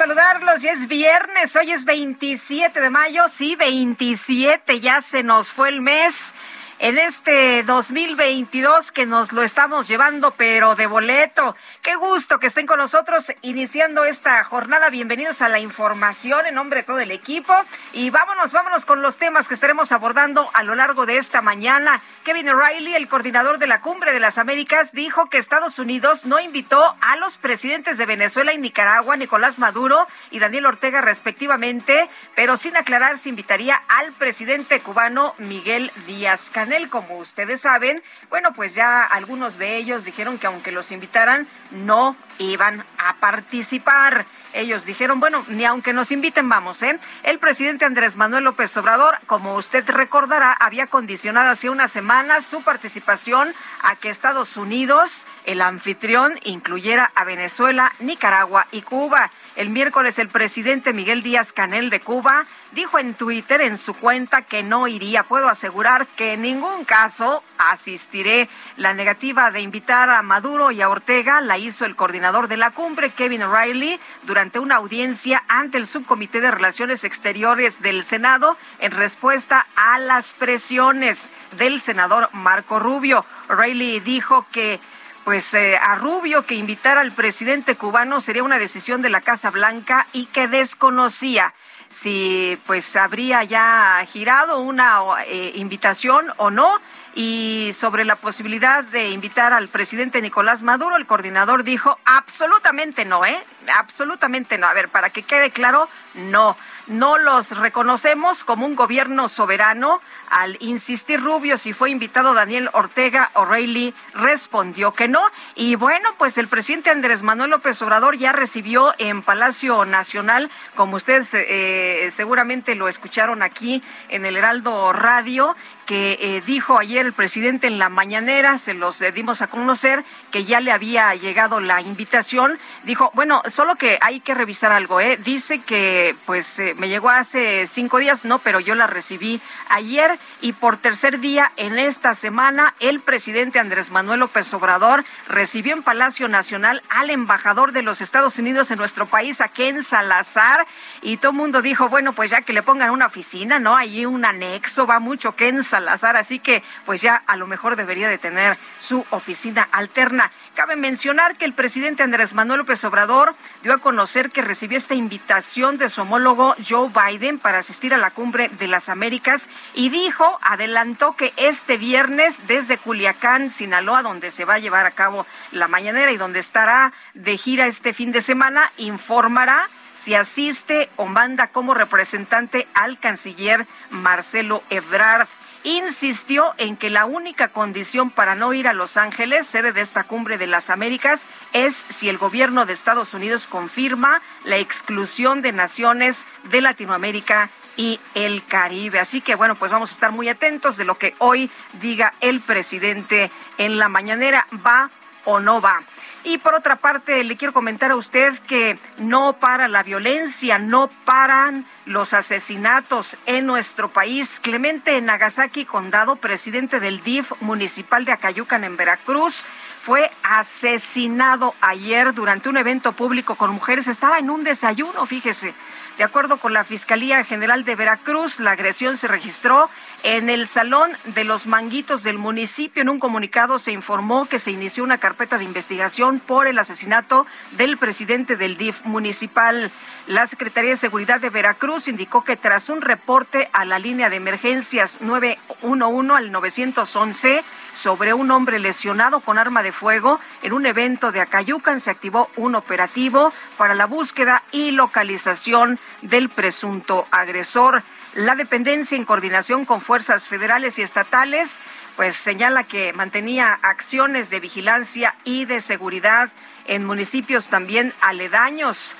Saludarlos. 0.00 0.62
Ya 0.62 0.72
es 0.72 0.88
viernes, 0.88 1.54
hoy 1.56 1.72
es 1.72 1.84
27 1.84 2.80
de 2.80 2.88
mayo. 2.88 3.28
Sí, 3.28 3.54
27, 3.54 4.80
ya 4.80 5.02
se 5.02 5.22
nos 5.22 5.52
fue 5.52 5.68
el 5.68 5.82
mes. 5.82 6.34
En 6.82 6.96
este 6.96 7.62
2022 7.64 8.90
que 8.90 9.04
nos 9.04 9.32
lo 9.32 9.42
estamos 9.42 9.86
llevando, 9.86 10.30
pero 10.30 10.76
de 10.76 10.86
boleto. 10.86 11.54
Qué 11.82 11.94
gusto 11.94 12.40
que 12.40 12.46
estén 12.46 12.66
con 12.66 12.78
nosotros 12.78 13.34
iniciando 13.42 14.06
esta 14.06 14.42
jornada. 14.44 14.88
Bienvenidos 14.88 15.42
a 15.42 15.50
la 15.50 15.58
información 15.58 16.46
en 16.46 16.54
nombre 16.54 16.80
de 16.80 16.86
todo 16.86 16.98
el 16.98 17.10
equipo. 17.10 17.52
Y 17.92 18.08
vámonos, 18.08 18.52
vámonos 18.52 18.86
con 18.86 19.02
los 19.02 19.18
temas 19.18 19.46
que 19.46 19.52
estaremos 19.52 19.92
abordando 19.92 20.48
a 20.54 20.62
lo 20.62 20.74
largo 20.74 21.04
de 21.04 21.18
esta 21.18 21.42
mañana. 21.42 22.00
Kevin 22.24 22.48
O'Reilly, 22.48 22.94
el 22.94 23.08
coordinador 23.08 23.58
de 23.58 23.66
la 23.66 23.82
Cumbre 23.82 24.14
de 24.14 24.20
las 24.20 24.38
Américas, 24.38 24.92
dijo 24.92 25.28
que 25.28 25.36
Estados 25.36 25.78
Unidos 25.78 26.24
no 26.24 26.40
invitó 26.40 26.96
a 27.02 27.16
los 27.16 27.36
presidentes 27.36 27.98
de 27.98 28.06
Venezuela 28.06 28.54
y 28.54 28.58
Nicaragua, 28.58 29.18
Nicolás 29.18 29.58
Maduro 29.58 30.06
y 30.30 30.38
Daniel 30.38 30.64
Ortega 30.64 31.02
respectivamente, 31.02 32.08
pero 32.34 32.56
sin 32.56 32.74
aclarar 32.78 33.18
si 33.18 33.28
invitaría 33.28 33.82
al 33.88 34.12
presidente 34.12 34.80
cubano 34.80 35.34
Miguel 35.36 35.92
Díaz 36.06 36.48
Canel. 36.50 36.69
Como 36.88 37.18
ustedes 37.18 37.62
saben, 37.62 38.00
bueno, 38.28 38.52
pues 38.52 38.76
ya 38.76 39.02
algunos 39.02 39.58
de 39.58 39.76
ellos 39.76 40.04
dijeron 40.04 40.38
que 40.38 40.46
aunque 40.46 40.70
los 40.70 40.92
invitaran, 40.92 41.48
no 41.72 42.14
iban 42.38 42.84
a 42.96 43.16
participar. 43.16 44.24
Ellos 44.52 44.84
dijeron, 44.84 45.18
bueno, 45.18 45.44
ni 45.48 45.64
aunque 45.64 45.92
nos 45.92 46.12
inviten, 46.12 46.48
vamos, 46.48 46.82
¿eh? 46.84 46.98
El 47.24 47.40
presidente 47.40 47.84
Andrés 47.84 48.14
Manuel 48.14 48.44
López 48.44 48.76
Obrador, 48.76 49.18
como 49.26 49.56
usted 49.56 49.88
recordará, 49.90 50.52
había 50.52 50.86
condicionado 50.86 51.50
hace 51.50 51.70
unas 51.70 51.90
semanas 51.90 52.44
su 52.46 52.62
participación 52.62 53.52
a 53.82 53.96
que 53.96 54.08
Estados 54.08 54.56
Unidos, 54.56 55.26
el 55.46 55.62
anfitrión, 55.62 56.38
incluyera 56.44 57.10
a 57.16 57.24
Venezuela, 57.24 57.92
Nicaragua 57.98 58.68
y 58.70 58.82
Cuba. 58.82 59.30
El 59.56 59.70
miércoles 59.70 60.18
el 60.20 60.28
presidente 60.28 60.92
Miguel 60.92 61.24
Díaz 61.24 61.52
Canel 61.52 61.90
de 61.90 62.00
Cuba 62.00 62.46
dijo 62.70 63.00
en 63.00 63.14
Twitter 63.14 63.60
en 63.60 63.78
su 63.78 63.94
cuenta 63.94 64.42
que 64.42 64.62
no 64.62 64.86
iría. 64.86 65.24
Puedo 65.24 65.48
asegurar 65.48 66.06
que 66.06 66.34
en 66.34 66.42
ningún 66.42 66.84
caso 66.84 67.42
asistiré. 67.58 68.48
La 68.76 68.94
negativa 68.94 69.50
de 69.50 69.60
invitar 69.60 70.08
a 70.08 70.22
Maduro 70.22 70.70
y 70.70 70.80
a 70.80 70.88
Ortega 70.88 71.40
la 71.40 71.58
hizo 71.58 71.84
el 71.84 71.96
coordinador 71.96 72.46
de 72.46 72.58
la 72.58 72.70
cumbre, 72.70 73.10
Kevin 73.10 73.42
O'Reilly, 73.42 73.98
durante 74.22 74.60
una 74.60 74.76
audiencia 74.76 75.42
ante 75.48 75.78
el 75.78 75.86
Subcomité 75.86 76.40
de 76.40 76.52
Relaciones 76.52 77.02
Exteriores 77.02 77.82
del 77.82 78.04
Senado 78.04 78.56
en 78.78 78.92
respuesta 78.92 79.66
a 79.74 79.98
las 79.98 80.32
presiones 80.32 81.32
del 81.58 81.80
senador 81.80 82.30
Marco 82.32 82.78
Rubio. 82.78 83.24
O'Reilly 83.48 83.98
dijo 83.98 84.46
que 84.52 84.78
pues 85.24 85.54
eh, 85.54 85.76
a 85.76 85.94
Rubio 85.96 86.44
que 86.44 86.54
invitara 86.54 87.00
al 87.00 87.12
presidente 87.12 87.76
cubano 87.76 88.20
sería 88.20 88.42
una 88.42 88.58
decisión 88.58 89.02
de 89.02 89.10
la 89.10 89.20
Casa 89.20 89.50
Blanca 89.50 90.06
y 90.12 90.26
que 90.26 90.48
desconocía 90.48 91.54
si 91.88 92.56
pues 92.66 92.94
habría 92.96 93.42
ya 93.44 94.04
girado 94.06 94.60
una 94.60 95.02
eh, 95.26 95.52
invitación 95.56 96.32
o 96.36 96.50
no 96.50 96.80
y 97.14 97.72
sobre 97.74 98.04
la 98.04 98.14
posibilidad 98.14 98.84
de 98.84 99.10
invitar 99.10 99.52
al 99.52 99.68
presidente 99.68 100.22
Nicolás 100.22 100.62
Maduro, 100.62 100.96
el 100.96 101.06
coordinador 101.06 101.64
dijo 101.64 101.98
absolutamente 102.04 103.04
no, 103.04 103.24
¿eh? 103.24 103.44
Absolutamente 103.76 104.58
no. 104.58 104.68
A 104.68 104.74
ver, 104.74 104.88
para 104.88 105.10
que 105.10 105.24
quede 105.24 105.50
claro, 105.50 105.88
no. 106.14 106.56
No 106.86 107.18
los 107.18 107.56
reconocemos 107.56 108.44
como 108.44 108.66
un 108.66 108.76
gobierno 108.76 109.28
soberano. 109.28 110.00
Al 110.30 110.56
insistir 110.60 111.20
Rubio 111.20 111.56
si 111.56 111.72
fue 111.72 111.90
invitado 111.90 112.34
Daniel 112.34 112.70
Ortega, 112.72 113.30
O'Reilly 113.34 113.94
respondió 114.14 114.92
que 114.92 115.08
no. 115.08 115.20
Y 115.56 115.74
bueno, 115.74 116.10
pues 116.18 116.38
el 116.38 116.46
presidente 116.46 116.90
Andrés 116.90 117.22
Manuel 117.22 117.50
López 117.50 117.82
Obrador 117.82 118.16
ya 118.16 118.32
recibió 118.32 118.94
en 118.98 119.22
Palacio 119.22 119.84
Nacional, 119.84 120.48
como 120.76 120.96
ustedes 120.96 121.30
eh, 121.34 122.08
seguramente 122.12 122.76
lo 122.76 122.88
escucharon 122.88 123.42
aquí 123.42 123.82
en 124.08 124.24
el 124.24 124.36
Heraldo 124.36 124.92
Radio, 124.92 125.56
que 125.86 126.18
eh, 126.20 126.42
dijo 126.46 126.78
ayer 126.78 127.06
el 127.06 127.12
presidente 127.12 127.66
en 127.66 127.78
la 127.78 127.88
mañanera, 127.88 128.58
se 128.58 128.74
los 128.74 129.00
eh, 129.02 129.12
dimos 129.12 129.42
a 129.42 129.48
conocer 129.48 130.04
que 130.30 130.44
ya 130.44 130.60
le 130.60 130.72
había 130.72 131.14
llegado 131.14 131.60
la 131.60 131.80
invitación. 131.80 132.58
Dijo, 132.84 133.10
bueno, 133.14 133.42
solo 133.46 133.76
que 133.76 133.98
hay 134.00 134.20
que 134.20 134.34
revisar 134.34 134.72
algo, 134.72 135.00
¿eh? 135.00 135.16
Dice 135.16 135.60
que 135.60 136.14
pues 136.26 136.60
me 136.76 136.88
llegó 136.88 137.10
hace 137.10 137.66
cinco 137.66 137.98
días, 137.98 138.24
no, 138.24 138.38
pero 138.38 138.60
yo 138.60 138.74
la 138.74 138.86
recibí 138.86 139.40
ayer 139.68 140.18
y 140.40 140.52
por 140.52 140.76
tercer 140.76 141.20
día 141.20 141.52
en 141.56 141.78
esta 141.78 142.14
semana 142.14 142.74
el 142.80 143.00
presidente 143.00 143.58
Andrés 143.58 143.90
Manuel 143.90 144.20
López 144.20 144.52
Obrador 144.54 145.04
recibió 145.28 145.74
en 145.74 145.82
Palacio 145.82 146.28
Nacional 146.28 146.82
al 146.88 147.10
embajador 147.10 147.72
de 147.72 147.82
los 147.82 148.00
Estados 148.00 148.38
Unidos 148.38 148.70
en 148.70 148.78
nuestro 148.78 149.06
país, 149.06 149.40
a 149.40 149.48
Ken 149.48 149.82
Salazar, 149.82 150.66
y 151.02 151.16
todo 151.16 151.32
el 151.32 151.36
mundo 151.36 151.62
dijo, 151.62 151.88
bueno, 151.88 152.12
pues 152.12 152.30
ya 152.30 152.42
que 152.42 152.52
le 152.52 152.62
pongan 152.62 152.90
una 152.90 153.06
oficina, 153.06 153.58
¿no? 153.58 153.76
Ahí 153.76 154.06
un 154.06 154.24
anexo, 154.24 154.86
va 154.86 154.98
mucho 154.98 155.32
Ken 155.32 155.62
Salazar, 155.62 155.79
así 155.88 156.38
que 156.38 156.62
pues 156.84 157.00
ya 157.00 157.22
a 157.26 157.36
lo 157.36 157.46
mejor 157.46 157.76
debería 157.76 158.08
de 158.08 158.18
tener 158.18 158.58
su 158.78 159.04
oficina 159.10 159.68
alterna. 159.72 160.30
Cabe 160.54 160.76
mencionar 160.76 161.36
que 161.36 161.44
el 161.44 161.52
presidente 161.52 162.02
Andrés 162.02 162.34
Manuel 162.34 162.58
López 162.58 162.84
Obrador 162.84 163.34
dio 163.62 163.74
a 163.74 163.78
conocer 163.78 164.30
que 164.30 164.42
recibió 164.42 164.78
esta 164.78 164.94
invitación 164.94 165.78
de 165.78 165.88
su 165.88 166.02
homólogo 166.02 166.54
Joe 166.68 166.90
Biden 166.90 167.38
para 167.38 167.58
asistir 167.58 167.94
a 167.94 167.98
la 167.98 168.10
cumbre 168.10 168.48
de 168.48 168.66
las 168.66 168.88
Américas 168.88 169.48
y 169.74 169.88
dijo, 169.88 170.38
adelantó 170.42 171.16
que 171.16 171.32
este 171.36 171.76
viernes 171.76 172.46
desde 172.46 172.78
Culiacán, 172.78 173.50
Sinaloa, 173.50 174.02
donde 174.02 174.30
se 174.30 174.44
va 174.44 174.54
a 174.54 174.58
llevar 174.58 174.86
a 174.86 174.92
cabo 174.92 175.26
la 175.52 175.68
mañanera 175.68 176.12
y 176.12 176.16
donde 176.16 176.40
estará 176.40 176.92
de 177.14 177.36
gira 177.36 177.66
este 177.66 177.92
fin 177.92 178.12
de 178.12 178.20
semana, 178.20 178.70
informará 178.76 179.68
si 179.94 180.14
asiste 180.14 180.88
o 180.96 181.06
manda 181.06 181.48
como 181.48 181.74
representante 181.74 182.66
al 182.74 182.98
canciller 182.98 183.66
Marcelo 183.90 184.62
Ebrard 184.70 185.28
insistió 185.64 186.54
en 186.58 186.76
que 186.76 186.90
la 186.90 187.04
única 187.04 187.48
condición 187.48 188.10
para 188.10 188.34
no 188.34 188.52
ir 188.52 188.68
a 188.68 188.72
Los 188.72 188.96
Ángeles, 188.96 189.46
sede 189.46 189.72
de 189.72 189.80
esta 189.80 190.04
cumbre 190.04 190.38
de 190.38 190.46
las 190.46 190.70
Américas, 190.70 191.26
es 191.52 191.74
si 191.88 192.08
el 192.08 192.18
gobierno 192.18 192.66
de 192.66 192.72
Estados 192.72 193.14
Unidos 193.14 193.46
confirma 193.46 194.22
la 194.44 194.56
exclusión 194.56 195.42
de 195.42 195.52
naciones 195.52 196.26
de 196.50 196.60
Latinoamérica 196.60 197.50
y 197.76 198.00
el 198.14 198.44
Caribe. 198.44 198.98
Así 198.98 199.20
que 199.20 199.34
bueno, 199.34 199.54
pues 199.54 199.70
vamos 199.70 199.90
a 199.90 199.94
estar 199.94 200.12
muy 200.12 200.28
atentos 200.28 200.76
de 200.76 200.84
lo 200.84 200.96
que 200.96 201.14
hoy 201.18 201.50
diga 201.80 202.14
el 202.20 202.40
presidente 202.40 203.30
en 203.58 203.78
la 203.78 203.88
mañanera, 203.88 204.46
va 204.66 204.90
o 205.24 205.40
no 205.40 205.60
va. 205.60 205.82
Y 206.22 206.36
por 206.38 206.54
otra 206.54 206.76
parte, 206.76 207.24
le 207.24 207.36
quiero 207.36 207.54
comentar 207.54 207.90
a 207.90 207.96
usted 207.96 208.38
que 208.40 208.78
no 208.98 209.34
para 209.34 209.68
la 209.68 209.82
violencia, 209.82 210.58
no 210.58 210.88
paran 211.06 211.64
los 211.86 212.12
asesinatos 212.12 213.16
en 213.24 213.46
nuestro 213.46 213.88
país. 213.88 214.38
Clemente 214.40 215.00
Nagasaki 215.00 215.64
Condado, 215.64 216.16
presidente 216.16 216.78
del 216.78 217.00
DIF 217.02 217.32
municipal 217.40 218.04
de 218.04 218.12
Acayucan 218.12 218.64
en 218.64 218.76
Veracruz, 218.76 219.46
fue 219.82 220.10
asesinado 220.22 221.54
ayer 221.62 222.12
durante 222.12 222.50
un 222.50 222.58
evento 222.58 222.92
público 222.92 223.34
con 223.34 223.52
mujeres. 223.52 223.88
Estaba 223.88 224.18
en 224.18 224.28
un 224.28 224.44
desayuno, 224.44 225.06
fíjese. 225.06 225.54
De 225.96 226.04
acuerdo 226.04 226.38
con 226.38 226.52
la 226.52 226.64
Fiscalía 226.64 227.24
General 227.24 227.64
de 227.64 227.76
Veracruz, 227.76 228.40
la 228.40 228.52
agresión 228.52 228.96
se 228.96 229.08
registró 229.08 229.68
en 230.02 230.30
el 230.30 230.46
Salón 230.46 230.90
de 231.04 231.24
los 231.24 231.46
Manguitos 231.46 232.02
del 232.02 232.18
municipio. 232.18 232.82
En 232.82 232.88
un 232.88 232.98
comunicado 232.98 233.58
se 233.58 233.72
informó 233.72 234.26
que 234.26 234.38
se 234.38 234.50
inició 234.50 234.84
una 234.84 234.98
carpeta 234.98 235.38
de 235.38 235.44
investigación 235.44 236.20
por 236.20 236.46
el 236.46 236.58
asesinato 236.58 237.26
del 237.52 237.76
presidente 237.76 238.36
del 238.36 238.56
DIF 238.56 238.84
municipal. 238.84 239.70
La 240.06 240.26
Secretaría 240.26 240.70
de 240.70 240.76
Seguridad 240.76 241.20
de 241.20 241.30
Veracruz 241.30 241.86
indicó 241.86 242.24
que 242.24 242.36
tras 242.36 242.68
un 242.68 242.80
reporte 242.80 243.50
a 243.52 243.64
la 243.64 243.78
línea 243.78 244.10
de 244.10 244.16
emergencias 244.16 244.98
911 245.00 246.14
al 246.14 246.32
911 246.32 247.44
sobre 247.74 248.12
un 248.14 248.30
hombre 248.30 248.58
lesionado 248.58 249.20
con 249.20 249.38
arma 249.38 249.62
de 249.62 249.72
fuego 249.72 250.18
en 250.42 250.52
un 250.52 250.66
evento 250.66 251.12
de 251.12 251.20
Acayucan, 251.20 251.80
se 251.80 251.90
activó 251.90 252.30
un 252.36 252.54
operativo 252.54 253.32
para 253.56 253.74
la 253.74 253.86
búsqueda 253.86 254.42
y 254.50 254.70
localización 254.70 255.78
del 256.02 256.28
presunto 256.28 257.06
agresor. 257.10 257.84
La 258.14 258.34
dependencia 258.34 258.96
en 258.96 259.04
coordinación 259.04 259.64
con 259.64 259.80
fuerzas 259.80 260.26
federales 260.26 260.76
y 260.78 260.82
estatales 260.82 261.60
pues 261.94 262.16
señala 262.16 262.64
que 262.64 262.92
mantenía 262.92 263.56
acciones 263.62 264.30
de 264.30 264.40
vigilancia 264.40 265.14
y 265.22 265.44
de 265.44 265.60
seguridad 265.60 266.28
en 266.66 266.84
municipios 266.84 267.46
también 267.48 267.94
aledaños. 268.00 268.96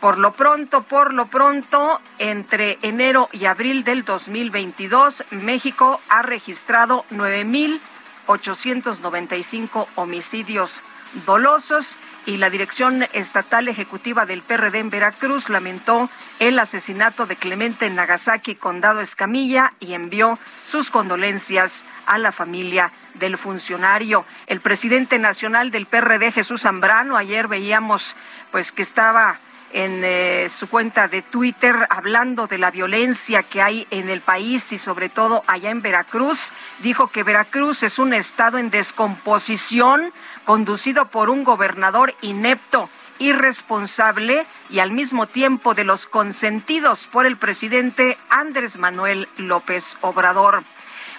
Por 0.00 0.16
lo 0.18 0.32
pronto, 0.32 0.82
por 0.82 1.12
lo 1.12 1.26
pronto, 1.26 2.00
entre 2.18 2.78
enero 2.80 3.28
y 3.32 3.44
abril 3.44 3.84
del 3.84 4.02
2022, 4.04 5.24
México 5.30 6.00
ha 6.08 6.22
registrado 6.22 7.04
9.895 7.10 9.88
homicidios 9.96 10.82
dolosos 11.26 11.98
y 12.26 12.38
la 12.38 12.50
Dirección 12.50 13.06
Estatal 13.12 13.68
Ejecutiva 13.68 14.26
del 14.26 14.42
PRD 14.42 14.78
en 14.78 14.90
Veracruz 14.90 15.48
lamentó 15.48 16.10
el 16.38 16.58
asesinato 16.58 17.26
de 17.26 17.36
Clemente 17.36 17.88
Nagasaki, 17.90 18.54
condado 18.54 19.00
Escamilla, 19.00 19.72
y 19.80 19.94
envió 19.94 20.38
sus 20.64 20.90
condolencias 20.90 21.84
a 22.06 22.18
la 22.18 22.32
familia 22.32 22.92
del 23.14 23.38
funcionario. 23.38 24.24
El 24.46 24.60
presidente 24.60 25.18
nacional 25.18 25.70
del 25.70 25.86
PRD, 25.86 26.32
Jesús 26.32 26.62
Zambrano, 26.62 27.16
ayer 27.16 27.48
veíamos 27.48 28.16
pues 28.50 28.72
que 28.72 28.82
estaba 28.82 29.38
en 29.74 30.02
eh, 30.04 30.48
su 30.56 30.68
cuenta 30.68 31.08
de 31.08 31.20
Twitter 31.20 31.74
hablando 31.90 32.46
de 32.46 32.58
la 32.58 32.70
violencia 32.70 33.42
que 33.42 33.60
hay 33.60 33.88
en 33.90 34.08
el 34.08 34.20
país 34.20 34.72
y 34.72 34.78
sobre 34.78 35.08
todo 35.08 35.42
allá 35.48 35.70
en 35.70 35.82
Veracruz. 35.82 36.52
Dijo 36.78 37.08
que 37.08 37.24
Veracruz 37.24 37.82
es 37.82 37.98
un 37.98 38.14
estado 38.14 38.58
en 38.58 38.70
descomposición 38.70 40.12
conducido 40.44 41.06
por 41.06 41.30
un 41.30 41.44
gobernador 41.44 42.14
inepto 42.20 42.88
irresponsable 43.18 44.46
y 44.70 44.80
al 44.80 44.90
mismo 44.90 45.26
tiempo 45.26 45.74
de 45.74 45.84
los 45.84 46.06
consentidos 46.06 47.06
por 47.06 47.26
el 47.26 47.36
presidente 47.36 48.18
Andrés 48.28 48.78
Manuel 48.78 49.28
López 49.36 49.96
Obrador. 50.00 50.64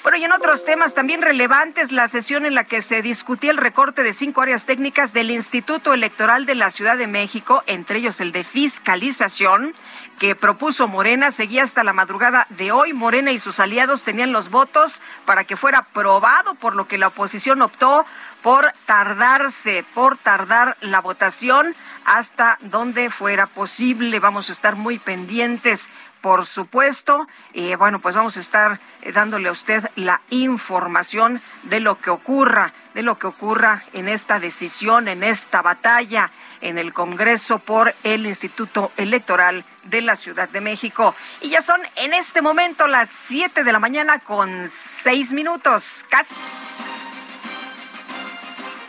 Bueno, 0.04 0.20
y 0.20 0.24
en 0.24 0.34
otros 0.34 0.64
temas 0.64 0.94
también 0.94 1.24
relevantes, 1.24 1.92
la 1.92 2.08
sesión 2.08 2.46
en 2.46 2.54
la 2.54 2.66
que 2.66 2.82
se 2.82 3.02
discutía 3.02 3.50
el 3.50 3.58
recorte 3.58 4.04
de 4.04 4.14
cinco 4.14 4.42
áreas 4.44 4.66
técnicas 4.66 5.14
del 5.14 5.32
Instituto 5.32 5.96
Electoral 5.96 6.46
de 6.46 6.54
la 6.54 6.70
Ciudad 6.70 6.96
de 6.96 7.08
México, 7.08 7.64
entre 7.66 7.98
ellos 7.98 8.22
el 8.22 8.32
de 8.32 8.44
fiscalización, 8.44 9.74
que 10.20 10.36
propuso 10.36 10.88
Morena, 10.88 11.32
seguía 11.32 11.64
hasta 11.64 11.84
la 11.84 11.92
madrugada 11.92 12.46
de 12.52 12.72
hoy. 12.72 12.94
Morena 12.94 13.32
y 13.32 13.40
sus 13.40 13.60
aliados 13.60 14.04
tenían 14.04 14.32
los 14.32 14.52
votos 14.52 15.02
para 15.26 15.44
que 15.44 15.58
fuera 15.58 15.80
aprobado, 15.80 16.54
por 16.54 16.76
lo 16.76 16.88
que 16.88 17.00
la 17.00 17.08
oposición 17.08 17.64
optó 17.64 18.06
por 18.46 18.72
tardarse, 18.86 19.84
por 19.96 20.20
tardar 20.20 20.78
la 20.80 21.02
votación 21.02 21.76
hasta 22.06 22.60
donde 22.62 23.10
fuera 23.10 23.48
posible. 23.48 24.20
Vamos 24.20 24.50
a 24.50 24.52
estar 24.52 24.76
muy 24.76 25.00
pendientes 25.00 25.90
por 26.22 26.46
supuesto. 26.46 27.28
y 27.54 27.74
bueno, 27.74 28.00
pues 28.00 28.16
vamos 28.16 28.38
a 28.38 28.40
estar 28.40 28.80
eh, 29.02 29.12
dándole 29.12 29.50
a 29.50 29.52
usted 29.52 29.90
la 29.96 30.22
información 30.30 31.42
de 31.64 31.80
lo 31.80 32.00
que 32.00 32.12
ocurra, 32.12 32.72
de 32.94 33.02
lo 33.02 33.18
que 33.18 33.26
ocurra 33.26 33.84
en 33.94 34.08
esta 34.08 34.40
decisión, 34.40 35.08
en 35.08 35.24
esta 35.24 35.64
batalla 35.64 36.30
en 36.62 36.78
el 36.78 36.94
Congreso 36.94 37.58
por 37.58 37.96
el 38.04 38.28
Instituto 38.28 38.92
Electoral 38.96 39.66
de 39.86 40.02
la 40.02 40.16
Ciudad 40.16 40.50
de 40.50 40.62
México. 40.62 41.16
Y 41.42 41.50
ya 41.50 41.64
son 41.64 41.82
en 41.96 42.14
este 42.14 42.44
momento 42.44 42.86
las 42.86 43.10
7 43.10 43.64
de 43.64 43.72
la 43.72 43.80
mañana 43.80 44.20
con 44.20 44.68
6 44.68 45.34
minutos. 45.34 46.06
Casi. 46.10 46.36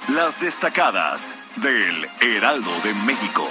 Las 0.08 0.40
destacadas 0.40 1.34
del 1.56 2.08
Heraldo 2.20 2.70
de 2.84 2.94
México. 3.06 3.44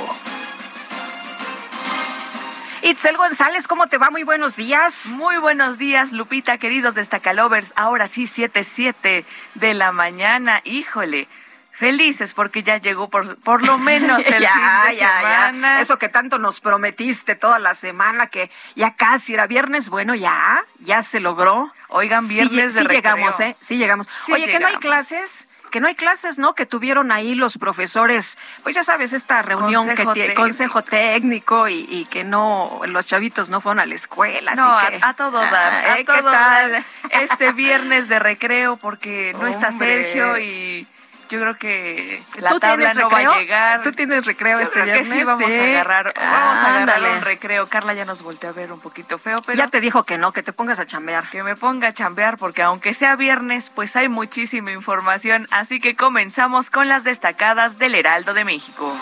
Itzel 2.81 3.17
González, 3.17 3.67
¿cómo 3.67 3.87
te 3.87 3.97
va? 3.97 4.09
Muy 4.09 4.23
buenos 4.23 4.55
días. 4.55 5.07
Muy 5.07 5.37
buenos 5.37 5.77
días, 5.77 6.11
Lupita, 6.13 6.57
queridos 6.57 6.95
destacalovers. 6.95 7.73
Ahora 7.75 8.07
sí, 8.07 8.25
siete, 8.27 8.63
siete 8.63 9.25
de 9.55 9.73
la 9.73 9.91
mañana. 9.91 10.61
Híjole. 10.63 11.27
Felices 11.71 12.33
porque 12.33 12.63
ya 12.63 12.77
llegó 12.77 13.09
por, 13.09 13.35
por 13.41 13.61
lo 13.65 13.77
menos 13.77 14.19
el 14.25 14.41
ya, 14.41 14.53
fin 14.53 14.91
de 14.91 14.95
ya, 14.97 15.17
semana. 15.17 15.75
Ya. 15.75 15.81
Eso 15.81 15.99
que 15.99 16.07
tanto 16.07 16.39
nos 16.39 16.61
prometiste 16.61 17.35
toda 17.35 17.59
la 17.59 17.73
semana, 17.73 18.27
que 18.27 18.49
ya 18.75 18.95
casi 18.95 19.33
era 19.33 19.45
viernes, 19.45 19.89
bueno, 19.89 20.15
ya, 20.15 20.63
ya 20.79 21.01
se 21.01 21.19
logró. 21.19 21.73
Oigan, 21.89 22.29
viernes 22.29 22.71
sí, 22.71 22.77
de 22.77 22.81
sí 22.83 22.87
recreo. 22.87 22.95
llegamos, 23.15 23.39
¿eh? 23.41 23.57
Sí 23.59 23.75
llegamos. 23.77 24.07
Sí 24.25 24.31
Oye, 24.31 24.45
que 24.45 24.57
no 24.59 24.67
hay 24.67 24.75
llegamos. 24.77 24.79
clases 24.79 25.44
que 25.71 25.79
no 25.79 25.87
hay 25.87 25.95
clases, 25.95 26.37
¿no? 26.37 26.55
Que 26.55 26.65
tuvieron 26.65 27.11
ahí 27.11 27.35
los 27.35 27.57
profesores, 27.57 28.37
pues 28.63 28.75
ya 28.75 28.83
sabes, 28.83 29.13
esta 29.13 29.41
reunión 29.41 29.87
Consejo 29.87 29.95
que 29.95 30.13
tiene 30.13 30.27
técnico. 30.29 30.41
consejo 30.41 30.81
técnico 30.83 31.67
y, 31.67 31.85
y, 31.89 32.05
que 32.05 32.23
no, 32.23 32.79
los 32.87 33.05
chavitos 33.05 33.49
no 33.49 33.61
fueron 33.61 33.79
a 33.79 33.85
la 33.85 33.95
escuela. 33.95 34.55
No, 34.55 34.77
así 34.77 34.87
a, 34.87 34.89
que, 34.91 34.99
a 35.05 35.13
todo 35.13 35.31
dar, 35.39 35.53
Ah, 35.85 35.93
a 35.93 35.99
¿eh? 35.99 36.03
todo 36.05 36.15
¿Qué 36.15 36.21
tal? 36.23 36.71
dar. 36.71 36.83
Este 37.11 37.51
viernes 37.51 38.07
de 38.07 38.19
recreo 38.19 38.77
porque 38.77 39.35
no 39.39 39.47
está. 39.47 39.71
Sergio 39.71 40.37
y 40.37 40.87
yo 41.29 41.39
creo 41.39 41.57
que 41.57 42.23
la 42.39 42.49
¿Tú 42.51 42.59
tabla 42.59 42.93
no 42.93 43.09
va 43.09 43.17
a 43.19 43.37
llegar. 43.39 43.81
¿Tú 43.83 43.91
tienes 43.91 44.25
recreo 44.25 44.57
Yo 44.57 44.63
este 44.63 44.73
creo 44.81 44.85
que 44.85 44.91
viernes? 45.03 45.17
sí, 45.19 45.23
vamos 45.23 45.41
a 45.51 45.63
agarrar, 45.63 46.13
vamos 46.15 46.57
a 46.57 46.61
agarrar 46.67 46.79
Ándale. 46.81 47.13
un 47.17 47.21
recreo. 47.21 47.67
Carla 47.67 47.93
ya 47.93 48.05
nos 48.05 48.21
volteó 48.23 48.49
a 48.49 48.53
ver 48.53 48.71
un 48.71 48.79
poquito 48.79 49.17
feo, 49.17 49.41
pero 49.41 49.57
Ya 49.57 49.67
te 49.67 49.79
dijo 49.81 50.03
que 50.03 50.17
no, 50.17 50.31
que 50.31 50.43
te 50.43 50.53
pongas 50.53 50.79
a 50.79 50.85
chambear. 50.85 51.29
que 51.29 51.43
me 51.43 51.55
ponga 51.55 51.89
a 51.89 51.93
chambear 51.93 52.37
porque 52.37 52.61
aunque 52.63 52.93
sea 52.93 53.15
viernes, 53.15 53.69
pues 53.73 53.95
hay 53.95 54.09
muchísima 54.09 54.71
información, 54.71 55.47
así 55.51 55.79
que 55.79 55.95
comenzamos 55.95 56.69
con 56.69 56.87
las 56.87 57.03
destacadas 57.03 57.77
del 57.79 57.95
Heraldo 57.95 58.33
de 58.33 58.45
México. 58.45 58.95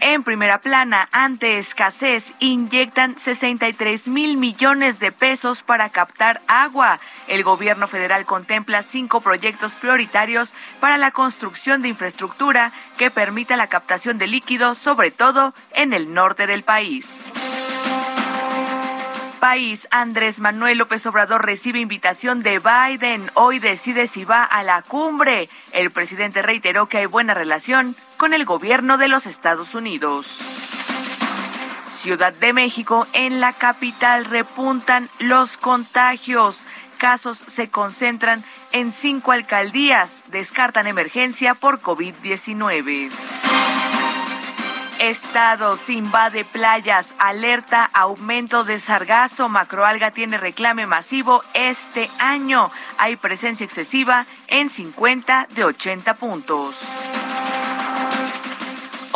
En 0.00 0.22
primera 0.22 0.60
plana, 0.60 1.08
ante 1.10 1.58
escasez, 1.58 2.32
inyectan 2.38 3.18
63 3.18 4.06
mil 4.06 4.36
millones 4.36 5.00
de 5.00 5.10
pesos 5.10 5.62
para 5.62 5.90
captar 5.90 6.40
agua. 6.46 7.00
El 7.26 7.42
gobierno 7.42 7.88
federal 7.88 8.24
contempla 8.24 8.82
cinco 8.82 9.20
proyectos 9.20 9.74
prioritarios 9.74 10.54
para 10.80 10.98
la 10.98 11.10
construcción 11.10 11.82
de 11.82 11.88
infraestructura 11.88 12.72
que 12.96 13.10
permita 13.10 13.56
la 13.56 13.66
captación 13.66 14.18
de 14.18 14.28
líquidos, 14.28 14.78
sobre 14.78 15.10
todo 15.10 15.52
en 15.74 15.92
el 15.92 16.14
norte 16.14 16.46
del 16.46 16.62
país 16.62 17.28
país, 19.38 19.86
Andrés 19.90 20.40
Manuel 20.40 20.78
López 20.78 21.06
Obrador 21.06 21.46
recibe 21.46 21.78
invitación 21.78 22.42
de 22.42 22.58
Biden. 22.58 23.30
Hoy 23.34 23.60
decide 23.60 24.06
si 24.08 24.24
va 24.24 24.42
a 24.42 24.62
la 24.62 24.82
cumbre. 24.82 25.48
El 25.72 25.90
presidente 25.90 26.42
reiteró 26.42 26.86
que 26.86 26.98
hay 26.98 27.06
buena 27.06 27.34
relación 27.34 27.94
con 28.18 28.34
el 28.34 28.44
gobierno 28.44 28.98
de 28.98 29.08
los 29.08 29.24
Estados 29.24 29.74
Unidos. 29.74 30.26
Ciudad 31.86 32.32
de 32.34 32.52
México, 32.52 33.06
en 33.14 33.40
la 33.40 33.52
capital 33.52 34.26
repuntan 34.26 35.08
los 35.18 35.56
contagios. 35.56 36.66
Casos 36.98 37.38
se 37.38 37.70
concentran 37.70 38.44
en 38.72 38.92
cinco 38.92 39.32
alcaldías. 39.32 40.24
Descartan 40.30 40.86
emergencia 40.86 41.54
por 41.54 41.80
COVID-19. 41.80 43.10
Estados 44.98 45.88
invade 45.88 46.44
playas, 46.44 47.14
alerta 47.18 47.88
aumento 47.94 48.64
de 48.64 48.80
sargazo, 48.80 49.48
macroalga 49.48 50.10
tiene 50.10 50.38
reclame 50.38 50.86
masivo 50.86 51.44
este 51.54 52.10
año. 52.18 52.72
Hay 52.98 53.14
presencia 53.14 53.64
excesiva 53.64 54.26
en 54.48 54.70
50 54.70 55.46
de 55.54 55.62
80 55.62 56.14
puntos. 56.14 56.76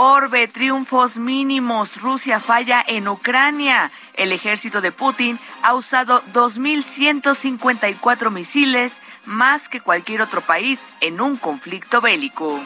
Orbe, 0.05 0.49
triunfos 0.49 1.17
mínimos. 1.17 2.03
Rusia 2.03 2.41
falla 2.41 2.85
en 2.85 3.07
Ucrania. 3.07 3.93
El 4.15 4.33
ejército 4.33 4.81
de 4.81 4.91
Putin 4.91 5.39
ha 5.63 5.75
usado 5.75 6.25
2.154 6.33 8.33
misiles, 8.33 9.01
más 9.27 9.69
que 9.69 9.81
cualquier 9.81 10.21
otro 10.21 10.41
país 10.41 10.81
en 11.01 11.21
un 11.21 11.37
conflicto 11.37 12.01
bélico. 12.01 12.61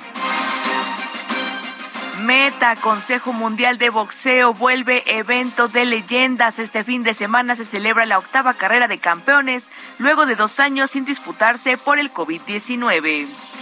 Meta, 2.23 2.75
Consejo 2.77 3.35
Mundial 3.35 3.77
de 3.77 3.91
Boxeo, 3.91 4.55
vuelve 4.55 5.03
evento 5.05 5.69
de 5.69 5.85
leyendas. 5.85 6.59
Este 6.59 6.85
fin 6.85 7.03
de 7.03 7.13
semana 7.13 7.55
se 7.55 7.67
celebra 7.67 8.07
la 8.07 8.19
octava 8.19 8.55
carrera 8.55 8.89
de 8.89 8.97
campeones, 8.97 9.69
luego 9.99 10.25
de 10.25 10.37
dos 10.37 10.59
años 10.59 10.93
sin 10.93 11.05
disputarse 11.05 11.77
por 11.77 11.99
el 11.99 12.15
COVID-19. 12.15 13.56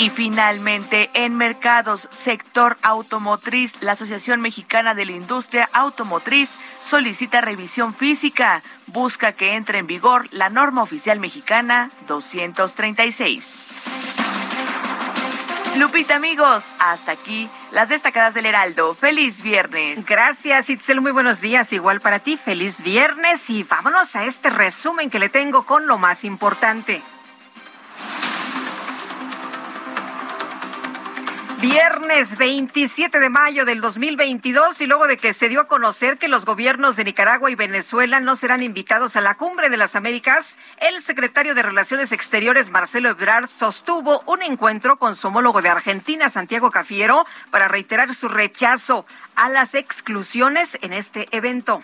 Y 0.00 0.10
finalmente, 0.10 1.10
en 1.12 1.36
mercados, 1.36 2.06
sector 2.12 2.78
automotriz, 2.82 3.72
la 3.82 3.92
Asociación 3.92 4.40
Mexicana 4.40 4.94
de 4.94 5.04
la 5.04 5.10
Industria 5.10 5.68
Automotriz 5.72 6.50
solicita 6.80 7.40
revisión 7.40 7.92
física. 7.92 8.62
Busca 8.86 9.32
que 9.32 9.56
entre 9.56 9.78
en 9.78 9.88
vigor 9.88 10.28
la 10.30 10.50
norma 10.50 10.84
oficial 10.84 11.18
mexicana 11.18 11.90
236. 12.06 13.64
Lupita, 15.76 16.14
amigos, 16.14 16.62
hasta 16.78 17.10
aquí 17.10 17.50
las 17.72 17.88
destacadas 17.88 18.34
del 18.34 18.46
Heraldo. 18.46 18.94
Feliz 18.94 19.42
viernes. 19.42 20.06
Gracias, 20.06 20.70
Itzel. 20.70 21.00
Muy 21.00 21.10
buenos 21.10 21.40
días. 21.40 21.72
Igual 21.72 22.00
para 22.00 22.20
ti. 22.20 22.36
Feliz 22.36 22.82
viernes. 22.82 23.50
Y 23.50 23.64
vámonos 23.64 24.14
a 24.14 24.24
este 24.24 24.48
resumen 24.48 25.10
que 25.10 25.18
le 25.18 25.28
tengo 25.28 25.66
con 25.66 25.88
lo 25.88 25.98
más 25.98 26.24
importante. 26.24 27.02
Viernes 31.60 32.38
27 32.38 33.18
de 33.18 33.30
mayo 33.30 33.64
del 33.64 33.80
2022 33.80 34.80
y 34.80 34.86
luego 34.86 35.08
de 35.08 35.16
que 35.16 35.32
se 35.32 35.48
dio 35.48 35.62
a 35.62 35.66
conocer 35.66 36.16
que 36.16 36.28
los 36.28 36.44
gobiernos 36.44 36.94
de 36.94 37.02
Nicaragua 37.02 37.50
y 37.50 37.56
Venezuela 37.56 38.20
no 38.20 38.36
serán 38.36 38.62
invitados 38.62 39.16
a 39.16 39.20
la 39.20 39.34
Cumbre 39.34 39.68
de 39.68 39.76
las 39.76 39.96
Américas, 39.96 40.56
el 40.76 41.00
secretario 41.00 41.56
de 41.56 41.64
Relaciones 41.64 42.12
Exteriores 42.12 42.70
Marcelo 42.70 43.08
Ebrard 43.08 43.48
sostuvo 43.48 44.20
un 44.26 44.42
encuentro 44.42 45.00
con 45.00 45.16
su 45.16 45.26
homólogo 45.26 45.60
de 45.60 45.68
Argentina, 45.68 46.28
Santiago 46.28 46.70
Cafiero, 46.70 47.26
para 47.50 47.66
reiterar 47.66 48.14
su 48.14 48.28
rechazo 48.28 49.04
a 49.34 49.48
las 49.48 49.74
exclusiones 49.74 50.78
en 50.80 50.92
este 50.92 51.26
evento. 51.32 51.82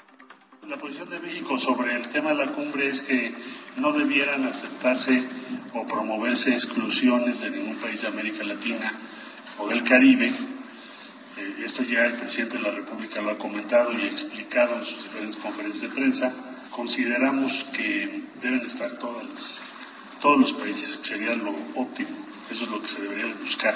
La 0.69 0.77
posición 0.77 1.11
de 1.11 1.19
México 1.19 1.59
sobre 1.59 1.97
el 1.97 2.09
tema 2.11 2.31
de 2.31 2.47
la 2.47 2.53
cumbre 2.53 2.89
es 2.89 3.03
que 3.03 3.35
no 3.77 3.91
debieran 3.91 4.47
aceptarse 4.47 5.27
o 5.73 5.85
promoverse 5.85 6.53
exclusiones 6.53 7.41
de 7.41 7.51
ningún 7.51 7.75
país 7.79 8.03
de 8.03 8.07
América 8.07 8.45
Latina 8.45 8.93
o 9.59 9.69
del 9.69 9.85
Caribe. 9.85 10.29
Eh, 11.37 11.57
esto 11.65 11.83
ya 11.83 12.07
el 12.07 12.15
presidente 12.15 12.59
de 12.59 12.63
la 12.63 12.71
República 12.71 13.21
lo 13.21 13.31
ha 13.31 13.39
comentado 13.39 13.93
y 13.93 14.07
explicado 14.07 14.77
en 14.77 14.85
sus 14.85 15.03
diferentes 15.03 15.37
conferencias 15.37 15.91
de 15.91 15.97
prensa. 15.97 16.33
Consideramos 16.71 17.65
que 17.73 18.23
deben 18.43 18.61
estar 18.61 18.91
todas 18.99 19.63
todos 20.25 20.41
los 20.41 20.53
países, 20.55 20.97
que 20.97 21.09
sería 21.09 21.35
lo 21.35 21.55
óptimo. 21.75 22.09
Eso 22.51 22.65
es 22.65 22.71
lo 22.71 22.81
que 22.81 22.89
se 22.89 23.03
debería 23.03 23.27
buscar. 23.39 23.75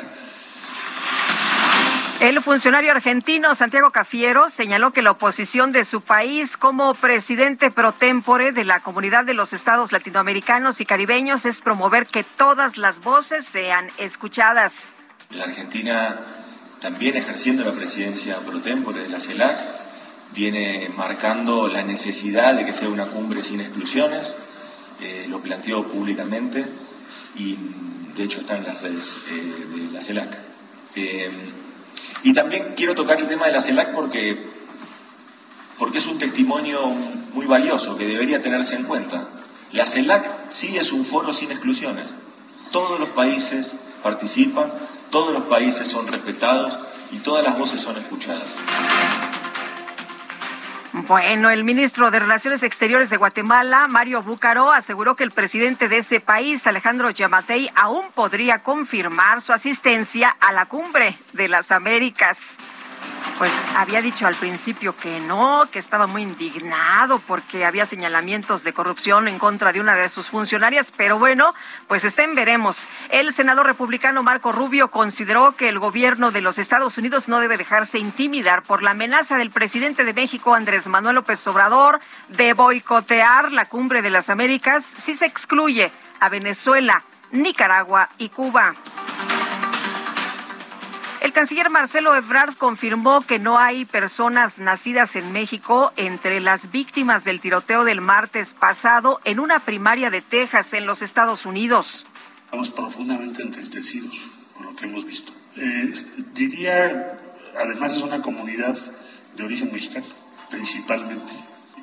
El 2.21 2.41
funcionario 2.41 2.91
argentino 2.91 3.55
Santiago 3.55 3.91
Cafiero 3.91 4.49
señaló 4.49 4.91
que 4.91 5.03
la 5.03 5.11
oposición 5.11 5.73
de 5.73 5.85
su 5.85 6.01
país 6.01 6.57
como 6.57 6.95
presidente 6.95 7.71
pro 7.71 7.93
tempore 7.93 8.51
de 8.51 8.65
la 8.65 8.81
Comunidad 8.81 9.27
de 9.27 9.35
los 9.35 9.53
Estados 9.53 9.93
Latinoamericanos 9.93 10.81
y 10.81 10.87
Caribeños 10.87 11.45
es 11.45 11.61
promover 11.61 12.07
que 12.07 12.25
todas 12.25 12.79
las 12.79 13.01
voces 13.01 13.45
sean 13.45 13.89
escuchadas. 13.99 14.95
La 15.31 15.45
Argentina, 15.45 16.19
también 16.81 17.15
ejerciendo 17.15 17.63
la 17.63 17.73
presidencia 17.73 18.39
pro 18.39 18.63
tempore 18.63 19.03
de 19.03 19.11
la 19.11 19.21
CELAC, 19.21 19.59
viene 20.33 20.91
marcando 20.97 21.69
la 21.69 21.83
necesidad 21.83 22.55
de 22.55 22.65
que 22.65 22.73
sea 22.73 22.89
una 22.89 23.05
cumbre 23.05 23.43
sin 23.43 23.61
exclusiones, 23.61 24.33
eh, 25.03 25.27
lo 25.29 25.43
planteó 25.43 25.87
públicamente 25.87 26.65
y 27.37 27.59
de 28.17 28.25
hecho 28.25 28.41
está 28.41 28.57
en 28.57 28.65
las 28.65 28.81
redes 28.81 29.19
eh, 29.29 29.67
de 29.77 29.93
la 29.93 30.01
CELAC. 30.01 30.39
Eh, 30.95 31.31
y 32.23 32.33
también 32.33 32.73
quiero 32.75 32.95
tocar 32.95 33.21
el 33.21 33.29
tema 33.29 33.49
de 33.49 33.53
la 33.53 33.61
CELAC 33.61 33.93
porque, 33.93 34.47
porque 35.79 35.99
es 35.99 36.07
un 36.07 36.17
testimonio 36.17 36.87
muy 37.35 37.45
valioso 37.45 37.99
que 37.99 38.07
debería 38.07 38.41
tenerse 38.41 38.77
en 38.77 38.85
cuenta. 38.85 39.29
La 39.73 39.87
CELAC 39.87 40.49
sí 40.49 40.79
es 40.79 40.91
un 40.91 41.05
foro 41.05 41.35
sin 41.35 41.51
exclusiones. 41.51 42.17
Todos 42.73 42.99
los 42.99 43.11
países 43.11 43.77
participan 44.03 44.73
todos 45.11 45.33
los 45.33 45.43
países 45.45 45.89
son 45.89 46.07
respetados 46.07 46.79
y 47.11 47.19
todas 47.19 47.45
las 47.45 47.59
voces 47.59 47.81
son 47.81 47.97
escuchadas. 47.97 48.57
Bueno, 50.93 51.51
el 51.51 51.65
ministro 51.65 52.11
de 52.11 52.19
Relaciones 52.19 52.63
Exteriores 52.63 53.09
de 53.11 53.19
Guatemala, 53.19 53.87
Mario 53.89 54.23
Búcaro, 54.23 54.73
aseguró 54.73 55.17
que 55.17 55.25
el 55.25 55.31
presidente 55.31 55.89
de 55.89 55.99
ese 55.99 56.21
país, 56.21 56.67
Alejandro 56.67 57.11
Yamatei, 57.11 57.71
aún 57.75 58.07
podría 58.15 58.63
confirmar 58.63 59.41
su 59.41 59.53
asistencia 59.53 60.35
a 60.41 60.53
la 60.53 60.67
cumbre 60.67 61.17
de 61.35 61.49
las 61.49 61.73
Américas 61.73 62.59
pues 63.39 63.53
había 63.77 64.03
dicho 64.03 64.27
al 64.27 64.35
principio 64.35 64.97
que 64.97 65.21
no, 65.21 65.69
que 65.71 65.79
estaba 65.79 66.09
muy 66.09 66.23
indignado 66.23 67.21
porque 67.21 67.65
había 67.65 67.87
señalamientos 67.87 68.65
de 68.65 68.73
corrupción 68.73 69.29
en 69.29 69.39
contra 69.39 69.73
de 69.73 69.81
una 69.81 69.95
de 69.95 70.09
sus 70.09 70.29
funcionarias, 70.29 70.93
pero 70.97 71.21
bueno, 71.21 71.55
pues 71.87 72.05
estén 72.05 72.35
veremos. 72.35 72.79
El 73.11 73.33
senador 73.33 73.67
republicano 73.67 74.25
Marco 74.25 74.51
Rubio 74.51 74.91
consideró 74.91 75.55
que 75.55 75.69
el 75.69 75.79
gobierno 75.79 76.33
de 76.33 76.41
los 76.41 76.59
Estados 76.59 76.99
Unidos 76.99 77.29
no 77.29 77.39
debe 77.39 77.57
dejarse 77.57 77.99
intimidar 77.99 78.63
por 78.63 78.83
la 78.83 78.91
amenaza 78.91 79.37
del 79.37 79.51
presidente 79.51 80.05
de 80.05 80.15
México, 80.15 80.55
Andrés 80.55 80.89
Manuel 80.89 81.15
López 81.15 81.47
Obrador, 81.47 82.01
de 82.29 82.55
boicotear 82.55 83.53
la 83.53 83.67
cumbre 83.67 84.03
de 84.03 84.11
las 84.11 84.31
Américas 84.31 84.85
si 84.85 85.15
se 85.15 85.27
excluye 85.27 85.93
a 86.19 86.29
Venezuela, 86.29 87.05
Nicaragua 87.31 88.09
y 88.19 88.31
Cuba. 88.31 88.75
El 91.21 91.33
canciller 91.33 91.69
Marcelo 91.69 92.15
Ebrard 92.15 92.55
confirmó 92.55 93.23
que 93.23 93.41
no 93.41 93.59
hay 93.59 93.85
personas 93.85 94.59
nacidas 94.59 95.17
en 95.17 95.33
México 95.33 95.93
entre 95.97 96.39
las 96.41 96.71
víctimas 96.71 97.25
del 97.25 97.41
tiroteo 97.41 97.85
del 97.85 98.01
martes 98.01 98.55
pasado 98.55 99.21
en 99.25 99.41
una 99.41 99.59
primaria 99.61 100.11
de 100.11 100.23
Texas 100.23 100.73
en 100.75 100.87
los 100.87 101.03
Estados 101.03 101.45
Unidos. 101.45 102.07
Estamos 102.45 102.71
profundamente 102.71 103.43
entristecidos 103.43 104.15
con 104.55 104.67
lo 104.67 104.77
que 104.77 104.87
hemos 104.87 105.05
visto. 105.05 105.33
Eh, 105.57 105.93
diría, 106.35 107.19
además 107.59 107.97
es 107.97 108.03
una 108.03 108.23
comunidad 108.23 108.79
de 109.37 109.45
origen 109.45 109.73
mexicano, 109.73 110.07
principalmente. 110.49 111.33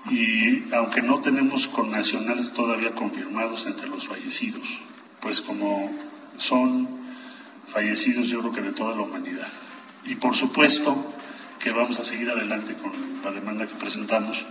Y 0.10 0.74
aunque 0.74 1.02
no 1.02 1.20
tenemos 1.20 1.68
con 1.68 1.92
nacionales 1.92 2.54
todavía 2.54 2.96
confirmados 2.96 3.66
entre 3.66 3.90
los 3.90 4.08
fallecidos, 4.08 4.80
pues 5.20 5.42
como 5.42 5.92
son 6.38 7.05
fallecidos 7.76 8.28
yo 8.28 8.40
creo 8.40 8.54
que 8.54 8.62
de 8.62 8.72
toda 8.72 8.96
la 8.96 9.02
humanidad. 9.02 9.48
Y 10.06 10.16
por 10.16 10.34
supuesto 10.34 11.14
que 11.60 11.72
vamos 11.72 12.00
a 12.00 12.04
seguir 12.06 12.30
adelante 12.30 12.74
con 12.76 12.92
la 13.22 13.32
demanda 13.32 13.68
que 13.68 13.76
presentamos. 13.76 14.46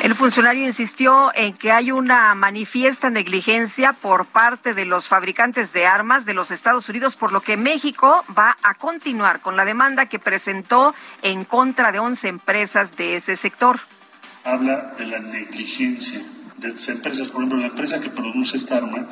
El 0.00 0.14
funcionario 0.14 0.64
insistió 0.64 1.32
en 1.34 1.54
que 1.54 1.72
hay 1.72 1.90
una 1.90 2.32
manifiesta 2.36 3.10
negligencia 3.10 3.94
por 3.94 4.26
parte 4.26 4.74
de 4.74 4.84
los 4.84 5.08
fabricantes 5.08 5.72
de 5.72 5.86
armas 5.86 6.24
de 6.24 6.34
los 6.34 6.52
Estados 6.52 6.88
Unidos, 6.88 7.16
por 7.16 7.32
lo 7.32 7.40
que 7.40 7.56
México 7.56 8.24
va 8.38 8.56
a 8.62 8.74
continuar 8.74 9.40
con 9.40 9.56
la 9.56 9.64
demanda 9.64 10.06
que 10.06 10.20
presentó 10.20 10.94
en 11.22 11.44
contra 11.44 11.90
de 11.90 11.98
11 11.98 12.28
empresas 12.28 12.96
de 12.96 13.16
ese 13.16 13.34
sector. 13.34 13.80
Habla 14.44 14.94
de 14.96 15.06
la 15.06 15.18
negligencia 15.18 16.20
de 16.58 16.68
estas 16.68 16.88
empresas. 16.88 17.28
Por 17.28 17.42
ejemplo, 17.42 17.58
la 17.58 17.66
empresa 17.66 18.00
que 18.00 18.10
produce 18.10 18.56
esta 18.56 18.76
arma, 18.76 19.06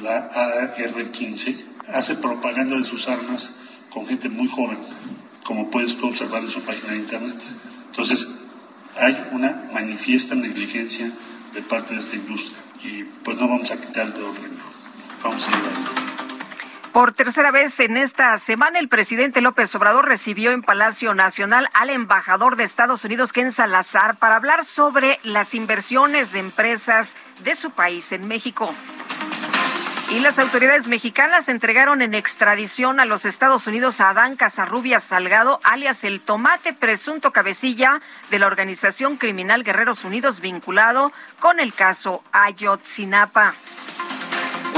la 0.00 0.30
AR-15, 0.34 1.56
hace 1.92 2.16
propaganda 2.16 2.76
de 2.76 2.84
sus 2.84 3.08
armas 3.08 3.54
con 3.90 4.06
gente 4.06 4.28
muy 4.28 4.48
joven, 4.48 4.78
como 5.44 5.70
puedes 5.70 5.96
tú 5.96 6.08
observar 6.08 6.42
en 6.42 6.50
su 6.50 6.60
página 6.62 6.92
de 6.92 6.98
internet. 6.98 7.42
Entonces, 7.86 8.42
hay 8.96 9.16
una 9.32 9.68
manifiesta 9.72 10.34
negligencia 10.34 11.10
de 11.54 11.62
parte 11.62 11.94
de 11.94 12.00
esta 12.00 12.16
industria 12.16 12.58
y 12.84 13.04
pues 13.24 13.36
no 13.38 13.48
vamos 13.48 13.70
a 13.70 13.80
quitar 13.80 14.06
el 14.06 14.12
dedo 14.14 14.32
Vamos 15.22 15.48
a 15.48 15.50
ir 15.50 16.09
Por 16.92 17.12
tercera 17.12 17.52
vez 17.52 17.78
en 17.78 17.96
esta 17.96 18.36
semana, 18.36 18.80
el 18.80 18.88
presidente 18.88 19.40
López 19.40 19.72
Obrador 19.76 20.08
recibió 20.08 20.50
en 20.50 20.62
Palacio 20.62 21.14
Nacional 21.14 21.68
al 21.72 21.88
embajador 21.88 22.56
de 22.56 22.64
Estados 22.64 23.04
Unidos, 23.04 23.32
Ken 23.32 23.52
Salazar, 23.52 24.16
para 24.16 24.34
hablar 24.34 24.64
sobre 24.64 25.20
las 25.22 25.54
inversiones 25.54 26.32
de 26.32 26.40
empresas 26.40 27.16
de 27.44 27.54
su 27.54 27.70
país 27.70 28.10
en 28.10 28.26
México. 28.26 28.74
Y 30.10 30.18
las 30.18 30.40
autoridades 30.40 30.88
mexicanas 30.88 31.48
entregaron 31.48 32.02
en 32.02 32.14
extradición 32.14 32.98
a 32.98 33.04
los 33.04 33.24
Estados 33.24 33.68
Unidos 33.68 34.00
a 34.00 34.10
Adán 34.10 34.34
Casarrubias 34.34 35.04
Salgado, 35.04 35.60
alias 35.62 36.02
el 36.02 36.20
Tomate, 36.20 36.72
presunto 36.72 37.30
cabecilla 37.30 38.00
de 38.30 38.40
la 38.40 38.48
organización 38.48 39.16
criminal 39.16 39.62
Guerreros 39.62 40.04
Unidos 40.04 40.40
vinculado 40.40 41.12
con 41.38 41.60
el 41.60 41.72
caso 41.72 42.24
Ayotzinapa. 42.32 43.54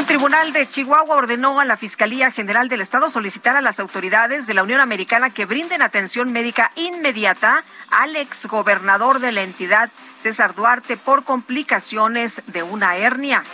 Un 0.02 0.08
tribunal 0.08 0.52
de 0.52 0.68
Chihuahua 0.68 1.14
ordenó 1.14 1.60
a 1.60 1.64
la 1.64 1.76
Fiscalía 1.76 2.32
General 2.32 2.68
del 2.68 2.80
Estado 2.80 3.08
solicitar 3.08 3.54
a 3.54 3.60
las 3.60 3.78
autoridades 3.78 4.48
de 4.48 4.54
la 4.54 4.64
Unión 4.64 4.80
Americana 4.80 5.30
que 5.30 5.46
brinden 5.46 5.80
atención 5.80 6.32
médica 6.32 6.72
inmediata 6.74 7.62
al 7.88 8.16
exgobernador 8.16 9.20
de 9.20 9.30
la 9.30 9.42
entidad, 9.42 9.92
César 10.16 10.56
Duarte, 10.56 10.96
por 10.96 11.22
complicaciones 11.22 12.42
de 12.48 12.64
una 12.64 12.96
hernia. 12.96 13.44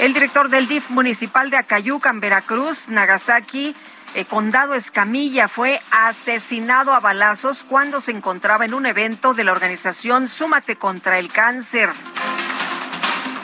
El 0.00 0.14
director 0.14 0.48
del 0.48 0.68
DIF 0.68 0.88
municipal 0.88 1.50
de 1.50 1.58
Acayucan, 1.58 2.20
Veracruz, 2.20 2.88
Nagasaki, 2.88 3.76
eh, 4.14 4.24
Condado 4.24 4.72
Escamilla, 4.72 5.48
fue 5.48 5.82
asesinado 5.90 6.94
a 6.94 7.00
balazos 7.00 7.62
cuando 7.62 8.00
se 8.00 8.12
encontraba 8.12 8.64
en 8.64 8.72
un 8.72 8.86
evento 8.86 9.34
de 9.34 9.44
la 9.44 9.52
organización 9.52 10.28
Súmate 10.28 10.76
contra 10.76 11.18
el 11.18 11.30
Cáncer. 11.30 11.90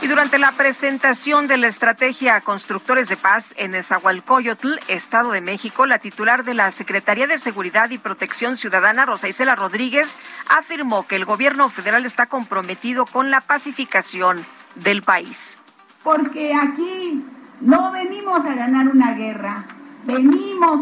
Y 0.02 0.08
durante 0.08 0.36
la 0.36 0.50
presentación 0.50 1.46
de 1.46 1.56
la 1.58 1.68
estrategia 1.68 2.40
Constructores 2.40 3.08
de 3.08 3.16
Paz 3.16 3.54
en 3.56 3.72
Esahualcoyotl, 3.72 4.80
Estado 4.88 5.30
de 5.30 5.40
México, 5.40 5.86
la 5.86 6.00
titular 6.00 6.44
de 6.44 6.54
la 6.54 6.72
Secretaría 6.72 7.28
de 7.28 7.38
Seguridad 7.38 7.88
y 7.90 7.98
Protección 7.98 8.56
Ciudadana, 8.56 9.06
Rosa 9.06 9.28
Isela 9.28 9.54
Rodríguez, 9.54 10.18
afirmó 10.48 11.06
que 11.06 11.14
el 11.14 11.24
gobierno 11.24 11.68
federal 11.68 12.04
está 12.04 12.26
comprometido 12.26 13.06
con 13.06 13.30
la 13.30 13.42
pacificación 13.42 14.44
del 14.74 15.04
país. 15.04 15.58
Porque 16.02 16.52
aquí 16.52 17.24
no 17.60 17.92
venimos 17.92 18.44
a 18.44 18.54
ganar 18.56 18.88
una 18.88 19.12
guerra, 19.14 19.66
venimos 20.04 20.80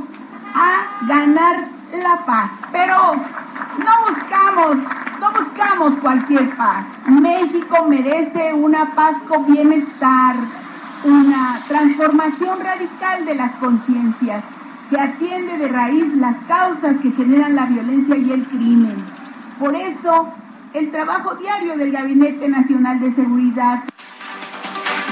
a 0.54 1.04
ganar 1.06 1.79
la 1.92 2.24
paz. 2.24 2.50
Pero 2.72 2.96
no 3.14 3.92
buscamos, 4.08 4.76
no 5.20 5.32
buscamos 5.32 5.98
cualquier 6.00 6.50
paz. 6.56 6.86
México 7.06 7.86
merece 7.88 8.52
una 8.54 8.94
paz 8.94 9.16
con 9.28 9.46
bienestar, 9.46 10.36
una 11.04 11.60
transformación 11.66 12.60
radical 12.60 13.24
de 13.24 13.34
las 13.34 13.52
conciencias 13.52 14.44
que 14.90 15.00
atiende 15.00 15.56
de 15.56 15.68
raíz 15.68 16.14
las 16.16 16.36
causas 16.48 16.96
que 17.00 17.12
generan 17.12 17.54
la 17.54 17.66
violencia 17.66 18.16
y 18.16 18.32
el 18.32 18.44
crimen. 18.44 18.96
Por 19.58 19.74
eso, 19.76 20.28
el 20.72 20.90
trabajo 20.90 21.36
diario 21.36 21.76
del 21.76 21.92
Gabinete 21.92 22.48
Nacional 22.48 22.98
de 22.98 23.12
Seguridad 23.12 23.84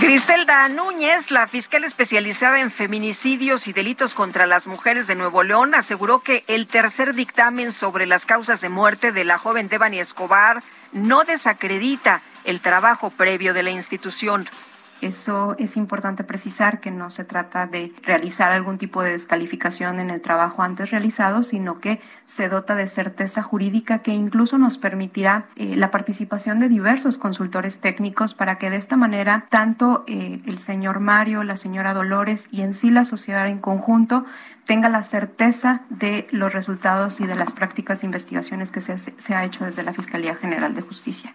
Griselda 0.01 0.69
Núñez, 0.69 1.33
la 1.33 1.49
fiscal 1.49 1.83
especializada 1.83 2.61
en 2.61 2.71
feminicidios 2.71 3.67
y 3.67 3.73
delitos 3.73 4.15
contra 4.15 4.47
las 4.47 4.69
mujeres 4.69 5.09
de 5.09 5.17
Nuevo 5.17 5.43
León, 5.43 5.75
aseguró 5.75 6.21
que 6.21 6.45
el 6.47 6.69
tercer 6.69 7.17
dictamen 7.17 7.73
sobre 7.73 8.07
las 8.07 8.25
causas 8.25 8.61
de 8.61 8.69
muerte 8.69 9.11
de 9.11 9.25
la 9.25 9.39
joven 9.39 9.69
Devani 9.69 9.99
Escobar 9.99 10.63
no 10.93 11.25
desacredita 11.25 12.23
el 12.45 12.61
trabajo 12.61 13.11
previo 13.11 13.55
de 13.55 13.65
la 13.65 13.71
institución. 13.71 14.49
Eso 15.01 15.55
es 15.59 15.77
importante 15.77 16.25
precisar 16.25 16.81
que 16.81 16.91
no 16.91 17.11
se 17.11 17.25
trata 17.25 17.67
de 17.67 17.93
realizar 18.03 18.51
algún 18.51 18.79
tipo 18.79 19.03
de 19.03 19.13
descalificación 19.13 20.01
en 20.01 20.11
el 20.11 20.21
trabajo 20.21 20.63
antes 20.63 20.91
realizado, 20.91 21.43
sino 21.43 21.79
que 21.79 22.01
se 22.25 22.49
dota 22.49 22.75
de 22.75 22.89
certeza 22.89 23.43
jurídica 23.43 24.01
que 24.01 24.13
incluso 24.13 24.59
nos 24.59 24.77
permitirá 24.77 25.47
eh, 25.57 25.77
la 25.77 25.91
participación 25.91 26.59
de 26.59 26.69
diversos 26.69 27.17
consultores 27.17 27.79
técnicos 27.79 28.35
para 28.35 28.59
que 28.59 28.71
de 28.71 28.77
esta 28.77 28.97
manera 28.97 29.47
tanto 29.49 30.05
eh, 30.09 30.41
el 30.47 30.59
señor 30.59 30.99
Mario, 30.99 31.45
la 31.45 31.57
señora 31.57 31.95
Dolores 31.95 32.49
y 32.51 32.63
en 32.63 32.75
sí 32.75 32.91
la 32.91 33.05
sociedad 33.05 33.47
en 33.49 33.59
conjunto 33.59 34.25
tenga 34.65 34.89
la 34.89 35.03
certeza 35.03 35.83
de 35.89 36.27
los 36.31 36.53
resultados 36.53 37.21
y 37.21 37.27
de 37.27 37.37
las 37.37 37.55
prácticas 37.55 38.01
de 38.01 38.07
investigaciones 38.07 38.71
que 38.71 38.81
se, 38.81 38.99
se 38.99 39.35
ha 39.35 39.45
hecho 39.45 39.65
desde 39.65 39.83
la 39.83 39.93
Fiscalía 39.93 40.35
General 40.35 40.75
de 40.75 40.83
Justicia. 40.83 41.33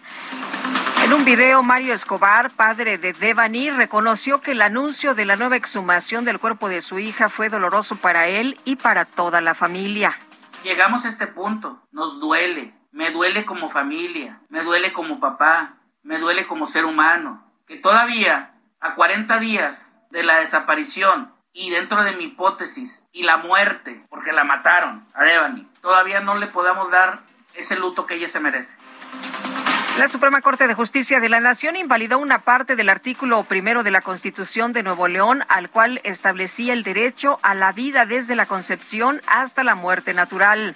En 1.04 1.12
un 1.12 1.26
video, 1.26 1.62
Mario 1.64 1.94
Escobar, 1.94 2.50
padre 2.52 2.98
de 2.98 3.12
Devani, 3.12 3.70
reconoció 3.70 4.40
que 4.40 4.52
el 4.52 4.62
anuncio 4.62 5.14
de 5.14 5.26
la 5.26 5.36
nueva 5.36 5.58
exhumación 5.58 6.24
del 6.24 6.40
cuerpo 6.40 6.70
de 6.70 6.80
su 6.80 6.98
hija 6.98 7.28
fue 7.28 7.50
doloroso 7.50 7.98
para 7.98 8.28
él 8.28 8.58
y 8.64 8.78
para 8.78 9.04
toda 9.04 9.42
la 9.42 9.54
familia. 9.54 10.18
Llegamos 10.64 11.04
a 11.04 11.10
este 11.10 11.28
punto, 11.28 11.86
nos 11.92 12.22
duele, 12.22 12.74
me 12.94 13.12
duele 13.12 13.44
como 13.44 13.70
familia, 13.70 14.40
me 14.48 14.64
duele 14.64 14.94
como 14.94 15.20
papá, 15.20 15.74
me 16.04 16.20
duele 16.20 16.48
como 16.48 16.68
ser 16.68 16.86
humano, 16.86 17.52
que 17.68 17.76
todavía 17.76 18.54
a 18.80 18.96
40 18.96 19.40
días 19.40 20.00
de 20.10 20.24
la 20.24 20.40
desaparición 20.40 21.34
y 21.52 21.70
dentro 21.70 22.02
de 22.06 22.14
mi 22.14 22.28
hipótesis 22.28 23.10
y 23.12 23.24
la 23.24 23.36
muerte, 23.36 24.06
porque 24.10 24.32
la 24.32 24.46
mataron 24.46 25.06
a 25.14 25.26
Devani, 25.26 25.68
todavía 25.82 26.22
no 26.22 26.36
le 26.36 26.48
podamos 26.48 26.90
dar 26.92 27.24
ese 27.56 27.76
luto 27.76 28.06
que 28.08 28.16
ella 28.16 28.30
se 28.30 28.40
merece. 28.40 28.78
La 29.98 30.08
Suprema 30.08 30.42
Corte 30.42 30.68
de 30.68 30.74
Justicia 30.74 31.20
de 31.20 31.30
la 31.30 31.40
Nación 31.40 31.76
invalidó 31.76 32.18
una 32.18 32.40
parte 32.40 32.76
del 32.76 32.90
artículo 32.90 33.44
primero 33.44 33.84
de 33.84 33.92
la 33.92 34.02
Constitución 34.02 34.74
de 34.74 34.82
Nuevo 34.82 35.08
León, 35.08 35.44
al 35.50 35.70
cual 35.70 36.02
establecía 36.04 36.74
el 36.74 36.82
derecho 36.82 37.40
a 37.44 37.54
la 37.54 37.72
vida 37.74 38.08
desde 38.08 38.36
la 38.36 38.48
concepción 38.48 39.22
hasta 39.28 39.64
la 39.64 39.76
muerte 39.76 40.16
natural. 40.16 40.76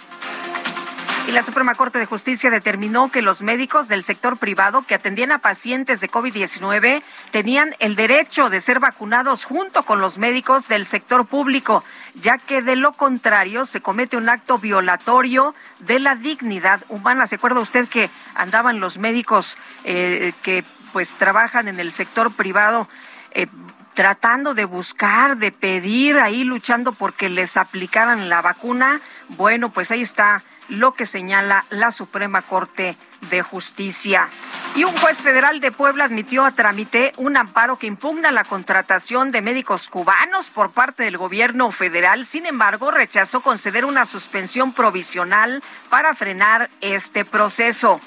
Y 1.28 1.32
la 1.32 1.42
Suprema 1.42 1.74
Corte 1.74 1.98
de 1.98 2.06
Justicia 2.06 2.48
determinó 2.48 3.12
que 3.12 3.20
los 3.20 3.42
médicos 3.42 3.86
del 3.86 4.02
sector 4.02 4.38
privado 4.38 4.86
que 4.86 4.94
atendían 4.94 5.30
a 5.30 5.40
pacientes 5.40 6.00
de 6.00 6.10
COVID-19 6.10 7.02
tenían 7.32 7.76
el 7.80 7.96
derecho 7.96 8.48
de 8.48 8.62
ser 8.62 8.80
vacunados 8.80 9.44
junto 9.44 9.82
con 9.82 10.00
los 10.00 10.16
médicos 10.16 10.68
del 10.68 10.86
sector 10.86 11.26
público, 11.26 11.84
ya 12.14 12.38
que 12.38 12.62
de 12.62 12.76
lo 12.76 12.94
contrario 12.94 13.66
se 13.66 13.82
comete 13.82 14.16
un 14.16 14.30
acto 14.30 14.56
violatorio 14.56 15.54
de 15.80 15.98
la 15.98 16.14
dignidad 16.14 16.80
humana. 16.88 17.26
¿Se 17.26 17.34
acuerda 17.34 17.60
usted 17.60 17.86
que 17.88 18.08
andaban 18.34 18.80
los 18.80 18.96
médicos 18.96 19.58
eh, 19.84 20.32
que 20.42 20.64
pues 20.94 21.10
trabajan 21.10 21.68
en 21.68 21.78
el 21.78 21.90
sector 21.90 22.32
privado? 22.32 22.88
Eh, 23.32 23.48
tratando 23.92 24.54
de 24.54 24.64
buscar, 24.64 25.36
de 25.36 25.52
pedir, 25.52 26.20
ahí 26.20 26.44
luchando 26.44 26.92
porque 26.92 27.28
les 27.28 27.58
aplicaran 27.58 28.30
la 28.30 28.40
vacuna. 28.40 29.02
Bueno, 29.30 29.70
pues 29.70 29.90
ahí 29.90 30.00
está 30.02 30.42
lo 30.68 30.94
que 30.94 31.06
señala 31.06 31.64
la 31.70 31.90
Suprema 31.90 32.42
Corte 32.42 32.96
de 33.30 33.42
Justicia. 33.42 34.28
Y 34.76 34.84
un 34.84 34.96
juez 34.98 35.18
federal 35.18 35.60
de 35.60 35.72
Puebla 35.72 36.04
admitió 36.04 36.44
a 36.44 36.52
trámite 36.52 37.12
un 37.16 37.36
amparo 37.36 37.78
que 37.78 37.86
impugna 37.86 38.30
la 38.30 38.44
contratación 38.44 39.32
de 39.32 39.42
médicos 39.42 39.88
cubanos 39.88 40.50
por 40.50 40.70
parte 40.70 41.02
del 41.02 41.18
gobierno 41.18 41.72
federal. 41.72 42.24
Sin 42.24 42.46
embargo, 42.46 42.90
rechazó 42.90 43.40
conceder 43.40 43.84
una 43.84 44.06
suspensión 44.06 44.72
provisional 44.72 45.62
para 45.90 46.14
frenar 46.14 46.70
este 46.80 47.24
proceso. 47.24 48.00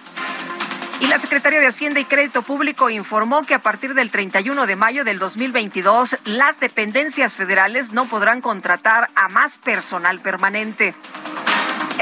Y 1.02 1.08
la 1.08 1.17
Secretaría 1.17 1.60
de 1.60 1.67
Hacienda 1.67 2.00
y 2.00 2.06
Crédito 2.06 2.43
Público 2.43 2.91
informó 2.91 3.43
que 3.43 3.56
a 3.56 3.60
partir 3.60 3.95
del 3.95 4.12
31 4.12 4.67
de 4.67 4.76
mayo 4.76 5.04
del 5.04 5.17
2022, 5.17 6.15
las 6.26 6.60
dependencias 6.60 7.34
federales 7.34 7.91
no 7.91 8.06
podrán 8.06 8.39
contratar 8.39 9.10
a 9.15 9.28
más 9.28 9.58
personal 9.58 10.19
permanente. 10.19 10.93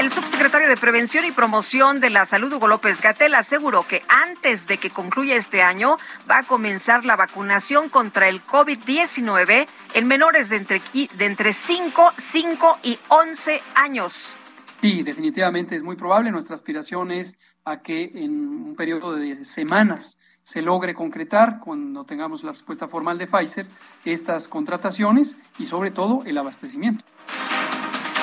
El 0.00 0.08
subsecretario 0.08 0.66
de 0.66 0.78
Prevención 0.78 1.26
y 1.26 1.30
Promoción 1.30 2.00
de 2.00 2.08
la 2.08 2.24
Salud, 2.24 2.50
Hugo 2.54 2.68
López 2.68 3.02
Gatel, 3.02 3.34
aseguró 3.34 3.82
que 3.86 4.00
antes 4.08 4.66
de 4.66 4.78
que 4.78 4.88
concluya 4.88 5.36
este 5.36 5.60
año 5.60 5.98
va 6.28 6.38
a 6.38 6.42
comenzar 6.44 7.04
la 7.04 7.16
vacunación 7.16 7.90
contra 7.90 8.30
el 8.30 8.42
COVID-19 8.46 9.66
en 9.92 10.06
menores 10.06 10.48
de 10.48 10.56
entre, 10.56 10.80
de 11.18 11.26
entre 11.26 11.52
5, 11.52 12.14
5 12.16 12.78
y 12.82 12.98
11 13.08 13.60
años. 13.74 14.38
Sí, 14.80 15.02
definitivamente 15.02 15.76
es 15.76 15.82
muy 15.82 15.96
probable. 15.96 16.30
Nuestra 16.30 16.54
aspiración 16.54 17.10
es 17.10 17.36
a 17.66 17.82
que 17.82 18.04
en 18.14 18.30
un 18.48 18.76
periodo 18.76 19.14
de 19.16 19.44
semanas 19.44 20.16
se 20.42 20.62
logre 20.62 20.94
concretar, 20.94 21.60
cuando 21.60 22.06
tengamos 22.06 22.42
la 22.42 22.52
respuesta 22.52 22.88
formal 22.88 23.18
de 23.18 23.26
Pfizer, 23.26 23.66
estas 24.06 24.48
contrataciones 24.48 25.36
y 25.58 25.66
sobre 25.66 25.90
todo 25.90 26.22
el 26.24 26.38
abastecimiento. 26.38 27.04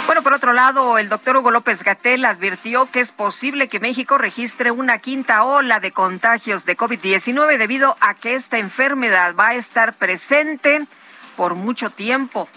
Bueno, 0.08 0.24
por 0.24 0.34
otro 0.34 0.54
lado, 0.54 0.98
el 0.98 1.10
doctor 1.10 1.36
Hugo 1.36 1.52
López 1.52 1.84
Gatel 1.84 2.24
advirtió 2.24 2.90
que 2.90 3.02
es 3.02 3.12
posible 3.12 3.68
que 3.68 3.82
México 3.82 4.18
registre 4.18 4.72
una 4.72 5.00
quinta 5.00 5.44
ola 5.44 5.82
de 5.82 5.92
contagios 5.92 6.66
de 6.66 6.78
COVID-19 6.78 7.58
debido 7.58 7.98
a 8.00 8.14
que 8.14 8.34
esta 8.34 8.58
enfermedad 8.58 9.36
va 9.38 9.50
a 9.50 9.56
estar 9.56 9.94
presente 9.96 10.88
por 11.36 11.56
mucho 11.56 11.90
tiempo. 11.90 12.48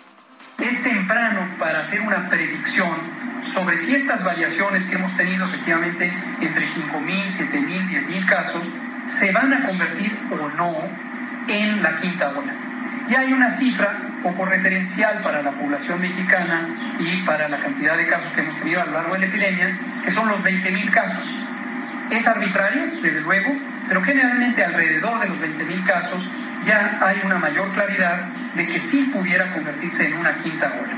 Es 0.58 0.80
temprano 0.80 1.56
para 1.58 1.80
hacer 1.80 2.00
una 2.02 2.28
predicción 2.28 3.42
sobre 3.52 3.76
si 3.78 3.96
estas 3.96 4.24
variaciones 4.24 4.84
que 4.84 4.94
hemos 4.94 5.16
tenido 5.16 5.44
efectivamente 5.48 6.04
entre 6.04 6.64
5.000, 6.64 7.24
7.000, 7.50 7.88
10.000 7.88 8.28
casos 8.28 8.62
se 9.06 9.32
van 9.32 9.52
a 9.54 9.66
convertir 9.66 10.16
o 10.30 10.48
no 10.50 10.72
en 11.48 11.82
la 11.82 11.96
quinta 11.96 12.28
ola. 12.28 12.69
Y 13.10 13.16
hay 13.16 13.32
una 13.32 13.50
cifra 13.50 13.98
poco 14.22 14.44
referencial 14.44 15.20
para 15.20 15.42
la 15.42 15.50
población 15.50 16.00
mexicana 16.00 16.96
y 17.00 17.24
para 17.26 17.48
la 17.48 17.58
cantidad 17.58 17.96
de 17.96 18.06
casos 18.06 18.32
que 18.32 18.40
hemos 18.40 18.56
tenido 18.56 18.80
a 18.80 18.86
lo 18.86 18.92
largo 18.92 19.14
de 19.14 19.18
la 19.18 19.26
epidemia, 19.26 19.76
que 20.04 20.10
son 20.12 20.28
los 20.28 20.38
20.000 20.40 20.90
casos. 20.92 21.36
Es 22.12 22.26
arbitrario, 22.28 23.00
desde 23.02 23.20
luego, 23.20 23.52
pero 23.88 24.00
generalmente 24.02 24.64
alrededor 24.64 25.18
de 25.18 25.28
los 25.28 25.38
20.000 25.40 25.86
casos 25.86 26.40
ya 26.64 26.98
hay 27.00 27.18
una 27.24 27.38
mayor 27.38 27.72
claridad 27.72 28.26
de 28.54 28.66
que 28.66 28.78
sí 28.78 29.10
pudiera 29.12 29.52
convertirse 29.54 30.04
en 30.04 30.14
una 30.14 30.36
quinta 30.36 30.66
ola. 30.66 30.94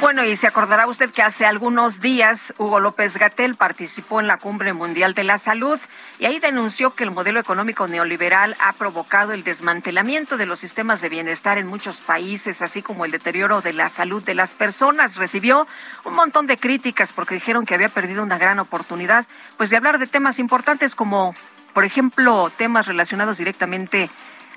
Bueno, 0.00 0.24
y 0.24 0.36
se 0.36 0.46
acordará 0.46 0.86
usted 0.86 1.10
que 1.10 1.22
hace 1.22 1.44
algunos 1.44 2.00
días 2.00 2.54
Hugo 2.56 2.78
López 2.78 3.16
Gatel 3.16 3.56
participó 3.56 4.20
en 4.20 4.28
la 4.28 4.36
Cumbre 4.36 4.72
Mundial 4.72 5.12
de 5.12 5.24
la 5.24 5.38
Salud 5.38 5.78
y 6.20 6.26
ahí 6.26 6.38
denunció 6.38 6.94
que 6.94 7.02
el 7.02 7.10
modelo 7.10 7.40
económico 7.40 7.88
neoliberal 7.88 8.56
ha 8.64 8.72
provocado 8.74 9.32
el 9.32 9.42
desmantelamiento 9.42 10.36
de 10.36 10.46
los 10.46 10.60
sistemas 10.60 11.00
de 11.00 11.08
bienestar 11.08 11.58
en 11.58 11.66
muchos 11.66 11.96
países, 11.96 12.62
así 12.62 12.80
como 12.80 13.04
el 13.04 13.10
deterioro 13.10 13.60
de 13.60 13.72
la 13.72 13.88
salud 13.88 14.22
de 14.22 14.36
las 14.36 14.54
personas. 14.54 15.16
Recibió 15.16 15.66
un 16.04 16.14
montón 16.14 16.46
de 16.46 16.58
críticas 16.58 17.12
porque 17.12 17.34
dijeron 17.34 17.66
que 17.66 17.74
había 17.74 17.88
perdido 17.88 18.22
una 18.22 18.38
gran 18.38 18.60
oportunidad, 18.60 19.26
pues 19.56 19.70
de 19.70 19.78
hablar 19.78 19.98
de 19.98 20.06
temas 20.06 20.38
importantes 20.38 20.94
como, 20.94 21.34
por 21.74 21.84
ejemplo, 21.84 22.52
temas 22.56 22.86
relacionados 22.86 23.38
directamente 23.38 24.10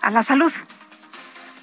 a 0.04 0.12
la 0.12 0.22
salud. 0.22 0.54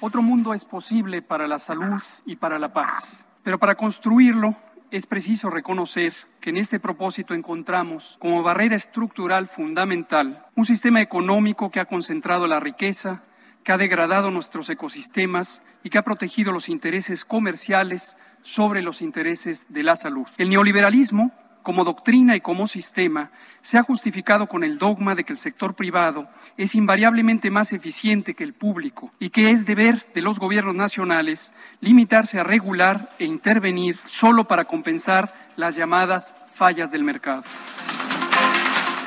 Otro 0.01 0.21
mundo 0.21 0.53
es 0.53 0.65
posible 0.65 1.21
para 1.21 1.47
la 1.47 1.59
salud 1.59 2.03
y 2.25 2.35
para 2.35 2.59
la 2.59 2.73
paz 2.73 3.28
pero 3.43 3.59
para 3.59 3.75
construirlo 3.75 4.55
es 4.91 5.05
preciso 5.05 5.49
reconocer 5.49 6.13
que 6.41 6.49
en 6.49 6.57
este 6.57 6.79
propósito 6.79 7.33
encontramos 7.33 8.17
como 8.19 8.41
barrera 8.41 8.75
estructural 8.75 9.47
fundamental 9.47 10.45
un 10.55 10.65
sistema 10.65 11.01
económico 11.01 11.69
que 11.69 11.79
ha 11.79 11.85
concentrado 11.85 12.47
la 12.47 12.59
riqueza, 12.59 13.23
que 13.63 13.71
ha 13.71 13.77
degradado 13.77 14.31
nuestros 14.31 14.69
ecosistemas 14.69 15.61
y 15.83 15.89
que 15.89 15.99
ha 15.99 16.03
protegido 16.03 16.51
los 16.51 16.69
intereses 16.69 17.23
comerciales 17.23 18.17
sobre 18.41 18.81
los 18.81 19.01
intereses 19.01 19.67
de 19.69 19.83
la 19.83 19.95
salud. 19.95 20.27
El 20.37 20.49
neoliberalismo 20.49 21.31
como 21.63 21.83
doctrina 21.83 22.35
y 22.35 22.41
como 22.41 22.67
sistema, 22.67 23.31
se 23.61 23.77
ha 23.77 23.83
justificado 23.83 24.47
con 24.47 24.63
el 24.63 24.77
dogma 24.77 25.15
de 25.15 25.23
que 25.23 25.33
el 25.33 25.39
sector 25.39 25.75
privado 25.75 26.27
es 26.57 26.75
invariablemente 26.75 27.51
más 27.51 27.73
eficiente 27.73 28.33
que 28.33 28.43
el 28.43 28.53
público 28.53 29.11
y 29.19 29.29
que 29.29 29.51
es 29.51 29.65
deber 29.65 30.11
de 30.13 30.21
los 30.21 30.39
gobiernos 30.39 30.75
nacionales 30.75 31.53
limitarse 31.81 32.39
a 32.39 32.43
regular 32.43 33.09
e 33.19 33.25
intervenir 33.25 33.97
solo 34.05 34.45
para 34.45 34.65
compensar 34.65 35.33
las 35.55 35.75
llamadas 35.75 36.33
fallas 36.51 36.91
del 36.91 37.03
mercado. 37.03 37.43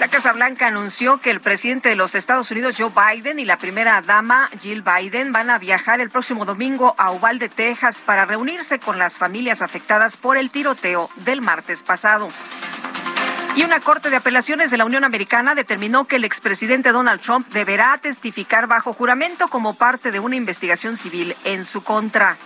La 0.02 0.08
Casa 0.08 0.32
Blanca 0.32 0.66
anunció 0.66 1.18
que 1.18 1.30
el 1.30 1.40
presidente 1.40 1.88
de 1.88 1.94
los 1.94 2.16
Estados 2.16 2.50
Unidos, 2.50 2.74
Joe 2.76 2.90
Biden, 2.90 3.38
y 3.38 3.44
la 3.44 3.56
primera 3.56 4.02
dama, 4.02 4.50
Jill 4.60 4.82
Biden, 4.82 5.30
van 5.30 5.48
a 5.48 5.60
viajar 5.60 6.00
el 6.00 6.10
próximo 6.10 6.44
domingo 6.44 6.96
a 6.98 7.12
Uvalde, 7.12 7.48
Texas, 7.48 8.02
para 8.04 8.24
reunirse 8.24 8.80
con 8.80 8.98
las 8.98 9.16
familias 9.16 9.62
afectadas 9.62 10.16
por 10.16 10.36
el 10.36 10.50
tiroteo 10.50 11.08
del 11.18 11.40
martes 11.40 11.84
pasado. 11.84 12.30
Y 13.54 13.62
una 13.62 13.78
corte 13.78 14.10
de 14.10 14.16
apelaciones 14.16 14.72
de 14.72 14.76
la 14.76 14.86
Unión 14.86 15.04
Americana 15.04 15.54
determinó 15.54 16.08
que 16.08 16.16
el 16.16 16.24
expresidente 16.24 16.90
Donald 16.90 17.20
Trump 17.20 17.46
deberá 17.50 17.96
testificar 17.98 18.66
bajo 18.66 18.94
juramento 18.94 19.46
como 19.46 19.74
parte 19.74 20.10
de 20.10 20.18
una 20.18 20.34
investigación 20.34 20.96
civil 20.96 21.36
en 21.44 21.64
su 21.64 21.84
contra. 21.84 22.36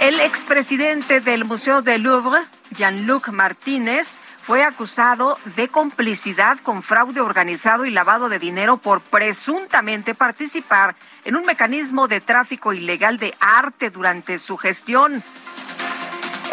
El 0.00 0.20
expresidente 0.20 1.20
del 1.20 1.44
Museo 1.44 1.82
del 1.82 2.04
Louvre, 2.04 2.40
Jean-Luc 2.70 3.28
Martínez, 3.28 4.20
fue 4.46 4.62
acusado 4.62 5.38
de 5.56 5.66
complicidad 5.66 6.58
con 6.58 6.84
fraude 6.84 7.20
organizado 7.20 7.84
y 7.84 7.90
lavado 7.90 8.28
de 8.28 8.38
dinero 8.38 8.76
por 8.76 9.00
presuntamente 9.00 10.14
participar 10.14 10.94
en 11.24 11.34
un 11.34 11.44
mecanismo 11.44 12.06
de 12.06 12.20
tráfico 12.20 12.72
ilegal 12.72 13.18
de 13.18 13.34
arte 13.40 13.90
durante 13.90 14.38
su 14.38 14.56
gestión. 14.56 15.20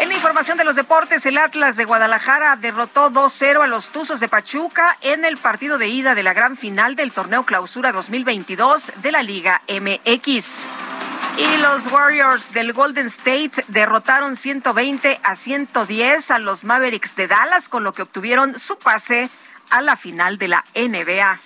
En 0.00 0.08
la 0.08 0.14
información 0.16 0.58
de 0.58 0.64
los 0.64 0.74
deportes, 0.74 1.24
el 1.24 1.38
Atlas 1.38 1.76
de 1.76 1.84
Guadalajara 1.84 2.56
derrotó 2.56 3.10
2-0 3.10 3.62
a 3.62 3.68
los 3.68 3.90
Tuzos 3.90 4.18
de 4.18 4.28
Pachuca 4.28 4.96
en 5.00 5.24
el 5.24 5.36
partido 5.36 5.78
de 5.78 5.86
ida 5.86 6.16
de 6.16 6.24
la 6.24 6.32
gran 6.32 6.56
final 6.56 6.96
del 6.96 7.12
torneo 7.12 7.44
Clausura 7.44 7.92
2022 7.92 8.90
de 9.02 9.12
la 9.12 9.22
Liga 9.22 9.62
MX. 9.68 10.93
Y 11.36 11.56
los 11.56 11.90
Warriors 11.90 12.52
del 12.52 12.72
Golden 12.72 13.06
State 13.06 13.64
derrotaron 13.68 14.36
120 14.36 15.20
a 15.22 15.34
110 15.34 16.30
a 16.30 16.38
los 16.38 16.62
Mavericks 16.64 17.16
de 17.16 17.26
Dallas, 17.26 17.68
con 17.68 17.82
lo 17.82 17.92
que 17.92 18.02
obtuvieron 18.02 18.58
su 18.58 18.78
pase 18.78 19.30
a 19.70 19.82
la 19.82 19.96
final 19.96 20.38
de 20.38 20.48
la 20.48 20.64
NBA. 20.74 21.40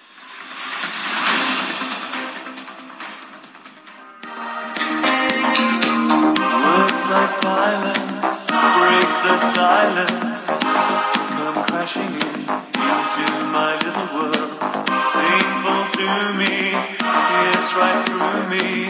to 15.99 16.33
me, 16.39 16.71
it's 17.51 17.75
right 17.75 18.03
through 18.07 18.49
me. 18.49 18.87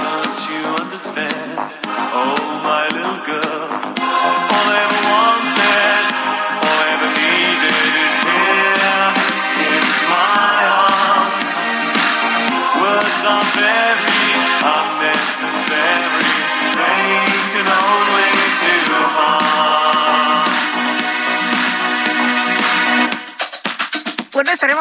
Don't 0.00 0.40
you 0.48 0.62
understand? 0.80 1.60
Oh, 2.16 2.60
my 2.64 2.88
little 2.96 3.26
girl. 3.26 3.75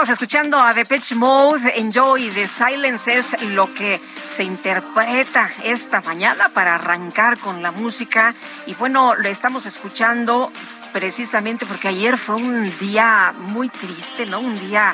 Escuchando 0.09 0.59
a 0.59 0.73
Depeche 0.73 1.15
Mode, 1.15 1.73
Enjoy 1.75 2.29
the 2.29 2.47
Silence 2.47 3.17
es 3.17 3.41
lo 3.41 3.73
que 3.73 3.99
se 4.31 4.43
interpreta 4.43 5.49
esta 5.63 6.01
mañana 6.01 6.49
para 6.49 6.75
arrancar 6.75 7.39
con 7.39 7.61
la 7.61 7.71
música. 7.71 8.35
Y 8.67 8.73
bueno, 8.75 9.15
lo 9.15 9.27
estamos 9.27 9.65
escuchando 9.65 10.51
precisamente 10.91 11.65
porque 11.65 11.87
ayer 11.87 12.17
fue 12.17 12.35
un 12.35 12.71
día 12.77 13.33
muy 13.37 13.69
triste, 13.69 14.25
¿no? 14.25 14.39
Un 14.39 14.59
día 14.59 14.93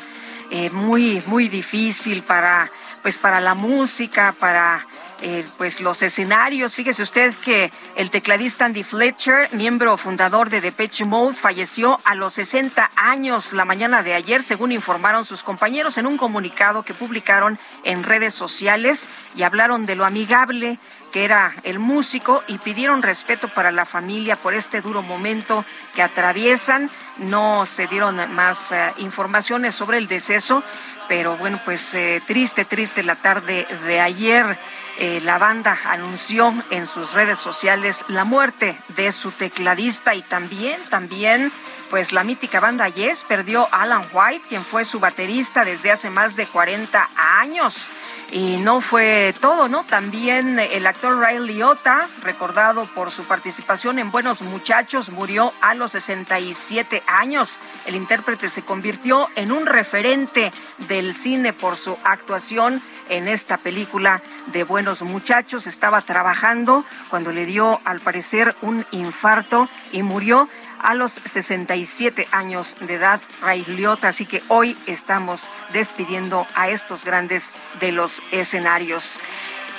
eh, 0.50 0.70
muy, 0.70 1.22
muy 1.26 1.50
difícil 1.50 2.24
para, 2.24 2.72
pues 3.02 3.18
para 3.18 3.40
la 3.40 3.54
música, 3.54 4.34
para 4.40 4.86
eh, 5.22 5.46
pues 5.58 5.82
los 5.82 6.02
escenarios. 6.02 6.76
Fíjese 6.76 7.04
usted 7.04 7.34
que 7.44 7.72
el 7.96 8.10
tecladista 8.10 8.66
Andy 8.66 8.84
Fletcher, 8.84 9.50
miembro 9.54 9.98
fundador 9.98 10.50
de 10.50 10.62
Depeche 10.62 11.06
Mode, 11.06 11.36
falleció 11.36 12.00
a 12.06 12.16
los 12.16 12.34
60 12.34 12.90
años 12.96 13.54
la 13.54 13.66
mañana 13.66 14.04
de 14.04 14.14
ayer, 14.14 14.42
según 14.42 14.72
informaron 14.72 15.26
sus 15.26 15.44
compañeros 15.44 15.98
en 15.98 16.08
un 16.08 16.18
comunicado 16.18 16.84
que 16.84 16.94
publicaron 16.94 17.60
en 17.84 18.04
redes 18.04 18.34
sociales 18.34 19.10
y 19.36 19.44
hablaron 19.44 19.86
de 19.86 19.96
lo 19.96 20.06
amigable 20.06 20.80
que 21.12 21.26
era 21.26 21.54
el 21.64 21.80
músico 21.80 22.44
y 22.48 22.58
pidieron 22.58 23.04
respeto 23.04 23.48
para 23.50 23.72
la 23.72 23.86
familia 23.86 24.36
por 24.36 24.54
este 24.54 24.82
duro 24.82 25.02
momento 25.02 25.66
que 25.94 26.02
atraviesan. 26.02 26.90
No 27.18 27.66
se 27.66 27.88
dieron 27.88 28.34
más 28.34 28.72
eh, 28.72 28.94
informaciones 28.98 29.76
sobre 29.76 29.98
el 29.98 30.08
deceso, 30.08 30.64
pero 31.08 31.36
bueno, 31.38 31.60
pues 31.66 31.94
eh, 31.94 32.22
triste, 32.26 32.66
triste 32.66 33.04
la 33.04 33.16
tarde 33.16 33.68
de 33.86 34.00
ayer. 34.00 34.58
Eh, 34.98 35.20
la 35.24 35.38
banda 35.38 35.78
anunció 35.86 36.54
en 36.70 36.86
sus 36.86 37.14
redes 37.14 37.38
sociales 37.38 38.06
la 38.08 38.24
muerte 38.24 38.78
de 38.90 39.12
su 39.12 39.32
tecladista 39.32 40.16
y 40.16 40.22
también, 40.22 40.80
también, 40.90 41.52
pues 41.90 42.12
la 42.12 42.24
mítica 42.24 42.60
banda 42.60 42.88
Yes 42.88 43.26
perdió 43.28 43.68
a 43.72 43.84
Alan 43.84 44.06
White, 44.14 44.46
quien 44.48 44.64
fue 44.64 44.86
su 44.86 45.00
baterista 45.00 45.66
desde 45.66 45.92
hace 45.92 46.10
más 46.10 46.36
de 46.36 46.46
40 46.46 47.10
años. 47.16 47.90
Y 48.32 48.56
no 48.58 48.80
fue 48.80 49.34
todo, 49.42 49.68
¿no? 49.68 49.84
También 49.84 50.58
el 50.58 50.88
actor 50.88 51.18
Ray 51.18 51.40
Liotta, 51.40 52.08
recordado 52.22 52.86
por 52.96 53.12
su 53.12 53.26
participación 53.26 54.00
en 54.00 54.10
Buenos 54.10 54.42
Muchachos, 54.42 55.10
murió 55.10 55.52
a 55.60 55.76
los 55.76 55.92
67 55.92 57.04
años. 57.08 57.58
El 57.86 57.96
intérprete 57.96 58.48
se 58.48 58.62
convirtió 58.62 59.28
en 59.36 59.52
un 59.52 59.66
referente 59.66 60.54
del 60.88 61.14
cine 61.14 61.52
por 61.52 61.76
su 61.76 61.98
actuación 62.06 62.82
en 63.10 63.28
esta 63.28 63.58
película 63.58 64.22
de 64.48 64.64
Buenos 64.64 65.02
Muchachos. 65.02 65.68
Estaba 65.68 66.02
trabajando 66.02 66.86
cuando 67.10 67.34
le 67.34 67.46
dio, 67.46 67.82
al 67.84 68.00
parecer, 68.00 68.56
un 68.62 68.86
infarto 68.92 69.68
y 69.92 70.04
murió 70.04 70.48
a 70.84 70.96
los 70.96 71.12
67 71.12 72.28
años 72.32 72.76
de 72.80 72.96
edad, 72.96 73.22
Ray 73.42 73.64
Liotta. 73.66 74.10
Así 74.10 74.26
que 74.26 74.42
hoy 74.48 74.78
estamos 74.88 75.50
despidiendo 75.74 76.46
a 76.56 76.70
estos 76.70 77.06
grandes 77.06 77.52
de 77.80 77.92
los 77.92 78.22
escenarios. 78.32 79.20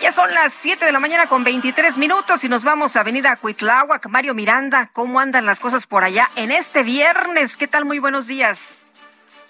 Ya 0.01 0.11
son 0.11 0.35
las 0.35 0.53
7 0.53 0.85
de 0.85 0.91
la 0.91 0.99
mañana 0.99 1.29
con 1.29 1.45
23 1.45 1.97
minutos 1.97 2.43
y 2.43 2.49
nos 2.49 2.65
vamos 2.65 2.97
a 2.97 3.01
Avenida 3.01 3.37
Cuitláhuac. 3.37 4.09
Mario 4.09 4.35
Miranda, 4.35 4.91
¿cómo 4.93 5.21
andan 5.21 5.47
las 5.47 5.61
cosas 5.61 5.87
por 5.87 6.03
allá 6.03 6.29
en 6.35 6.51
este 6.51 6.83
viernes? 6.83 7.57
¿Qué 7.57 7.69
tal? 7.69 7.85
Muy 7.85 8.01
buenos 8.01 8.27
días. 8.27 8.81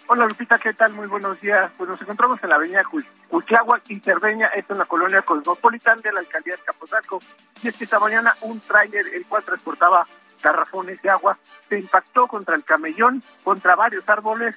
Hola 0.09 0.27
Lupita, 0.27 0.59
¿qué 0.59 0.75
tal? 0.75 0.93
Muy 0.93 1.07
buenos 1.07 1.41
días. 1.41 1.71
Pues 1.79 1.88
nos 1.88 2.03
encontramos 2.03 2.38
en 2.43 2.51
la 2.51 2.57
avenida 2.57 2.83
Cuitláhuac, 3.29 3.88
Interveña, 3.88 4.49
esto 4.49 4.75
en 4.75 4.81
la 4.81 4.85
colonia 4.85 5.23
cosmopolitan 5.23 6.03
de 6.03 6.12
la 6.12 6.21
alcaldía 6.21 6.57
de 6.57 6.62
Capozalco. 6.62 7.21
Y 7.62 7.69
es 7.69 7.77
que 7.77 7.85
esta 7.85 7.99
mañana 7.99 8.37
un 8.43 8.61
tráiler, 8.61 9.07
el 9.15 9.25
cual 9.25 9.43
transportaba 9.45 10.07
garrafones 10.42 11.00
de 11.00 11.11
agua, 11.11 11.38
se 11.68 11.78
impactó 11.78 12.26
contra 12.26 12.55
el 12.55 12.64
camellón, 12.64 13.22
contra 13.44 13.76
varios 13.76 14.09
árboles 14.09 14.57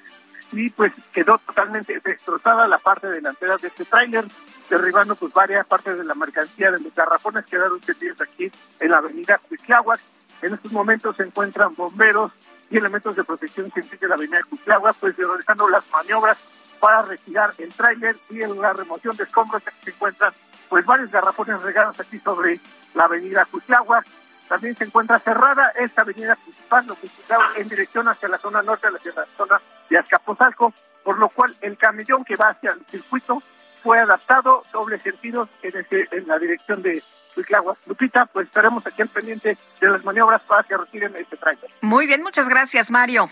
y 0.52 0.70
pues 0.70 0.92
quedó 1.12 1.38
totalmente 1.38 1.98
destrozada 2.04 2.66
la 2.68 2.78
parte 2.78 3.08
delantera 3.08 3.56
de 3.56 3.68
este 3.68 3.84
tráiler, 3.84 4.24
derribando 4.70 5.14
pues 5.16 5.32
varias 5.32 5.66
partes 5.66 5.98
de 5.98 6.04
la 6.04 6.14
mercancía 6.14 6.70
de 6.70 6.80
los 6.80 6.94
garrafones 6.94 7.44
quedaron 7.46 7.80
tendidos 7.80 8.20
aquí 8.20 8.50
en 8.80 8.90
la 8.90 8.98
avenida 8.98 9.38
Cuitláhuac. 9.38 10.00
En 10.42 10.54
estos 10.54 10.72
momentos 10.72 11.16
se 11.16 11.24
encuentran 11.24 11.74
bomberos 11.74 12.32
y 12.70 12.76
elementos 12.76 13.16
de 13.16 13.24
protección 13.24 13.70
civil 13.72 13.98
de 13.98 14.08
la 14.08 14.14
avenida 14.14 14.40
Cuitláhuac, 14.48 14.96
pues 14.96 15.16
realizando 15.16 15.68
las 15.68 15.84
maniobras 15.90 16.38
para 16.78 17.02
retirar 17.02 17.52
el 17.58 17.72
tráiler 17.72 18.16
y 18.30 18.42
en 18.42 18.60
la 18.60 18.72
remoción 18.72 19.16
de 19.16 19.24
escombros 19.24 19.62
se 19.82 19.90
encuentran 19.90 20.32
pues 20.68 20.84
varios 20.84 21.10
garrafones 21.10 21.62
regados 21.62 21.98
aquí 21.98 22.18
sobre 22.20 22.60
la 22.94 23.04
avenida 23.04 23.46
Cuitláhuac 23.46 24.06
también 24.48 24.76
se 24.76 24.84
encuentra 24.84 25.18
cerrada 25.18 25.72
esta 25.76 26.02
avenida 26.02 26.36
principal, 26.36 26.86
lo 26.86 26.94
que 26.94 27.06
está 27.06 27.38
en 27.56 27.68
dirección 27.68 28.08
hacia 28.08 28.28
la 28.28 28.38
zona 28.38 28.62
norte, 28.62 28.86
hacia 28.88 29.12
la 29.12 29.26
zona 29.36 29.60
de 29.88 29.98
Azcapotzalco, 29.98 30.72
por 31.04 31.18
lo 31.18 31.28
cual 31.28 31.56
el 31.60 31.76
camellón 31.76 32.24
que 32.24 32.36
va 32.36 32.50
hacia 32.50 32.70
el 32.70 32.84
circuito 32.86 33.42
fue 33.82 34.00
adaptado 34.00 34.64
doble 34.72 34.98
sentido 34.98 35.48
en, 35.62 35.86
en 35.90 36.26
la 36.26 36.38
dirección 36.38 36.82
de 36.82 37.02
Cuitlagua. 37.34 37.76
Lupita, 37.86 38.26
pues 38.26 38.48
estaremos 38.48 38.84
aquí 38.86 39.02
al 39.02 39.08
pendiente 39.08 39.56
de 39.80 39.88
las 39.88 40.04
maniobras 40.04 40.42
para 40.42 40.62
que 40.64 40.76
retiren 40.76 41.14
este 41.16 41.36
trailer. 41.36 41.70
Muy 41.82 42.06
bien, 42.06 42.22
muchas 42.22 42.48
gracias, 42.48 42.90
Mario. 42.90 43.28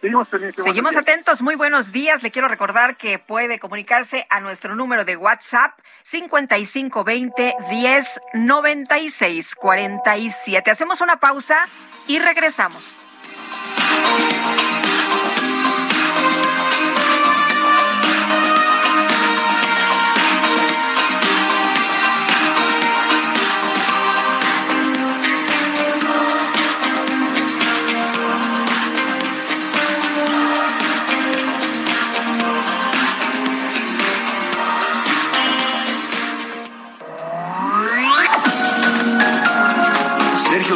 Seguimos. 0.00 0.28
Seguimos 0.56 0.96
atentos, 0.96 1.42
muy 1.42 1.56
buenos 1.56 1.92
días. 1.92 2.22
Le 2.22 2.30
quiero 2.30 2.48
recordar 2.48 2.96
que 2.96 3.18
puede 3.18 3.58
comunicarse 3.58 4.26
a 4.30 4.40
nuestro 4.40 4.74
número 4.74 5.04
de 5.04 5.16
WhatsApp 5.16 5.78
5520 6.02 7.56
1096 7.70 9.54
47. 9.54 10.70
Hacemos 10.70 11.00
una 11.02 11.20
pausa 11.20 11.66
y 12.06 12.18
regresamos. 12.18 13.02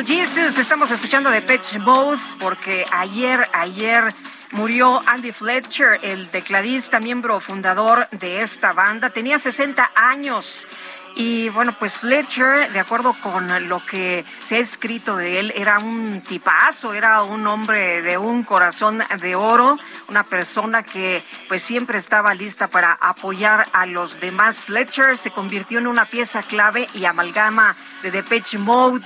Jesus, 0.00 0.58
estamos 0.58 0.90
escuchando 0.90 1.30
de 1.30 1.42
Pitch 1.42 1.78
Mode 1.78 2.18
porque 2.40 2.84
ayer, 2.90 3.46
ayer 3.52 4.02
murió 4.52 5.00
Andy 5.06 5.32
Fletcher, 5.32 6.00
el 6.02 6.28
tecladista, 6.28 6.98
miembro 6.98 7.38
fundador 7.40 8.08
de 8.10 8.40
esta 8.40 8.72
banda. 8.72 9.10
Tenía 9.10 9.38
60 9.38 9.92
años. 9.94 10.66
Y 11.14 11.50
bueno, 11.50 11.74
pues 11.78 11.98
Fletcher, 11.98 12.72
de 12.72 12.80
acuerdo 12.80 13.14
con 13.22 13.68
lo 13.68 13.84
que 13.84 14.24
se 14.38 14.56
ha 14.56 14.58
escrito 14.58 15.14
de 15.16 15.38
él, 15.38 15.52
era 15.54 15.78
un 15.78 16.22
tipazo, 16.22 16.94
era 16.94 17.22
un 17.22 17.46
hombre 17.46 18.00
de 18.00 18.16
un 18.16 18.44
corazón 18.44 19.02
de 19.20 19.36
oro, 19.36 19.78
una 20.08 20.24
persona 20.24 20.82
que 20.82 21.22
pues 21.48 21.62
siempre 21.62 21.98
estaba 21.98 22.34
lista 22.34 22.66
para 22.66 22.94
apoyar 22.94 23.66
a 23.72 23.84
los 23.84 24.20
demás. 24.20 24.64
Fletcher 24.64 25.18
se 25.18 25.30
convirtió 25.30 25.78
en 25.78 25.86
una 25.86 26.08
pieza 26.08 26.42
clave 26.42 26.88
y 26.94 27.04
amalgama 27.04 27.76
de 28.02 28.10
Depeche 28.10 28.58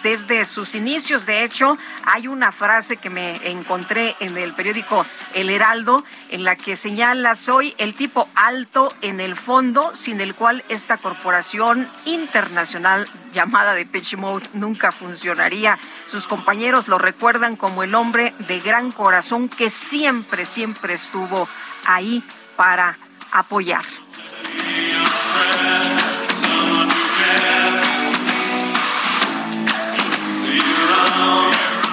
desde 0.03 0.45
sus 0.45 0.75
inicios. 0.75 1.27
De 1.27 1.45
hecho, 1.45 1.79
hay 2.05 2.27
una 2.29 2.53
frase 2.53 2.97
que 2.97 3.11
me 3.11 3.35
encontré 3.49 4.17
en 4.21 4.37
el 4.37 4.53
periódico 4.53 5.05
El 5.35 5.51
Heraldo 5.51 6.05
en 6.31 6.45
la 6.45 6.57
que 6.57 6.77
señala, 6.77 7.35
soy 7.35 7.75
el 7.79 7.95
tipo 7.95 8.29
alto 8.35 8.89
en 9.03 9.21
el 9.21 9.37
fondo 9.37 9.95
sin 9.95 10.21
el 10.21 10.35
cual 10.35 10.65
esta 10.69 10.97
corporación 10.97 11.89
internacional 12.05 13.07
llamada 13.33 13.75
Depeche 13.75 14.17
Mode 14.17 14.49
nunca 14.55 14.91
funcionaría. 14.91 15.79
Sus 16.07 16.27
compañeros 16.27 16.89
lo 16.89 16.99
recuerdan 16.99 17.57
como 17.57 17.83
el 17.83 17.95
hombre 17.95 18.33
de 18.49 18.59
gran 18.61 18.91
corazón 18.91 19.49
que 19.49 19.71
siempre, 19.71 20.45
siempre 20.45 20.95
estuvo 20.95 21.49
ahí 21.87 22.23
para 22.57 22.99
apoyar. 23.33 23.85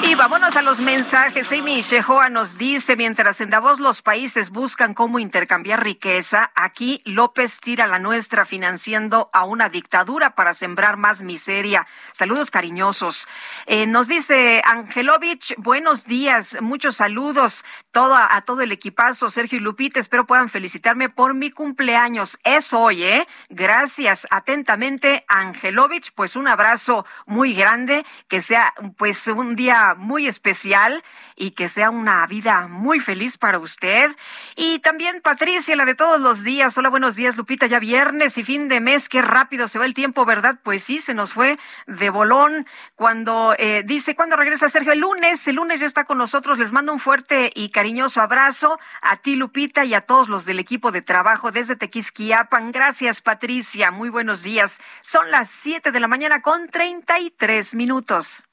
Y 0.05 0.15
vámonos 0.15 0.55
a 0.57 0.61
los 0.61 0.79
mensajes. 0.79 1.51
Amy 1.51 1.81
Shehoa 1.81 2.29
nos 2.29 2.57
dice, 2.57 2.95
mientras 2.97 3.39
en 3.39 3.49
Davos 3.49 3.79
los 3.79 4.01
países 4.01 4.49
buscan 4.49 4.93
cómo 4.93 5.17
intercambiar 5.17 5.81
riqueza, 5.81 6.51
aquí 6.55 7.01
López 7.05 7.59
tira 7.61 7.87
la 7.87 7.99
nuestra 7.99 8.43
financiando 8.43 9.29
a 9.31 9.45
una 9.45 9.69
dictadura 9.69 10.35
para 10.35 10.53
sembrar 10.53 10.97
más 10.97 11.21
miseria. 11.21 11.87
Saludos 12.11 12.51
cariñosos. 12.51 13.27
Eh, 13.65 13.87
nos 13.87 14.07
dice 14.07 14.61
Angelovich, 14.65 15.55
buenos 15.57 16.05
días, 16.05 16.57
muchos 16.61 16.97
saludos 16.97 17.63
todo, 17.93 18.15
a 18.15 18.41
todo 18.41 18.61
el 18.61 18.71
equipazo, 18.71 19.29
Sergio 19.29 19.59
y 19.59 19.61
Lupita, 19.61 19.99
espero 19.99 20.25
puedan 20.25 20.49
felicitarme 20.49 21.09
por 21.09 21.35
mi 21.35 21.51
cumpleaños. 21.51 22.39
Es 22.43 22.73
hoy, 22.73 23.03
¿eh? 23.03 23.27
Gracias 23.49 24.27
atentamente, 24.31 25.23
Angelovich, 25.27 26.11
pues 26.13 26.35
un 26.35 26.47
abrazo 26.47 27.05
muy 27.27 27.53
grande, 27.53 28.03
que 28.27 28.41
sea 28.41 28.73
pues 28.97 29.27
un 29.27 29.55
día 29.55 29.93
muy 29.95 30.25
especial 30.25 31.03
y 31.35 31.51
que 31.51 31.67
sea 31.67 31.89
una 31.89 32.25
vida 32.27 32.67
muy 32.67 32.99
feliz 32.99 33.37
para 33.37 33.59
usted. 33.59 34.15
Y 34.55 34.79
también 34.79 35.21
Patricia, 35.21 35.75
la 35.75 35.85
de 35.85 35.95
todos 35.95 36.19
los 36.19 36.43
días. 36.43 36.77
Hola, 36.77 36.89
buenos 36.89 37.15
días, 37.15 37.37
Lupita. 37.37 37.65
Ya 37.65 37.79
viernes 37.79 38.37
y 38.37 38.43
fin 38.43 38.67
de 38.67 38.79
mes, 38.79 39.09
qué 39.09 39.21
rápido 39.21 39.67
se 39.67 39.79
va 39.79 39.85
el 39.85 39.93
tiempo, 39.93 40.25
¿verdad? 40.25 40.59
Pues 40.63 40.83
sí, 40.83 40.99
se 40.99 41.13
nos 41.13 41.33
fue 41.33 41.57
de 41.87 42.09
bolón. 42.09 42.67
Cuando 42.95 43.55
eh, 43.57 43.83
dice, 43.85 44.15
¿cuándo 44.15 44.35
regresa 44.35 44.69
Sergio? 44.69 44.93
El 44.93 44.99
lunes, 44.99 45.47
el 45.47 45.55
lunes 45.55 45.79
ya 45.79 45.85
está 45.85 46.05
con 46.05 46.17
nosotros. 46.17 46.57
Les 46.57 46.71
mando 46.71 46.93
un 46.93 46.99
fuerte 46.99 47.51
y 47.55 47.69
cariñoso 47.69 48.21
abrazo 48.21 48.79
a 49.01 49.17
ti, 49.17 49.35
Lupita, 49.35 49.85
y 49.85 49.93
a 49.93 50.01
todos 50.01 50.29
los 50.29 50.45
del 50.45 50.59
equipo 50.59 50.91
de 50.91 51.01
trabajo 51.01 51.51
desde 51.51 51.75
Tequisquiapan. 51.75 52.71
Gracias, 52.71 53.21
Patricia. 53.21 53.91
Muy 53.91 54.09
buenos 54.09 54.43
días. 54.43 54.81
Son 55.01 55.29
las 55.31 55.49
siete 55.49 55.91
de 55.91 55.99
la 55.99 56.07
mañana 56.07 56.41
con 56.41 56.67
treinta 56.67 57.19
y 57.19 57.29
tres 57.31 57.75
minutos. 57.75 58.45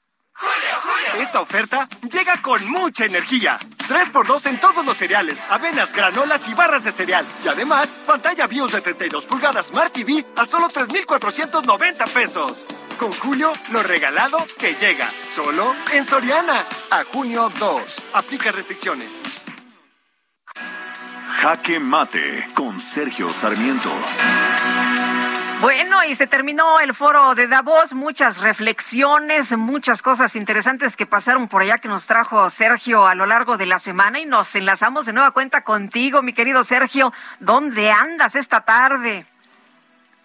Esta 1.19 1.41
oferta 1.41 1.89
llega 2.11 2.41
con 2.41 2.67
mucha 2.71 3.05
energía. 3.05 3.59
3x2 3.89 4.47
en 4.47 4.61
todos 4.61 4.85
los 4.85 4.97
cereales, 4.97 5.45
avenas, 5.51 5.93
granolas 5.93 6.49
y 6.49 6.55
barras 6.55 6.85
de 6.85 6.93
cereal. 6.93 7.27
Y 7.45 7.49
además, 7.49 7.95
pantalla 8.07 8.47
BIOS 8.47 8.73
de 8.73 8.81
32 8.81 9.27
pulgadas 9.27 9.67
Smart 9.67 9.93
TV 9.93 10.25
a 10.37 10.47
solo 10.47 10.69
3,490 10.69 12.07
pesos. 12.07 12.67
Con 12.99 13.13
Julio, 13.13 13.53
lo 13.71 13.83
regalado 13.83 14.47
que 14.59 14.75
llega. 14.75 15.09
Solo 15.35 15.75
en 15.93 16.05
Soriana. 16.07 16.65
A 16.91 17.05
junio 17.05 17.51
2. 17.59 17.83
Aplica 18.15 18.53
restricciones. 18.53 19.21
Jaque 21.41 21.81
Mate 21.81 22.49
con 22.55 22.79
Sergio 22.79 23.33
Sarmiento. 23.33 23.91
Bueno, 25.61 26.03
y 26.05 26.15
se 26.15 26.27
terminó 26.27 26.81
el 26.81 26.95
foro 26.95 27.35
de 27.35 27.47
Davos, 27.47 27.93
muchas 27.93 28.39
reflexiones, 28.39 29.55
muchas 29.59 30.01
cosas 30.01 30.35
interesantes 30.35 30.97
que 30.97 31.05
pasaron 31.05 31.49
por 31.49 31.61
allá 31.61 31.77
que 31.77 31.89
nos 31.89 32.07
trajo 32.07 32.49
Sergio 32.49 33.07
a 33.07 33.15
lo 33.15 33.27
largo 33.27 33.59
de 33.59 33.67
la 33.67 33.79
semana 33.79 34.21
y 34.21 34.25
nos 34.25 34.57
enlazamos 34.57 35.05
de 35.05 35.13
nueva 35.13 35.33
cuenta 35.33 35.61
contigo, 35.61 36.23
mi 36.23 36.33
querido 36.33 36.65
Sergio. 36.65 37.13
¿Dónde 37.41 37.91
andas 37.91 38.37
esta 38.37 38.63
tarde? 38.63 39.27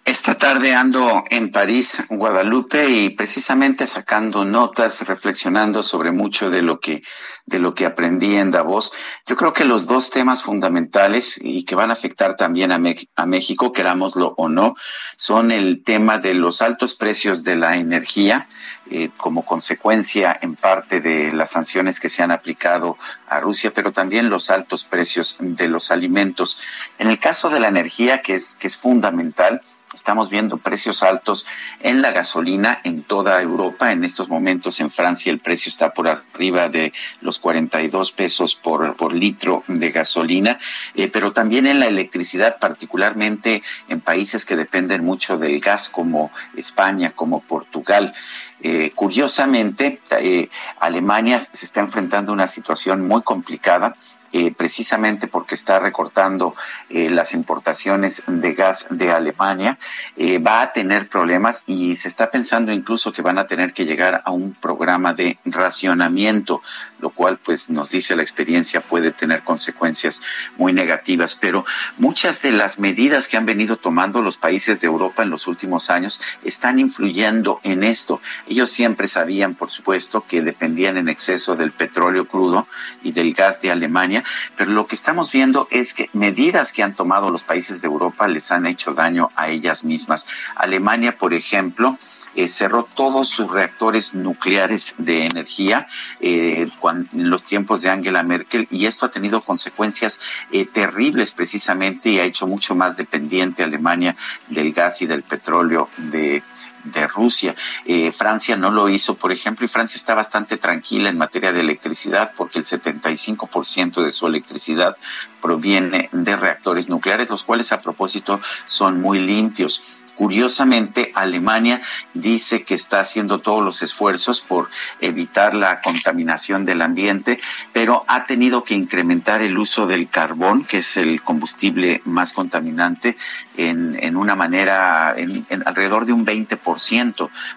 Esta 0.06 0.38
tarde 0.38 0.72
ando 0.72 1.24
en 1.30 1.50
París, 1.50 2.04
Guadalupe, 2.08 2.88
y 2.88 3.10
precisamente 3.10 3.88
sacando 3.88 4.44
notas, 4.44 5.04
reflexionando 5.04 5.82
sobre 5.82 6.12
mucho 6.12 6.48
de 6.48 6.62
lo 6.62 6.78
que, 6.78 7.02
de 7.44 7.58
lo 7.58 7.74
que 7.74 7.86
aprendí 7.86 8.36
en 8.36 8.52
Davos. 8.52 8.92
Yo 9.26 9.34
creo 9.34 9.52
que 9.52 9.64
los 9.64 9.88
dos 9.88 10.12
temas 10.12 10.44
fundamentales 10.44 11.40
y 11.42 11.64
que 11.64 11.74
van 11.74 11.90
a 11.90 11.94
afectar 11.94 12.36
también 12.36 12.70
a, 12.70 12.80
a 13.16 13.26
México, 13.26 13.72
querámoslo 13.72 14.32
o 14.36 14.48
no, 14.48 14.76
son 15.16 15.50
el 15.50 15.82
tema 15.82 16.18
de 16.18 16.34
los 16.34 16.62
altos 16.62 16.94
precios 16.94 17.42
de 17.42 17.56
la 17.56 17.76
energía, 17.76 18.46
eh, 18.88 19.10
como 19.16 19.44
consecuencia 19.44 20.38
en 20.40 20.54
parte 20.54 21.00
de 21.00 21.32
las 21.32 21.50
sanciones 21.50 21.98
que 21.98 22.10
se 22.10 22.22
han 22.22 22.30
aplicado 22.30 22.96
a 23.26 23.40
Rusia, 23.40 23.72
pero 23.74 23.90
también 23.90 24.30
los 24.30 24.50
altos 24.50 24.84
precios 24.84 25.38
de 25.40 25.66
los 25.66 25.90
alimentos. 25.90 26.60
En 27.00 27.08
el 27.08 27.18
caso 27.18 27.50
de 27.50 27.58
la 27.58 27.66
energía, 27.66 28.22
que 28.22 28.34
es, 28.34 28.54
que 28.54 28.68
es 28.68 28.76
fundamental, 28.76 29.60
Estamos 29.96 30.28
viendo 30.28 30.58
precios 30.58 31.02
altos 31.02 31.46
en 31.80 32.02
la 32.02 32.10
gasolina 32.10 32.82
en 32.84 33.02
toda 33.02 33.40
Europa. 33.40 33.92
En 33.92 34.04
estos 34.04 34.28
momentos 34.28 34.78
en 34.80 34.90
Francia 34.90 35.32
el 35.32 35.38
precio 35.38 35.70
está 35.70 35.94
por 35.94 36.06
arriba 36.06 36.68
de 36.68 36.92
los 37.22 37.38
42 37.38 38.12
pesos 38.12 38.54
por, 38.54 38.94
por 38.96 39.14
litro 39.14 39.64
de 39.68 39.90
gasolina, 39.90 40.58
eh, 40.94 41.08
pero 41.08 41.32
también 41.32 41.66
en 41.66 41.80
la 41.80 41.86
electricidad, 41.86 42.58
particularmente 42.58 43.62
en 43.88 44.02
países 44.02 44.44
que 44.44 44.54
dependen 44.54 45.02
mucho 45.02 45.38
del 45.38 45.60
gas 45.60 45.88
como 45.88 46.30
España, 46.54 47.12
como 47.12 47.40
Portugal. 47.40 48.12
Eh, 48.60 48.92
curiosamente, 48.94 50.02
eh, 50.20 50.50
Alemania 50.78 51.40
se 51.40 51.64
está 51.64 51.80
enfrentando 51.80 52.32
a 52.32 52.34
una 52.34 52.48
situación 52.48 53.08
muy 53.08 53.22
complicada 53.22 53.96
eh, 54.32 54.52
precisamente 54.52 55.28
porque 55.28 55.54
está 55.54 55.78
recortando 55.78 56.54
eh, 56.90 57.10
las 57.10 57.34
importaciones 57.34 58.22
de 58.26 58.54
gas 58.54 58.86
de 58.90 59.12
Alemania, 59.12 59.78
eh, 60.16 60.38
va 60.38 60.62
a 60.62 60.72
tener 60.72 61.08
problemas 61.08 61.62
y 61.66 61.96
se 61.96 62.08
está 62.08 62.30
pensando 62.30 62.72
incluso 62.72 63.12
que 63.12 63.22
van 63.22 63.38
a 63.38 63.46
tener 63.46 63.72
que 63.72 63.84
llegar 63.84 64.22
a 64.24 64.30
un 64.30 64.52
programa 64.52 65.14
de 65.14 65.38
racionamiento, 65.44 66.62
lo 66.98 67.10
cual 67.10 67.38
pues 67.38 67.70
nos 67.70 67.90
dice 67.90 68.16
la 68.16 68.22
experiencia 68.22 68.80
puede 68.80 69.12
tener 69.12 69.42
consecuencias 69.42 70.20
muy 70.56 70.72
negativas. 70.72 71.36
Pero 71.36 71.64
muchas 71.98 72.42
de 72.42 72.52
las 72.52 72.78
medidas 72.78 73.28
que 73.28 73.36
han 73.36 73.46
venido 73.46 73.76
tomando 73.76 74.22
los 74.22 74.36
países 74.36 74.80
de 74.80 74.86
Europa 74.86 75.22
en 75.22 75.30
los 75.30 75.46
últimos 75.46 75.90
años 75.90 76.20
están 76.44 76.78
influyendo 76.78 77.60
en 77.64 77.84
esto. 77.84 78.20
Ellos 78.48 78.70
siempre 78.70 79.08
sabían, 79.08 79.54
por 79.54 79.70
supuesto, 79.70 80.24
que 80.26 80.42
dependían 80.42 80.96
en 80.96 81.08
exceso 81.08 81.56
del 81.56 81.72
petróleo 81.72 82.26
crudo 82.26 82.66
y 83.02 83.12
del 83.12 83.32
gas 83.34 83.62
de 83.62 83.70
Alemania 83.70 84.22
pero 84.56 84.70
lo 84.72 84.86
que 84.86 84.94
estamos 84.94 85.32
viendo 85.32 85.68
es 85.70 85.94
que 85.94 86.10
medidas 86.12 86.72
que 86.72 86.82
han 86.82 86.94
tomado 86.94 87.30
los 87.30 87.44
países 87.44 87.80
de 87.80 87.88
Europa 87.88 88.28
les 88.28 88.50
han 88.52 88.66
hecho 88.66 88.94
daño 88.94 89.30
a 89.36 89.48
ellas 89.48 89.84
mismas. 89.84 90.26
Alemania, 90.54 91.16
por 91.16 91.34
ejemplo, 91.34 91.98
eh, 92.36 92.48
cerró 92.48 92.86
todos 92.94 93.28
sus 93.28 93.50
reactores 93.50 94.14
nucleares 94.14 94.94
de 94.98 95.24
energía 95.24 95.86
eh, 96.20 96.68
en 97.12 97.30
los 97.30 97.44
tiempos 97.44 97.82
de 97.82 97.90
Angela 97.90 98.22
Merkel 98.22 98.68
y 98.70 98.86
esto 98.86 99.06
ha 99.06 99.10
tenido 99.10 99.40
consecuencias 99.40 100.20
eh, 100.52 100.66
terribles 100.66 101.32
precisamente 101.32 102.10
y 102.10 102.18
ha 102.18 102.24
hecho 102.24 102.46
mucho 102.46 102.74
más 102.74 102.96
dependiente 102.96 103.62
Alemania 103.62 104.16
del 104.48 104.72
gas 104.72 105.02
y 105.02 105.06
del 105.06 105.22
petróleo 105.22 105.88
de, 105.96 106.42
de 106.86 107.06
Rusia. 107.06 107.54
Eh, 107.84 108.12
Francia 108.12 108.56
no 108.56 108.70
lo 108.70 108.88
hizo, 108.88 109.16
por 109.16 109.32
ejemplo, 109.32 109.64
y 109.64 109.68
Francia 109.68 109.96
está 109.96 110.14
bastante 110.14 110.56
tranquila 110.56 111.08
en 111.08 111.18
materia 111.18 111.52
de 111.52 111.60
electricidad 111.60 112.32
porque 112.36 112.58
el 112.58 112.64
75% 112.64 114.02
de 114.02 114.10
su 114.10 114.26
electricidad 114.26 114.96
proviene 115.40 116.08
de 116.12 116.36
reactores 116.36 116.88
nucleares, 116.88 117.30
los 117.30 117.44
cuales 117.44 117.72
a 117.72 117.80
propósito 117.80 118.40
son 118.64 119.00
muy 119.00 119.18
limpios. 119.18 120.04
Curiosamente, 120.16 121.12
Alemania 121.14 121.82
dice 122.14 122.64
que 122.64 122.74
está 122.74 123.00
haciendo 123.00 123.40
todos 123.40 123.62
los 123.62 123.82
esfuerzos 123.82 124.40
por 124.40 124.70
evitar 125.00 125.52
la 125.52 125.82
contaminación 125.82 126.64
del 126.64 126.80
ambiente, 126.80 127.38
pero 127.74 128.02
ha 128.08 128.24
tenido 128.24 128.64
que 128.64 128.74
incrementar 128.74 129.42
el 129.42 129.58
uso 129.58 129.86
del 129.86 130.08
carbón, 130.08 130.64
que 130.64 130.78
es 130.78 130.96
el 130.96 131.22
combustible 131.22 132.00
más 132.06 132.32
contaminante, 132.32 133.18
en, 133.58 134.02
en 134.02 134.16
una 134.16 134.34
manera, 134.34 135.14
en, 135.18 135.44
alrededor 135.66 136.06
de 136.06 136.14
un 136.14 136.24
20%, 136.24 136.75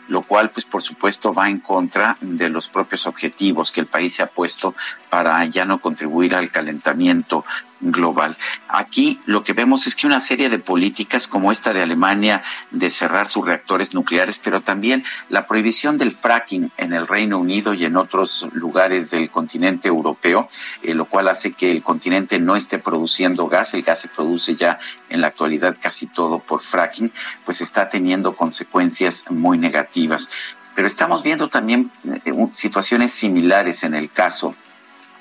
lo 0.07 0.21
cual, 0.21 0.49
pues, 0.49 0.65
por 0.65 0.81
supuesto, 0.81 1.33
va 1.33 1.49
en 1.49 1.59
contra 1.59 2.17
de 2.21 2.49
los 2.49 2.67
propios 2.69 3.07
objetivos 3.07 3.71
que 3.71 3.81
el 3.81 3.87
país 3.87 4.15
se 4.15 4.23
ha 4.23 4.27
puesto 4.27 4.75
para 5.09 5.43
ya 5.45 5.65
no 5.65 5.79
contribuir 5.79 6.35
al 6.35 6.51
calentamiento 6.51 7.45
global. 7.81 8.37
Aquí 8.67 9.19
lo 9.25 9.43
que 9.43 9.53
vemos 9.53 9.87
es 9.87 9.95
que 9.95 10.07
una 10.07 10.19
serie 10.19 10.49
de 10.49 10.59
políticas 10.59 11.27
como 11.27 11.51
esta 11.51 11.73
de 11.73 11.81
Alemania 11.81 12.41
de 12.71 12.89
cerrar 12.89 13.27
sus 13.27 13.45
reactores 13.45 13.93
nucleares, 13.93 14.39
pero 14.43 14.61
también 14.61 15.03
la 15.29 15.47
prohibición 15.47 15.97
del 15.97 16.11
fracking 16.11 16.71
en 16.77 16.93
el 16.93 17.07
Reino 17.07 17.37
Unido 17.37 17.73
y 17.73 17.85
en 17.85 17.97
otros 17.97 18.47
lugares 18.53 19.11
del 19.11 19.29
continente 19.29 19.87
europeo, 19.87 20.47
eh, 20.83 20.93
lo 20.93 21.05
cual 21.05 21.27
hace 21.27 21.53
que 21.53 21.71
el 21.71 21.83
continente 21.83 22.39
no 22.39 22.55
esté 22.55 22.79
produciendo 22.79 23.47
gas, 23.47 23.73
el 23.73 23.83
gas 23.83 24.01
se 24.01 24.07
produce 24.07 24.55
ya 24.55 24.77
en 25.09 25.21
la 25.21 25.27
actualidad 25.27 25.77
casi 25.79 26.07
todo 26.07 26.39
por 26.39 26.61
fracking, 26.61 27.11
pues 27.45 27.61
está 27.61 27.87
teniendo 27.89 28.33
consecuencias 28.33 29.25
muy 29.29 29.57
negativas. 29.57 30.29
Pero 30.75 30.87
estamos 30.87 31.23
viendo 31.23 31.49
también 31.49 31.91
eh, 32.25 32.47
situaciones 32.51 33.11
similares 33.11 33.83
en 33.83 33.95
el 33.95 34.09
caso 34.09 34.55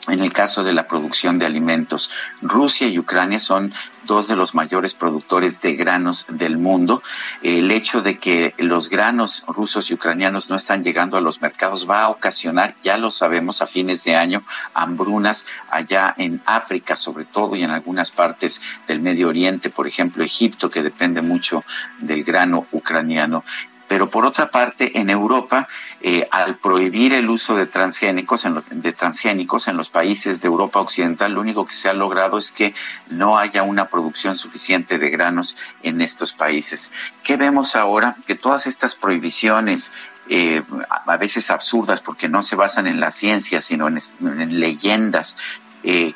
en 0.06 0.22
el 0.22 0.32
caso 0.32 0.64
de 0.64 0.72
la 0.72 0.86
producción 0.86 1.38
de 1.38 1.46
alimentos. 1.46 2.10
Rusia 2.40 2.86
y 2.86 2.98
Ucrania 2.98 3.40
son 3.40 3.72
dos 4.04 4.26
de 4.28 4.36
los 4.36 4.54
mayores 4.54 4.94
productores 4.94 5.60
de 5.60 5.74
granos 5.74 6.26
del 6.30 6.56
mundo. 6.56 7.02
El 7.42 7.70
hecho 7.70 8.00
de 8.00 8.18
que 8.18 8.54
los 8.58 8.88
granos 8.88 9.44
rusos 9.46 9.90
y 9.90 9.94
ucranianos 9.94 10.48
no 10.50 10.56
están 10.56 10.82
llegando 10.82 11.16
a 11.16 11.20
los 11.20 11.40
mercados 11.42 11.88
va 11.88 12.04
a 12.04 12.08
ocasionar, 12.08 12.74
ya 12.82 12.96
lo 12.96 13.10
sabemos, 13.10 13.60
a 13.60 13.66
fines 13.66 14.04
de 14.04 14.16
año, 14.16 14.42
hambrunas 14.74 15.46
allá 15.70 16.14
en 16.16 16.42
África, 16.46 16.96
sobre 16.96 17.26
todo, 17.26 17.54
y 17.54 17.62
en 17.62 17.70
algunas 17.70 18.10
partes 18.10 18.60
del 18.86 19.00
Medio 19.00 19.28
Oriente, 19.28 19.68
por 19.68 19.86
ejemplo, 19.86 20.24
Egipto, 20.24 20.70
que 20.70 20.82
depende 20.82 21.20
mucho 21.20 21.62
del 22.00 22.24
grano 22.24 22.66
ucraniano. 22.72 23.44
Pero 23.88 24.10
por 24.10 24.26
otra 24.26 24.50
parte, 24.50 25.00
en 25.00 25.10
Europa, 25.10 25.66
eh, 26.00 26.28
al 26.30 26.56
prohibir 26.56 27.14
el 27.14 27.28
uso 27.28 27.56
de 27.56 27.66
transgénicos, 27.66 28.44
en 28.44 28.62
de 28.70 28.92
transgénicos 28.92 29.66
en 29.66 29.76
los 29.76 29.88
países 29.88 30.40
de 30.42 30.48
Europa 30.48 30.80
Occidental, 30.80 31.32
lo 31.32 31.40
único 31.40 31.66
que 31.66 31.72
se 31.72 31.88
ha 31.88 31.94
logrado 31.94 32.38
es 32.38 32.52
que 32.52 32.74
no 33.10 33.38
haya 33.38 33.62
una 33.62 33.88
producción 33.88 34.34
suficiente 34.36 34.98
de 34.98 35.10
granos 35.10 35.56
en 35.82 36.00
estos 36.00 36.32
países. 36.32 36.92
¿Qué 37.24 37.36
vemos 37.36 37.74
ahora? 37.74 38.16
Que 38.26 38.34
todas 38.34 38.66
estas 38.66 38.94
prohibiciones 38.94 39.92
eh, 40.30 40.62
a 41.06 41.16
veces 41.16 41.50
absurdas 41.50 42.02
porque 42.02 42.28
no 42.28 42.42
se 42.42 42.54
basan 42.54 42.86
en 42.86 43.00
la 43.00 43.10
ciencia, 43.10 43.62
sino 43.62 43.88
en, 43.88 44.60
leyendas, 44.60 45.38
eh, 45.82 46.14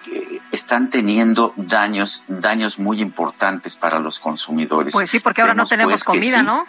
están 0.50 0.90
teniendo 0.90 1.54
daños, 1.56 2.24
daños 2.28 2.78
muy 2.78 3.00
importantes 3.00 3.76
para 3.76 3.98
los 3.98 4.20
consumidores. 4.20 4.92
Pues 4.92 5.08
sí, 5.08 5.20
porque 5.20 5.40
ahora 5.40 5.54
no 5.54 5.64
tenemos 5.64 5.92
pues, 5.92 6.04
comida, 6.04 6.42
¿no? 6.42 6.66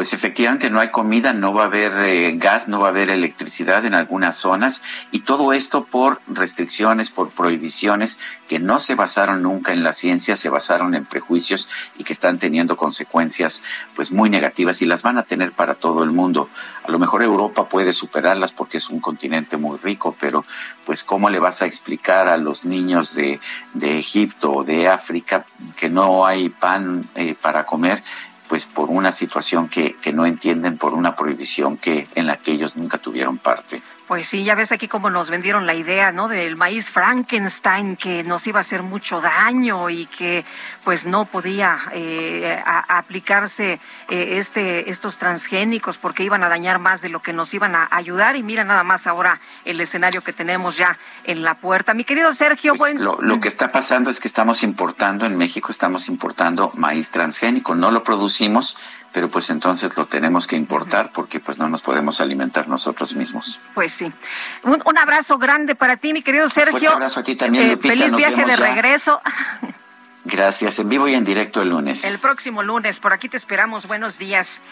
Pues 0.00 0.14
efectivamente 0.14 0.70
no 0.70 0.80
hay 0.80 0.88
comida, 0.88 1.34
no 1.34 1.52
va 1.52 1.64
a 1.64 1.66
haber 1.66 1.92
eh, 2.06 2.32
gas, 2.36 2.68
no 2.68 2.80
va 2.80 2.86
a 2.86 2.88
haber 2.88 3.10
electricidad 3.10 3.84
en 3.84 3.92
algunas 3.92 4.34
zonas 4.34 4.80
y 5.10 5.20
todo 5.20 5.52
esto 5.52 5.84
por 5.84 6.22
restricciones, 6.26 7.10
por 7.10 7.28
prohibiciones 7.28 8.18
que 8.48 8.58
no 8.58 8.78
se 8.78 8.94
basaron 8.94 9.42
nunca 9.42 9.74
en 9.74 9.84
la 9.84 9.92
ciencia, 9.92 10.36
se 10.36 10.48
basaron 10.48 10.94
en 10.94 11.04
prejuicios 11.04 11.68
y 11.98 12.04
que 12.04 12.14
están 12.14 12.38
teniendo 12.38 12.78
consecuencias 12.78 13.62
pues 13.94 14.10
muy 14.10 14.30
negativas 14.30 14.80
y 14.80 14.86
las 14.86 15.02
van 15.02 15.18
a 15.18 15.24
tener 15.24 15.52
para 15.52 15.74
todo 15.74 16.02
el 16.02 16.12
mundo. 16.12 16.48
A 16.82 16.90
lo 16.90 16.98
mejor 16.98 17.22
Europa 17.22 17.68
puede 17.68 17.92
superarlas 17.92 18.52
porque 18.52 18.78
es 18.78 18.88
un 18.88 19.00
continente 19.00 19.58
muy 19.58 19.76
rico, 19.76 20.16
pero 20.18 20.46
pues 20.86 21.04
cómo 21.04 21.28
le 21.28 21.40
vas 21.40 21.60
a 21.60 21.66
explicar 21.66 22.26
a 22.26 22.38
los 22.38 22.64
niños 22.64 23.14
de, 23.16 23.38
de 23.74 23.98
Egipto 23.98 24.50
o 24.50 24.64
de 24.64 24.88
África 24.88 25.44
que 25.76 25.90
no 25.90 26.24
hay 26.24 26.48
pan 26.48 27.06
eh, 27.16 27.34
para 27.38 27.66
comer 27.66 28.02
pues 28.50 28.66
por 28.66 28.90
una 28.90 29.12
situación 29.12 29.68
que, 29.68 29.94
que 29.94 30.12
no 30.12 30.26
entienden, 30.26 30.76
por 30.76 30.92
una 30.92 31.14
prohibición 31.14 31.76
que 31.76 32.08
en 32.16 32.26
la 32.26 32.36
que 32.36 32.50
ellos 32.50 32.76
nunca 32.76 32.98
tuvieron 32.98 33.38
parte. 33.38 33.80
Pues 34.10 34.26
sí, 34.26 34.42
ya 34.42 34.56
ves 34.56 34.72
aquí 34.72 34.88
cómo 34.88 35.08
nos 35.08 35.30
vendieron 35.30 35.66
la 35.66 35.74
idea, 35.74 36.10
¿no? 36.10 36.26
Del 36.26 36.56
maíz 36.56 36.90
Frankenstein 36.90 37.94
que 37.94 38.24
nos 38.24 38.44
iba 38.48 38.58
a 38.58 38.62
hacer 38.62 38.82
mucho 38.82 39.20
daño 39.20 39.88
y 39.88 40.06
que 40.06 40.44
pues 40.82 41.06
no 41.06 41.26
podía 41.26 41.78
eh, 41.92 42.60
aplicarse 42.88 43.78
eh, 44.08 44.38
este 44.38 44.90
estos 44.90 45.16
transgénicos 45.16 45.96
porque 45.96 46.24
iban 46.24 46.42
a 46.42 46.48
dañar 46.48 46.80
más 46.80 47.02
de 47.02 47.08
lo 47.08 47.20
que 47.20 47.32
nos 47.32 47.54
iban 47.54 47.76
a 47.76 47.86
ayudar 47.92 48.34
y 48.34 48.42
mira 48.42 48.64
nada 48.64 48.82
más 48.82 49.06
ahora 49.06 49.40
el 49.64 49.80
escenario 49.80 50.24
que 50.24 50.32
tenemos 50.32 50.76
ya 50.76 50.98
en 51.22 51.44
la 51.44 51.54
puerta. 51.54 51.94
Mi 51.94 52.02
querido 52.02 52.32
Sergio, 52.32 52.74
pues 52.74 52.98
lo, 52.98 53.22
lo 53.22 53.40
que 53.40 53.46
está 53.46 53.70
pasando 53.70 54.10
es 54.10 54.18
que 54.18 54.26
estamos 54.26 54.64
importando 54.64 55.24
en 55.24 55.38
México 55.38 55.70
estamos 55.70 56.08
importando 56.08 56.72
maíz 56.74 57.12
transgénico, 57.12 57.76
no 57.76 57.92
lo 57.92 58.02
producimos, 58.02 58.76
pero 59.12 59.28
pues 59.30 59.50
entonces 59.50 59.96
lo 59.96 60.06
tenemos 60.06 60.48
que 60.48 60.56
importar 60.56 61.12
porque 61.12 61.38
pues 61.38 61.58
no 61.60 61.68
nos 61.68 61.80
podemos 61.82 62.20
alimentar 62.20 62.66
nosotros 62.66 63.14
mismos. 63.14 63.60
Pues 63.72 63.99
sí. 64.00 64.12
Un, 64.62 64.98
abrazo 64.98 65.38
grande 65.38 65.74
para 65.74 65.96
ti, 65.96 66.12
mi 66.12 66.22
querido 66.22 66.48
Sergio. 66.48 66.90
Un 66.90 66.96
abrazo 66.96 67.20
a 67.20 67.22
ti 67.22 67.36
también, 67.36 67.64
eh, 67.64 67.70
Lupita. 67.72 67.94
Feliz 67.94 68.16
viaje 68.16 68.44
de 68.44 68.56
regreso. 68.56 69.20
Gracias, 70.24 70.78
en 70.78 70.88
vivo 70.88 71.08
y 71.08 71.14
en 71.14 71.24
directo 71.24 71.62
el 71.62 71.70
lunes. 71.70 72.04
El 72.04 72.18
próximo 72.18 72.62
lunes, 72.62 73.00
por 73.00 73.12
aquí 73.12 73.28
te 73.28 73.36
esperamos. 73.36 73.86
Buenos 73.86 74.18
días. 74.18 74.62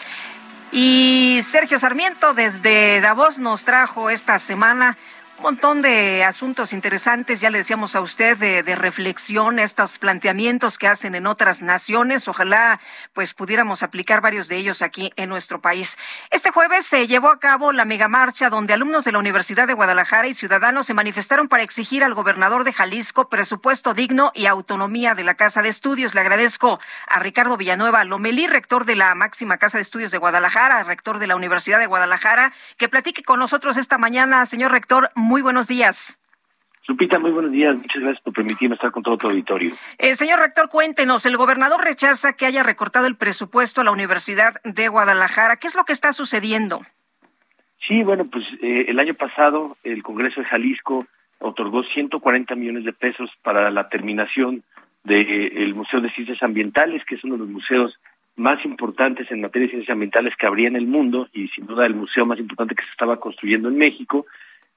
Y 0.71 1.39
Sergio 1.43 1.79
Sarmiento 1.79 2.33
desde 2.33 3.01
Davos 3.01 3.39
nos 3.39 3.63
trajo 3.63 4.09
esta 4.09 4.37
semana 4.37 4.97
un 5.39 5.43
montón 5.43 5.81
de 5.81 6.25
asuntos 6.25 6.73
interesantes, 6.73 7.39
ya 7.39 7.49
le 7.49 7.59
decíamos 7.59 7.95
a 7.95 8.01
usted, 8.01 8.37
de, 8.37 8.75
reflexión, 8.75 9.57
estos 9.57 9.97
planteamientos 9.97 10.77
que 10.77 10.87
hacen 10.87 11.15
en 11.15 11.27
otras 11.27 11.61
naciones. 11.61 12.27
Ojalá 12.27 12.79
pues 13.13 13.33
pudiéramos 13.33 13.81
aplicar 13.81 14.19
varios 14.19 14.49
de 14.49 14.57
ellos 14.57 14.81
aquí 14.81 15.13
en 15.15 15.29
nuestro 15.29 15.61
país. 15.61 15.97
Este 16.29 16.51
jueves 16.51 16.85
se 16.85 17.07
llevó 17.07 17.29
a 17.29 17.39
cabo 17.39 17.71
la 17.71 17.85
megamarcha 17.85 18.49
donde 18.49 18.73
alumnos 18.73 19.05
de 19.05 19.13
la 19.13 19.19
Universidad 19.19 19.65
de 19.65 19.73
Guadalajara 19.73 20.27
y 20.27 20.33
ciudadanos 20.33 20.87
se 20.87 20.93
manifestaron 20.93 21.47
para 21.47 21.63
exigir 21.63 22.03
al 22.03 22.15
gobernador 22.15 22.65
de 22.65 22.73
Jalisco 22.73 23.29
presupuesto 23.29 23.93
digno 23.93 24.33
y 24.35 24.45
autonomía 24.45 25.15
de 25.15 25.23
la 25.23 25.35
Casa 25.35 25.61
de 25.61 25.69
Estudios. 25.69 26.15
Le 26.15 26.21
agradezco 26.21 26.81
a 27.07 27.19
Ricardo 27.19 27.55
Villanueva 27.55 28.03
Lomelí, 28.03 28.47
rector 28.47 28.85
de 28.85 28.97
la 28.97 29.15
máxima 29.15 29.57
Casa 29.57 29.77
de 29.77 29.83
Estudios 29.83 30.11
de 30.11 30.17
Guadalajara, 30.17 30.83
rector 30.83 31.17
de 31.17 31.27
la 31.27 31.37
Universidad 31.37 31.79
de 31.79 31.87
Guadalajara, 31.87 32.51
que 32.75 32.89
platique 32.89 33.23
con 33.23 33.39
nosotros 33.39 33.77
esta 33.77 33.97
mañana. 33.97 34.45
Señor 34.45 34.73
rector, 34.73 35.11
muy 35.29 35.43
buenos 35.43 35.67
días. 35.67 36.19
Lupita, 36.87 37.19
muy 37.19 37.29
buenos 37.29 37.51
días. 37.51 37.75
Muchas 37.75 38.01
gracias 38.01 38.23
por 38.23 38.33
permitirme 38.33 38.73
estar 38.73 38.89
con 38.89 39.03
todo 39.03 39.15
tu 39.15 39.27
auditorio. 39.27 39.75
Eh, 39.99 40.15
señor 40.15 40.39
rector, 40.39 40.69
cuéntenos, 40.69 41.23
el 41.27 41.37
gobernador 41.37 41.83
rechaza 41.83 42.33
que 42.33 42.47
haya 42.47 42.63
recortado 42.63 43.05
el 43.05 43.15
presupuesto 43.15 43.81
a 43.81 43.83
la 43.83 43.91
Universidad 43.91 44.55
de 44.63 44.87
Guadalajara. 44.87 45.57
¿Qué 45.57 45.67
es 45.67 45.75
lo 45.75 45.83
que 45.85 45.93
está 45.93 46.13
sucediendo? 46.13 46.81
Sí, 47.87 48.01
bueno, 48.01 48.23
pues 48.25 48.43
eh, 48.63 48.85
el 48.87 48.97
año 48.97 49.13
pasado 49.13 49.77
el 49.83 50.01
Congreso 50.01 50.41
de 50.41 50.47
Jalisco 50.47 51.05
otorgó 51.37 51.83
140 51.83 52.55
millones 52.55 52.83
de 52.83 52.93
pesos 52.93 53.29
para 53.43 53.69
la 53.69 53.87
terminación 53.87 54.63
del 55.03 55.75
Museo 55.75 56.01
de 56.01 56.09
Ciencias 56.09 56.41
Ambientales, 56.41 57.05
que 57.05 57.15
es 57.15 57.23
uno 57.23 57.35
de 57.35 57.41
los 57.41 57.49
museos 57.49 57.99
más 58.35 58.65
importantes 58.65 59.29
en 59.29 59.41
materia 59.41 59.67
de 59.67 59.73
ciencias 59.73 59.93
ambientales 59.93 60.33
que 60.39 60.47
habría 60.47 60.69
en 60.69 60.75
el 60.75 60.87
mundo 60.87 61.27
y 61.33 61.49
sin 61.49 61.67
duda 61.67 61.85
el 61.85 61.93
museo 61.93 62.25
más 62.25 62.39
importante 62.39 62.73
que 62.73 62.83
se 62.83 62.91
estaba 62.91 63.19
construyendo 63.19 63.69
en 63.69 63.77
México 63.77 64.25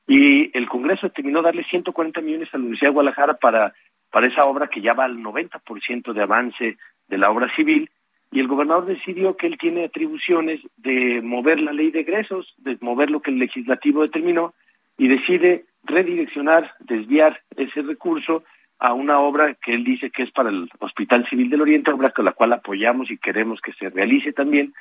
y 0.07 0.57
el 0.57 0.69
Congreso 0.69 1.09
determinó 1.09 1.43
darle 1.43 1.65
140 1.65 2.21
millones 2.21 2.49
a 2.53 2.57
la 2.57 2.63
Universidad 2.63 2.91
de 2.91 2.95
Guadalajara 2.95 3.35
para, 3.35 3.75
para 4.11 4.27
esa 4.27 4.45
obra 4.45 4.69
que 4.69 4.81
ya 4.81 4.95
va 4.95 5.05
al 5.05 5.19
90% 5.19 6.13
de 6.13 6.23
avance 6.23 6.77
de 7.09 7.19
la 7.19 7.31
obra 7.31 7.55
civil 7.55 7.91
y 8.33 8.41
el 8.41 8.49
gobernador 8.49 8.87
decidió 8.87 9.37
que 9.37 9.47
él 9.47 9.59
tiene 9.59 9.85
atribuciones 9.85 10.61
de 10.79 11.21
mover 11.23 11.61
la 11.61 11.73
ley 11.73 11.91
de 11.91 12.01
egresos, 12.01 12.55
de 12.57 12.79
mover 12.81 13.11
lo 13.11 13.21
que 13.21 13.31
el 13.31 13.39
legislativo 13.39 14.03
determinó 14.03 14.55
y 14.97 15.09
decide 15.09 15.67
redireccionar, 15.85 16.73
desviar 16.81 17.43
ese 17.57 17.83
recurso 17.83 18.45
a 18.79 18.95
una 18.95 19.21
obra 19.21 19.55
que 19.55 19.75
él 19.75 19.85
dice 19.85 20.11
que 20.11 20.23
es 20.23 20.31
para 20.33 20.49
el 20.49 20.69
Hospital 20.81 21.27
Civil 21.29 21.51
del 21.51 21.61
Oriente, 21.61 21.93
obra 21.93 22.11
con 22.11 22.25
la 22.25 22.33
cual 22.33 22.55
apoyamos 22.55 23.11
y 23.11 23.19
queremos 23.19 23.61
que 23.61 23.73
se 23.75 23.91
realice 23.91 24.33
también, 24.33 24.73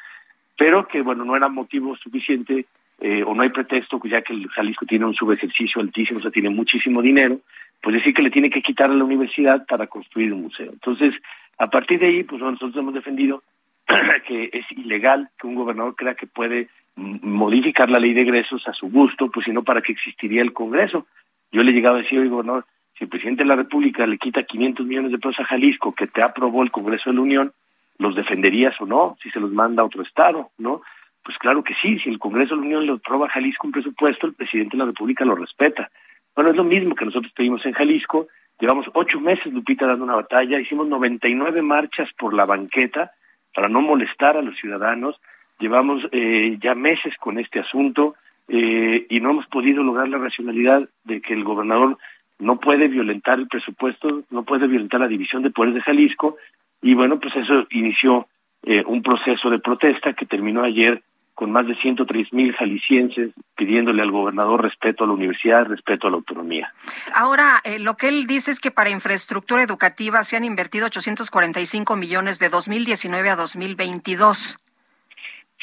pero 0.58 0.88
que 0.88 1.02
bueno, 1.02 1.26
no 1.26 1.36
era 1.36 1.50
motivo 1.50 1.96
suficiente 1.98 2.66
eh, 3.02 3.24
o 3.24 3.34
no 3.34 3.42
hay 3.42 3.50
pretexto, 3.50 4.00
ya 4.06 4.22
que 4.22 4.34
el 4.34 4.48
Jalisco 4.50 4.86
tiene 4.86 5.06
un 5.06 5.16
subejercicio 5.16 5.82
altísimo, 5.82 6.20
o 6.20 6.22
sea, 6.22 6.30
tiene 6.30 6.52
muchísimo 6.52 7.02
dinero, 7.02 7.40
pues 7.82 7.96
decir 7.96 8.14
que 8.14 8.22
le 8.22 8.30
tiene 8.30 8.52
que 8.52 8.62
quitar 8.62 8.92
a 8.92 8.94
la 8.94 9.04
universidad 9.04 9.66
para 9.66 9.88
construir 9.88 10.32
un 10.32 10.44
museo. 10.44 10.72
Entonces, 10.72 11.16
a 11.58 11.68
partir 11.68 12.00
de 12.00 12.08
ahí, 12.08 12.24
pues 12.24 12.40
nosotros 12.40 12.76
hemos 12.76 12.94
defendido 12.94 13.42
que 14.28 14.52
es 14.54 14.66
ilegal 14.78 15.30
que 15.40 15.48
un 15.48 15.56
gobernador 15.56 15.96
crea 15.96 16.14
que 16.14 16.28
puede 16.28 16.70
modificar 16.96 17.90
la 17.90 18.00
ley 18.00 18.14
de 18.14 18.22
egresos 18.22 18.68
a 18.68 18.74
su 18.74 18.90
gusto, 18.92 19.32
pues 19.32 19.46
sino 19.46 19.64
para 19.64 19.82
que 19.82 19.94
existiría 19.94 20.44
el 20.44 20.54
Congreso. 20.54 21.08
Yo 21.52 21.64
le 21.64 21.72
he 21.72 21.74
llegado 21.74 21.96
a 21.96 22.02
decir, 22.02 22.20
oye, 22.20 22.30
gobernador, 22.30 22.66
si 22.98 23.06
el 23.06 23.10
presidente 23.10 23.42
de 23.42 23.50
la 23.50 23.56
República 23.56 24.06
le 24.06 24.20
quita 24.20 24.44
500 24.44 24.86
millones 24.86 25.12
de 25.12 25.18
pesos 25.18 25.40
a 25.40 25.46
Jalisco 25.46 25.96
que 25.96 26.06
te 26.06 26.22
aprobó 26.22 26.62
el 26.62 26.70
Congreso 26.70 27.10
de 27.10 27.16
la 27.16 27.22
Unión, 27.22 27.54
¿los 27.98 28.16
defenderías 28.16 28.80
o 28.80 28.86
no? 28.86 29.18
Si 29.24 29.32
se 29.32 29.40
los 29.40 29.52
manda 29.52 29.82
a 29.82 29.86
otro 29.86 30.04
estado, 30.04 30.52
¿no? 30.60 30.82
Pues 31.24 31.38
claro 31.38 31.64
que 31.64 31.76
sí, 31.82 32.00
si 32.00 32.10
el 32.10 32.20
Congreso 32.20 32.56
de 32.56 32.62
la 32.62 32.68
Unión 32.68 32.86
le 32.86 32.94
aprueba 32.94 33.28
a 33.28 33.30
Jalisco 33.30 33.68
un 33.68 33.74
presupuesto, 33.74 34.28
el 34.28 34.34
presidente 34.34 34.72
de 34.72 34.80
la 34.80 34.86
República 34.86 35.26
lo 35.26 35.36
respeta. 35.36 35.92
Bueno, 36.36 36.52
es 36.52 36.56
lo 36.56 36.64
mismo 36.64 36.96
que 36.96 37.06
nosotros 37.06 37.32
pedimos 37.36 37.66
en 37.66 37.74
Jalisco. 37.74 38.28
Llevamos 38.60 38.86
ocho 38.94 39.20
meses, 39.20 39.54
Lupita, 39.54 39.86
dando 39.86 40.06
una 40.06 40.16
batalla. 40.16 40.60
Hicimos 40.60 40.88
99 40.88 41.62
marchas 41.62 42.10
por 42.18 42.34
la 42.34 42.46
banqueta 42.46 43.12
para 43.54 43.70
no 43.70 43.82
molestar 43.82 44.38
a 44.38 44.42
los 44.42 44.56
ciudadanos. 44.58 45.20
Llevamos 45.60 46.04
eh, 46.12 46.58
ya 46.60 46.74
meses 46.74 47.14
con 47.20 47.38
este 47.38 47.60
asunto 47.60 48.16
eh, 48.48 49.06
y 49.10 49.20
no 49.20 49.32
hemos 49.32 49.48
podido 49.48 49.84
lograr 49.84 50.10
la 50.10 50.18
racionalidad 50.18 50.88
de 51.04 51.22
que 51.22 51.34
el 51.34 51.44
gobernador 51.44 51.98
no 52.40 52.60
puede 52.60 52.88
violentar 52.88 53.40
el 53.40 53.48
presupuesto, 53.48 54.24
no 54.32 54.44
puede 54.44 54.68
violentar 54.68 55.00
la 55.00 55.08
división 55.08 55.44
de 55.44 55.52
poderes 55.52 55.76
de 55.76 55.82
Jalisco. 55.82 56.38
Y 56.82 56.96
bueno, 56.96 57.20
pues 57.20 57.36
eso 57.36 57.68
inició 57.70 58.28
eh, 58.64 58.84
un 58.86 59.04
proceso 59.04 59.50
de 59.50 59.60
protesta 59.60 60.14
que 60.14 60.26
terminó 60.26 60.64
ayer 60.64 61.02
con 61.42 61.52
más 61.52 61.66
de 61.66 61.74
103 61.74 62.34
mil 62.34 62.54
jaliscienses 62.54 63.32
pidiéndole 63.58 64.04
al 64.04 64.12
gobernador 64.12 64.62
respeto 64.62 65.04
a 65.04 65.08
la 65.08 65.14
universidad, 65.14 65.66
respeto 65.66 66.06
a 66.06 66.12
la 66.12 66.18
autonomía. 66.18 66.72
Ahora, 67.16 67.62
eh, 67.64 67.80
lo 67.80 67.98
que 67.98 68.10
él 68.10 68.28
dice 68.28 68.52
es 68.52 68.60
que 68.60 68.70
para 68.70 68.92
infraestructura 68.92 69.64
educativa 69.64 70.22
se 70.22 70.38
han 70.38 70.46
invertido 70.46 70.86
845 70.86 71.96
millones 71.96 72.38
de 72.38 72.50
2019 72.50 73.32
a 73.32 73.36
2022. 73.36 74.60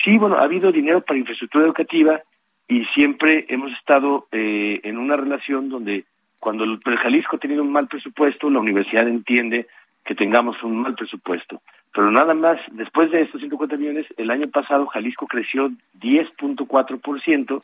Sí, 0.03 0.19
bueno, 0.19 0.39
ha 0.39 0.43
habido 0.43 0.73
dinero 0.73 1.01
para 1.01 1.21
infraestructura 1.21 1.67
educativa 1.67 2.23
y 2.67 2.85
siempre 2.87 3.47
hemos 3.49 3.71
estado 3.75 4.27
eh, 4.33 4.81
en 4.83 4.99
una 4.99 5.15
relación 5.15 5.69
donde 5.69 6.07
cuando 6.41 6.65
el 6.65 6.81
Jalisco 6.81 7.37
ha 7.37 7.39
tenido 7.39 7.63
un 7.63 7.71
mal 7.71 7.87
presupuesto, 7.87 8.51
la 8.51 8.59
universidad 8.59 9.07
entiende 9.07 9.69
que 10.05 10.17
tengamos 10.17 10.61
un 10.65 10.83
mal 10.83 10.97
presupuesto. 10.97 11.63
Pero 11.93 12.11
nada 12.11 12.35
más, 12.35 12.61
después 12.73 13.11
de 13.11 13.23
estos 13.23 13.41
150 13.41 13.77
millones, 13.77 14.07
el 14.17 14.31
año 14.31 14.49
pasado 14.49 14.87
Jalisco 14.87 15.27
creció 15.27 15.71
10.4%, 16.01 17.63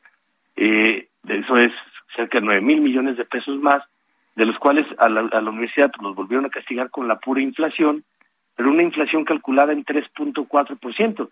eh, 0.56 1.08
eso 1.28 1.56
es 1.56 1.72
cerca 2.16 2.38
de 2.38 2.46
9 2.46 2.60
mil 2.60 2.80
millones 2.80 3.16
de 3.16 3.24
pesos 3.24 3.58
más, 3.60 3.82
de 4.36 4.46
los 4.46 4.58
cuales 4.58 4.86
a 4.98 5.08
la, 5.08 5.20
a 5.20 5.40
la 5.40 5.50
universidad 5.50 5.92
nos 6.00 6.14
volvieron 6.14 6.46
a 6.46 6.50
castigar 6.50 6.90
con 6.90 7.06
la 7.06 7.18
pura 7.18 7.40
inflación, 7.40 8.04
pero 8.56 8.70
una 8.70 8.82
inflación 8.82 9.24
calculada 9.24 9.72
en 9.72 9.84
3.4%. 9.84 11.28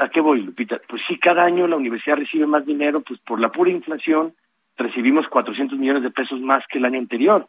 ¿A 0.00 0.08
qué 0.08 0.20
voy, 0.20 0.40
Lupita? 0.42 0.80
Pues 0.88 1.02
sí, 1.06 1.18
cada 1.18 1.44
año 1.44 1.66
la 1.66 1.76
universidad 1.76 2.16
recibe 2.16 2.46
más 2.46 2.64
dinero, 2.64 3.02
pues 3.02 3.20
por 3.20 3.38
la 3.38 3.52
pura 3.52 3.70
inflación 3.70 4.34
recibimos 4.76 5.28
400 5.28 5.78
millones 5.78 6.02
de 6.02 6.10
pesos 6.10 6.40
más 6.40 6.64
que 6.68 6.78
el 6.78 6.86
año 6.86 6.98
anterior. 6.98 7.48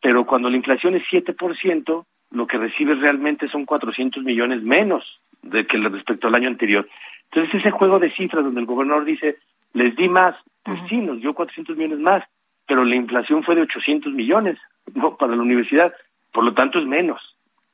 Pero 0.00 0.26
cuando 0.26 0.50
la 0.50 0.56
inflación 0.56 0.94
es 0.94 1.02
7%, 1.10 2.04
lo 2.32 2.46
que 2.46 2.58
recibe 2.58 2.94
realmente 2.94 3.48
son 3.48 3.64
400 3.64 4.22
millones 4.24 4.62
menos 4.62 5.04
de 5.42 5.66
que 5.66 5.76
respecto 5.78 6.28
al 6.28 6.34
año 6.34 6.48
anterior. 6.48 6.88
Entonces 7.30 7.60
ese 7.60 7.70
juego 7.70 7.98
de 7.98 8.12
cifras 8.12 8.44
donde 8.44 8.60
el 8.60 8.66
gobernador 8.66 9.04
dice, 9.04 9.38
les 9.72 9.96
di 9.96 10.08
más, 10.08 10.36
pues 10.62 10.78
sí, 10.88 10.96
nos 10.96 11.20
dio 11.20 11.34
400 11.34 11.76
millones 11.76 11.98
más, 11.98 12.24
pero 12.66 12.84
la 12.84 12.94
inflación 12.94 13.42
fue 13.42 13.54
de 13.54 13.62
800 13.62 14.12
millones 14.12 14.58
¿no? 14.94 15.16
para 15.16 15.34
la 15.34 15.42
universidad, 15.42 15.92
por 16.32 16.44
lo 16.44 16.54
tanto 16.54 16.78
es 16.78 16.86
menos. 16.86 17.20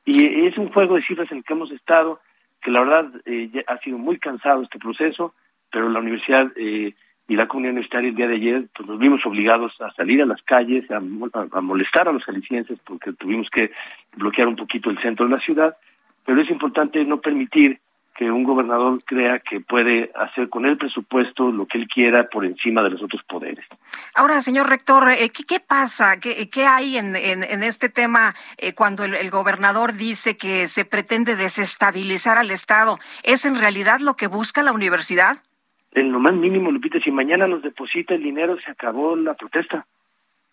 Y 0.05 0.45
es 0.45 0.57
un 0.57 0.71
juego 0.71 0.95
de 0.95 1.03
cifras 1.03 1.31
en 1.31 1.39
el 1.39 1.43
que 1.43 1.53
hemos 1.53 1.71
estado, 1.71 2.19
que 2.61 2.71
la 2.71 2.79
verdad 2.79 3.11
eh, 3.25 3.63
ha 3.67 3.77
sido 3.79 3.97
muy 3.97 4.17
cansado 4.17 4.63
este 4.63 4.79
proceso, 4.79 5.33
pero 5.71 5.89
la 5.89 5.99
universidad 5.99 6.51
eh, 6.55 6.95
y 7.29 7.35
la 7.35 7.47
comunidad 7.47 7.73
universitaria 7.73 8.09
el 8.09 8.15
día 8.15 8.27
de 8.27 8.35
ayer 8.35 8.65
pues 8.75 8.89
nos 8.89 8.97
vimos 8.97 9.23
obligados 9.25 9.71
a 9.79 9.93
salir 9.93 10.21
a 10.21 10.25
las 10.25 10.41
calles, 10.41 10.89
a, 10.91 10.99
molestar 10.99 12.09
a 12.09 12.11
los 12.11 12.23
jaliscienses 12.25 12.79
porque 12.83 13.13
tuvimos 13.13 13.47
que 13.51 13.71
bloquear 14.17 14.47
un 14.47 14.55
poquito 14.55 14.89
el 14.89 14.99
centro 14.99 15.25
de 15.27 15.35
la 15.35 15.39
ciudad, 15.39 15.77
pero 16.25 16.41
es 16.41 16.49
importante 16.49 17.05
no 17.05 17.21
permitir 17.21 17.79
que 18.15 18.31
un 18.31 18.43
gobernador 18.43 19.01
crea 19.05 19.39
que 19.39 19.61
puede 19.61 20.11
hacer 20.13 20.49
con 20.49 20.65
el 20.65 20.77
presupuesto 20.77 21.51
lo 21.51 21.67
que 21.67 21.77
él 21.77 21.87
quiera 21.87 22.27
por 22.27 22.43
encima 22.45 22.83
de 22.83 22.89
los 22.89 23.01
otros 23.01 23.23
poderes. 23.23 23.65
Ahora, 24.13 24.41
señor 24.41 24.67
rector, 24.67 25.09
eh, 25.09 25.29
¿qué, 25.29 25.59
pasa? 25.61 26.17
¿Qué, 26.19 26.65
hay 26.65 26.97
en, 26.97 27.15
este 27.15 27.87
tema 27.87 28.35
eh, 28.57 28.73
cuando 28.73 29.05
el, 29.05 29.29
gobernador 29.29 29.93
dice 29.93 30.35
que 30.35 30.67
se 30.67 30.83
pretende 30.83 31.37
desestabilizar 31.37 32.37
al 32.37 32.51
Estado? 32.51 32.99
¿Es 33.23 33.45
en 33.45 33.57
realidad 33.57 34.01
lo 34.01 34.15
que 34.15 34.27
busca 34.27 34.63
la 34.63 34.73
universidad? 34.73 35.37
En 35.91 36.11
lo 36.11 36.19
más 36.19 36.33
mínimo, 36.33 36.71
Lupita, 36.71 36.99
si 36.99 37.11
mañana 37.11 37.47
nos 37.47 37.63
deposita 37.63 38.13
el 38.13 38.23
dinero, 38.23 38.57
se 38.63 38.71
acabó 38.71 39.15
la 39.15 39.33
protesta. 39.33 39.85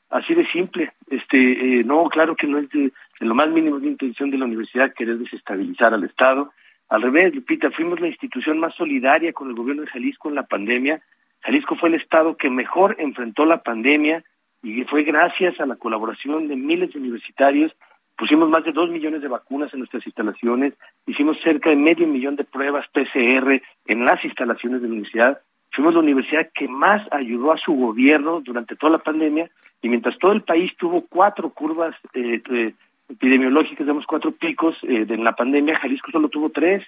Así 0.08 0.34
de 0.34 0.46
simple. 0.50 0.92
Este, 1.08 1.80
eh, 1.80 1.84
no, 1.84 2.08
claro 2.08 2.36
que 2.36 2.46
no 2.46 2.58
es 2.58 2.68
de, 2.70 2.92
lo 3.20 3.34
más 3.34 3.48
mínimo 3.48 3.78
de 3.78 3.88
intención 3.88 4.30
de 4.30 4.38
la 4.38 4.44
universidad 4.44 4.94
querer 4.94 5.18
desestabilizar 5.18 5.92
al 5.92 6.04
Estado. 6.04 6.52
Al 6.88 7.02
revés, 7.02 7.34
Lupita, 7.34 7.70
fuimos 7.70 8.00
la 8.00 8.08
institución 8.08 8.58
más 8.58 8.74
solidaria 8.74 9.32
con 9.32 9.48
el 9.48 9.54
gobierno 9.56 9.82
de 9.82 9.88
Jalisco 9.88 10.28
en 10.28 10.36
la 10.36 10.44
pandemia. 10.44 11.02
Jalisco 11.40 11.76
fue 11.76 11.88
el 11.88 11.96
Estado 11.96 12.36
que 12.36 12.48
mejor 12.48 12.96
enfrentó 12.98 13.44
la 13.44 13.62
pandemia 13.62 14.24
y 14.62 14.84
fue 14.84 15.02
gracias 15.02 15.60
a 15.60 15.66
la 15.66 15.76
colaboración 15.76 16.48
de 16.48 16.56
miles 16.56 16.92
de 16.92 17.00
universitarios. 17.00 17.72
Pusimos 18.16 18.48
más 18.48 18.64
de 18.64 18.72
dos 18.72 18.88
millones 18.88 19.20
de 19.20 19.28
vacunas 19.28 19.72
en 19.72 19.80
nuestras 19.80 20.06
instalaciones, 20.06 20.74
hicimos 21.06 21.36
cerca 21.42 21.70
de 21.70 21.76
medio 21.76 22.06
millón 22.06 22.36
de 22.36 22.44
pruebas 22.44 22.86
PCR 22.88 23.60
en 23.86 24.04
las 24.04 24.24
instalaciones 24.24 24.80
de 24.80 24.88
la 24.88 24.94
universidad. 24.94 25.40
Fuimos 25.72 25.92
la 25.92 26.00
universidad 26.00 26.48
que 26.54 26.66
más 26.66 27.06
ayudó 27.12 27.52
a 27.52 27.58
su 27.58 27.74
gobierno 27.74 28.40
durante 28.40 28.74
toda 28.76 28.92
la 28.92 28.98
pandemia 28.98 29.50
y 29.82 29.88
mientras 29.90 30.18
todo 30.18 30.32
el 30.32 30.42
país 30.42 30.72
tuvo 30.78 31.02
cuatro 31.02 31.50
curvas 31.50 31.94
eh, 32.14 32.72
epidemiológicas, 33.08 33.80
digamos 33.80 34.06
cuatro 34.06 34.32
picos 34.32 34.74
eh, 34.84 35.06
en 35.08 35.22
la 35.22 35.36
pandemia, 35.36 35.78
Jalisco 35.78 36.10
solo 36.10 36.28
tuvo 36.28 36.48
tres. 36.50 36.82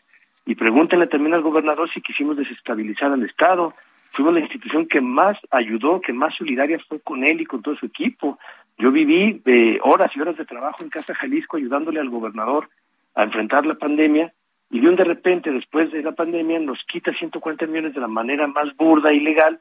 Y 0.47 0.55
pregúntenle 0.55 1.07
también 1.09 1.35
al 1.35 1.43
gobernador 1.43 1.91
si 1.93 2.01
quisimos 2.01 2.39
desestabilizar 2.39 3.13
al 3.13 3.23
Estado. 3.23 3.75
Fuimos 4.13 4.33
la 4.33 4.41
institución 4.41 4.87
que 4.87 5.03
más 5.03 5.37
ayudó, 5.51 6.01
que 6.01 6.15
más 6.15 6.35
solidaria 6.37 6.79
fue 6.89 7.01
con 7.01 7.23
él 7.23 7.43
y 7.43 7.45
con 7.45 7.61
todo 7.61 7.77
su 7.77 7.85
equipo. 7.85 8.39
Yo 8.79 8.93
viví 8.93 9.43
eh, 9.45 9.79
horas 9.83 10.11
y 10.15 10.21
horas 10.21 10.37
de 10.37 10.45
trabajo 10.45 10.83
en 10.83 10.91
Casa 10.91 11.15
Jalisco 11.15 11.57
ayudándole 11.57 11.99
al 11.99 12.11
gobernador 12.11 12.69
a 13.15 13.25
enfrentar 13.25 13.67
la 13.67 13.75
pandemia 13.75 14.33
y 14.71 14.81
de 14.81 14.89
un 14.89 14.97
de 14.97 15.05
repente, 15.05 15.51
después 15.51 15.91
de 15.91 16.03
la 16.03 16.13
pandemia, 16.13 16.61
nos 16.61 16.79
quita 16.85 17.13
140 17.13 17.67
millones 17.67 17.95
de 17.95 18.01
la 18.01 18.09
manera 18.09 18.47
más 18.47 18.77
burda 18.77 19.13
y 19.13 19.21
legal 19.21 19.61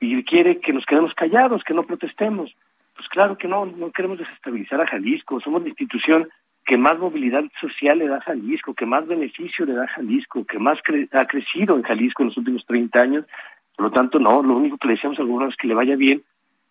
y 0.00 0.22
quiere 0.24 0.58
que 0.58 0.72
nos 0.72 0.86
quedemos 0.86 1.14
callados, 1.14 1.62
que 1.64 1.74
no 1.74 1.84
protestemos. 1.84 2.54
Pues 2.96 3.08
claro 3.08 3.36
que 3.38 3.46
no, 3.46 3.66
no 3.66 3.92
queremos 3.92 4.18
desestabilizar 4.18 4.80
a 4.80 4.86
Jalisco, 4.86 5.40
somos 5.40 5.62
la 5.62 5.68
institución 5.68 6.28
que 6.64 6.76
más 6.76 6.98
movilidad 6.98 7.44
social 7.60 7.98
le 7.98 8.08
da 8.08 8.16
a 8.16 8.22
Jalisco, 8.22 8.74
que 8.74 8.86
más 8.86 9.06
beneficio 9.06 9.64
le 9.64 9.74
da 9.74 9.84
a 9.84 9.88
Jalisco, 9.88 10.44
que 10.44 10.58
más 10.58 10.78
ha 11.12 11.26
crecido 11.26 11.76
en 11.76 11.82
Jalisco 11.82 12.22
en 12.22 12.28
los 12.28 12.36
últimos 12.36 12.66
30 12.66 13.00
años. 13.00 13.24
Por 13.76 13.86
lo 13.86 13.92
tanto, 13.92 14.18
no, 14.18 14.42
lo 14.42 14.56
único 14.56 14.76
que 14.76 14.88
le 14.88 14.94
decíamos 14.94 15.18
al 15.18 15.26
gobernador 15.26 15.52
es 15.52 15.56
que 15.56 15.68
le 15.68 15.74
vaya 15.74 15.96
bien, 15.96 16.22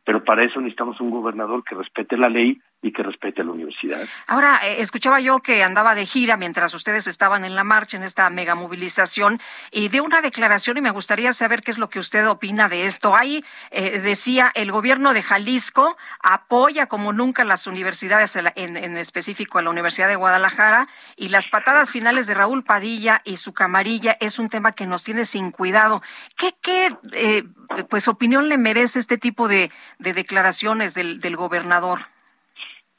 pero 0.08 0.24
para 0.24 0.46
eso 0.46 0.62
necesitamos 0.62 1.02
un 1.02 1.10
gobernador 1.10 1.66
que 1.66 1.76
respete 1.76 2.16
la 2.16 2.30
ley 2.30 2.58
y 2.82 2.92
que 2.92 3.02
respete 3.02 3.42
a 3.42 3.46
la 3.46 3.52
universidad. 3.52 4.08
Ahora, 4.28 4.60
eh, 4.64 4.82
escuchaba 4.82 5.20
yo 5.20 5.40
que 5.40 5.64
andaba 5.64 5.96
de 5.96 6.06
gira 6.06 6.38
mientras 6.38 6.74
ustedes 6.76 7.08
estaban 7.08 7.44
en 7.44 7.56
la 7.56 7.64
marcha, 7.64 7.98
en 7.98 8.04
esta 8.04 8.30
mega 8.30 8.54
movilización, 8.54 9.40
y 9.72 9.90
de 9.90 10.00
una 10.00 10.22
declaración, 10.22 10.78
y 10.78 10.82
me 10.82 10.92
gustaría 10.92 11.34
saber 11.34 11.64
qué 11.64 11.72
es 11.72 11.80
lo 11.80 11.90
que 11.90 12.00
usted 12.00 12.28
opina 12.28 12.70
de 12.70 12.86
esto. 12.86 13.16
Ahí 13.16 13.44
eh, 13.72 14.00
decía, 14.00 14.52
el 14.54 14.72
gobierno 14.72 15.14
de 15.14 15.24
Jalisco 15.24 15.98
apoya 16.22 16.86
como 16.86 17.14
nunca 17.14 17.44
las 17.44 17.66
universidades, 17.66 18.36
en, 18.36 18.98
específico 18.98 19.58
a 19.58 19.64
la 19.64 19.72
Universidad 19.72 20.08
de 20.08 20.16
Guadalajara, 20.16 20.88
y 21.16 21.30
las 21.30 21.50
patadas 21.50 21.90
finales 21.90 22.28
de 22.28 22.36
Raúl 22.36 22.64
Padilla 22.64 23.22
y 23.26 23.38
su 23.38 23.54
camarilla 23.54 24.18
es 24.20 24.38
un 24.38 24.50
tema 24.50 24.74
que 24.74 24.86
nos 24.86 25.04
tiene 25.04 25.26
sin 25.26 25.50
cuidado. 25.50 26.04
¿Qué, 26.36 26.56
qué 26.62 26.96
eh, 27.14 27.44
pues 27.90 28.08
opinión 28.08 28.50
le 28.50 28.58
merece 28.60 29.00
este 29.00 29.18
tipo 29.18 29.48
de, 29.48 29.72
declaraciones 29.98 30.94
del, 30.94 31.20
del 31.20 31.36
gobernador? 31.36 32.17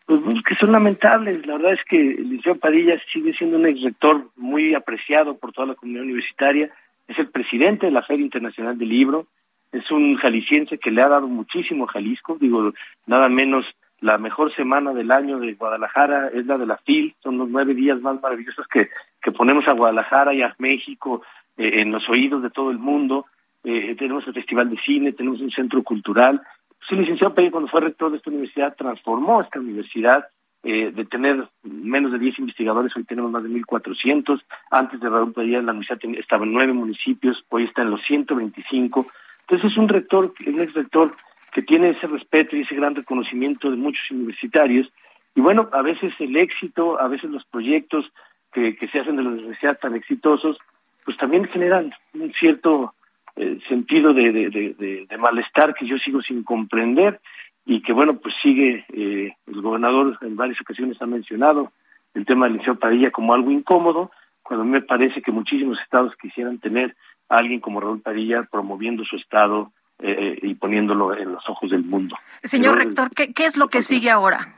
Pues, 0.08 0.42
que 0.42 0.54
son 0.54 0.72
lamentables. 0.72 1.46
La 1.46 1.58
verdad 1.58 1.74
es 1.74 1.84
que 1.84 2.00
el 2.00 2.30
Liceo 2.30 2.56
Padilla 2.56 2.98
sigue 3.12 3.34
siendo 3.34 3.58
un 3.58 3.66
ex 3.66 3.82
rector 3.82 4.30
muy 4.36 4.74
apreciado 4.74 5.36
por 5.36 5.52
toda 5.52 5.68
la 5.68 5.74
comunidad 5.74 6.04
universitaria. 6.04 6.70
Es 7.06 7.18
el 7.18 7.28
presidente 7.28 7.84
de 7.84 7.92
la 7.92 8.02
Feria 8.02 8.24
Internacional 8.24 8.78
del 8.78 8.88
Libro. 8.88 9.26
Es 9.70 9.90
un 9.90 10.16
jalisciense 10.16 10.78
que 10.78 10.90
le 10.90 11.02
ha 11.02 11.08
dado 11.08 11.28
muchísimo 11.28 11.84
a 11.84 11.92
Jalisco. 11.92 12.38
Digo, 12.40 12.72
nada 13.04 13.28
menos 13.28 13.66
la 14.00 14.16
mejor 14.16 14.54
semana 14.56 14.94
del 14.94 15.10
año 15.10 15.40
de 15.40 15.52
Guadalajara 15.52 16.28
es 16.28 16.46
la 16.46 16.56
de 16.56 16.64
la 16.64 16.78
FIL. 16.78 17.14
Son 17.22 17.36
los 17.36 17.50
nueve 17.50 17.74
días 17.74 18.00
más 18.00 18.18
maravillosos 18.22 18.66
que, 18.66 18.88
que 19.20 19.30
ponemos 19.30 19.68
a 19.68 19.74
Guadalajara 19.74 20.32
y 20.32 20.40
a 20.40 20.54
México 20.58 21.20
eh, 21.58 21.82
en 21.82 21.92
los 21.92 22.08
oídos 22.08 22.42
de 22.42 22.48
todo 22.48 22.70
el 22.70 22.78
mundo. 22.78 23.26
Eh, 23.62 23.94
tenemos 23.98 24.26
el 24.26 24.32
Festival 24.32 24.70
de 24.70 24.78
Cine, 24.78 25.12
tenemos 25.12 25.42
un 25.42 25.50
centro 25.50 25.82
cultural 25.82 26.40
Sí, 26.88 26.96
licenciado 26.96 27.34
Pérez, 27.34 27.50
cuando 27.52 27.68
fue 27.68 27.82
rector 27.82 28.10
de 28.10 28.16
esta 28.16 28.30
universidad, 28.30 28.74
transformó 28.74 29.42
esta 29.42 29.60
universidad 29.60 30.26
eh, 30.62 30.90
de 30.90 31.04
tener 31.04 31.46
menos 31.62 32.12
de 32.12 32.18
10 32.18 32.38
investigadores, 32.38 32.96
hoy 32.96 33.04
tenemos 33.04 33.30
más 33.30 33.42
de 33.42 33.50
1.400. 33.50 34.42
Antes 34.70 34.98
de 34.98 35.08
Raúl 35.08 35.34
Padilla, 35.34 35.60
la 35.60 35.72
universidad 35.72 36.18
estaba 36.18 36.44
en 36.44 36.52
nueve 36.52 36.72
municipios, 36.72 37.44
hoy 37.50 37.64
está 37.64 37.82
en 37.82 37.90
los 37.90 38.00
125. 38.06 39.06
Entonces 39.42 39.70
es 39.70 39.78
un 39.78 39.88
rector, 39.88 40.32
un 40.46 40.60
ex 40.60 40.72
rector 40.72 41.14
que 41.52 41.62
tiene 41.62 41.90
ese 41.90 42.06
respeto 42.06 42.56
y 42.56 42.62
ese 42.62 42.74
gran 42.74 42.94
reconocimiento 42.94 43.70
de 43.70 43.76
muchos 43.76 44.10
universitarios. 44.10 44.90
Y 45.34 45.42
bueno, 45.42 45.68
a 45.72 45.82
veces 45.82 46.14
el 46.18 46.36
éxito, 46.36 46.98
a 47.00 47.08
veces 47.08 47.30
los 47.30 47.44
proyectos 47.44 48.10
que, 48.52 48.76
que 48.76 48.88
se 48.88 49.00
hacen 49.00 49.16
de 49.16 49.22
la 49.22 49.30
universidad 49.30 49.78
tan 49.78 49.94
exitosos, 49.94 50.56
pues 51.04 51.18
también 51.18 51.44
generan 51.46 51.92
un 52.14 52.32
cierto 52.32 52.94
eh, 53.40 53.60
sentido 53.68 54.12
de, 54.12 54.32
de, 54.32 55.16
malestar 55.16 55.72
que 55.72 55.86
yo 55.86 55.96
sigo 55.98 56.20
sin 56.22 56.42
comprender 56.42 57.20
y 57.64 57.82
que 57.82 57.92
bueno 57.92 58.18
pues 58.18 58.34
sigue 58.42 58.84
eh, 58.92 59.32
el 59.46 59.62
gobernador 59.62 60.18
en 60.22 60.34
varias 60.34 60.60
ocasiones 60.60 61.00
ha 61.00 61.06
mencionado 61.06 61.70
el 62.14 62.26
tema 62.26 62.46
del 62.46 62.58
liceo 62.58 62.74
Padilla 62.74 63.12
como 63.12 63.34
algo 63.34 63.52
incómodo 63.52 64.10
cuando 64.42 64.64
me 64.64 64.80
parece 64.80 65.22
que 65.22 65.30
muchísimos 65.30 65.78
estados 65.80 66.16
quisieran 66.20 66.58
tener 66.58 66.96
a 67.28 67.36
alguien 67.36 67.60
como 67.60 67.78
Raúl 67.78 68.00
Padilla 68.00 68.42
promoviendo 68.50 69.04
su 69.04 69.14
estado 69.14 69.70
eh, 70.00 70.36
y 70.42 70.54
poniéndolo 70.56 71.16
en 71.16 71.32
los 71.32 71.48
ojos 71.48 71.70
del 71.70 71.84
mundo. 71.84 72.16
Señor 72.42 72.76
rector, 72.76 73.10
¿qué, 73.14 73.32
¿qué 73.32 73.44
es 73.44 73.56
lo 73.56 73.68
que 73.68 73.82
sigue 73.82 74.10
ahora? 74.10 74.56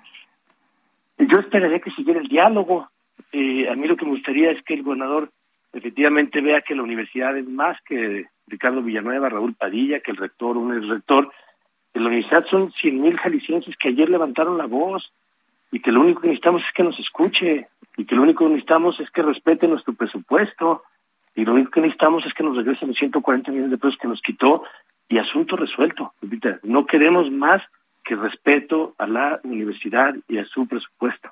Yo 1.19 1.39
esperaría 1.39 1.81
que 1.81 1.91
siguiera 1.91 2.21
el 2.21 2.29
diálogo. 2.29 2.89
a 3.35 3.75
mí 3.75 3.87
lo 3.87 3.97
que 3.97 4.07
me 4.07 4.13
gustaría 4.13 4.53
es 4.53 4.63
que 4.63 4.73
el 4.73 4.85
gobernador 4.85 5.31
efectivamente 5.73 6.41
vea 6.41 6.63
que 6.63 6.75
la 6.75 6.83
universidad 6.83 7.37
es 7.37 7.47
más 7.47 7.79
que 7.83 8.27
Ricardo 8.47 8.83
Villanueva, 8.83 9.29
Raúl 9.29 9.55
Padilla, 9.55 10.01
que 10.01 10.11
el 10.11 10.17
rector, 10.17 10.57
un 10.57 10.77
ex 10.77 10.89
rector 10.89 11.33
de 11.95 12.01
la 12.01 12.09
universidad 12.09 12.45
son 12.51 12.73
cien 12.73 13.01
mil 13.01 13.17
jaliscienses 13.19 13.77
que 13.77 13.89
ayer 13.89 14.09
levantaron 14.09 14.59
la 14.59 14.67
voz 14.67 15.13
y 15.73 15.81
que 15.81 15.93
lo 15.93 16.01
único 16.01 16.21
que 16.21 16.29
necesitamos 16.29 16.63
es 16.63 16.73
que 16.75 16.83
nos 16.83 16.99
escuche 16.99 17.69
y 17.97 18.05
que 18.05 18.15
lo 18.15 18.23
único 18.23 18.45
que 18.45 18.51
necesitamos 18.51 18.99
es 19.01 19.11
que 19.11 19.23
respete 19.23 19.69
nuestro 19.69 19.95
presupuesto 19.95 20.83
y 21.35 21.45
lo 21.45 21.53
único 21.53 21.71
que 21.71 21.81
necesitamos 21.81 22.27
es 22.27 22.35
que 22.35 22.43
nos 22.43 22.57
regresen 22.57 22.89
los 22.89 22.97
140 22.99 23.51
millones 23.51 23.71
de 23.71 23.79
pesos 23.79 23.99
que 24.01 24.09
nos 24.09 24.21
quitó 24.21 24.65
y 25.09 25.19
asunto 25.19 25.57
resuelto. 25.57 26.13
No 26.63 26.87
queremos 26.87 27.31
más 27.31 27.63
que 28.05 28.17
respeto 28.17 28.95
a 28.99 29.07
la 29.07 29.41
universidad 29.45 30.15
y 30.29 30.39
a 30.39 30.45
su 30.47 30.67
presupuesto. 30.67 31.31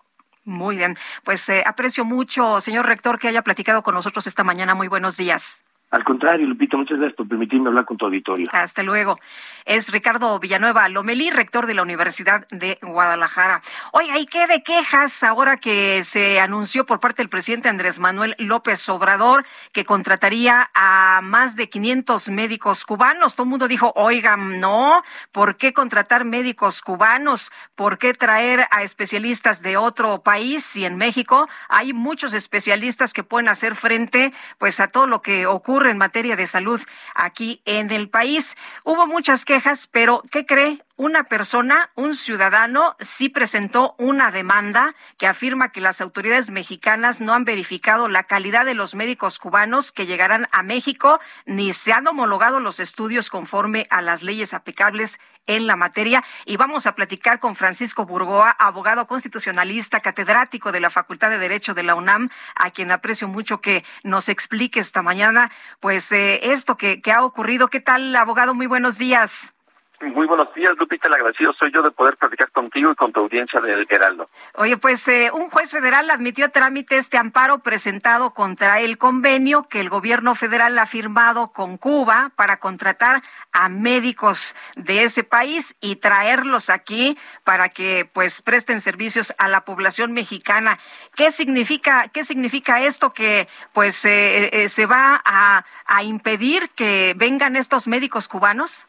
Muy 0.49 0.79
bien, 0.79 0.97
pues 1.25 1.47
eh, 1.51 1.63
aprecio 1.67 2.07
mucho, 2.07 2.63
señor 2.63 2.87
rector, 2.87 3.19
que 3.19 3.29
haya 3.29 3.43
platicado 3.43 3.83
con 3.83 3.95
nosotros 3.95 4.27
esta 4.27 4.45
mañana. 4.45 4.75
Muy 4.75 4.89
buenos 4.89 5.19
días. 5.19 5.61
Al 5.91 6.05
contrario, 6.05 6.47
Lupita, 6.47 6.77
muchas 6.77 6.99
gracias 6.99 7.17
por 7.17 7.27
permitirme 7.29 7.69
hablar 7.69 7.87
con 7.87 7.97
tu 7.97 8.05
auditorio. 8.05 8.49
Hasta 8.53 8.83
luego. 8.83 9.19
Es 9.65 9.91
Ricardo 9.91 10.39
Villanueva 10.39 10.87
Lomelí, 10.91 11.31
rector 11.31 11.67
de 11.67 11.73
la 11.73 11.81
Universidad 11.81 12.47
de 12.49 12.79
Guadalajara. 12.83 13.63
Oiga, 13.93 14.19
¿y 14.19 14.27
qué 14.27 14.47
de 14.47 14.63
quejas 14.63 15.23
ahora 15.23 15.57
que 15.57 16.03
se 16.05 16.41
anunció 16.41 16.85
por 16.85 17.01
parte 17.01 17.23
del 17.23 17.31
presidente 17.31 17.71
Andrés 17.71 18.01
Manuel 18.01 18.35
López 18.39 18.87
Obrador 18.91 19.47
que 19.73 19.87
contrataría 19.87 20.69
a 20.75 21.21
más 21.23 21.57
de 21.57 21.71
500 21.71 22.29
médicos 22.29 22.85
cubanos? 22.85 23.35
Todo 23.35 23.45
el 23.45 23.51
mundo 23.51 23.67
dijo, 23.67 23.95
oigan, 23.97 24.61
no, 24.61 25.03
¿por 25.33 25.57
qué 25.57 25.73
contratar 25.73 26.27
médicos 26.27 26.83
cubanos? 26.83 27.51
¿Por 27.75 27.97
qué 27.97 28.13
traer 28.13 28.67
a 28.71 28.83
especialistas 28.83 29.63
de 29.63 29.79
otro 29.79 30.23
país? 30.23 30.65
Si 30.65 30.85
en 30.85 30.99
México 30.99 31.49
hay 31.71 31.95
muchos 31.95 32.35
especialistas 32.35 33.15
que 33.15 33.23
pueden 33.23 33.49
hacer 33.49 33.75
frente 33.75 34.35
pues 34.59 34.81
a 34.81 34.89
todo 34.89 35.07
lo 35.07 35.23
que 35.23 35.47
ocurre 35.47 35.78
en 35.87 35.99
materia 35.99 36.37
de 36.37 36.47
salud 36.47 36.81
aquí 37.15 37.63
en 37.65 37.91
el 37.91 38.11
país. 38.11 38.57
Hubo 38.85 39.07
muchas 39.07 39.45
quejas, 39.45 39.87
pero 39.87 40.23
¿qué 40.31 40.45
cree? 40.45 40.83
Una 40.99 41.23
persona, 41.25 41.91
un 41.95 42.17
ciudadano, 42.17 42.97
sí 42.99 43.29
presentó 43.29 43.95
una 43.99 44.33
demanda 44.33 44.97
que 45.17 45.29
afirma 45.29 45.71
que 45.71 45.81
las 45.81 46.01
autoridades 46.01 46.51
mexicanas 46.51 47.21
no 47.21 47.35
han 47.35 47.45
verificado 47.45 48.09
la 48.09 48.25
calidad 48.25 48.67
de 48.67 48.75
los 48.75 48.97
médicos 48.97 49.39
cubanos 49.39 49.93
que 49.93 50.07
llegarán 50.07 50.49
a 50.51 50.65
México, 50.65 51.21
ni 51.47 51.73
se 51.73 51.93
han 51.93 52.09
homologado 52.09 52.59
los 52.59 52.81
estudios 52.81 53.31
conforme 53.31 53.87
a 53.91 54.03
las 54.03 54.25
leyes 54.25 54.53
aplicables 54.53 55.21
en 55.47 55.69
la 55.69 55.77
materia. 55.77 56.25
Y 56.45 56.57
vamos 56.57 56.89
a 56.89 56.97
platicar 56.97 57.39
con 57.39 57.55
Francisco 57.55 58.05
Burgoa, 58.05 58.51
abogado 58.51 59.07
constitucionalista, 59.07 60.01
catedrático 60.01 60.73
de 60.73 60.81
la 60.81 60.91
Facultad 60.91 61.31
de 61.31 61.39
Derecho 61.39 61.75
de 61.75 61.85
la 61.85 61.95
UNAM, 61.95 62.29
a 62.57 62.71
quien 62.71 62.91
aprecio 62.91 63.29
mucho 63.29 63.61
que 63.61 63.85
nos 64.03 64.29
explique 64.29 64.81
esta 64.81 65.03
mañana, 65.03 65.53
pues, 65.79 66.11
eh, 66.11 66.41
esto 66.51 66.77
que, 66.77 67.01
que 67.01 67.13
ha 67.13 67.23
ocurrido. 67.23 67.69
¿Qué 67.69 67.79
tal, 67.79 68.17
abogado? 68.17 68.53
Muy 68.53 68.67
buenos 68.67 68.99
días. 68.99 69.55
Muy 70.01 70.29
buenos 70.29 70.55
días, 70.55 70.73
Lupita. 70.79 71.09
El 71.09 71.15
agradecido 71.15 71.53
soy 71.55 71.73
yo 71.73 71.83
de 71.83 71.91
poder 71.91 72.17
platicar 72.17 72.53
contigo 72.53 72.93
y 72.93 72.95
con 72.95 73.13
tu 73.13 73.19
audiencia 73.19 73.61
del 73.61 73.85
Heraldo. 73.91 74.31
Oye, 74.55 74.77
pues 74.77 75.07
eh, 75.09 75.31
un 75.33 75.51
juez 75.51 75.73
federal 75.73 76.09
admitió 76.11 76.51
trámite 76.51 76.97
este 76.97 77.19
amparo 77.19 77.59
presentado 77.59 78.31
contra 78.31 78.79
el 78.79 78.97
convenio 78.97 79.65
que 79.65 79.81
el 79.81 79.89
gobierno 79.89 80.37
federal 80.37 80.79
ha 80.79 80.87
firmado 80.87 81.49
con 81.49 81.79
Cuba 81.79 82.31
para 82.37 82.59
contratar 82.59 83.25
a 83.51 83.69
médicos 83.69 84.55
de 84.77 85.03
ese 85.03 85.25
país 85.25 85.77
y 85.81 85.97
traerlos 85.97 86.71
aquí 86.71 87.19
para 87.43 87.71
que 87.71 88.09
pues 88.13 88.41
presten 88.41 88.81
servicios 88.81 89.35
a 89.37 89.49
la 89.49 89.63
población 89.65 90.13
mexicana. 90.13 90.79
¿Qué 91.17 91.33
significa 91.33 92.07
qué 92.09 92.23
significa 92.23 92.83
esto 92.83 93.11
que 93.11 93.49
pues 93.73 94.05
eh, 94.05 94.51
eh, 94.53 94.69
se 94.69 94.87
va 94.87 95.21
a, 95.25 95.65
a 95.87 96.03
impedir 96.05 96.71
que 96.71 97.15
vengan 97.17 97.57
estos 97.57 97.89
médicos 97.89 98.29
cubanos? 98.29 98.87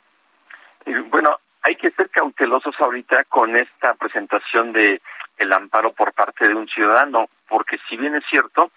Bueno, 0.86 1.38
hay 1.62 1.76
que 1.76 1.92
ser 1.92 2.10
cautelosos 2.10 2.76
ahorita 2.80 3.26
con 3.26 3.56
esta 3.56 3.94
presentación 3.96 4.72
de 4.74 5.02
el 5.38 5.54
amparo 5.54 5.94
por 5.94 6.14
parte 6.14 6.48
de 6.48 6.56
un 6.56 6.68
ciudadano, 6.68 7.30
porque 7.48 7.78
si 7.88 7.98
bien 7.98 8.16
es 8.16 8.24
cierto, 8.30 8.72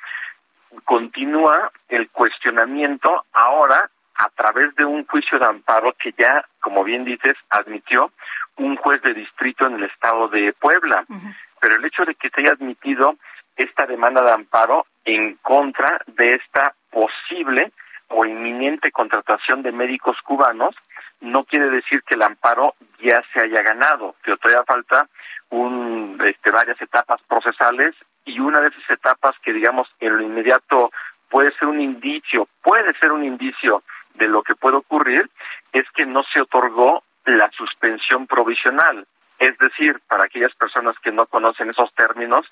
continúa 0.84 1.70
el 1.88 2.09
cuestionamiento 2.11 3.24
ahora 3.32 3.90
a 4.14 4.28
través 4.30 4.74
de 4.76 4.84
un 4.84 5.07
juicio 5.07 5.38
de 5.38 5.46
amparo 5.46 5.94
que 5.94 6.14
ya, 6.16 6.44
como 6.61 6.84
bien 6.84 7.05
dices, 7.05 7.36
admitió 7.50 8.12
un 8.57 8.76
juez 8.76 9.03
de 9.03 9.14
distrito 9.14 9.66
en 9.66 9.74
el 9.74 9.84
estado 9.84 10.28
de 10.28 10.53
Puebla. 10.53 11.05
Pero 11.61 11.76
el 11.76 11.84
hecho 11.84 12.05
de 12.05 12.14
que 12.14 12.28
se 12.30 12.40
haya 12.40 12.53
admitido 12.53 13.16
esta 13.57 13.86
demanda 13.86 14.22
de 14.22 14.32
amparo 14.32 14.86
en 15.05 15.34
contra 15.36 16.00
de 16.07 16.34
esta 16.34 16.74
posible 16.90 17.72
o 18.09 18.24
inminente 18.24 18.92
contratación 18.92 19.62
de 19.62 19.72
médicos 19.72 20.16
cubanos 20.22 20.74
no 21.23 21.45
quiere 21.45 21.70
decir 21.70 22.03
que 22.03 22.14
el 22.14 22.23
amparo 22.23 22.75
ya 23.01 23.23
se 23.33 23.41
haya 23.41 23.62
ganado, 23.62 24.16
que 24.23 24.37
todavía 24.37 24.64
falta 24.64 25.09
un, 25.51 26.20
este, 26.25 26.51
varias 26.51 26.81
etapas 26.81 27.20
procesales 27.29 27.95
y 28.25 28.41
una 28.41 28.61
de 28.61 28.68
esas 28.68 28.91
etapas 28.91 29.35
que 29.43 29.53
digamos 29.53 29.89
en 30.01 30.16
lo 30.16 30.23
inmediato 30.23 30.91
puede 31.29 31.53
ser 31.53 31.68
un 31.68 31.81
indicio, 31.81 32.49
puede 32.62 32.93
ser 32.99 33.12
un 33.12 33.25
indicio 33.25 33.83
de 34.14 34.29
lo 34.29 34.43
que 34.43 34.55
puede 34.55 34.77
ocurrir, 34.77 35.31
es 35.73 35.85
que 35.95 36.05
no 36.05 36.23
se 36.25 36.41
otorgó 36.41 37.03
la 37.25 37.51
suspensión 37.53 38.27
provisional. 38.27 39.07
Es 39.39 39.57
decir, 39.59 40.01
para 40.09 40.25
aquellas 40.25 40.55
personas 40.55 40.97
que 41.03 41.12
no 41.12 41.27
conocen 41.27 41.70
esos 41.70 41.93
términos, 41.95 42.47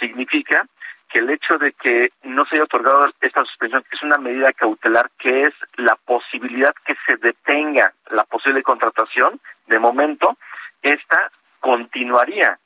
significa 0.00 0.66
que 1.12 1.18
el 1.18 1.28
hecho 1.28 1.58
de 1.58 1.72
que 1.72 2.10
no 2.22 2.46
se 2.46 2.56
haya 2.56 2.64
otorgado 2.64 3.06
esta 3.20 3.44
suspensión 3.44 3.84
es 3.92 4.02
una 4.02 4.16
medida 4.16 4.52
cautelar 4.54 5.10
que 5.18 5.42
es 5.42 5.54
la 5.76 5.96
posibilidad 5.96 6.74
que 6.86 6.96
se 7.06 7.16
detenga 7.18 7.92
la 8.10 8.24
posible 8.24 8.62
contratación, 8.62 9.38
de 9.66 9.78
momento, 9.78 10.38
esta 10.80 11.30
continuaría 11.60 12.58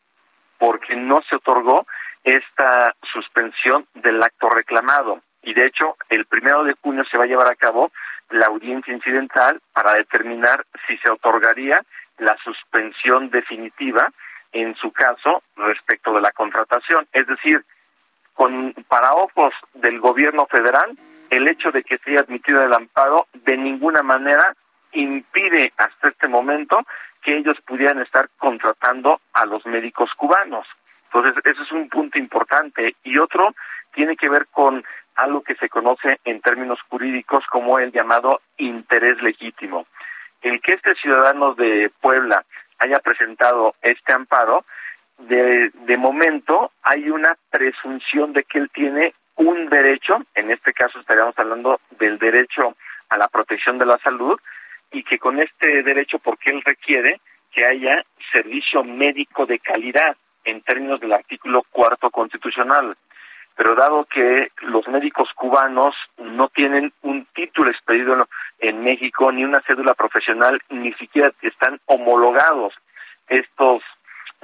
porque 0.58 0.94
no 0.94 1.22
se 1.28 1.36
otorgó 1.36 1.86
esta 2.22 2.94
suspensión 3.12 3.86
del 3.94 4.22
acto 4.22 4.48
reclamado. 4.48 5.22
Y 5.42 5.52
de 5.52 5.66
hecho, 5.66 5.96
el 6.08 6.26
primero 6.26 6.62
de 6.62 6.74
junio 6.80 7.04
se 7.10 7.18
va 7.18 7.24
a 7.24 7.28
llevar 7.28 7.48
a 7.48 7.56
cabo 7.56 7.90
la 8.30 8.46
audiencia 8.46 8.94
incidental 8.94 9.60
para 9.72 9.94
determinar 9.94 10.64
si 10.86 10.96
se 10.98 11.10
otorgaría 11.10 11.82
la 12.18 12.36
suspensión 12.44 13.28
definitiva 13.30 14.08
en 14.52 14.74
su 14.76 14.92
caso 14.92 15.42
respecto 15.56 16.12
de 16.12 16.20
la 16.20 16.30
contratación. 16.30 17.06
Es 17.12 17.26
decir, 17.26 17.64
con 18.36 18.74
para 18.86 19.14
ojos 19.14 19.52
del 19.74 19.98
gobierno 19.98 20.46
federal, 20.46 20.96
el 21.30 21.48
hecho 21.48 21.72
de 21.72 21.82
que 21.82 21.98
se 21.98 22.10
haya 22.10 22.20
admitido 22.20 22.62
el 22.62 22.72
amparo 22.72 23.26
de 23.32 23.56
ninguna 23.56 24.02
manera 24.02 24.54
impide 24.92 25.72
hasta 25.76 26.08
este 26.08 26.28
momento 26.28 26.84
que 27.22 27.36
ellos 27.36 27.56
pudieran 27.66 28.00
estar 28.00 28.28
contratando 28.38 29.20
a 29.32 29.46
los 29.46 29.66
médicos 29.66 30.10
cubanos. 30.16 30.66
Entonces, 31.06 31.34
eso 31.44 31.62
es 31.62 31.72
un 31.72 31.88
punto 31.88 32.18
importante. 32.18 32.94
Y 33.02 33.18
otro 33.18 33.54
tiene 33.94 34.16
que 34.16 34.28
ver 34.28 34.46
con 34.48 34.84
algo 35.16 35.42
que 35.42 35.56
se 35.56 35.68
conoce 35.68 36.20
en 36.24 36.40
términos 36.40 36.78
jurídicos 36.88 37.44
como 37.50 37.78
el 37.78 37.90
llamado 37.90 38.42
interés 38.58 39.20
legítimo. 39.22 39.86
El 40.42 40.60
que 40.60 40.74
este 40.74 40.94
ciudadano 40.94 41.54
de 41.54 41.90
Puebla 42.00 42.44
haya 42.78 43.00
presentado 43.00 43.74
este 43.80 44.12
amparo 44.12 44.64
de, 45.18 45.70
de 45.70 45.96
momento 45.96 46.72
hay 46.82 47.10
una 47.10 47.36
presunción 47.50 48.32
de 48.32 48.44
que 48.44 48.58
él 48.58 48.70
tiene 48.72 49.14
un 49.36 49.68
derecho, 49.68 50.22
en 50.34 50.50
este 50.50 50.72
caso 50.72 50.98
estaríamos 50.98 51.38
hablando 51.38 51.80
del 51.98 52.18
derecho 52.18 52.76
a 53.08 53.18
la 53.18 53.28
protección 53.28 53.78
de 53.78 53.86
la 53.86 53.98
salud, 53.98 54.38
y 54.92 55.02
que 55.02 55.18
con 55.18 55.40
este 55.40 55.82
derecho, 55.82 56.18
porque 56.18 56.50
él 56.50 56.62
requiere 56.64 57.20
que 57.52 57.64
haya 57.64 58.04
servicio 58.32 58.84
médico 58.84 59.46
de 59.46 59.58
calidad 59.58 60.16
en 60.44 60.62
términos 60.62 61.00
del 61.00 61.12
artículo 61.12 61.64
cuarto 61.70 62.10
constitucional. 62.10 62.96
Pero 63.56 63.74
dado 63.74 64.04
que 64.04 64.52
los 64.60 64.86
médicos 64.88 65.30
cubanos 65.34 65.96
no 66.18 66.48
tienen 66.48 66.92
un 67.02 67.26
título 67.34 67.70
expedido 67.70 68.28
en 68.58 68.82
México, 68.82 69.32
ni 69.32 69.44
una 69.44 69.62
cédula 69.62 69.94
profesional, 69.94 70.60
ni 70.68 70.92
siquiera 70.94 71.32
están 71.42 71.80
homologados 71.86 72.74
estos 73.28 73.82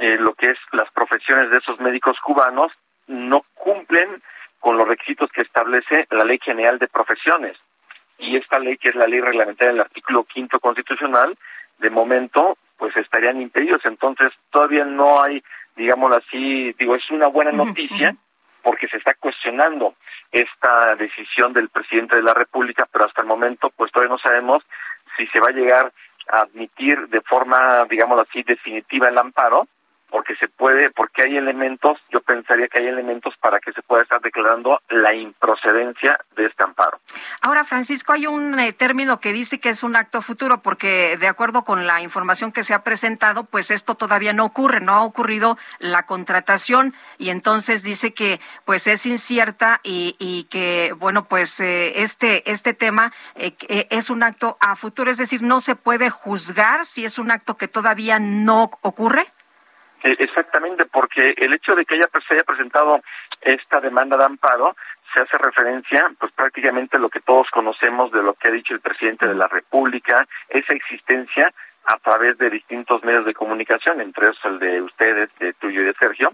eh, 0.03 0.17
lo 0.19 0.35
que 0.35 0.51
es 0.51 0.59
las 0.73 0.91
profesiones 0.91 1.49
de 1.51 1.59
esos 1.59 1.79
médicos 1.79 2.19
cubanos 2.19 2.73
no 3.07 3.45
cumplen 3.55 4.21
con 4.59 4.77
los 4.77 4.89
requisitos 4.89 5.31
que 5.31 5.43
establece 5.43 6.09
la 6.11 6.25
Ley 6.25 6.41
General 6.43 6.77
de 6.81 6.89
Profesiones. 6.89 7.57
Y 8.19 8.37
esta 8.37 8.59
ley, 8.59 8.79
que 8.79 8.89
es 8.89 8.97
la 8.97 9.07
ley 9.07 9.21
reglamentaria 9.21 9.73
del 9.73 9.81
artículo 9.81 10.25
quinto 10.25 10.59
constitucional, 10.59 11.39
de 11.79 11.91
momento, 11.91 12.59
pues 12.79 12.97
estarían 12.97 13.41
impedidos. 13.41 13.85
Entonces, 13.85 14.33
todavía 14.51 14.85
no 14.85 15.23
hay, 15.23 15.41
digámoslo 15.77 16.17
así, 16.17 16.73
digo, 16.73 16.97
es 16.97 17.09
una 17.13 17.29
buena 17.29 17.53
noticia 17.53 18.17
porque 18.61 18.89
se 18.89 18.97
está 18.97 19.15
cuestionando 19.15 19.95
esta 20.33 20.97
decisión 20.97 21.53
del 21.53 21.69
presidente 21.69 22.17
de 22.17 22.23
la 22.23 22.35
República, 22.35 22.89
pero 22.91 23.05
hasta 23.05 23.21
el 23.21 23.29
momento, 23.29 23.71
pues 23.71 23.93
todavía 23.93 24.15
no 24.15 24.19
sabemos 24.19 24.65
si 25.17 25.29
se 25.29 25.39
va 25.39 25.51
a 25.51 25.53
llegar 25.53 25.93
a 26.29 26.39
admitir 26.39 27.07
de 27.09 27.21
forma, 27.21 27.85
digámoslo 27.85 28.27
así, 28.29 28.43
definitiva 28.43 29.09
el 29.09 29.19
amparo 29.19 29.69
porque 30.13 30.37
se 30.37 30.47
puede, 30.47 30.91
porque 30.91 31.23
hay 31.23 31.39
elementos, 31.39 31.99
yo 32.11 32.21
pensaría 32.21 32.69
que 32.69 32.79
hay 32.79 32.87
elementos 32.87 33.35
para 33.41 33.59
que 33.61 33.73
se 33.73 33.81
pueda 33.81 34.03
estar 34.03 34.21
declarando 34.21 34.79
la 34.91 35.15
improcedencia 35.15 36.21
de 36.37 36.47
este 36.47 36.63
amparo. 36.63 37.01
Ahora, 37.41 37.65
Francisco, 37.65 38.13
hay 38.13 38.27
un 38.27 38.61
eh, 38.61 38.75
término 38.75 39.21
que 39.21 39.33
dice 39.33 39.59
que 39.59 39.71
es 39.71 39.83
un 39.83 39.97
acto 39.97 40.21
futuro, 40.21 40.59
porque 40.59 41.17
de 41.17 41.29
acuerdo 41.29 41.65
con 41.65 41.87
la 41.87 42.03
información 42.03 42.53
que 42.53 42.63
se 42.63 42.75
ha 42.75 42.85
presentado, 42.85 43.45
pues 43.45 43.71
esto 43.71 43.95
todavía 43.95 44.35
no 44.35 44.45
ocurre, 44.45 44.81
no 44.81 44.93
ha 44.93 45.03
ocurrido 45.03 45.57
la 45.79 46.03
contratación 46.03 46.95
y 47.17 47.31
entonces 47.31 47.83
dice 47.83 48.13
que 48.13 48.39
pues 48.67 48.87
es 48.87 49.07
incierta 49.07 49.81
y, 49.83 50.15
y 50.19 50.45
que, 50.45 50.95
bueno, 50.99 51.25
pues 51.25 51.59
eh, 51.61 52.03
este, 52.03 52.51
este 52.51 52.75
tema 52.75 53.15
eh, 53.35 53.55
es 53.89 54.11
un 54.11 54.23
acto 54.23 54.59
a 54.61 54.77
futuro, 54.77 55.11
es 55.11 55.17
decir, 55.17 55.43
no 55.43 55.61
se 55.61 55.75
puede 55.75 56.11
juzgar 56.11 56.85
si 56.85 57.07
es 57.07 57.19
un 57.19 57.31
acto 57.31 57.57
que 57.57 57.67
todavía 57.67 58.19
no 58.19 58.71
ocurre. 58.83 59.33
E, 60.03 60.17
exactamente, 60.19 60.85
porque 60.87 61.35
el 61.37 61.53
hecho 61.55 61.75
de 61.75 61.85
que 61.85 61.95
haya, 61.95 62.09
se 62.27 62.35
haya 62.35 62.45
presentado 62.45 63.01
esta 63.41 63.81
demanda 63.81 64.17
de 64.17 64.25
amparo 64.25 64.77
se 65.13 65.21
hace 65.21 65.37
referencia, 65.39 66.11
pues 66.19 66.33
prácticamente 66.33 66.99
lo 66.99 67.11
que 67.11 67.21
todos 67.21 67.49
conocemos 67.51 68.11
de 68.13 68.23
lo 68.23 68.35
que 68.35 68.49
ha 68.49 68.53
dicho 68.53 68.75
el 68.75 68.81
presidente 68.81 69.29
de 69.29 69.35
la 69.35 69.47
República, 69.47 70.27
esa 70.49 70.73
existencia 70.73 71.53
a 71.85 71.99
través 71.99 72.39
de 72.39 72.49
distintos 72.49 73.03
medios 73.05 73.27
de 73.27 73.35
comunicación, 73.35 74.01
entre 74.01 74.27
ellos 74.27 74.41
el 74.45 74.59
de 74.59 74.81
ustedes, 74.81 75.29
de 75.39 75.53
tuyo 75.55 75.83
y 75.83 75.85
de 75.85 75.95
Sergio, 75.95 76.33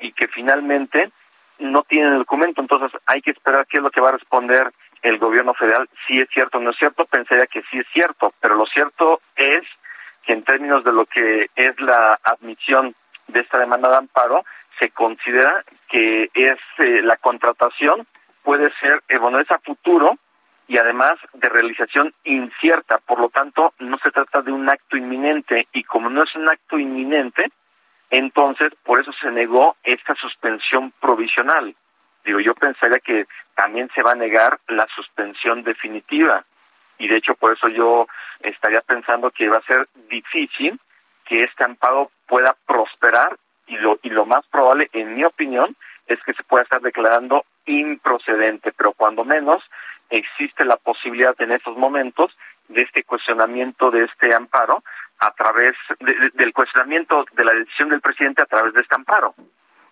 y 0.00 0.12
que 0.12 0.28
finalmente 0.28 1.10
no 1.58 1.82
tienen 1.82 2.12
el 2.12 2.18
documento, 2.20 2.60
entonces 2.60 2.98
hay 3.06 3.20
que 3.20 3.32
esperar 3.32 3.66
qué 3.66 3.78
es 3.78 3.82
lo 3.82 3.90
que 3.90 4.00
va 4.00 4.10
a 4.10 4.12
responder 4.12 4.72
el 5.02 5.18
gobierno 5.18 5.54
federal, 5.54 5.88
si 6.06 6.20
es 6.20 6.28
cierto 6.30 6.58
o 6.58 6.60
no 6.60 6.70
es 6.70 6.78
cierto, 6.78 7.04
pensaría 7.04 7.46
que 7.46 7.62
sí 7.70 7.78
es 7.78 7.86
cierto, 7.92 8.32
pero 8.40 8.56
lo 8.56 8.66
cierto 8.66 9.20
es 9.36 9.62
en 10.32 10.44
términos 10.44 10.84
de 10.84 10.92
lo 10.92 11.06
que 11.06 11.48
es 11.56 11.80
la 11.80 12.18
admisión 12.22 12.94
de 13.28 13.40
esta 13.40 13.58
demanda 13.58 13.88
de 13.88 13.96
amparo, 13.96 14.44
se 14.78 14.90
considera 14.90 15.64
que 15.88 16.30
es 16.34 16.58
eh, 16.78 17.02
la 17.02 17.16
contratación 17.16 18.06
puede 18.42 18.70
ser, 18.80 19.02
eh, 19.08 19.18
bueno, 19.18 19.40
es 19.40 19.50
a 19.50 19.58
futuro 19.58 20.16
y 20.68 20.78
además 20.78 21.14
de 21.32 21.48
realización 21.48 22.14
incierta, 22.24 22.98
por 22.98 23.20
lo 23.20 23.30
tanto 23.30 23.72
no 23.78 23.98
se 23.98 24.10
trata 24.10 24.42
de 24.42 24.52
un 24.52 24.68
acto 24.68 24.96
inminente 24.96 25.66
y 25.72 25.82
como 25.84 26.10
no 26.10 26.22
es 26.22 26.34
un 26.36 26.48
acto 26.48 26.78
inminente, 26.78 27.50
entonces 28.10 28.72
por 28.84 29.00
eso 29.00 29.12
se 29.20 29.30
negó 29.30 29.76
esta 29.82 30.14
suspensión 30.14 30.92
provisional. 31.00 31.74
Digo, 32.24 32.40
yo 32.40 32.54
pensaría 32.54 33.00
que 33.00 33.26
también 33.54 33.90
se 33.94 34.02
va 34.02 34.12
a 34.12 34.16
negar 34.16 34.58
la 34.68 34.86
suspensión 34.94 35.62
definitiva 35.62 36.44
y 36.98 37.08
de 37.08 37.16
hecho 37.16 37.34
por 37.34 37.52
eso 37.52 37.68
yo 37.68 38.06
estaría 38.40 38.80
pensando 38.80 39.30
que 39.30 39.48
va 39.48 39.58
a 39.58 39.62
ser 39.62 39.88
difícil 40.08 40.78
que 41.24 41.44
este 41.44 41.64
amparo 41.64 42.10
pueda 42.26 42.56
prosperar 42.66 43.36
y 43.66 43.76
lo, 43.76 43.98
y 44.02 44.10
lo 44.10 44.24
más 44.24 44.46
probable, 44.46 44.88
en 44.92 45.14
mi 45.14 45.24
opinión, 45.24 45.76
es 46.06 46.18
que 46.22 46.32
se 46.32 46.42
pueda 46.42 46.62
estar 46.62 46.80
declarando 46.80 47.44
improcedente, 47.66 48.72
pero 48.72 48.92
cuando 48.92 49.24
menos 49.24 49.62
existe 50.08 50.64
la 50.64 50.78
posibilidad 50.78 51.34
en 51.40 51.52
estos 51.52 51.76
momentos 51.76 52.34
de 52.68 52.82
este 52.82 53.04
cuestionamiento 53.04 53.90
de 53.90 54.04
este 54.04 54.34
amparo 54.34 54.82
a 55.18 55.32
través 55.32 55.74
del 56.34 56.52
cuestionamiento 56.52 57.26
de 57.32 57.44
la 57.44 57.52
decisión 57.52 57.90
del 57.90 58.00
presidente 58.00 58.42
a 58.42 58.46
través 58.46 58.72
de 58.72 58.80
este 58.80 58.94
amparo. 58.94 59.34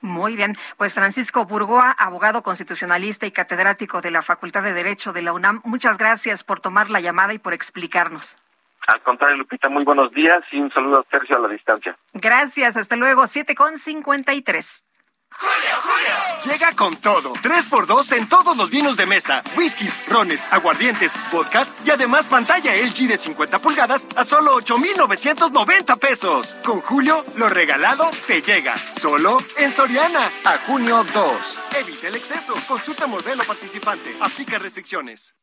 Muy 0.06 0.36
bien, 0.36 0.54
pues 0.76 0.94
Francisco 0.94 1.46
Burgoa, 1.46 1.90
abogado 1.90 2.44
constitucionalista 2.44 3.26
y 3.26 3.32
catedrático 3.32 4.00
de 4.00 4.12
la 4.12 4.22
Facultad 4.22 4.62
de 4.62 4.72
Derecho 4.72 5.12
de 5.12 5.20
la 5.20 5.32
UNAM, 5.32 5.62
muchas 5.64 5.98
gracias 5.98 6.44
por 6.44 6.60
tomar 6.60 6.90
la 6.90 7.00
llamada 7.00 7.34
y 7.34 7.40
por 7.40 7.52
explicarnos. 7.52 8.38
Al 8.86 9.02
contrario, 9.02 9.36
Lupita, 9.36 9.68
muy 9.68 9.82
buenos 9.82 10.12
días 10.12 10.44
y 10.52 10.60
un 10.60 10.70
saludo 10.72 11.00
a 11.00 11.02
Tercio 11.02 11.36
a 11.36 11.40
la 11.40 11.48
distancia. 11.48 11.96
Gracias, 12.12 12.76
hasta 12.76 12.94
luego, 12.94 13.26
7 13.26 13.56
con 13.56 13.78
53. 13.78 14.46
Julio, 14.46 14.84
Julio. 14.84 14.95
Llega 16.46 16.76
con 16.76 16.96
todo. 16.96 17.34
3x2 17.34 18.16
en 18.16 18.28
todos 18.28 18.56
los 18.56 18.70
vinos 18.70 18.96
de 18.96 19.04
mesa, 19.04 19.42
whiskies, 19.56 19.92
rones, 20.08 20.46
aguardientes, 20.52 21.12
vodkas 21.32 21.74
y 21.84 21.90
además 21.90 22.26
pantalla 22.26 22.72
LG 22.76 23.08
de 23.08 23.16
50 23.16 23.58
pulgadas 23.58 24.06
a 24.14 24.22
solo 24.22 24.54
8,990 24.54 25.96
pesos. 25.96 26.54
Con 26.64 26.80
Julio, 26.80 27.24
lo 27.34 27.48
regalado 27.48 28.08
te 28.28 28.42
llega. 28.42 28.74
Solo 28.92 29.38
en 29.56 29.72
Soriana. 29.72 30.30
A 30.44 30.58
junio 30.58 31.04
2. 31.12 31.58
Evita 31.80 32.08
el 32.08 32.14
exceso. 32.14 32.54
Consulta 32.68 33.08
modelo 33.08 33.42
participante. 33.44 34.16
Aplica 34.20 34.58
restricciones. 34.58 35.34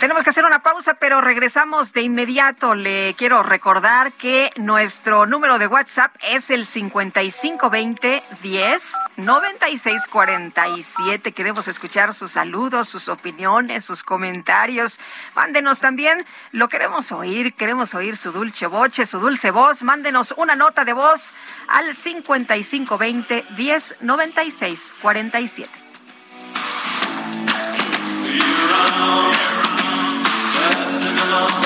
Tenemos 0.00 0.24
que 0.24 0.30
hacer 0.30 0.44
una 0.44 0.58
pausa, 0.58 0.94
pero 0.94 1.20
regresamos 1.22 1.92
de 1.94 2.02
inmediato. 2.02 2.74
Le 2.74 3.14
quiero 3.14 3.42
recordar 3.42 4.12
que 4.12 4.52
nuestro 4.56 5.24
número 5.24 5.58
de 5.58 5.66
WhatsApp 5.66 6.14
es 6.22 6.50
el 6.50 6.66
5520 6.66 8.22
10 8.42 8.92
9647. 9.16 11.32
Queremos 11.32 11.66
escuchar 11.68 12.12
sus 12.12 12.32
saludos, 12.32 12.90
sus 12.90 13.08
opiniones, 13.08 13.86
sus 13.86 14.02
comentarios. 14.02 15.00
Mándenos 15.34 15.80
también, 15.80 16.26
lo 16.52 16.68
queremos 16.68 17.10
oír, 17.10 17.54
queremos 17.54 17.94
oír 17.94 18.18
su 18.18 18.32
dulce 18.32 18.66
boche, 18.66 19.06
su 19.06 19.18
dulce 19.18 19.50
voz. 19.50 19.82
Mándenos 19.82 20.34
una 20.36 20.56
nota 20.56 20.84
de 20.84 20.92
voz 20.92 21.32
al 21.68 21.94
5520 21.94 23.46
10 23.56 24.02
9647. 24.02 25.70
Sergio 31.26 31.65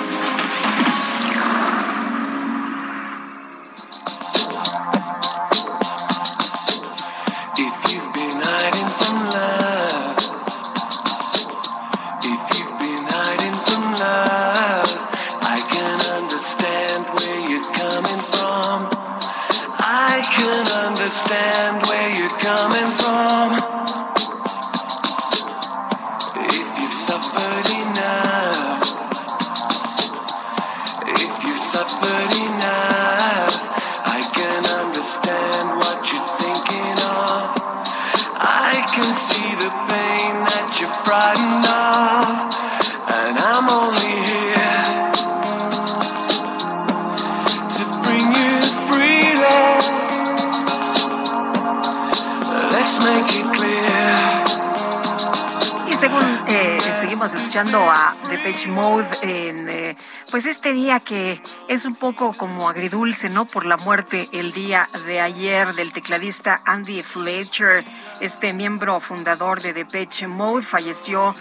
A 57.61 58.15
Depeche 58.27 58.69
Mode 58.69 59.07
en 59.21 59.69
eh, 59.69 59.95
pues 60.31 60.47
este 60.47 60.73
día 60.73 60.99
que 60.99 61.39
es 61.67 61.85
un 61.85 61.93
poco 61.93 62.33
como 62.33 62.67
agridulce, 62.67 63.29
¿no? 63.29 63.45
Por 63.45 63.67
la 63.67 63.77
muerte 63.77 64.27
el 64.31 64.51
día 64.51 64.89
de 65.05 65.21
ayer 65.21 65.67
del 65.75 65.93
tecladista 65.93 66.63
Andy 66.65 67.03
Fletcher, 67.03 67.83
este 68.19 68.51
miembro 68.53 68.99
fundador 68.99 69.61
de 69.61 69.73
Depeche 69.73 70.25
Mode, 70.27 70.63
falleció 70.63 71.35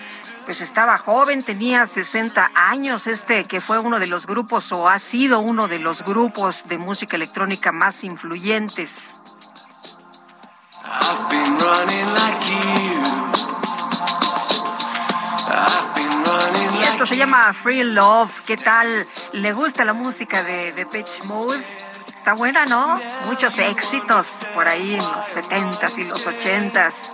pues 0.44 0.60
estaba 0.60 0.98
joven, 0.98 1.42
tenía 1.42 1.86
60 1.86 2.50
años, 2.54 3.06
este 3.06 3.44
que 3.44 3.62
fue 3.62 3.78
uno 3.78 3.98
de 3.98 4.06
los 4.06 4.26
grupos 4.26 4.72
o 4.72 4.88
ha 4.88 4.98
sido 4.98 5.40
uno 5.40 5.68
de 5.68 5.78
los 5.78 6.04
grupos 6.04 6.68
de 6.68 6.76
música 6.76 7.16
electrónica 7.16 7.72
más 7.72 8.04
influyentes. 8.04 9.16
Y 12.52 13.29
esto 17.02 17.14
se 17.14 17.16
llama 17.16 17.54
Free 17.54 17.82
Love. 17.82 18.42
¿Qué 18.44 18.58
tal? 18.58 19.08
¿Le 19.32 19.54
gusta 19.54 19.86
la 19.86 19.94
música 19.94 20.42
de, 20.42 20.74
de 20.74 20.84
Pitch 20.84 21.24
Mode? 21.24 21.64
Está 22.14 22.34
buena, 22.34 22.66
¿no? 22.66 23.00
Muchos 23.24 23.56
éxitos 23.58 24.40
por 24.52 24.68
ahí 24.68 24.92
en 24.96 24.98
los 24.98 25.24
70s 25.24 25.96
y 25.96 26.04
los 26.04 26.26
80s. 26.26 27.08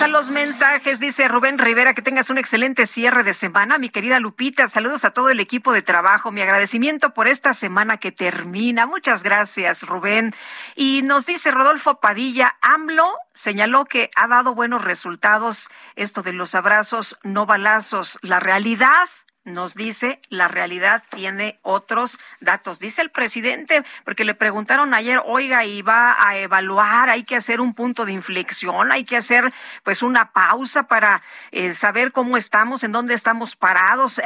A 0.00 0.08
los 0.08 0.28
mensajes, 0.28 0.98
dice 0.98 1.28
Rubén 1.28 1.56
Rivera, 1.56 1.94
que 1.94 2.02
tengas 2.02 2.28
un 2.28 2.36
excelente 2.36 2.84
cierre 2.84 3.22
de 3.22 3.32
semana. 3.32 3.78
Mi 3.78 3.90
querida 3.90 4.18
Lupita, 4.18 4.66
saludos 4.66 5.04
a 5.04 5.12
todo 5.12 5.30
el 5.30 5.38
equipo 5.38 5.72
de 5.72 5.82
trabajo. 5.82 6.32
Mi 6.32 6.42
agradecimiento 6.42 7.14
por 7.14 7.28
esta 7.28 7.52
semana 7.52 7.96
que 7.98 8.10
termina. 8.10 8.86
Muchas 8.86 9.22
gracias, 9.22 9.84
Rubén. 9.84 10.34
Y 10.74 11.02
nos 11.02 11.26
dice 11.26 11.52
Rodolfo 11.52 12.00
Padilla, 12.00 12.56
AMLO 12.60 13.14
señaló 13.34 13.84
que 13.84 14.10
ha 14.16 14.26
dado 14.26 14.54
buenos 14.54 14.84
resultados 14.84 15.70
esto 15.94 16.22
de 16.22 16.32
los 16.32 16.54
abrazos, 16.54 17.16
no 17.22 17.46
balazos. 17.46 18.18
La 18.20 18.40
realidad 18.40 19.08
nos 19.44 19.74
dice 19.74 20.20
la 20.28 20.48
realidad 20.48 21.02
tiene 21.10 21.58
otros 21.62 22.18
datos. 22.40 22.78
Dice 22.78 23.02
el 23.02 23.10
presidente, 23.10 23.84
porque 24.04 24.24
le 24.24 24.34
preguntaron 24.34 24.94
ayer, 24.94 25.20
oiga, 25.24 25.64
y 25.64 25.82
va 25.82 26.16
a 26.18 26.36
evaluar, 26.36 27.10
hay 27.10 27.24
que 27.24 27.36
hacer 27.36 27.60
un 27.60 27.74
punto 27.74 28.04
de 28.04 28.12
inflexión, 28.12 28.92
hay 28.92 29.04
que 29.04 29.16
hacer 29.16 29.52
pues 29.82 30.02
una 30.02 30.32
pausa 30.32 30.84
para 30.84 31.22
eh, 31.52 31.72
saber 31.72 32.12
cómo 32.12 32.36
estamos, 32.36 32.84
en 32.84 32.92
dónde 32.92 33.14
estamos 33.14 33.56
parados, 33.56 34.20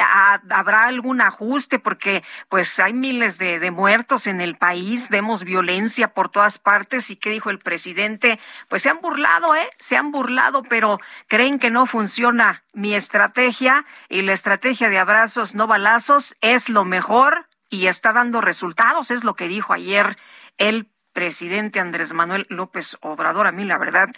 habrá 0.49 0.85
algún 0.85 1.21
ajuste, 1.21 1.79
porque 1.79 2.23
pues 2.49 2.79
hay 2.79 2.93
miles 2.93 3.39
de, 3.39 3.59
de 3.59 3.71
muertos 3.71 4.27
en 4.27 4.41
el 4.41 4.57
país, 4.57 5.09
vemos 5.09 5.45
violencia 5.45 6.15
por 6.15 6.29
todas 6.29 6.59
partes. 6.59 7.11
¿Y 7.11 7.17
qué 7.17 7.31
dijo 7.31 7.51
el 7.51 7.59
presidente? 7.59 8.39
Pues 8.69 8.83
se 8.83 8.91
han 8.91 9.01
burlado, 9.01 9.55
¿eh? 9.55 9.69
Se 9.79 9.97
han 9.97 10.13
burlado, 10.13 10.63
pero 10.63 11.01
creen 11.27 11.59
que 11.59 11.71
no 11.71 11.87
funciona 11.87 12.63
mi 12.79 12.95
estrategia 12.95 13.85
y 14.09 14.23
la 14.23 14.33
estrategia 14.33 14.89
de 14.89 14.99
abrazos, 14.99 15.57
no 15.57 15.67
balazos, 15.67 16.37
es 16.41 16.69
lo 16.69 16.85
mejor 16.85 17.49
y 17.69 17.89
está 17.89 18.13
dando 18.13 18.41
resultados, 18.41 19.11
es 19.11 19.25
lo 19.25 19.35
que 19.35 19.49
dijo 19.49 19.73
ayer 19.73 20.17
el 20.59 20.89
presidente 21.19 21.81
Andrés 21.81 22.13
Manuel 22.13 22.47
López 22.49 22.97
Obrador. 23.01 23.49
A 23.49 23.53
mí, 23.53 23.65
la 23.65 23.77
verdad, 23.77 24.09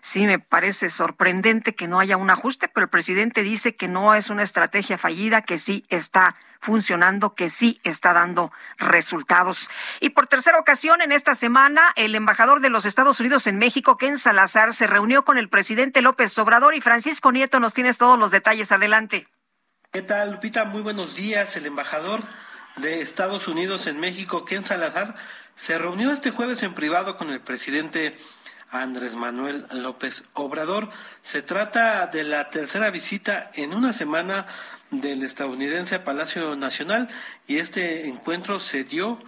sí 0.00 0.26
me 0.26 0.40
parece 0.40 0.88
sorprendente 0.88 1.76
que 1.76 1.86
no 1.86 2.00
haya 2.00 2.16
un 2.16 2.30
ajuste, 2.30 2.66
pero 2.66 2.86
el 2.86 2.90
presidente 2.90 3.44
dice 3.44 3.76
que 3.76 3.86
no 3.86 4.12
es 4.12 4.28
una 4.28 4.42
estrategia 4.42 4.98
fallida, 4.98 5.42
que 5.42 5.56
sí 5.56 5.84
está 5.88 6.34
funcionando, 6.58 7.36
que 7.36 7.48
sí 7.48 7.80
está 7.84 8.12
dando 8.12 8.50
resultados. 8.76 9.70
Y 10.00 10.10
por 10.10 10.26
tercera 10.26 10.58
ocasión 10.58 11.00
en 11.00 11.12
esta 11.12 11.34
semana, 11.34 11.92
el 11.94 12.16
embajador 12.16 12.58
de 12.60 12.70
los 12.70 12.86
Estados 12.86 13.20
Unidos 13.20 13.46
en 13.46 13.56
México, 13.58 13.96
Ken 13.96 14.18
Salazar, 14.18 14.74
se 14.74 14.88
reunió 14.88 15.24
con 15.24 15.38
el 15.38 15.48
presidente 15.48 16.02
López 16.02 16.36
Obrador 16.38 16.74
y 16.74 16.80
Francisco 16.80 17.30
Nieto 17.30 17.60
nos 17.60 17.72
tienes 17.72 17.98
todos 17.98 18.18
los 18.18 18.32
detalles. 18.32 18.72
Adelante. 18.72 19.28
¿Qué 19.92 20.02
tal, 20.02 20.32
Lupita? 20.32 20.64
Muy 20.64 20.82
buenos 20.82 21.14
días. 21.14 21.56
El 21.56 21.66
embajador 21.66 22.20
de 22.78 23.00
Estados 23.00 23.46
Unidos 23.46 23.86
en 23.86 24.00
México, 24.00 24.44
Ken 24.44 24.64
Salazar, 24.64 25.14
se 25.60 25.76
reunió 25.76 26.12
este 26.12 26.30
jueves 26.30 26.62
en 26.62 26.72
privado 26.72 27.16
con 27.16 27.30
el 27.30 27.40
presidente 27.40 28.14
Andrés 28.70 29.16
Manuel 29.16 29.66
López 29.72 30.22
Obrador. 30.34 30.88
Se 31.20 31.42
trata 31.42 32.06
de 32.06 32.22
la 32.22 32.48
tercera 32.48 32.90
visita 32.90 33.50
en 33.54 33.74
una 33.74 33.92
semana 33.92 34.46
del 34.92 35.24
estadounidense 35.24 35.96
a 35.96 36.04
Palacio 36.04 36.54
Nacional 36.54 37.08
y 37.48 37.58
este 37.58 38.06
encuentro 38.06 38.60
se 38.60 38.84
dio 38.84 39.18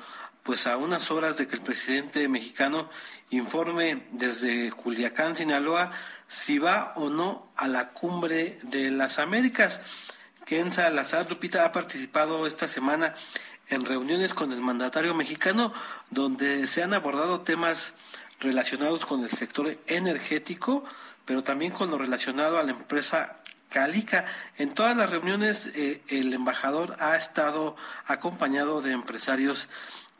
pues 0.44 0.68
a 0.68 0.76
unas 0.76 1.10
horas 1.10 1.36
de 1.36 1.48
que 1.48 1.56
el 1.56 1.62
presidente 1.62 2.28
mexicano 2.28 2.88
informe 3.30 4.06
desde 4.12 4.70
Culiacán, 4.70 5.34
Sinaloa, 5.34 5.90
si 6.28 6.60
va 6.60 6.92
o 6.94 7.10
no 7.10 7.50
a 7.56 7.66
la 7.66 7.88
cumbre 7.90 8.56
de 8.62 8.92
las 8.92 9.18
Américas. 9.18 9.82
Ken 10.46 10.70
Salazar 10.70 11.28
Lupita 11.28 11.64
ha 11.64 11.72
participado 11.72 12.46
esta 12.46 12.68
semana 12.68 13.14
en 13.70 13.84
reuniones 13.84 14.34
con 14.34 14.52
el 14.52 14.60
mandatario 14.60 15.14
mexicano 15.14 15.72
donde 16.10 16.66
se 16.66 16.82
han 16.82 16.92
abordado 16.92 17.40
temas 17.40 17.94
relacionados 18.40 19.06
con 19.06 19.22
el 19.22 19.30
sector 19.30 19.78
energético, 19.86 20.84
pero 21.24 21.42
también 21.42 21.72
con 21.72 21.90
lo 21.90 21.98
relacionado 21.98 22.58
a 22.58 22.62
la 22.62 22.72
empresa 22.72 23.36
Calica. 23.68 24.24
En 24.58 24.74
todas 24.74 24.96
las 24.96 25.10
reuniones 25.10 25.68
eh, 25.76 26.02
el 26.08 26.34
embajador 26.34 26.96
ha 26.98 27.16
estado 27.16 27.76
acompañado 28.04 28.82
de 28.82 28.92
empresarios 28.92 29.68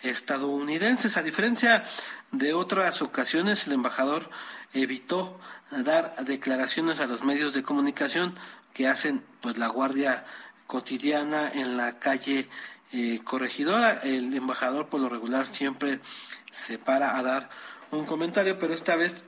estadounidenses. 0.02 1.16
A 1.16 1.22
diferencia 1.22 1.82
de 2.30 2.54
otras 2.54 3.02
ocasiones, 3.02 3.66
el 3.66 3.72
embajador 3.72 4.30
evitó 4.72 5.38
dar 5.70 6.14
declaraciones 6.24 7.00
a 7.00 7.06
los 7.06 7.24
medios 7.24 7.52
de 7.52 7.64
comunicación 7.64 8.34
que 8.72 8.86
hacen 8.86 9.24
pues 9.40 9.58
la 9.58 9.66
guardia 9.66 10.24
cotidiana 10.68 11.50
en 11.52 11.76
la 11.76 11.98
calle 11.98 12.48
eh, 12.92 13.20
corregidora. 13.24 14.00
El 14.02 14.34
embajador 14.34 14.88
por 14.88 15.00
lo 15.00 15.08
regular 15.08 15.46
siempre 15.46 16.00
se 16.50 16.78
para 16.78 17.16
a 17.18 17.22
dar 17.22 17.50
un 17.90 18.06
comentario, 18.06 18.58
pero 18.58 18.74
esta 18.74 18.96
vez 18.96 19.24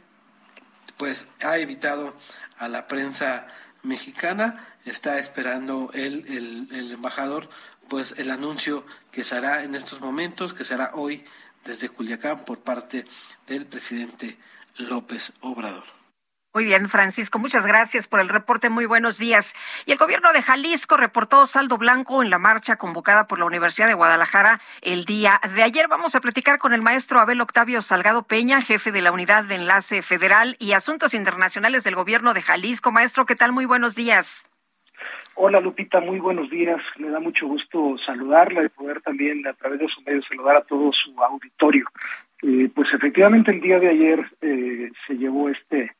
pues 0.97 1.27
ha 1.43 1.59
evitado 1.59 2.15
a 2.59 2.69
la 2.69 2.87
prensa 2.87 3.49
mexicana. 3.83 4.75
Está 4.85 5.19
esperando 5.19 5.91
el, 5.95 6.27
el, 6.29 6.69
el 6.73 6.93
embajador 6.93 7.49
pues 7.89 8.15
el 8.19 8.31
anuncio 8.31 8.87
que 9.11 9.25
se 9.25 9.37
hará 9.37 9.65
en 9.65 9.75
estos 9.75 10.01
momentos, 10.01 10.55
que 10.55 10.65
será 10.65 10.93
hoy 10.95 11.25
desde 11.65 11.89
Culiacán 11.89 12.45
por 12.45 12.61
parte 12.61 13.05
del 13.47 13.67
presidente 13.67 14.39
López 14.77 15.33
Obrador. 15.41 16.01
Muy 16.55 16.66
bien, 16.66 16.90
Francisco, 16.90 17.38
muchas 17.38 17.66
gracias 17.66 18.07
por 18.07 18.20
el 18.20 18.28
reporte. 18.28 18.68
Muy 18.68 18.84
buenos 18.84 19.16
días. 19.16 19.55
Y 19.86 19.92
el 19.92 19.96
gobierno 19.96 20.34
de 20.34 20.42
Jalisco 20.42 20.98
reportó 20.98 21.46
saldo 21.46 21.78
blanco 21.78 22.22
en 22.22 22.28
la 22.28 22.38
marcha 22.38 22.76
convocada 22.76 23.26
por 23.26 23.38
la 23.38 23.46
Universidad 23.46 23.86
de 23.86 23.94
Guadalajara 23.94 24.61
el 24.82 25.07
día 25.07 25.40
de 25.55 25.62
ayer. 25.62 25.88
Vamos 25.88 26.14
a 26.14 26.20
platicar 26.20 26.59
con 26.59 26.74
el 26.74 26.82
maestro 26.82 27.20
Abel 27.20 27.40
Octavio 27.40 27.80
Salgado 27.80 28.24
Peña, 28.24 28.61
jefe 28.61 28.92
de 28.92 29.00
la 29.00 29.12
Unidad 29.12 29.44
de 29.44 29.55
Enlace 29.55 30.03
Federal 30.03 30.57
y 30.59 30.72
Asuntos 30.72 31.14
Internacionales 31.14 31.84
del 31.84 31.94
gobierno 31.94 32.34
de 32.34 32.42
Jalisco. 32.42 32.92
Maestro, 32.92 33.24
¿qué 33.24 33.34
tal? 33.34 33.53
Muy 33.53 33.64
buenos 33.64 33.94
días. 33.94 34.46
Hola 35.36 35.59
Lupita, 35.59 36.00
muy 36.00 36.18
buenos 36.18 36.50
días. 36.50 36.82
Me 36.98 37.09
da 37.09 37.18
mucho 37.18 37.46
gusto 37.46 37.96
saludarla 38.05 38.62
y 38.62 38.68
poder 38.68 39.00
también 39.00 39.46
a 39.46 39.55
través 39.55 39.80
de 39.80 39.88
su 39.88 40.03
medio 40.03 40.20
saludar 40.28 40.57
a 40.57 40.64
todo 40.64 40.90
su 40.92 41.18
auditorio. 41.18 41.86
Eh, 42.42 42.68
pues 42.74 42.88
efectivamente 42.92 43.53
el 43.53 43.62
día 43.62 43.78
de 43.78 43.88
ayer 43.88 44.30
eh, 44.42 44.90
se 45.07 45.14
llevó 45.14 45.48
este 45.48 45.92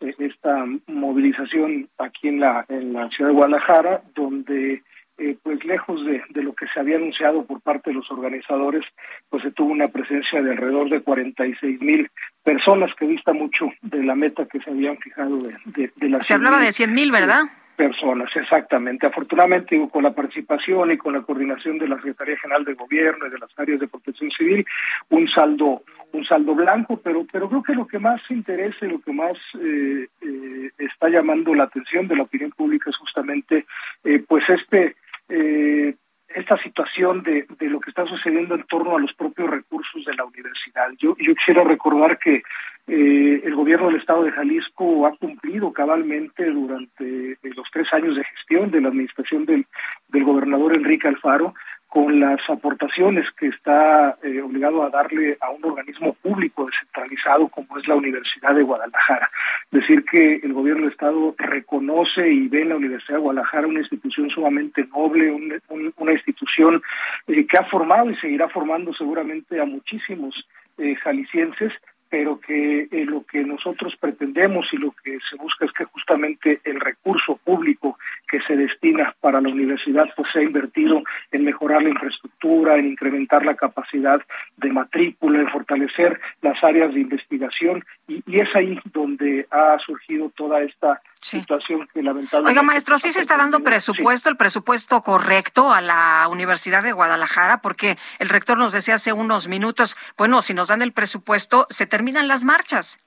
esta 0.00 0.64
movilización 0.86 1.88
aquí 1.98 2.28
en 2.28 2.40
la, 2.40 2.64
en 2.68 2.92
la 2.92 3.08
ciudad 3.10 3.30
de 3.30 3.36
Guadalajara, 3.36 4.02
donde 4.14 4.82
eh, 5.18 5.36
pues 5.42 5.64
lejos 5.64 6.04
de, 6.04 6.22
de, 6.30 6.42
lo 6.42 6.52
que 6.52 6.66
se 6.68 6.78
había 6.78 6.96
anunciado 6.96 7.44
por 7.46 7.62
parte 7.62 7.90
de 7.90 7.94
los 7.94 8.10
organizadores, 8.10 8.84
pues 9.30 9.42
se 9.42 9.50
tuvo 9.50 9.72
una 9.72 9.88
presencia 9.88 10.42
de 10.42 10.50
alrededor 10.50 10.90
de 10.90 11.00
46 11.00 11.80
mil 11.80 12.10
personas, 12.42 12.94
que 12.98 13.06
dista 13.06 13.32
mucho 13.32 13.70
de 13.80 14.02
la 14.02 14.14
meta 14.14 14.46
que 14.46 14.60
se 14.60 14.70
habían 14.70 14.98
fijado 14.98 15.38
de, 15.38 15.54
de, 15.64 15.90
de 15.96 16.08
la 16.08 16.20
Se 16.20 16.34
hablaba 16.34 16.60
de 16.60 16.70
100 16.70 16.92
mil, 16.92 17.10
¿verdad? 17.10 17.44
Personas, 17.76 18.30
exactamente. 18.34 19.06
Afortunadamente, 19.06 19.88
con 19.90 20.02
la 20.02 20.14
participación 20.14 20.92
y 20.92 20.96
con 20.96 21.14
la 21.14 21.22
coordinación 21.22 21.78
de 21.78 21.88
la 21.88 21.96
Secretaría 21.96 22.38
General 22.38 22.64
de 22.64 22.74
Gobierno 22.74 23.26
y 23.26 23.30
de 23.30 23.38
las 23.38 23.50
áreas 23.58 23.80
de 23.80 23.88
protección 23.88 24.30
civil, 24.30 24.66
un 25.10 25.28
saldo 25.28 25.82
un 26.12 26.24
saldo 26.24 26.54
blanco, 26.54 27.00
pero 27.02 27.26
pero 27.30 27.48
creo 27.48 27.62
que 27.62 27.74
lo 27.74 27.86
que 27.86 27.98
más 27.98 28.20
interesa 28.30 28.86
y 28.86 28.90
lo 28.90 29.00
que 29.00 29.12
más 29.12 29.36
eh, 29.60 30.06
eh, 30.20 30.70
está 30.78 31.08
llamando 31.08 31.54
la 31.54 31.64
atención 31.64 32.08
de 32.08 32.16
la 32.16 32.22
opinión 32.24 32.50
pública 32.50 32.90
es 32.90 32.96
justamente 32.96 33.66
eh, 34.04 34.24
pues 34.26 34.44
este 34.48 34.96
esta 35.28 36.56
situación 36.62 37.22
de, 37.22 37.46
de 37.58 37.68
lo 37.68 37.80
que 37.80 37.90
está 37.90 38.04
sucediendo 38.06 38.54
en 38.54 38.62
torno 38.64 38.96
a 38.96 39.00
los 39.00 39.12
propios 39.14 39.48
recursos 39.50 40.04
de 40.04 40.14
la 40.14 40.24
universidad. 40.24 40.90
Yo, 40.98 41.16
yo 41.18 41.34
quisiera 41.34 41.64
recordar 41.64 42.18
que 42.18 42.42
el 42.86 43.54
gobierno 43.54 43.86
del 43.86 43.96
estado 43.96 44.22
de 44.22 44.30
Jalisco 44.30 45.06
ha 45.06 45.16
cumplido 45.16 45.72
cabalmente 45.72 46.44
durante 46.44 47.38
los 47.42 47.66
tres 47.72 47.88
años 47.92 48.14
de 48.14 48.24
gestión 48.24 48.70
de 48.70 48.82
la 48.82 48.88
administración 48.88 49.46
del, 49.46 49.66
del 50.08 50.24
gobernador 50.24 50.76
Enrique 50.76 51.08
Alfaro 51.08 51.54
con 51.96 52.20
las 52.20 52.38
aportaciones 52.50 53.24
que 53.40 53.46
está 53.46 54.18
eh, 54.22 54.42
obligado 54.42 54.82
a 54.82 54.90
darle 54.90 55.38
a 55.40 55.48
un 55.48 55.64
organismo 55.64 56.12
público 56.12 56.66
descentralizado 56.66 57.48
como 57.48 57.78
es 57.78 57.88
la 57.88 57.94
Universidad 57.94 58.54
de 58.54 58.64
Guadalajara. 58.64 59.30
Decir 59.70 60.04
que 60.04 60.34
el 60.34 60.52
gobierno 60.52 60.82
del 60.82 60.92
Estado 60.92 61.34
reconoce 61.38 62.30
y 62.30 62.48
ve 62.48 62.60
en 62.60 62.68
la 62.68 62.76
Universidad 62.76 63.14
de 63.14 63.22
Guadalajara 63.22 63.66
una 63.66 63.80
institución 63.80 64.28
sumamente 64.28 64.86
noble, 64.94 65.30
un, 65.30 65.58
un, 65.70 65.94
una 65.96 66.12
institución 66.12 66.82
eh, 67.28 67.46
que 67.46 67.56
ha 67.56 67.64
formado 67.64 68.10
y 68.10 68.16
seguirá 68.16 68.50
formando 68.50 68.92
seguramente 68.92 69.58
a 69.58 69.64
muchísimos 69.64 70.34
eh, 70.76 70.96
jaliscienses 70.96 71.72
pero 72.08 72.38
que 72.40 72.88
eh, 72.90 73.04
lo 73.04 73.24
que 73.24 73.42
nosotros 73.42 73.94
pretendemos 73.98 74.66
y 74.72 74.76
lo 74.76 74.92
que 74.92 75.18
se 75.28 75.36
busca 75.36 75.64
es 75.64 75.72
que 75.72 75.84
justamente 75.84 76.60
el 76.64 76.80
recurso 76.80 77.36
público 77.42 77.98
que 78.28 78.40
se 78.42 78.56
destina 78.56 79.14
para 79.20 79.40
la 79.40 79.48
universidad 79.48 80.08
pues 80.16 80.28
sea 80.32 80.42
invertido 80.42 81.02
en 81.30 81.44
mejorar 81.44 81.82
la 81.82 81.90
infraestructura, 81.90 82.76
en 82.76 82.86
incrementar 82.86 83.44
la 83.44 83.54
capacidad 83.54 84.20
de 84.56 84.72
matrícula, 84.72 85.40
en 85.40 85.48
fortalecer 85.48 86.20
las 86.42 86.62
áreas 86.62 86.92
de 86.92 87.00
investigación 87.00 87.84
y, 88.08 88.22
y 88.26 88.40
es 88.40 88.48
ahí 88.54 88.78
donde 88.92 89.46
ha 89.50 89.78
surgido 89.84 90.30
toda 90.36 90.62
esta 90.62 91.00
sí. 91.20 91.40
situación 91.40 91.88
que 91.92 92.02
lamentablemente... 92.02 92.50
Oiga, 92.50 92.62
maestro, 92.62 92.98
¿sí 92.98 93.12
se 93.12 93.20
está 93.20 93.36
dando 93.36 93.60
presupuesto, 93.60 94.28
sí. 94.28 94.32
el 94.32 94.36
presupuesto 94.36 95.02
correcto 95.02 95.72
a 95.72 95.80
la 95.80 96.28
Universidad 96.30 96.82
de 96.82 96.92
Guadalajara? 96.92 97.60
Porque 97.62 97.96
el 98.18 98.28
rector 98.28 98.58
nos 98.58 98.72
decía 98.72 98.94
hace 98.94 99.12
unos 99.12 99.48
minutos, 99.48 99.96
bueno, 100.16 100.42
si 100.42 100.54
nos 100.54 100.68
dan 100.68 100.82
el 100.82 100.92
presupuesto, 100.92 101.66
se 101.70 101.86
terminan 101.86 102.28
las 102.28 102.44
marchas. 102.44 102.98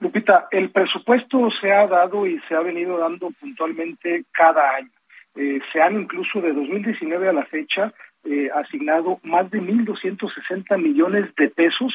Lupita, 0.00 0.48
el 0.50 0.70
presupuesto 0.70 1.50
se 1.60 1.72
ha 1.72 1.86
dado 1.86 2.26
y 2.26 2.40
se 2.48 2.54
ha 2.54 2.60
venido 2.60 2.98
dando 2.98 3.30
puntualmente 3.38 4.24
cada 4.32 4.76
año. 4.76 4.90
Eh, 5.36 5.60
se 5.72 5.80
han 5.80 6.00
incluso 6.00 6.40
de 6.40 6.52
2019 6.52 7.28
a 7.28 7.32
la 7.34 7.44
fecha 7.44 7.92
eh, 8.24 8.48
asignado 8.54 9.20
más 9.22 9.50
de 9.50 9.60
1.260 9.60 10.78
millones 10.78 11.26
de 11.36 11.48
pesos 11.50 11.92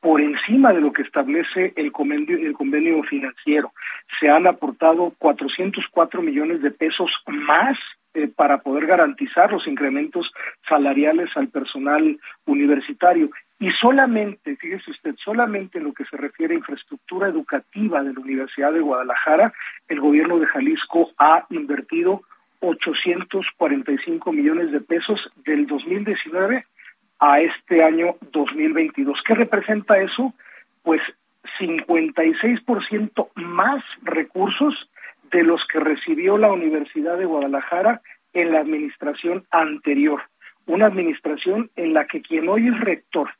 por 0.00 0.20
encima 0.20 0.72
de 0.72 0.80
lo 0.80 0.92
que 0.92 1.02
establece 1.02 1.72
el 1.76 1.90
convenio, 1.90 3.02
financiero. 3.02 3.72
Se 4.20 4.30
han 4.30 4.46
aportado 4.46 5.12
404 5.18 6.22
millones 6.22 6.62
de 6.62 6.70
pesos 6.70 7.10
más 7.26 7.76
eh, 8.14 8.28
para 8.28 8.58
poder 8.58 8.86
garantizar 8.86 9.50
los 9.50 9.66
incrementos 9.66 10.30
salariales 10.68 11.28
al 11.34 11.48
personal 11.48 12.18
universitario. 12.46 13.30
Y 13.60 13.70
solamente, 13.72 14.56
fíjese 14.56 14.92
usted, 14.92 15.16
solamente 15.16 15.78
en 15.78 15.84
lo 15.84 15.92
que 15.92 16.04
se 16.04 16.16
refiere 16.16 16.54
a 16.54 16.58
infraestructura 16.58 17.28
educativa 17.28 18.02
de 18.04 18.12
la 18.12 18.20
Universidad 18.20 18.72
de 18.72 18.80
Guadalajara, 18.80 19.52
el 19.88 20.00
gobierno 20.00 20.38
de 20.38 20.46
Jalisco 20.46 21.10
ha 21.18 21.44
invertido 21.50 22.22
845 22.60 24.32
millones 24.32 24.70
de 24.70 24.80
pesos 24.80 25.20
del 25.44 25.66
2019 25.66 26.66
a 27.18 27.40
este 27.40 27.82
año 27.82 28.16
2022. 28.32 29.18
¿Qué 29.26 29.34
representa 29.34 29.98
eso? 29.98 30.32
Pues 30.84 31.00
56% 31.58 33.28
más 33.34 33.82
recursos 34.02 34.88
de 35.32 35.42
los 35.42 35.60
que 35.66 35.80
recibió 35.80 36.38
la 36.38 36.52
Universidad 36.52 37.18
de 37.18 37.24
Guadalajara 37.24 38.02
en 38.32 38.52
la 38.52 38.60
administración 38.60 39.44
anterior. 39.50 40.22
Una 40.66 40.86
administración 40.86 41.70
en 41.74 41.92
la 41.92 42.06
que 42.06 42.22
quien 42.22 42.48
hoy 42.48 42.68
es 42.68 42.78
rector 42.78 43.30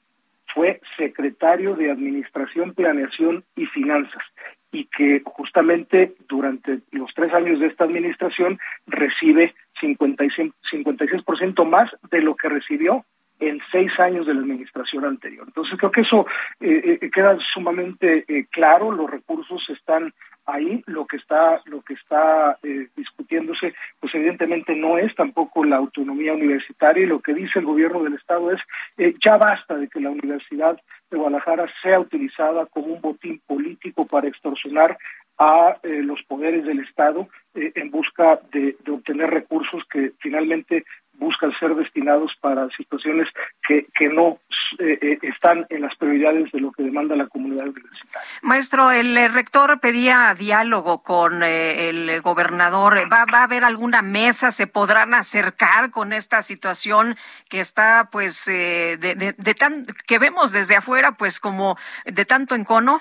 fue 0.55 0.81
secretario 0.97 1.75
de 1.75 1.91
Administración, 1.91 2.75
Planeación 2.75 3.45
y 3.57 3.67
Finanzas 3.67 4.23
y 4.71 4.85
que 4.87 5.23
justamente 5.25 6.15
durante 6.29 6.81
los 6.91 7.13
tres 7.15 7.33
años 7.33 7.61
de 7.61 7.67
esta 7.67 7.85
administración 7.85 8.59
recibe 8.87 9.55
56%, 9.81 10.53
56 10.71 11.23
más 11.67 11.91
de 12.11 12.21
lo 12.21 12.37
que 12.37 12.49
recibió 12.49 13.05
en 13.41 13.61
seis 13.71 13.93
años 13.99 14.27
de 14.27 14.35
la 14.35 14.41
administración 14.41 15.05
anterior. 15.05 15.45
Entonces 15.47 15.79
creo 15.79 15.93
que 15.93 16.01
eso 16.01 16.27
eh, 16.61 16.99
eh, 17.01 17.11
queda 17.11 17.39
sumamente 17.55 18.25
eh, 18.27 18.47
claro, 18.51 18.91
los 18.91 19.11
recursos 19.11 19.63
están 19.71 20.13
ahí, 20.49 20.83
lo 20.87 21.07
que 21.07 21.19
está, 21.19 21.61
lo 21.67 21.83
que 21.83 21.95
está 21.95 22.59
discutiéndose, 22.97 23.75
pues 24.01 24.15
evidentemente 24.15 24.75
no 24.75 24.99
es 24.99 25.15
tampoco 25.15 25.65
la 25.65 25.77
autonomía 25.77 26.33
universitaria 26.33 27.05
y 27.05 27.07
lo 27.07 27.21
que 27.21 27.35
dice 27.35 27.59
el 27.59 27.67
gobierno 27.67 28.03
del 28.03 28.15
estado 28.15 28.51
es 28.53 28.61
ya 29.23 29.37
basta 29.37 29.77
de 29.77 29.89
que 29.89 30.01
la 30.01 30.11
Universidad 30.11 30.81
de 31.11 31.17
Guadalajara 31.17 31.67
sea 31.83 32.01
utilizada 32.01 32.67
como 32.67 32.95
un 32.95 33.01
botín 33.01 33.41
político 33.47 34.07
para 34.07 34.29
extorsionar 34.29 34.97
a 35.39 35.77
los 35.85 36.21
poderes 36.25 36.65
del 36.65 36.81
Estado 36.81 37.29
en 37.55 37.91
busca 37.91 38.41
de, 38.53 38.77
obtener 38.91 39.31
recursos 39.31 39.83
que 39.91 40.13
finalmente 40.19 40.85
buscan 41.19 41.53
ser 41.59 41.75
destinados 41.75 42.33
para 42.41 42.69
situaciones 42.71 43.29
que, 43.67 43.87
que 43.95 44.09
no 44.09 44.39
eh, 44.79 44.99
eh, 45.01 45.19
están 45.23 45.67
en 45.69 45.83
las 45.83 45.97
prioridades 45.97 46.51
de 46.53 46.61
lo 46.61 46.73
que 46.73 46.83
demanda 46.83 47.17
la 47.17 47.27
comunidad 47.27 47.69
universitaria. 47.69 48.29
Maestro, 48.43 48.91
el 48.91 49.17
eh, 49.17 49.29
rector 49.29 49.81
pedía 49.81 50.35
diálogo 50.39 51.03
con 51.03 51.43
el 51.43 52.21
gobernador. 52.23 52.99
¿Va, 53.13 53.25
¿Va, 53.33 53.41
a 53.41 53.45
haber 53.45 53.65
alguna 53.65 54.03
mesa? 54.03 54.51
¿Se 54.51 54.67
podrán 54.67 55.15
acercar 55.15 55.91
con 55.91 56.13
esta 56.13 56.43
situación 56.43 57.17
que 57.49 57.61
está, 57.61 58.09
pues, 58.13 58.45
de, 58.47 58.97
de, 59.37 59.55
tan, 59.55 59.87
que 60.07 60.19
vemos 60.19 60.53
desde 60.53 60.77
afuera, 60.77 61.13
pues, 61.13 61.41
como 61.41 61.77
de 62.05 62.25
tanto 62.25 62.55
encono? 62.55 63.01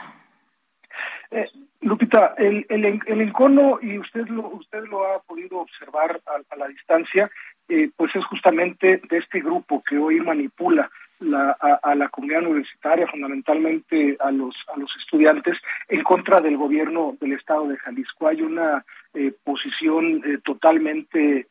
Lupita, 1.81 2.33
el, 2.37 2.65
el, 2.69 2.85
el, 3.05 3.21
encono, 3.21 3.79
y 3.81 3.99
usted 3.99 4.27
lo, 4.27 4.47
usted 4.49 4.83
lo 4.85 5.05
ha 5.05 5.21
podido 5.21 5.59
observar 5.59 6.21
a 6.25 6.55
la 6.55 6.67
distancia, 6.67 7.29
eh, 7.69 7.89
pues 7.95 8.15
es 8.15 8.25
justamente 8.25 9.01
de 9.09 9.17
este 9.17 9.39
grupo 9.41 9.83
que 9.83 9.97
hoy 9.97 10.19
manipula 10.19 10.89
la, 11.19 11.51
a, 11.51 11.95
la 11.95 12.09
comunidad 12.09 12.43
universitaria, 12.43 13.07
fundamentalmente 13.07 14.17
a 14.19 14.31
los, 14.31 14.55
a 14.73 14.77
los 14.77 14.89
estudiantes, 14.99 15.57
en 15.87 16.03
contra 16.03 16.41
del 16.41 16.57
gobierno 16.57 17.17
del 17.19 17.33
Estado 17.33 17.67
de 17.67 17.77
Jalisco. 17.77 18.27
Hay 18.27 18.41
una 18.41 18.85
eh, 19.13 19.33
posición 19.43 20.21
eh, 20.25 20.39
totalmente 20.43 21.47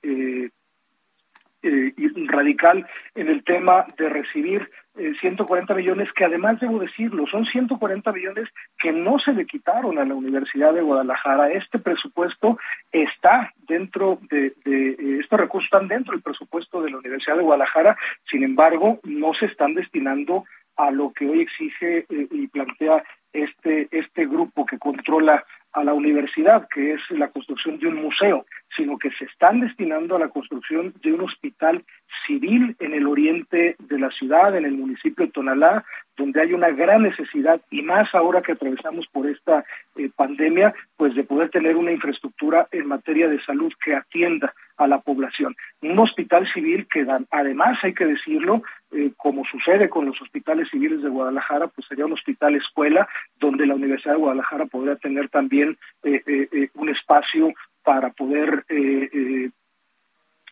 radical 2.29 2.87
en 3.17 3.29
el 3.29 3.43
tema 3.43 3.87
de 3.99 4.09
recibir 4.09 4.71
140 5.21 5.73
eh, 5.73 5.77
millones 5.77 6.09
que 6.13 6.25
además 6.25 6.59
debo 6.61 6.79
decirlo, 6.79 7.27
son 7.27 7.45
140 7.45 8.13
millones 8.13 8.49
que 8.79 8.93
no 8.93 9.19
se 9.19 9.33
le 9.33 9.47
quitaron 9.47 9.99
a 9.99 10.05
la 10.05 10.15
Universidad 10.15 10.75
de 10.75 10.83
Guadalajara. 10.83 11.51
Este 11.51 11.79
presupuesto 11.79 12.59
está 12.93 13.53
dentro 13.69 14.19
de, 14.31 14.55
eh, 14.65 15.19
estos 15.21 15.39
recursos 15.39 15.67
están 15.67 15.89
dentro 15.89 16.13
del 16.13 16.23
presupuesto 16.23 16.83
de 16.83 16.91
la 16.91 16.99
Universidad 16.99 17.37
de 17.37 17.43
Guadalajara, 17.43 17.97
sin 18.31 18.43
embargo, 18.43 19.01
no 19.05 19.35
se 19.35 19.47
están 19.47 19.75
destinando 19.75 20.45
a 20.77 20.91
lo 20.91 21.13
que 21.13 21.29
hoy 21.29 21.41
exige 21.41 21.99
eh, 21.99 22.29
y 22.31 22.47
plantea 22.49 23.03
este, 23.33 23.89
este 23.91 24.27
grupo 24.27 24.65
que 24.67 24.79
controla 24.79 25.45
a 25.73 25.85
la 25.85 25.93
universidad, 25.93 26.67
que 26.73 26.95
es 26.95 27.01
la 27.11 27.29
construcción 27.29 27.79
de 27.79 27.89
un 27.89 27.97
museo, 27.97 28.47
sino 28.75 28.99
que 28.99 29.11
se 29.11 29.27
están 29.27 29.61
destinando 29.61 30.17
a 30.17 30.19
la 30.19 30.29
construcción 30.29 30.95
de 31.03 31.13
un 31.13 31.21
hospital 31.21 31.85
civil 32.27 32.77
en 32.79 32.95
el 32.95 33.07
oriente 33.07 33.77
de 33.79 33.99
la 33.99 34.11
ciudad, 34.11 34.57
en 34.57 34.65
el 34.65 34.73
municipio 34.73 35.27
de 35.27 35.33
Tonalá, 35.33 35.85
donde 36.17 36.41
hay 36.41 36.53
una 36.53 36.71
gran 36.71 37.03
necesidad 37.03 37.61
y 37.71 37.83
más 37.83 38.15
ahora 38.15 38.41
que 38.41 38.53
atravesamos 38.53 39.07
por 39.09 39.27
esta 39.27 39.65
eh, 39.97 40.11
pandemia, 40.15 40.75
pues 40.97 41.15
de 41.15 41.25
poder 41.25 41.51
tener 41.51 41.77
una 41.77 41.93
infraestructura 41.93 42.67
en 42.73 42.87
materia 42.87 43.29
de 43.29 43.43
salud 43.45 43.73
que 43.85 43.95
atienda 43.95 44.55
a 44.79 44.87
la 44.87 45.01
población. 45.01 45.55
Un 45.83 45.99
hospital 45.99 46.49
civil 46.53 46.87
que 46.91 47.07
además 47.31 47.79
hay 47.83 47.95
que 47.95 48.07
decirlo, 48.07 48.63
eh, 48.93 49.11
como 49.17 49.45
sucede 49.45 49.89
con 49.89 50.07
los 50.07 50.21
hospitales 50.23 50.69
civiles 50.71 51.03
de 51.03 51.09
Guadalajara, 51.09 51.69
pues 51.69 51.87
sería 51.87 52.07
un 52.07 52.13
hospital 52.13 52.55
escuela 52.55 53.07
donde 53.39 53.67
la 53.67 53.75
Universidad 53.75 54.15
de 54.15 54.21
Guadalajara 54.21 54.67
podría 54.67 54.97
tener 54.97 55.29
también 55.29 55.77
eh, 56.03 56.71
un 56.75 56.89
espacio 56.89 57.53
para 57.83 58.11
poder 58.11 58.65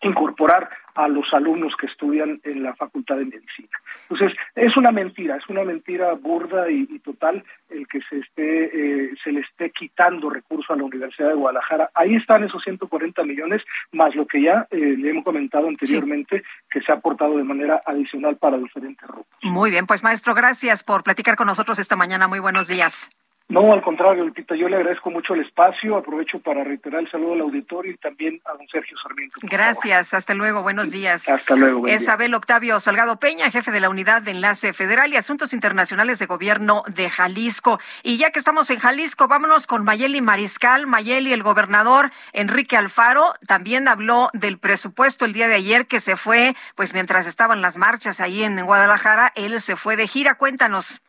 incorporar 0.03 0.69
a 0.95 1.09
los 1.09 1.27
alumnos 1.33 1.75
que 1.77 1.87
estudian 1.87 2.41
en 2.45 2.63
la 2.63 2.75
Facultad 2.75 3.17
de 3.17 3.25
Medicina. 3.25 3.69
Entonces, 4.09 4.37
es 4.55 4.77
una 4.77 4.93
mentira, 4.93 5.37
es 5.37 5.49
una 5.49 5.65
mentira 5.65 6.13
burda 6.15 6.71
y, 6.71 6.85
total 7.01 7.45
el 7.69 7.87
que 7.89 8.01
se 8.09 8.19
esté 8.19 8.65
eh, 8.65 9.15
se 9.23 9.33
le 9.33 9.41
esté 9.41 9.71
quitando 9.71 10.31
recursos 10.31 10.71
a 10.71 10.77
la 10.77 10.85
Universidad 10.85 11.29
de 11.29 11.35
Guadalajara. 11.35 11.91
Ahí 11.95 12.15
están 12.15 12.45
esos 12.45 12.63
140 12.63 13.25
millones, 13.25 13.63
más 13.93 14.15
lo 14.15 14.27
que 14.27 14.43
ya 14.43 14.67
eh, 14.71 14.77
le 14.77 15.11
hemos 15.11 15.25
comentado 15.25 15.69
anteriormente, 15.69 16.45
que 16.71 16.81
se 16.81 16.93
ha 16.93 16.97
aportado 16.97 17.37
de 17.37 17.45
manera 17.45 17.81
adicional 17.85 18.37
para 18.37 18.59
diferentes 18.59 19.07
rubros. 19.07 19.27
Muy 19.43 19.71
bien, 19.71 19.87
pues 19.87 20.03
maestro, 20.03 20.35
gracias 20.35 20.83
por 20.83 21.03
platicar 21.03 21.37
con 21.37 21.47
nosotros 21.47 21.79
esta 21.79 21.97
mañana. 21.97 22.29
Muy 22.29 22.39
buenos 22.39 22.69
días. 22.69 23.11
No, 23.47 23.75
al 23.75 23.83
contrario, 23.83 24.25
Lupita, 24.25 24.57
yo 24.57 24.69
le 24.71 24.77
agradezco 24.77 25.11
mucho 25.11 25.35
el 25.35 25.43
espacio. 25.43 25.97
Aprovecho 25.97 26.39
para 26.39 26.65
reiterar 26.65 27.03
el 27.03 27.11
saludo 27.11 27.35
al 27.35 27.43
auditorio 27.43 27.93
y 27.93 27.97
también 27.99 28.41
a 28.47 28.55
don 28.55 28.67
Sergio 28.69 28.97
Sarmiento. 28.97 29.37
Gracias, 29.43 30.15
hasta 30.15 30.33
luego, 30.33 30.63
buenos 30.63 30.91
días. 30.91 31.29
Hasta 31.29 31.55
luego. 31.55 31.87
Es 31.87 32.09
Abel 32.09 32.35
Octavio 32.35 32.81
Salgado 32.81 33.21
Peña, 33.21 33.51
jefe 33.51 33.71
de 33.71 33.81
la 33.81 33.91
Unidad 33.91 34.23
de 34.23 34.31
Enlace 34.31 34.73
Federal 34.73 35.13
y 35.13 35.17
Asuntos 35.17 35.53
Internacionales 35.53 36.19
de 36.19 36.27
Gobierno 36.27 36.85
de 36.89 37.11
Jalisco. 37.11 37.79
Y 38.03 38.17
ya 38.17 38.31
que 38.31 38.39
estamos 38.39 38.71
en 38.71 38.79
Jalisco, 38.79 39.29
vámonos 39.29 39.67
con 39.67 39.85
Mayeli 39.85 40.23
Mariscal. 40.23 40.87
Mayeli, 40.87 41.35
el 41.35 41.43
gobernador 41.43 42.13
Enrique 42.33 42.79
Alfaro, 42.79 43.35
también 43.47 43.89
habló 43.89 44.31
del 44.33 44.59
presupuesto 44.59 45.27
el 45.27 45.35
día 45.35 45.49
de 45.49 45.57
ayer 45.57 45.87
que 45.87 46.01
se 46.01 46.17
fue, 46.17 46.57
pues 46.77 46.95
mientras 46.95 47.27
estaban 47.27 47.61
las 47.61 47.77
marchas 47.77 48.21
ahí 48.21 48.43
en 48.43 48.65
Guadalajara, 48.65 49.33
él 49.37 49.61
se 49.61 49.77
fue 49.77 49.97
de 49.97 50.09
gira. 50.09 50.37
Cuéntanos. 50.37 51.03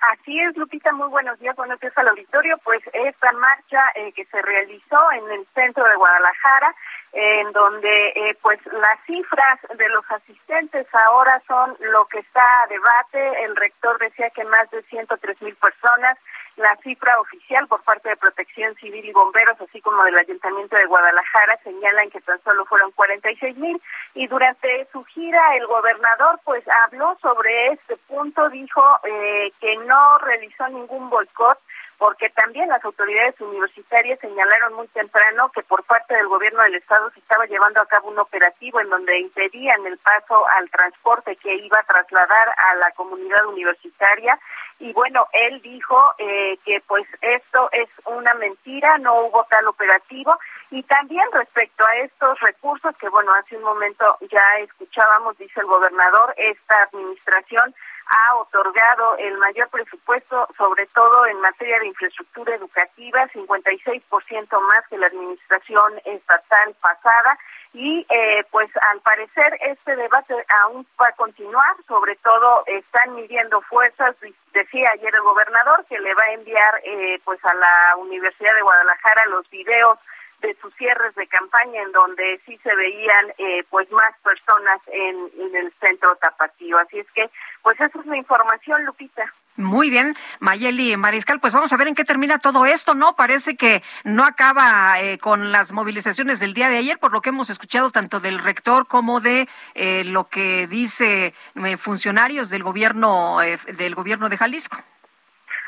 Así 0.00 0.38
es, 0.40 0.56
Lupita, 0.56 0.92
muy 0.92 1.08
buenos 1.08 1.38
días, 1.38 1.56
buenos 1.56 1.80
días 1.80 1.96
al 1.96 2.08
auditorio. 2.08 2.58
Pues 2.64 2.82
esta 2.92 3.32
marcha 3.32 3.80
eh, 3.94 4.12
que 4.12 4.24
se 4.26 4.42
realizó 4.42 4.98
en 5.12 5.30
el 5.32 5.46
centro 5.54 5.84
de 5.84 5.96
Guadalajara, 5.96 6.74
en 7.18 7.50
donde 7.52 8.08
eh, 8.08 8.36
pues 8.42 8.60
las 8.66 9.00
cifras 9.06 9.58
de 9.74 9.88
los 9.88 10.04
asistentes 10.10 10.86
ahora 11.06 11.42
son 11.48 11.74
lo 11.80 12.04
que 12.08 12.18
está 12.18 12.44
a 12.62 12.66
debate. 12.66 13.44
El 13.44 13.56
rector 13.56 13.98
decía 13.98 14.28
que 14.30 14.44
más 14.44 14.70
de 14.70 14.82
103 14.82 15.40
mil 15.40 15.56
personas 15.56 16.18
la 16.56 16.76
cifra 16.82 17.18
oficial 17.20 17.66
por 17.68 17.82
parte 17.84 18.10
de 18.10 18.16
Protección 18.16 18.74
Civil 18.76 19.04
y 19.04 19.12
Bomberos, 19.12 19.58
así 19.60 19.80
como 19.80 20.04
del 20.04 20.18
Ayuntamiento 20.18 20.76
de 20.76 20.86
Guadalajara, 20.86 21.58
señalan 21.64 22.10
que 22.10 22.20
tan 22.20 22.42
solo 22.44 22.66
fueron 22.66 22.92
46 22.92 23.56
mil. 23.56 23.80
Y 24.14 24.26
durante 24.26 24.86
su 24.92 25.02
gira, 25.04 25.56
el 25.56 25.66
gobernador 25.66 26.38
pues 26.44 26.64
habló 26.84 27.16
sobre 27.22 27.72
este 27.72 27.96
punto, 28.08 28.50
dijo 28.50 28.82
eh, 29.04 29.52
que 29.58 29.76
no 29.86 30.18
realizó 30.18 30.68
ningún 30.68 31.08
boicot 31.08 31.58
porque 31.98 32.28
también 32.30 32.68
las 32.68 32.84
autoridades 32.84 33.40
universitarias 33.40 34.20
señalaron 34.20 34.74
muy 34.74 34.86
temprano 34.88 35.50
que 35.52 35.62
por 35.62 35.82
parte 35.84 36.14
del 36.14 36.28
gobierno 36.28 36.62
del 36.62 36.74
estado 36.74 37.10
se 37.10 37.20
estaba 37.20 37.46
llevando 37.46 37.80
a 37.80 37.86
cabo 37.86 38.08
un 38.08 38.18
operativo 38.18 38.80
en 38.80 38.90
donde 38.90 39.18
impedían 39.18 39.86
el 39.86 39.96
paso 39.98 40.46
al 40.48 40.68
transporte 40.70 41.36
que 41.36 41.54
iba 41.54 41.78
a 41.78 41.84
trasladar 41.84 42.48
a 42.56 42.74
la 42.76 42.90
comunidad 42.92 43.46
universitaria. 43.46 44.38
Y 44.78 44.92
bueno, 44.92 45.26
él 45.32 45.62
dijo 45.62 45.96
eh, 46.18 46.58
que 46.64 46.82
pues 46.86 47.06
esto 47.22 47.70
es 47.72 47.88
una 48.04 48.34
mentira, 48.34 48.98
no 48.98 49.20
hubo 49.20 49.44
tal 49.44 49.66
operativo. 49.68 50.38
Y 50.70 50.82
también 50.82 51.24
respecto 51.32 51.86
a 51.86 51.96
estos 51.96 52.38
recursos 52.40 52.94
que 52.98 53.08
bueno, 53.08 53.32
hace 53.32 53.56
un 53.56 53.62
momento 53.62 54.18
ya 54.30 54.58
escuchábamos, 54.58 55.38
dice 55.38 55.60
el 55.60 55.66
gobernador, 55.66 56.34
esta 56.36 56.82
administración 56.82 57.74
ha 58.06 58.36
otorgado 58.36 59.16
el 59.18 59.36
mayor 59.38 59.68
presupuesto, 59.68 60.48
sobre 60.56 60.86
todo 60.88 61.26
en 61.26 61.40
materia 61.40 61.78
de 61.80 61.88
infraestructura 61.88 62.54
educativa, 62.54 63.28
56% 63.28 64.60
más 64.60 64.86
que 64.88 64.98
la 64.98 65.08
administración 65.08 66.00
estatal 66.04 66.74
pasada. 66.80 67.38
Y 67.72 68.06
eh, 68.08 68.44
pues 68.50 68.70
al 68.90 69.00
parecer 69.00 69.58
este 69.60 69.96
debate 69.96 70.34
aún 70.62 70.86
va 71.00 71.08
a 71.08 71.16
continuar, 71.16 71.76
sobre 71.86 72.16
todo 72.16 72.64
están 72.66 73.14
midiendo 73.14 73.60
fuerzas, 73.62 74.16
decía 74.54 74.90
ayer 74.94 75.14
el 75.14 75.22
gobernador 75.22 75.84
que 75.86 75.98
le 75.98 76.14
va 76.14 76.24
a 76.24 76.32
enviar 76.32 76.80
eh, 76.84 77.20
pues 77.24 77.44
a 77.44 77.54
la 77.54 77.96
Universidad 77.96 78.54
de 78.54 78.62
Guadalajara 78.62 79.26
los 79.26 79.48
videos 79.50 79.98
de 80.40 80.56
sus 80.60 80.74
cierres 80.76 81.14
de 81.14 81.26
campaña 81.26 81.82
en 81.82 81.92
donde 81.92 82.40
sí 82.46 82.58
se 82.62 82.74
veían 82.74 83.32
eh, 83.38 83.64
pues 83.70 83.90
más 83.90 84.14
personas 84.22 84.80
en, 84.86 85.30
en, 85.38 85.56
el 85.56 85.72
centro 85.80 86.16
tapatío. 86.16 86.78
Así 86.78 86.98
es 86.98 87.10
que 87.12 87.30
pues 87.62 87.80
esa 87.80 87.98
es 87.98 88.06
la 88.06 88.16
información, 88.16 88.84
Lupita. 88.84 89.32
Muy 89.56 89.88
bien, 89.88 90.14
Mayeli 90.38 90.94
Mariscal, 90.98 91.40
pues 91.40 91.54
vamos 91.54 91.72
a 91.72 91.78
ver 91.78 91.88
en 91.88 91.94
qué 91.94 92.04
termina 92.04 92.38
todo 92.38 92.66
esto, 92.66 92.94
¿no? 92.94 93.16
Parece 93.16 93.56
que 93.56 93.82
no 94.04 94.24
acaba 94.24 95.00
eh, 95.00 95.16
con 95.16 95.50
las 95.50 95.72
movilizaciones 95.72 96.40
del 96.40 96.52
día 96.52 96.68
de 96.68 96.76
ayer, 96.76 96.98
por 96.98 97.12
lo 97.12 97.22
que 97.22 97.30
hemos 97.30 97.48
escuchado 97.48 97.90
tanto 97.90 98.20
del 98.20 98.38
rector 98.38 98.86
como 98.86 99.20
de 99.20 99.48
eh, 99.74 100.04
lo 100.04 100.28
que 100.28 100.66
dice 100.66 101.32
eh, 101.54 101.76
funcionarios 101.78 102.50
del 102.50 102.62
gobierno 102.62 103.38
del 103.78 103.94
gobierno 103.94 104.28
de 104.28 104.36
Jalisco. 104.36 104.76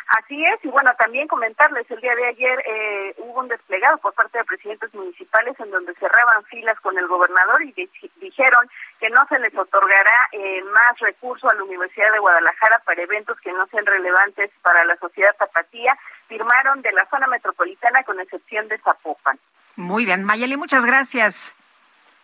Así 0.08 0.42
es, 0.42 0.64
y 0.64 0.68
bueno, 0.68 0.90
también 0.98 1.28
comentarles, 1.28 1.90
el 1.90 2.00
día 2.00 2.14
de 2.14 2.28
ayer 2.28 2.64
eh, 2.66 3.14
hubo 3.18 3.40
un 3.40 3.48
desplegado 3.48 3.98
por 3.98 4.14
parte 4.14 4.38
de 4.38 4.44
presidentes 4.44 4.92
municipales 4.94 5.54
en 5.60 5.70
donde 5.70 5.94
cerraban 5.96 6.42
filas 6.44 6.80
con 6.80 6.96
el 6.96 7.06
gobernador 7.06 7.62
y 7.62 7.74
dijeron 8.16 8.70
que 9.00 9.10
no 9.10 9.26
se 9.26 9.38
les 9.38 9.54
otorgará 9.54 10.28
eh, 10.32 10.62
más 10.64 10.98
recursos 11.00 11.52
a 11.52 11.54
la 11.54 11.62
Universidad 11.62 12.10
de 12.10 12.20
Guadalajara 12.20 12.78
para 12.86 13.02
eventos 13.02 13.38
que 13.40 13.52
no 13.52 13.66
sean 13.66 13.84
relevantes 13.84 14.50
para 14.62 14.82
la 14.86 14.96
sociedad 14.96 15.36
tapatía. 15.38 15.94
Firmaron 16.26 16.80
de 16.80 16.92
la 16.92 17.04
zona 17.10 17.26
metropolitana 17.26 18.02
con 18.04 18.18
excepción 18.18 18.66
de 18.68 18.78
Zapopan. 18.78 19.38
Muy 19.76 20.06
bien, 20.06 20.24
Mayeli, 20.24 20.56
muchas 20.56 20.86
gracias. 20.86 21.54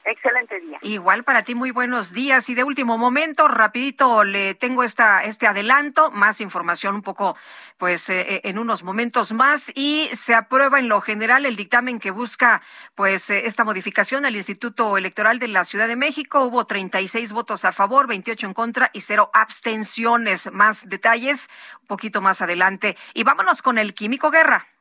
Excelente 0.06 0.60
día. 0.60 0.78
Igual 0.82 1.24
para 1.24 1.44
ti, 1.44 1.54
muy 1.54 1.70
buenos 1.70 2.12
días. 2.12 2.50
Y 2.50 2.54
de 2.54 2.62
último 2.62 2.98
momento, 2.98 3.48
rapidito 3.48 4.22
le 4.22 4.54
tengo 4.54 4.82
esta, 4.82 5.24
este 5.24 5.46
adelanto, 5.46 6.10
más 6.10 6.42
información 6.42 6.96
un 6.96 7.02
poco, 7.02 7.36
pues, 7.78 8.10
eh, 8.10 8.20
eh, 8.20 8.40
en 8.44 8.58
unos 8.58 8.82
momentos 8.82 9.32
más. 9.32 9.72
Y 9.74 10.10
se 10.12 10.34
aprueba 10.34 10.78
en 10.78 10.88
lo 10.88 11.00
general 11.00 11.46
el 11.46 11.56
dictamen 11.56 11.98
que 12.00 12.10
busca, 12.10 12.60
pues, 12.94 13.30
eh, 13.30 13.46
esta 13.46 13.64
modificación 13.64 14.26
al 14.26 14.36
Instituto 14.36 14.98
Electoral 14.98 15.38
de 15.38 15.48
la 15.48 15.64
Ciudad 15.64 15.88
de 15.88 15.96
México. 15.96 16.44
Hubo 16.44 16.66
36 16.66 17.32
votos 17.32 17.64
a 17.64 17.72
favor, 17.72 18.06
28 18.06 18.46
en 18.46 18.54
contra 18.54 18.90
y 18.92 19.00
cero 19.00 19.30
abstenciones. 19.32 20.52
Más 20.52 20.86
detalles 20.86 21.48
un 21.80 21.86
poquito 21.86 22.20
más 22.20 22.42
adelante. 22.42 22.98
Y 23.14 23.24
vámonos 23.24 23.62
con 23.62 23.78
el 23.78 23.94
Químico 23.94 24.30
Guerra. 24.30 24.73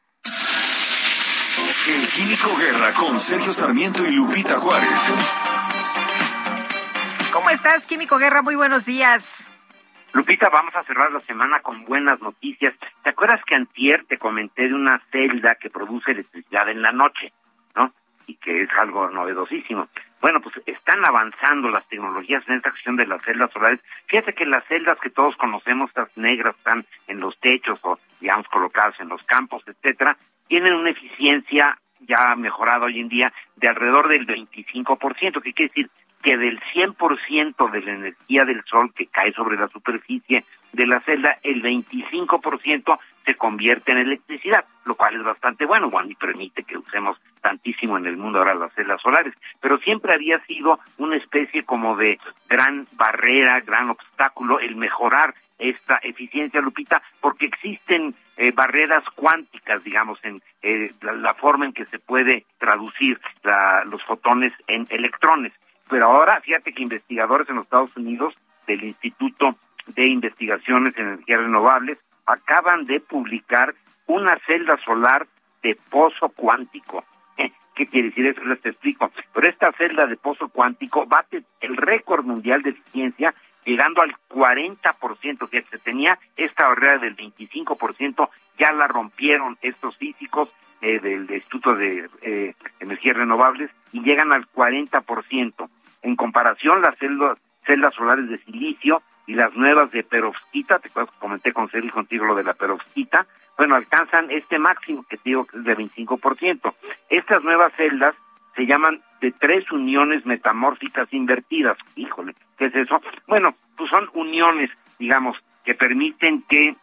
El 1.85 2.07
Químico 2.07 2.55
Guerra 2.55 2.93
con 2.93 3.19
Sergio 3.19 3.51
Sarmiento 3.51 4.05
y 4.05 4.11
Lupita 4.11 4.57
Juárez. 4.57 5.13
¿Cómo 7.33 7.49
estás, 7.49 7.85
Químico 7.85 8.17
Guerra? 8.17 8.41
Muy 8.41 8.55
buenos 8.55 8.85
días. 8.85 9.51
Lupita, 10.13 10.47
vamos 10.47 10.73
a 10.77 10.83
cerrar 10.83 11.11
la 11.11 11.19
semana 11.21 11.59
con 11.59 11.83
buenas 11.83 12.21
noticias. 12.21 12.73
¿Te 13.03 13.09
acuerdas 13.09 13.41
que 13.45 13.55
antier 13.55 14.05
te 14.05 14.17
comenté 14.17 14.69
de 14.69 14.73
una 14.73 15.01
celda 15.11 15.55
que 15.55 15.69
produce 15.69 16.11
electricidad 16.11 16.69
en 16.69 16.81
la 16.81 16.93
noche, 16.93 17.33
no? 17.75 17.91
Y 18.27 18.35
que 18.35 18.61
es 18.61 18.69
algo 18.79 19.09
novedosísimo. 19.09 19.89
Bueno, 20.21 20.39
pues 20.39 20.55
están 20.65 21.03
avanzando 21.05 21.67
las 21.67 21.85
tecnologías 21.89 22.47
en 22.47 22.55
esta 22.55 22.69
cuestión 22.69 22.95
de 22.95 23.07
las 23.07 23.21
celdas 23.23 23.51
solares. 23.51 23.81
Fíjate 24.07 24.33
que 24.33 24.45
las 24.45 24.63
celdas 24.67 24.97
que 25.01 25.09
todos 25.09 25.35
conocemos, 25.35 25.89
estas 25.89 26.15
negras, 26.15 26.55
están 26.55 26.85
en 27.07 27.19
los 27.19 27.37
techos 27.41 27.77
o, 27.81 27.99
digamos, 28.21 28.47
colocadas 28.47 28.97
en 29.01 29.09
los 29.09 29.21
campos, 29.23 29.63
etcétera, 29.67 30.15
tienen 30.47 30.73
una 30.73 30.91
eficiencia 30.91 31.77
ya 32.07 32.35
mejorada 32.35 32.85
hoy 32.85 32.99
en 32.99 33.09
día 33.09 33.33
de 33.55 33.67
alrededor 33.67 34.09
del 34.09 34.27
25%, 34.27 35.41
que 35.41 35.53
quiere 35.53 35.69
decir 35.69 35.89
que 36.21 36.37
del 36.37 36.59
100% 36.73 37.71
de 37.71 37.81
la 37.81 37.91
energía 37.91 38.45
del 38.45 38.63
sol 38.63 38.93
que 38.93 39.07
cae 39.07 39.33
sobre 39.33 39.57
la 39.57 39.67
superficie 39.67 40.45
de 40.71 40.87
la 40.87 41.01
celda, 41.01 41.37
el 41.43 41.61
25% 41.61 42.99
se 43.25 43.35
convierte 43.35 43.91
en 43.91 43.99
electricidad, 43.99 44.65
lo 44.85 44.95
cual 44.95 45.15
es 45.15 45.23
bastante 45.23 45.65
bueno, 45.65 45.89
bueno, 45.89 46.09
y 46.09 46.15
permite 46.15 46.63
que 46.63 46.77
usemos 46.77 47.19
tantísimo 47.41 47.97
en 47.97 48.05
el 48.05 48.17
mundo 48.17 48.39
ahora 48.39 48.55
las 48.55 48.73
celdas 48.73 49.01
solares, 49.01 49.33
pero 49.59 49.77
siempre 49.79 50.13
había 50.13 50.39
sido 50.45 50.79
una 50.97 51.17
especie 51.17 51.63
como 51.63 51.95
de 51.95 52.17
gran 52.49 52.87
barrera, 52.93 53.59
gran 53.59 53.89
obstáculo 53.89 54.59
el 54.59 54.75
mejorar 54.75 55.35
esta 55.59 55.99
eficiencia, 56.01 56.61
Lupita, 56.61 57.01
porque 57.21 57.45
existen 57.45 58.15
eh, 58.37 58.51
barreras 58.51 59.03
cuánticas, 59.15 59.83
digamos, 59.83 60.19
en 60.23 60.41
eh, 60.61 60.91
la, 61.01 61.33
forma 61.35 61.65
en 61.65 61.73
que 61.73 61.85
se 61.85 61.99
puede 61.99 62.45
traducir 62.57 63.19
los 63.85 64.03
fotones 64.03 64.53
en 64.67 64.87
electrones. 64.89 65.53
Pero 65.89 66.07
ahora, 66.07 66.41
fíjate 66.41 66.73
que 66.73 66.83
investigadores 66.83 67.47
en 67.49 67.57
los 67.57 67.65
Estados 67.65 67.95
Unidos 67.95 68.33
del 68.65 68.83
Instituto 68.83 69.55
de 69.87 70.07
Investigaciones 70.07 70.97
en 70.97 71.07
Energías 71.07 71.41
Renovables 71.41 71.97
acaban 72.25 72.85
de 72.85 72.99
publicar 73.01 73.75
una 74.07 74.37
celda 74.47 74.77
solar 74.77 75.27
de 75.61 75.77
pozo 75.89 76.29
cuántico. 76.29 77.03
¿Qué 77.75 77.87
quiere 77.87 78.09
decir 78.09 78.27
eso? 78.27 78.43
Les 78.43 78.63
explico. 78.65 79.11
Pero 79.33 79.49
esta 79.49 79.71
celda 79.73 80.05
de 80.05 80.15
pozo 80.15 80.49
cuántico 80.49 81.05
bate 81.05 81.43
el 81.59 81.75
récord 81.75 82.23
mundial 82.23 82.61
de 82.61 82.71
eficiencia 82.71 83.33
llegando 83.65 84.01
al 84.01 84.15
40%, 84.29 85.49
que 85.49 85.61
se 85.63 85.77
tenía 85.79 86.17
esta 86.35 86.67
barrera 86.67 86.97
del 86.99 87.15
25%, 87.15 88.29
ya 88.57 88.71
la 88.71 88.87
rompieron 88.87 89.57
estos 89.61 89.97
físicos 89.97 90.49
eh, 90.81 90.99
del 90.99 91.29
Instituto 91.31 91.75
de 91.75 92.09
eh, 92.21 92.55
Energías 92.79 93.17
Renovables 93.17 93.71
y 93.91 94.01
llegan 94.01 94.31
al 94.31 94.47
40%. 94.51 95.69
En 96.01 96.15
comparación, 96.15 96.81
las 96.81 96.97
celdas, 96.97 97.37
celdas 97.65 97.93
solares 97.95 98.29
de 98.29 98.37
silicio 98.39 99.01
y 99.25 99.35
las 99.35 99.53
nuevas 99.55 99.91
de 99.91 100.03
perovskita, 100.03 100.79
te 100.79 100.89
comenté 101.19 101.53
con 101.53 101.69
Cyril 101.69 101.91
contigo 101.91 102.25
lo 102.25 102.35
de 102.35 102.43
la 102.43 102.53
perovskita, 102.53 103.25
bueno, 103.57 103.75
alcanzan 103.75 104.31
este 104.31 104.57
máximo 104.57 105.03
que 105.03 105.17
te 105.17 105.29
digo 105.29 105.45
que 105.45 105.57
es 105.57 105.63
de 105.63 105.77
25%. 105.77 106.73
Estas 107.09 107.43
nuevas 107.43 107.71
celdas 107.77 108.15
se 108.55 108.65
llaman 108.65 109.01
de 109.21 109.31
tres 109.31 109.71
uniones 109.71 110.25
metamórficas 110.25 111.11
invertidas. 111.13 111.77
Híjole, 111.95 112.35
¿qué 112.57 112.65
es 112.65 112.75
eso? 112.75 113.01
Bueno, 113.27 113.55
pues 113.77 113.89
son 113.89 114.09
uniones, 114.13 114.69
digamos, 114.99 115.37
que 115.63 115.75
permiten 115.75 116.43
que 116.43 116.75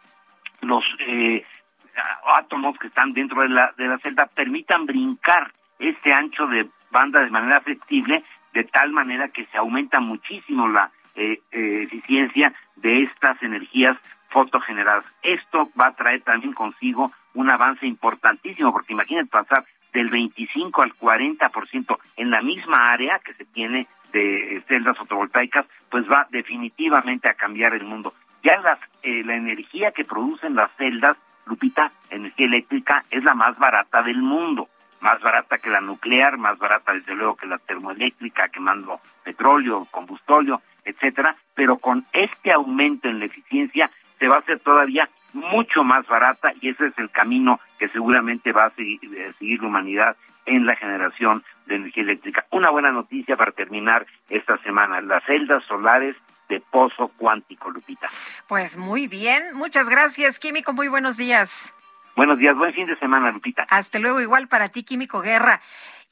los 0.61 0.83
eh, 1.07 1.43
átomos 2.37 2.77
que 2.77 2.87
están 2.87 3.13
dentro 3.13 3.41
de 3.41 3.49
la, 3.49 3.73
de 3.77 3.87
la 3.87 3.99
celda 3.99 4.27
permitan 4.27 4.85
brincar 4.85 5.51
este 5.79 6.13
ancho 6.13 6.47
de 6.47 6.67
banda 6.91 7.21
de 7.21 7.29
manera 7.29 7.61
flexible, 7.61 8.23
de 8.53 8.63
tal 8.65 8.91
manera 8.91 9.29
que 9.29 9.45
se 9.45 9.57
aumenta 9.57 9.99
muchísimo 9.99 10.67
la 10.67 10.91
eh, 11.15 11.41
eh, 11.51 11.83
eficiencia 11.83 12.53
de 12.75 13.03
estas 13.03 13.41
energías 13.43 13.97
fotogeneradas. 14.29 15.05
Esto 15.23 15.69
va 15.79 15.87
a 15.87 15.95
traer 15.95 16.21
también 16.21 16.53
consigo 16.53 17.11
un 17.33 17.49
avance 17.49 17.85
importantísimo, 17.85 18.71
porque 18.71 18.93
imagínate 18.93 19.29
pasar 19.29 19.65
del 19.93 20.09
25 20.09 20.81
al 20.81 20.93
40% 20.95 21.97
en 22.17 22.29
la 22.29 22.41
misma 22.41 22.89
área 22.89 23.19
que 23.19 23.33
se 23.33 23.45
tiene 23.45 23.87
de 24.11 24.63
celdas 24.67 24.97
fotovoltaicas, 24.97 25.65
pues 25.89 26.09
va 26.09 26.27
definitivamente 26.29 27.29
a 27.29 27.33
cambiar 27.33 27.73
el 27.73 27.85
mundo. 27.85 28.13
Ya 28.43 28.57
las, 28.57 28.79
eh, 29.03 29.23
la 29.23 29.35
energía 29.35 29.91
que 29.91 30.03
producen 30.03 30.55
las 30.55 30.71
celdas, 30.77 31.17
Lupita, 31.45 31.91
energía 32.09 32.45
eléctrica, 32.45 33.05
es 33.09 33.23
la 33.23 33.33
más 33.33 33.57
barata 33.57 34.01
del 34.03 34.21
mundo. 34.21 34.67
Más 34.99 35.19
barata 35.21 35.57
que 35.57 35.69
la 35.69 35.81
nuclear, 35.81 36.37
más 36.37 36.57
barata 36.59 36.93
desde 36.93 37.15
luego 37.15 37.35
que 37.35 37.47
la 37.47 37.57
termoeléctrica, 37.57 38.49
quemando 38.49 38.99
petróleo, 39.23 39.87
combustóleo, 39.89 40.61
etcétera. 40.85 41.35
Pero 41.55 41.77
con 41.77 42.05
este 42.13 42.51
aumento 42.51 43.09
en 43.09 43.19
la 43.19 43.25
eficiencia 43.25 43.89
se 44.19 44.27
va 44.27 44.35
a 44.35 44.39
hacer 44.39 44.59
todavía 44.59 45.09
mucho 45.33 45.83
más 45.83 46.05
barata 46.07 46.51
y 46.61 46.69
ese 46.69 46.87
es 46.87 46.97
el 46.97 47.09
camino 47.09 47.59
que 47.79 47.89
seguramente 47.89 48.51
va 48.51 48.65
a 48.65 48.69
seguir, 48.71 48.99
eh, 49.15 49.31
seguir 49.37 49.61
la 49.61 49.67
humanidad 49.67 50.15
en 50.45 50.65
la 50.65 50.75
generación 50.75 51.43
de 51.65 51.75
energía 51.75 52.03
eléctrica. 52.03 52.45
Una 52.51 52.69
buena 52.69 52.91
noticia 52.91 53.37
para 53.37 53.51
terminar 53.51 54.05
esta 54.29 54.57
semana, 54.57 55.01
las 55.01 55.23
celdas 55.25 55.63
solares 55.65 56.15
de 56.49 56.59
pozo 56.59 57.09
cuántico, 57.17 57.69
Lupita. 57.69 58.09
Pues 58.47 58.75
muy 58.75 59.07
bien, 59.07 59.53
muchas 59.53 59.87
gracias, 59.87 60.39
Químico, 60.39 60.73
muy 60.73 60.87
buenos 60.87 61.17
días. 61.17 61.73
Buenos 62.15 62.37
días, 62.39 62.57
buen 62.57 62.73
fin 62.73 62.87
de 62.87 62.97
semana, 62.97 63.31
Lupita. 63.31 63.65
Hasta 63.69 63.97
luego, 63.97 64.19
igual 64.19 64.49
para 64.49 64.67
ti, 64.67 64.83
Químico 64.83 65.21
Guerra. 65.21 65.61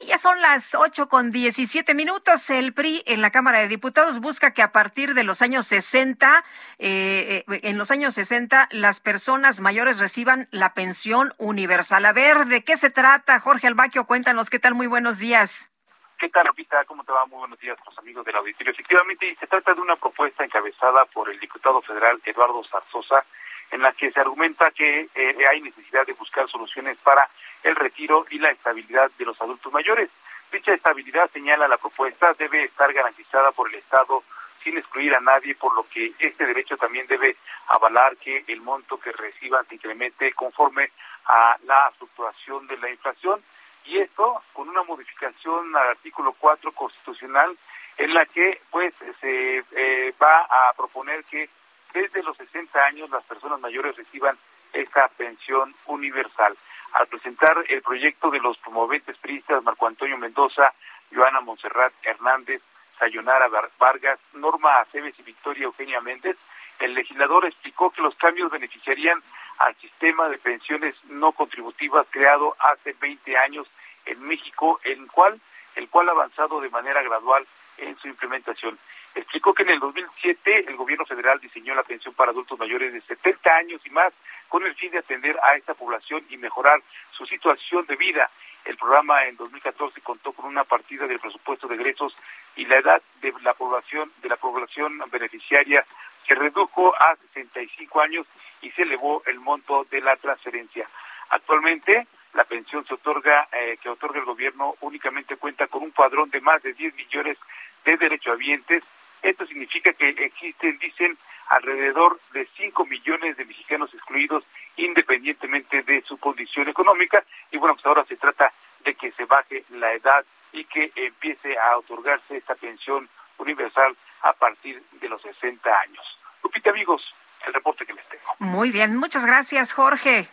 Ya 0.02 0.18
son 0.18 0.40
las 0.40 0.76
ocho 0.76 1.10
con 1.10 1.30
diecisiete 1.30 1.94
minutos. 1.94 2.50
El 2.50 2.74
PRI 2.74 3.04
en 3.06 3.22
la 3.22 3.32
Cámara 3.32 3.60
de 3.60 3.68
Diputados 3.68 4.22
busca 4.22 4.54
que 4.54 4.62
a 4.62 4.72
partir 4.72 5.14
de 5.14 5.26
los 5.26 5.42
años 5.42 5.68
60, 5.68 6.46
eh, 6.78 7.44
eh, 7.46 7.60
en 7.64 7.78
los 7.78 7.92
años 7.92 8.14
60, 8.14 8.70
las 8.72 9.02
personas 9.02 9.60
mayores 9.60 10.00
reciban 10.00 10.48
la 10.52 10.74
pensión 10.74 11.34
universal. 11.38 12.06
A 12.06 12.14
ver, 12.14 12.46
¿de 12.46 12.64
qué 12.64 12.78
se 12.78 12.90
trata? 12.90 13.42
Jorge 13.42 13.68
Albaquio, 13.68 14.06
cuéntanos, 14.06 14.50
¿qué 14.50 14.58
tal? 14.58 14.74
Muy 14.74 14.88
buenos 14.88 15.20
días. 15.20 15.70
¿Qué 16.18 16.30
tal, 16.30 16.48
Lupita? 16.48 16.86
¿Cómo 16.86 17.04
te 17.04 17.12
va? 17.12 17.26
Muy 17.26 17.40
buenos 17.40 17.60
días, 17.60 17.78
los 17.86 17.98
amigos 17.98 18.24
del 18.26 18.38
auditorio. 18.38 18.72
Efectivamente, 18.72 19.36
se 19.38 19.48
trata 19.48 19.74
de 19.74 19.82
una 19.82 19.98
propuesta 19.98 20.46
encabezada 20.46 21.06
por 21.14 21.30
el 21.30 21.40
diputado 21.42 21.82
federal 21.82 22.22
Eduardo 22.24 22.64
Zarzosa, 22.64 23.26
en 23.72 23.82
la 23.82 23.92
que 23.92 24.12
se 24.12 24.20
argumenta 24.20 24.72
que 24.72 25.10
eh, 25.14 25.36
hay 25.52 25.62
necesidad 25.62 26.06
de 26.06 26.14
buscar 26.14 26.50
soluciones 26.50 26.98
para 27.04 27.30
el 27.64 27.76
retiro 27.76 28.26
y 28.30 28.40
la 28.40 28.52
estabilidad 28.52 29.12
de 29.18 29.26
los 29.26 29.40
adultos 29.42 29.72
mayores. 29.72 30.10
Dicha 30.52 30.74
estabilidad, 30.74 31.30
señala 31.32 31.68
la 31.68 31.78
propuesta, 31.78 32.34
debe 32.34 32.64
estar 32.64 32.92
garantizada 32.92 33.52
por 33.52 33.70
el 33.70 33.76
Estado 33.76 34.24
sin 34.64 34.78
excluir 34.78 35.16
a 35.16 35.22
nadie, 35.22 35.56
por 35.56 35.74
lo 35.76 35.88
que 35.88 36.12
este 36.20 36.46
derecho 36.46 36.76
también 36.78 37.08
debe 37.08 37.38
avalar 37.68 38.18
que 38.18 38.44
el 38.48 38.62
monto 38.62 39.00
que 39.00 39.12
reciban 39.12 39.66
se 39.68 39.76
incremente 39.76 40.34
conforme 40.34 40.92
a 41.26 41.58
la 41.66 41.92
fluctuación 41.98 42.68
de 42.68 42.78
la 42.78 42.90
inflación 42.90 43.42
y 43.86 44.00
esto 44.00 44.44
con 44.54 44.70
una 44.70 44.84
modificación 44.84 45.76
al 45.76 45.90
artículo 45.90 46.34
4 46.34 46.72
constitucional 46.74 47.58
en 47.98 48.14
la 48.14 48.26
que 48.26 48.62
pues 48.70 48.94
se 49.20 49.64
eh, 49.72 50.14
va 50.22 50.42
a 50.42 50.74
proponer 50.74 51.24
que 51.26 51.50
desde 51.94 52.24
los 52.24 52.38
60 52.38 52.80
años 52.86 53.10
las 53.10 53.24
personas 53.24 53.60
mayores 53.60 53.96
reciban 53.96 54.38
esta 54.74 55.08
pensión 55.10 55.74
universal. 55.86 56.56
Al 56.94 57.08
presentar 57.08 57.64
el 57.68 57.82
proyecto 57.82 58.30
de 58.30 58.40
los 58.40 58.58
promoventes 58.58 59.18
priistas 59.18 59.64
Marco 59.64 59.88
Antonio 59.88 60.18
Mendoza, 60.18 60.74
Joana 61.14 61.42
Monserrat 61.42 61.94
Hernández, 62.04 62.62
Sayonara 62.98 63.50
Vargas, 63.80 64.20
Norma 64.34 64.80
Aceves 64.80 65.18
y 65.20 65.24
Victoria 65.24 65.66
Eugenia 65.66 66.02
Méndez, 66.02 66.38
el 66.80 66.94
legislador 66.94 67.46
explicó 67.46 67.92
que 67.92 68.02
los 68.02 68.16
cambios 68.16 68.52
beneficiarían 68.52 69.22
al 69.60 69.76
sistema 69.76 70.30
de 70.30 70.38
pensiones 70.38 70.96
no 71.06 71.32
contributivas 71.34 72.08
creado 72.10 72.56
hace 72.60 72.96
20 73.00 73.38
años 73.38 73.68
en 74.06 74.22
México, 74.24 74.80
el 74.84 75.08
cual, 75.12 75.40
el 75.76 75.90
cual 75.90 76.10
ha 76.10 76.14
avanzado 76.14 76.62
de 76.62 76.70
manera 76.70 77.02
gradual 77.04 77.46
en 77.78 77.98
su 78.00 78.08
implementación. 78.08 78.78
Explicó 79.16 79.54
que 79.54 79.64
en 79.64 79.70
el 79.70 79.80
2007 79.80 80.66
el 80.68 80.76
gobierno 80.76 81.06
federal 81.06 81.40
diseñó 81.40 81.74
la 81.76 81.84
pensión 81.84 82.14
para 82.14 82.32
adultos 82.32 82.60
mayores 82.60 82.94
de 82.94 83.02
70 83.02 83.56
años 83.56 83.82
y 83.86 83.90
más 83.90 84.14
con 84.48 84.66
el 84.66 84.76
fin 84.76 84.92
de 84.92 85.00
atender 85.00 85.38
a 85.44 85.56
esta 85.56 85.74
población 85.74 86.24
y 86.30 86.38
mejorar 86.38 86.82
su 87.12 87.26
situación 87.26 87.86
de 87.86 87.96
vida. 87.96 88.30
El 88.66 88.78
programa 88.78 89.26
en 89.26 89.36
2014 89.38 90.02
contó 90.02 90.34
con 90.34 90.46
una 90.46 90.64
partida 90.64 91.08
del 91.08 91.20
presupuesto 91.20 91.68
de 91.68 91.76
egresos 91.76 92.16
y 92.56 92.66
la 92.66 92.78
edad 92.78 93.02
de 93.22 93.34
la 93.42 93.54
población 93.54 94.12
de 94.22 94.30
la 94.30 94.38
población 94.38 95.02
beneficiaria 95.12 95.86
se 96.28 96.36
redujo 96.36 96.94
a 96.96 97.16
65 97.34 98.02
años 98.02 98.28
y 98.62 98.70
se 98.72 98.84
elevó 98.84 99.24
el 99.26 99.40
monto 99.40 99.86
de 99.90 100.02
la 100.02 100.16
transferencia. 100.18 100.88
Actualmente, 101.30 102.08
la 102.34 102.44
pensión 102.44 102.86
se 102.86 102.94
otorga, 102.94 103.48
eh, 103.52 103.78
que 103.82 103.90
otorga 103.90 104.20
el 104.20 104.26
gobierno 104.26 104.76
únicamente 104.82 105.38
cuenta 105.38 105.68
con 105.68 105.84
un 105.84 105.92
padrón 105.92 106.30
de 106.30 106.42
más 106.42 106.62
de 106.62 106.74
10 106.74 106.94
millones 106.96 107.38
de 107.86 107.98
derechohabientes. 107.98 108.84
Esto 109.22 109.46
significa 109.46 109.94
que 109.94 110.10
existen, 110.10 110.78
dicen, 110.80 111.18
alrededor 111.50 112.20
de 112.32 112.48
5 112.58 112.86
millones 112.86 113.38
de 113.38 113.46
mexicanos 113.46 113.94
excluidos 113.94 114.44
independientemente 114.78 115.84
de 115.84 116.02
su 116.04 116.18
condición 116.18 116.70
económica. 116.70 117.24
Y 117.52 117.58
bueno, 117.58 117.76
pues 117.76 117.86
ahora 117.86 118.06
se 118.06 118.16
trata 118.16 118.52
de 118.86 118.96
que 118.96 119.12
se 119.12 119.26
baje 119.26 119.66
la 119.70 119.92
edad 119.94 120.24
y 120.52 120.64
que 120.66 120.92
empiece 120.96 121.58
a 121.58 121.78
otorgarse 121.78 122.38
esta 122.38 122.56
pensión 122.56 123.10
universal 123.38 123.96
a 124.22 124.34
partir 124.34 124.82
de 125.02 125.10
los 125.10 125.22
60 125.22 125.70
años. 125.82 126.06
Lupita, 126.44 126.70
amigos, 126.70 127.04
el 127.46 127.54
reporte 127.54 127.86
que 127.86 127.94
les 127.94 128.08
tengo. 128.08 128.36
Muy 128.40 128.72
bien, 128.72 128.96
muchas 128.98 129.26
gracias, 129.26 129.74
Jorge. 129.74 130.28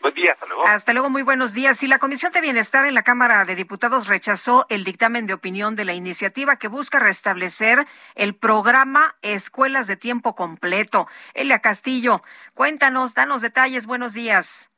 Buen 0.00 0.14
día, 0.14 0.32
hasta 0.32 0.46
luego. 0.46 0.66
Hasta 0.66 0.92
luego, 0.92 1.10
muy 1.10 1.22
buenos 1.22 1.54
días. 1.54 1.82
Y 1.82 1.88
la 1.88 1.98
Comisión 1.98 2.32
de 2.32 2.40
Bienestar 2.40 2.86
en 2.86 2.94
la 2.94 3.02
Cámara 3.02 3.44
de 3.44 3.56
Diputados 3.56 4.06
rechazó 4.06 4.66
el 4.68 4.84
dictamen 4.84 5.26
de 5.26 5.34
opinión 5.34 5.76
de 5.76 5.84
la 5.84 5.94
iniciativa 5.94 6.56
que 6.56 6.68
busca 6.68 6.98
restablecer 6.98 7.86
el 8.14 8.34
programa 8.34 9.16
Escuelas 9.22 9.86
de 9.86 9.96
Tiempo 9.96 10.34
Completo. 10.34 11.08
Elia 11.34 11.58
Castillo, 11.58 12.22
cuéntanos, 12.54 13.14
danos 13.14 13.42
detalles, 13.42 13.86
buenos 13.86 14.14
días. 14.14 14.70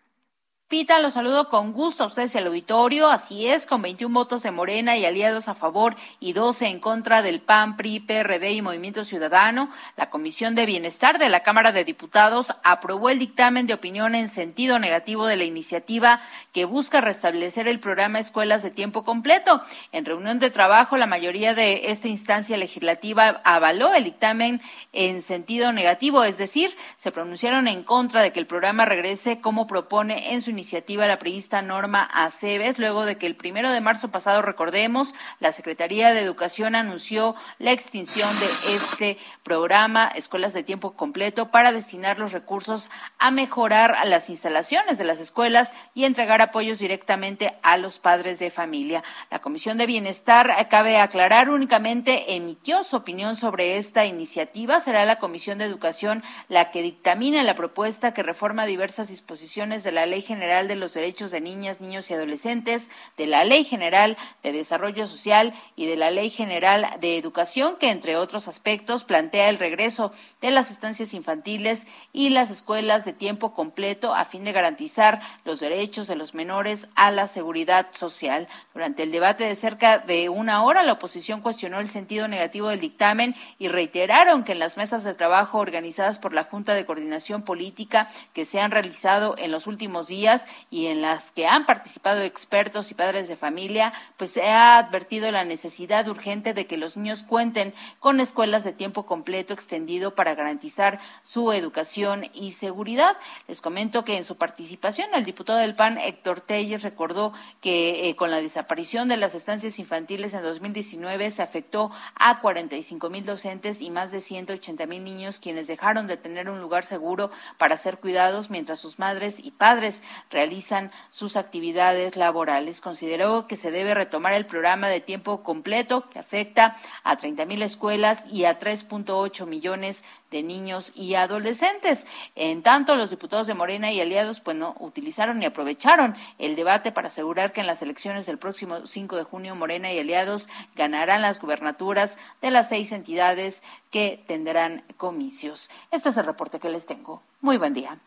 Pita, 0.71 1.01
los 1.01 1.15
saludo 1.15 1.49
con 1.49 1.73
gusto 1.73 2.05
a 2.05 2.07
ustedes 2.07 2.37
al 2.37 2.47
auditorio. 2.47 3.09
Así 3.09 3.49
es, 3.49 3.67
con 3.67 3.83
21 3.83 4.15
votos 4.15 4.45
de 4.45 4.53
Morena 4.53 4.97
y 4.97 5.05
aliados 5.05 5.49
a 5.49 5.57
favor 5.57 5.97
y 6.21 6.33
12 6.33 6.69
en 6.69 6.79
contra 6.79 7.23
del 7.23 7.41
PAN, 7.41 7.77
PRI, 7.77 7.99
PRD 7.99 8.53
y 8.53 8.63
Movimiento 8.63 9.03
Ciudadano, 9.03 9.69
la 9.97 10.11
Comisión 10.11 10.55
de 10.55 10.67
Bienestar 10.67 11.19
de 11.19 11.29
la 11.29 11.41
Cámara 11.43 11.73
de 11.73 11.83
Diputados 11.83 12.55
aprobó 12.63 13.11
el 13.11 13.19
dictamen 13.19 13.67
de 13.67 13.75
opinión 13.75 14.15
en 14.15 14.29
sentido 14.29 14.79
negativo 14.79 15.27
de 15.27 15.35
la 15.35 15.43
iniciativa 15.43 16.21
que 16.53 16.67
busca 16.67 17.01
restablecer 17.01 17.67
el 17.67 17.81
programa 17.81 18.21
Escuelas 18.21 18.63
de 18.63 18.71
Tiempo 18.71 19.03
Completo. 19.03 19.63
En 19.91 20.05
reunión 20.05 20.39
de 20.39 20.51
trabajo, 20.51 20.97
la 20.97 21.07
mayoría 21.07 21.53
de 21.53 21.91
esta 21.91 22.07
instancia 22.07 22.57
legislativa 22.57 23.41
avaló 23.43 23.93
el 23.93 24.05
dictamen 24.05 24.63
en 24.93 25.21
sentido 25.21 25.73
negativo, 25.73 26.23
es 26.23 26.39
decir, 26.39 26.77
se 26.97 27.11
pronunciaron 27.11 27.67
en 27.67 27.83
contra 27.83 28.23
de 28.23 28.33
que 28.33 28.39
el 28.39 28.47
programa 28.47 28.85
regrese 28.85 29.41
como 29.41 29.67
propone 29.67 30.33
en 30.33 30.41
su 30.41 30.60
iniciativa 30.61 31.07
la 31.07 31.19
priista 31.19 31.63
Norma 31.63 32.03
Aceves, 32.03 32.79
luego 32.79 33.07
de 33.07 33.17
que 33.17 33.27
el 33.27 33.35
primero 33.35 33.71
de 33.71 33.81
marzo 33.81 34.11
pasado, 34.11 34.43
recordemos, 34.43 35.15
la 35.39 35.53
Secretaría 35.53 36.13
de 36.13 36.21
Educación 36.21 36.75
anunció 36.75 37.35
la 37.59 37.73
extinción 37.73 38.29
de 38.39 38.75
este 38.75 39.19
programa 39.43 40.11
Escuelas 40.15 40.53
de 40.53 40.63
Tiempo 40.63 40.93
Completo 40.93 41.51
para 41.51 41.73
destinar 41.73 42.19
los 42.19 42.33
recursos 42.33 42.91
a 43.19 43.31
mejorar 43.31 43.97
las 44.05 44.29
instalaciones 44.29 44.99
de 44.99 45.05
las 45.05 45.19
escuelas 45.19 45.73
y 45.95 46.05
entregar 46.05 46.43
apoyos 46.43 46.79
directamente 46.79 47.55
a 47.63 47.79
los 47.79 47.99
padres 47.99 48.39
de 48.39 48.51
familia. 48.51 49.03
La 49.31 49.39
Comisión 49.39 49.79
de 49.79 49.87
Bienestar, 49.87 50.69
cabe 50.69 50.99
aclarar, 50.99 51.49
únicamente 51.49 52.35
emitió 52.35 52.85
su 52.85 52.97
opinión 52.97 53.35
sobre 53.35 53.79
esta 53.79 54.05
iniciativa. 54.05 54.79
Será 54.81 55.07
la 55.07 55.19
Comisión 55.19 55.57
de 55.57 55.65
Educación 55.65 56.23
la 56.49 56.71
que 56.71 56.83
dictamine 56.83 57.45
la 57.45 57.55
propuesta 57.55 58.13
que 58.13 58.23
reforma 58.23 58.67
diversas 58.67 59.09
disposiciones 59.09 59.85
de 59.85 59.93
la 59.93 60.05
Ley 60.05 60.21
General 60.21 60.50
de 60.51 60.75
los 60.75 60.95
Derechos 60.95 61.31
de 61.31 61.41
Niñas, 61.41 61.81
Niños 61.81 62.11
y 62.11 62.15
Adolescentes, 62.15 62.91
de 63.17 63.27
la 63.27 63.45
Ley 63.45 63.65
General 63.65 64.17
de 64.43 64.53
Desarrollo 64.53 65.07
Social 65.07 65.55
y 65.77 65.87
de 65.87 65.97
la 65.97 66.11
Ley 66.11 66.29
General 66.29 66.87
de 67.01 67.17
Educación, 67.17 67.77
que 67.77 67.91
entre 67.91 68.17
otros 68.17 68.49
aspectos 68.49 69.05
plantea 69.05 69.49
el 69.49 69.59
regreso 69.59 70.13
de 70.41 70.51
las 70.51 70.71
estancias 70.73 71.15
infantiles 71.15 71.87
y 72.13 72.31
las 72.31 72.51
escuelas 72.51 73.05
de 73.05 73.13
tiempo 73.13 73.55
completo 73.55 74.15
a 74.15 74.25
fin 74.25 74.43
de 74.43 74.53
garantizar 74.53 75.21
los 75.45 75.61
derechos 75.61 76.09
de 76.09 76.17
los 76.17 76.35
menores 76.35 76.89
a 76.97 77.13
la 77.13 77.29
seguridad 77.29 77.87
social. 77.93 78.49
Durante 78.75 79.05
el 79.05 79.13
debate 79.13 79.45
de 79.45 79.55
cerca 79.55 79.99
de 79.99 80.29
una 80.29 80.65
hora, 80.65 80.83
la 80.83 80.95
oposición 80.95 81.41
cuestionó 81.41 81.79
el 81.79 81.89
sentido 81.89 82.27
negativo 82.27 82.69
del 82.69 82.81
dictamen 82.81 83.37
y 83.59 83.69
reiteraron 83.69 84.43
que 84.43 84.53
en 84.53 84.59
las 84.59 84.77
mesas 84.77 85.05
de 85.05 85.15
trabajo 85.15 85.59
organizadas 85.59 86.19
por 86.19 86.35
la 86.35 86.45
Junta 86.45 86.75
de 86.75 86.85
Coordinación 86.85 87.43
Política 87.43 88.09
que 88.33 88.45
se 88.45 88.61
han 88.61 88.71
realizado 88.71 89.35
en 89.39 89.53
los 89.53 89.67
últimos 89.67 90.09
días, 90.09 90.30
y 90.71 90.87
en 90.87 91.03
las 91.03 91.33
que 91.33 91.47
han 91.47 91.67
participado 91.67 92.23
expertos 92.23 92.91
y 92.91 92.95
padres 92.95 93.29
de 93.29 93.37
familia, 93.37 93.93
pues 94.17 94.31
se 94.31 94.49
ha 94.49 94.79
advertido 94.79 95.31
la 95.31 95.45
necesidad 95.45 96.07
urgente 96.09 96.55
de 96.55 96.67
que 96.67 96.77
los 96.77 96.97
niños 96.97 97.23
cuenten 97.23 97.75
con 97.99 98.21
escuelas 98.21 98.65
de 98.65 98.73
tiempo 98.73 99.07
completo 99.07 99.55
extendido 99.55 100.15
para 100.15 100.35
garantizar 100.35 101.01
su 101.23 101.53
educación 101.53 102.29
y 102.33 102.53
seguridad. 102.53 103.17
Les 103.49 103.61
comento 103.61 104.05
que 104.05 104.17
en 104.17 104.25
su 104.25 104.37
participación 104.37 105.09
el 105.15 105.25
diputado 105.25 105.59
del 105.59 105.75
PAN, 105.75 105.99
Héctor 105.99 106.41
Telles, 106.41 106.83
recordó 106.83 107.33
que 107.61 108.09
eh, 108.09 108.17
con 108.17 108.31
la 108.31 108.41
desaparición 108.41 109.09
de 109.09 109.17
las 109.17 109.35
estancias 109.35 109.79
infantiles 109.79 110.35
en 110.35 110.43
2019 110.43 111.31
se 111.31 111.43
afectó 111.43 111.91
a 112.15 112.41
45 112.41 113.11
mil 113.11 113.25
docentes 113.25 113.83
y 113.83 113.91
más 113.91 114.11
de 114.11 114.21
180 114.21 114.87
mil 114.87 115.05
niños 115.05 115.41
quienes 115.41 115.67
dejaron 115.67 116.07
de 116.07 116.17
tener 116.17 116.51
un 116.51 116.61
lugar 116.61 116.85
seguro 116.85 117.31
para 117.59 117.77
ser 117.77 117.99
cuidados 117.99 118.51
mientras 118.51 118.79
sus 118.79 118.99
madres 118.99 119.41
y 119.45 119.51
padres 119.51 120.03
realizan 120.31 120.91
sus 121.11 121.37
actividades 121.37 122.17
laborales. 122.17 122.81
Consideró 122.81 123.47
que 123.47 123.57
se 123.57 123.71
debe 123.71 123.95
retomar 123.95 124.33
el 124.33 124.47
programa 124.47 124.89
de 124.89 125.01
tiempo 125.01 125.43
completo 125.43 126.09
que 126.11 126.19
afecta 126.19 126.77
a 127.05 127.17
30 127.17 127.47
mil 127.47 127.63
escuelas 127.63 128.25
y 128.31 128.45
a 128.45 128.59
3.8 128.59 129.47
millones 129.47 130.05
de 130.31 130.43
niños 130.43 130.93
y 130.95 131.15
adolescentes. 131.15 132.07
En 132.37 132.63
tanto, 132.63 132.97
los 132.97 133.11
diputados 133.11 133.47
de 133.47 133.55
Morena 133.55 133.91
y 133.93 134.01
aliados 134.01 134.41
pues 134.41 134.57
no 134.57 134.77
utilizaron 134.79 135.43
y 135.43 135.47
aprovecharon 135.47 136.17
el 136.39 136.57
debate 136.57 136.93
para 136.93 137.09
asegurar 137.09 137.53
que 137.53 137.61
en 137.61 137.67
las 137.67 137.83
elecciones 137.83 138.27
del 138.27 138.39
próximo 138.39 138.87
5 138.87 139.17
de 139.17 139.25
junio 139.25 139.55
Morena 139.55 139.93
y 139.93 139.99
aliados 139.99 140.49
ganarán 140.77 141.23
las 141.23 141.41
gubernaturas 141.41 142.17
de 142.41 142.51
las 142.51 142.69
seis 142.69 142.93
entidades 142.93 143.63
que 143.91 144.23
tendrán 144.27 144.85
comicios. 144.97 145.71
Este 145.91 146.11
es 146.11 146.17
el 146.17 146.25
reporte 146.25 146.61
que 146.61 146.71
les 146.71 146.87
tengo. 146.87 147.23
Muy 147.41 147.57
buen 147.57 147.75
día. 147.75 147.99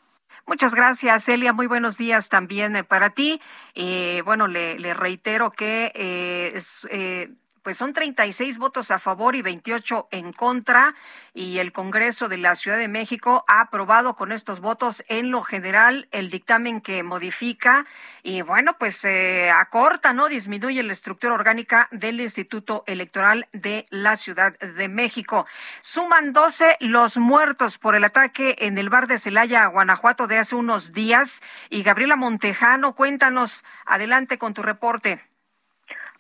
Muchas 0.46 0.76
gracias, 0.76 1.24
Celia. 1.24 1.54
Muy 1.54 1.68
buenos 1.68 1.98
días 1.98 2.28
también 2.28 2.76
eh, 2.76 2.84
para 2.84 3.12
ti. 3.12 3.40
Eh, 3.76 4.22
bueno, 4.26 4.48
le, 4.48 4.78
le, 4.78 4.94
reitero 4.94 5.52
que 5.52 5.92
eh, 5.96 6.52
es, 6.56 6.88
eh, 6.92 7.30
pues 7.64 7.78
son 7.78 7.94
36 7.94 8.58
votos 8.58 8.92
a 8.92 9.00
favor 9.00 9.36
y 9.36 9.42
28 9.42 10.10
en 10.12 10.34
contra 10.34 10.94
y 11.34 11.60
el 11.60 11.72
Congreso 11.72 12.28
de 12.30 12.38
la 12.38 12.56
Ciudad 12.56 12.78
de 12.78 12.88
México 12.88 13.44
ha 13.48 13.62
aprobado 13.62 14.16
con 14.16 14.32
estos 14.32 14.60
votos 14.60 15.04
en 15.08 15.32
lo 15.32 15.42
general 15.42 16.08
el 16.12 16.30
dictamen 16.30 16.82
que 16.82 17.04
modifica 17.04 17.86
y 18.22 18.42
bueno, 18.42 18.76
pues 18.78 19.04
eh, 19.06 19.50
acorta, 19.50 20.14
¿no? 20.14 20.28
Disminuye 20.28 20.84
la 20.84 20.94
estructura 20.94 21.34
orgánica 21.34 21.88
del 21.92 22.20
Instituto 22.20 22.84
Electoral 22.88 23.48
de 23.54 23.86
la 23.90 24.16
Ciudad 24.16 24.58
de 24.60 24.88
México. 24.90 25.46
Suman 25.82 26.34
12 26.34 26.78
los 26.80 27.18
muertos 27.18 27.78
por 27.78 27.96
el 27.96 28.04
ataque 28.04 28.56
en 28.60 28.78
el 28.78 28.90
bar 28.90 29.08
de 29.08 29.18
Celaya, 29.18 29.66
Guanajuato, 29.68 30.28
de 30.28 30.38
hace 30.38 30.56
unos 30.56 30.94
días. 30.94 31.42
Y 31.70 31.84
Gabriela 31.84 32.16
Montejano, 32.16 32.94
cuéntanos, 32.94 33.64
adelante 33.86 34.38
con 34.38 34.54
tu 34.54 34.62
reporte. 34.62 35.33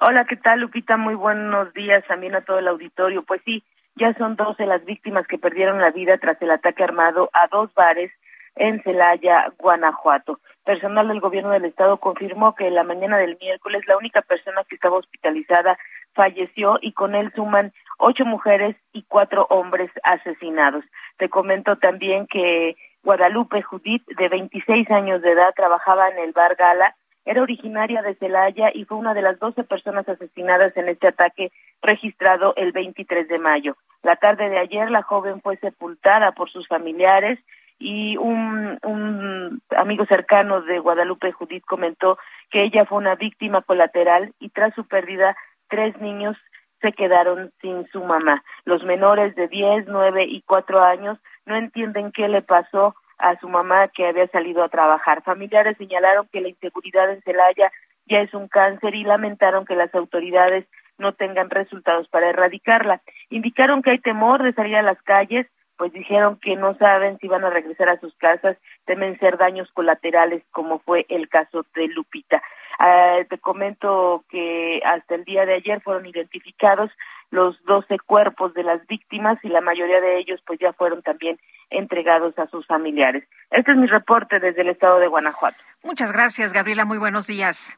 Hola, 0.05 0.25
¿qué 0.25 0.35
tal, 0.35 0.59
Lupita? 0.59 0.97
Muy 0.97 1.15
buenos 1.15 1.73
días 1.73 2.03
también 2.09 2.35
a 2.35 2.41
todo 2.41 2.59
el 2.59 2.67
auditorio. 2.67 3.23
Pues 3.23 3.39
sí, 3.45 3.63
ya 3.95 4.13
son 4.15 4.35
12 4.35 4.65
las 4.65 4.83
víctimas 4.83 5.25
que 5.27 5.37
perdieron 5.37 5.79
la 5.79 5.91
vida 5.91 6.17
tras 6.17 6.41
el 6.41 6.51
ataque 6.51 6.83
armado 6.83 7.29
a 7.31 7.47
dos 7.47 7.73
bares 7.73 8.11
en 8.57 8.83
Celaya, 8.83 9.53
Guanajuato. 9.57 10.41
Personal 10.65 11.07
del 11.07 11.21
gobierno 11.21 11.51
del 11.51 11.63
estado 11.63 12.01
confirmó 12.01 12.53
que 12.53 12.69
la 12.69 12.83
mañana 12.83 13.17
del 13.17 13.37
miércoles 13.39 13.83
la 13.87 13.95
única 13.95 14.21
persona 14.21 14.65
que 14.67 14.75
estaba 14.75 14.97
hospitalizada 14.97 15.77
falleció 16.11 16.79
y 16.81 16.91
con 16.91 17.15
él 17.15 17.31
suman 17.33 17.71
ocho 17.97 18.25
mujeres 18.25 18.75
y 18.91 19.03
cuatro 19.03 19.47
hombres 19.49 19.89
asesinados. 20.03 20.83
Te 21.15 21.29
comento 21.29 21.77
también 21.77 22.27
que 22.27 22.75
Guadalupe 23.05 23.61
Judith, 23.61 24.05
de 24.17 24.27
26 24.27 24.91
años 24.91 25.21
de 25.21 25.31
edad, 25.31 25.53
trabajaba 25.55 26.09
en 26.09 26.19
el 26.19 26.33
bar 26.33 26.55
Gala, 26.55 26.93
era 27.25 27.41
originaria 27.41 28.01
de 28.01 28.15
Celaya 28.15 28.71
y 28.73 28.85
fue 28.85 28.97
una 28.97 29.13
de 29.13 29.21
las 29.21 29.39
12 29.39 29.63
personas 29.63 30.07
asesinadas 30.07 30.75
en 30.77 30.89
este 30.89 31.07
ataque 31.07 31.51
registrado 31.81 32.53
el 32.55 32.71
23 32.71 33.27
de 33.27 33.39
mayo. 33.39 33.77
La 34.01 34.15
tarde 34.17 34.49
de 34.49 34.57
ayer 34.57 34.91
la 34.91 35.03
joven 35.03 35.41
fue 35.41 35.57
sepultada 35.57 36.33
por 36.33 36.49
sus 36.49 36.67
familiares 36.67 37.39
y 37.79 38.17
un, 38.17 38.77
un 38.83 39.61
amigo 39.75 40.05
cercano 40.05 40.61
de 40.61 40.79
Guadalupe 40.79 41.31
Judith 41.31 41.65
comentó 41.65 42.17
que 42.49 42.63
ella 42.63 42.85
fue 42.85 42.97
una 42.97 43.15
víctima 43.15 43.61
colateral 43.61 44.33
y 44.39 44.49
tras 44.49 44.73
su 44.75 44.85
pérdida 44.85 45.35
tres 45.69 45.99
niños 45.99 46.37
se 46.81 46.91
quedaron 46.91 47.51
sin 47.61 47.87
su 47.87 48.03
mamá. 48.03 48.43
Los 48.65 48.83
menores 48.83 49.35
de 49.35 49.47
10, 49.47 49.85
9 49.87 50.25
y 50.25 50.41
4 50.41 50.83
años 50.83 51.17
no 51.45 51.55
entienden 51.55 52.11
qué 52.11 52.27
le 52.27 52.41
pasó 52.41 52.95
a 53.17 53.39
su 53.39 53.47
mamá 53.49 53.87
que 53.87 54.07
había 54.07 54.27
salido 54.27 54.63
a 54.63 54.69
trabajar. 54.69 55.23
Familiares 55.23 55.77
señalaron 55.77 56.27
que 56.31 56.41
la 56.41 56.49
inseguridad 56.49 57.11
en 57.11 57.21
Celaya 57.21 57.71
ya 58.05 58.19
es 58.19 58.33
un 58.33 58.47
cáncer 58.47 58.95
y 58.95 59.03
lamentaron 59.03 59.65
que 59.65 59.75
las 59.75 59.93
autoridades 59.95 60.65
no 60.97 61.13
tengan 61.13 61.49
resultados 61.49 62.07
para 62.09 62.29
erradicarla. 62.29 63.01
Indicaron 63.29 63.81
que 63.81 63.91
hay 63.91 63.99
temor 63.99 64.43
de 64.43 64.53
salir 64.53 64.75
a 64.75 64.83
las 64.83 65.01
calles, 65.01 65.47
pues 65.77 65.91
dijeron 65.91 66.37
que 66.39 66.55
no 66.55 66.75
saben 66.75 67.17
si 67.19 67.27
van 67.27 67.43
a 67.43 67.49
regresar 67.49 67.89
a 67.89 67.99
sus 67.99 68.15
casas, 68.15 68.57
temen 68.85 69.17
ser 69.19 69.37
daños 69.37 69.69
colaterales 69.73 70.43
como 70.51 70.79
fue 70.79 71.05
el 71.09 71.29
caso 71.29 71.65
de 71.75 71.87
Lupita. 71.87 72.41
Ah, 72.79 73.19
te 73.29 73.37
comento 73.37 74.23
que 74.29 74.81
hasta 74.85 75.15
el 75.15 75.23
día 75.23 75.45
de 75.45 75.55
ayer 75.55 75.81
fueron 75.81 76.05
identificados 76.05 76.91
los 77.33 77.61
12 77.65 77.97
cuerpos 78.05 78.53
de 78.53 78.63
las 78.63 78.85
víctimas 78.85 79.39
y 79.43 79.49
la 79.49 79.59
mayoría 79.59 79.99
de 79.99 80.19
ellos 80.19 80.39
pues 80.45 80.59
ya 80.59 80.71
fueron 80.71 81.01
también 81.01 81.39
entregados 81.71 82.37
a 82.37 82.45
sus 82.47 82.65
familiares. 82.67 83.27
Este 83.49 83.71
es 83.71 83.77
mi 83.77 83.87
reporte 83.87 84.39
desde 84.39 84.61
el 84.61 84.69
estado 84.69 84.99
de 84.99 85.07
Guanajuato. 85.07 85.57
Muchas 85.81 86.11
gracias, 86.11 86.53
Gabriela. 86.53 86.85
Muy 86.85 86.99
buenos 86.99 87.25
días. 87.25 87.77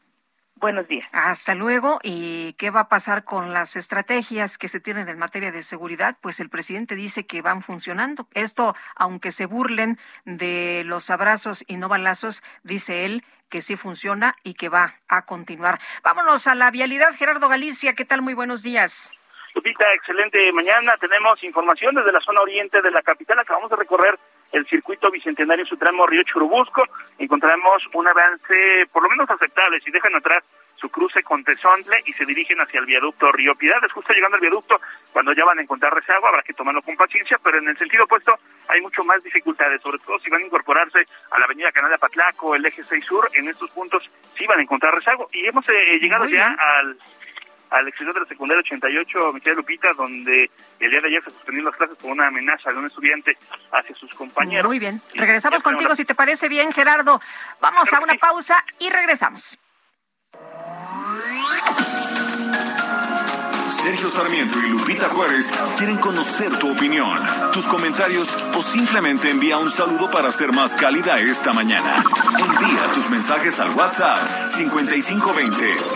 Buenos 0.57 0.89
días. 0.89 1.07
Hasta 1.13 1.55
luego. 1.55 1.99
¿Y 2.03 2.53
qué 2.53 2.69
va 2.69 2.81
a 2.81 2.89
pasar 2.89 3.23
con 3.23 3.53
las 3.53 3.77
estrategias 3.77 4.57
que 4.57 4.67
se 4.67 4.81
tienen 4.81 5.07
en 5.07 5.17
materia 5.17 5.53
de 5.53 5.63
seguridad? 5.63 6.17
Pues 6.19 6.41
el 6.41 6.49
presidente 6.49 6.95
dice 6.95 7.25
que 7.25 7.41
van 7.41 7.61
funcionando. 7.61 8.27
Esto, 8.33 8.75
aunque 8.97 9.31
se 9.31 9.45
burlen 9.45 9.97
de 10.25 10.83
los 10.85 11.09
abrazos 11.09 11.63
y 11.65 11.77
no 11.77 11.87
balazos, 11.87 12.43
dice 12.63 13.05
él 13.05 13.23
que 13.47 13.61
sí 13.61 13.77
funciona 13.77 14.35
y 14.43 14.55
que 14.55 14.67
va 14.67 14.95
a 15.07 15.21
continuar. 15.21 15.79
Vámonos 16.03 16.45
a 16.47 16.55
la 16.55 16.71
vialidad. 16.71 17.13
Gerardo 17.15 17.47
Galicia, 17.47 17.93
¿qué 17.93 18.03
tal? 18.03 18.21
Muy 18.21 18.33
buenos 18.33 18.61
días. 18.63 19.13
Lupita, 19.55 19.85
excelente 19.93 20.51
mañana. 20.51 20.97
Tenemos 20.99 21.41
información 21.41 21.95
desde 21.95 22.11
la 22.11 22.19
zona 22.19 22.41
oriente 22.41 22.81
de 22.81 22.91
la 22.91 23.01
capital. 23.01 23.39
Acabamos 23.39 23.69
de 23.69 23.77
recorrer 23.77 24.19
el 24.51 24.67
circuito 24.67 25.09
bicentenario 25.09 25.65
su 25.65 25.77
tramo 25.77 26.05
Río 26.05 26.23
Churubusco. 26.23 26.83
Encontramos 27.17 27.87
un 27.93 28.05
avance 28.05 28.85
por 28.91 29.03
lo 29.03 29.09
menos 29.09 29.29
aceptable. 29.29 29.79
Si 29.79 29.91
dejan 29.91 30.13
atrás 30.13 30.43
su 30.75 30.89
cruce 30.89 31.23
con 31.23 31.41
Tezontle 31.43 31.95
y 32.05 32.11
se 32.13 32.25
dirigen 32.25 32.59
hacia 32.59 32.81
el 32.81 32.85
viaducto 32.85 33.31
Río 33.31 33.55
Piedades. 33.55 33.91
Justo 33.93 34.13
llegando 34.13 34.35
al 34.35 34.41
viaducto, 34.41 34.79
cuando 35.13 35.31
ya 35.31 35.45
van 35.45 35.59
a 35.59 35.61
encontrar 35.61 35.93
rezago, 35.93 36.27
habrá 36.27 36.43
que 36.43 36.53
tomarlo 36.53 36.81
con 36.81 36.97
paciencia, 36.97 37.39
pero 37.41 37.57
en 37.57 37.69
el 37.69 37.77
sentido 37.77 38.03
opuesto 38.03 38.37
hay 38.67 38.81
mucho 38.81 39.05
más 39.05 39.23
dificultades, 39.23 39.81
sobre 39.81 39.99
todo 39.99 40.19
si 40.19 40.29
van 40.29 40.41
a 40.41 40.45
incorporarse 40.45 41.07
a 41.31 41.39
la 41.39 41.45
avenida 41.45 41.71
Canal 41.71 41.91
de 41.91 41.97
Patlaco, 41.97 42.55
el 42.55 42.65
eje 42.65 42.83
6 42.83 43.05
sur, 43.05 43.29
en 43.33 43.47
estos 43.47 43.71
puntos 43.71 44.03
sí 44.37 44.45
van 44.47 44.59
a 44.59 44.63
encontrar 44.63 44.93
rezago. 44.93 45.27
Y 45.31 45.47
hemos 45.47 45.67
eh, 45.69 45.97
llegado 45.97 46.25
ya 46.25 46.47
al 46.47 46.97
al 47.69 47.87
exterior 47.87 48.13
de 48.13 48.21
la 48.21 48.27
secundaria 48.27 48.61
88, 48.61 49.33
Michelle 49.33 49.55
Lupita, 49.55 49.93
donde 49.93 50.49
el 50.79 50.91
día 50.91 51.01
de 51.01 51.07
ayer 51.07 51.23
se 51.23 51.31
suspendieron 51.31 51.71
las 51.71 51.77
clases 51.77 51.97
por 51.97 52.11
una 52.11 52.27
amenaza 52.27 52.71
de 52.71 52.77
un 52.77 52.85
estudiante 52.85 53.37
hacia 53.71 53.95
sus 53.95 54.13
compañeros. 54.13 54.67
Muy 54.67 54.79
bien, 54.79 55.01
regresamos 55.13 55.63
contigo 55.63 55.95
si 55.95 56.05
te 56.05 56.15
parece 56.15 56.49
bien, 56.49 56.71
Gerardo. 56.71 57.21
Vamos 57.61 57.91
a 57.93 57.99
una 57.99 58.15
pausa 58.15 58.63
y 58.79 58.89
regresamos. 58.89 59.57
Sergio 63.69 64.09
Sarmiento 64.09 64.57
y 64.57 64.69
Lupita 64.69 65.09
Juárez 65.09 65.51
quieren 65.77 65.97
conocer 65.97 66.57
tu 66.57 66.71
opinión, 66.71 67.19
tus 67.53 67.67
comentarios 67.67 68.35
o 68.57 68.63
simplemente 68.63 69.29
envía 69.29 69.57
un 69.57 69.69
saludo 69.69 70.09
para 70.09 70.31
ser 70.31 70.51
más 70.51 70.73
cálida 70.75 71.19
esta 71.19 71.53
mañana. 71.53 72.03
Envía 72.39 72.91
tus 72.93 73.09
mensajes 73.11 73.59
al 73.59 73.69
WhatsApp 73.75 74.47
5520 74.47 75.95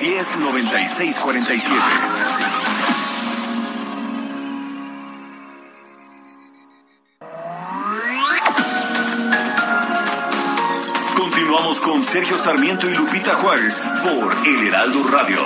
109647. 0.00 1.74
Continuamos 11.16 11.80
con 11.80 12.02
Sergio 12.02 12.38
Sarmiento 12.38 12.88
y 12.88 12.94
Lupita 12.94 13.34
Juárez 13.34 13.82
por 14.02 14.34
El 14.46 14.68
Heraldo 14.68 15.02
Radio. 15.04 15.38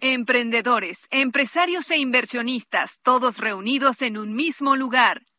Emprendedores, 0.00 1.08
empresarios 1.10 1.90
e 1.90 1.98
inversionistas, 1.98 3.00
todos 3.02 3.38
reunidos 3.38 4.02
en 4.02 4.16
un 4.16 4.34
mismo 4.34 4.76
lugar. 4.76 5.22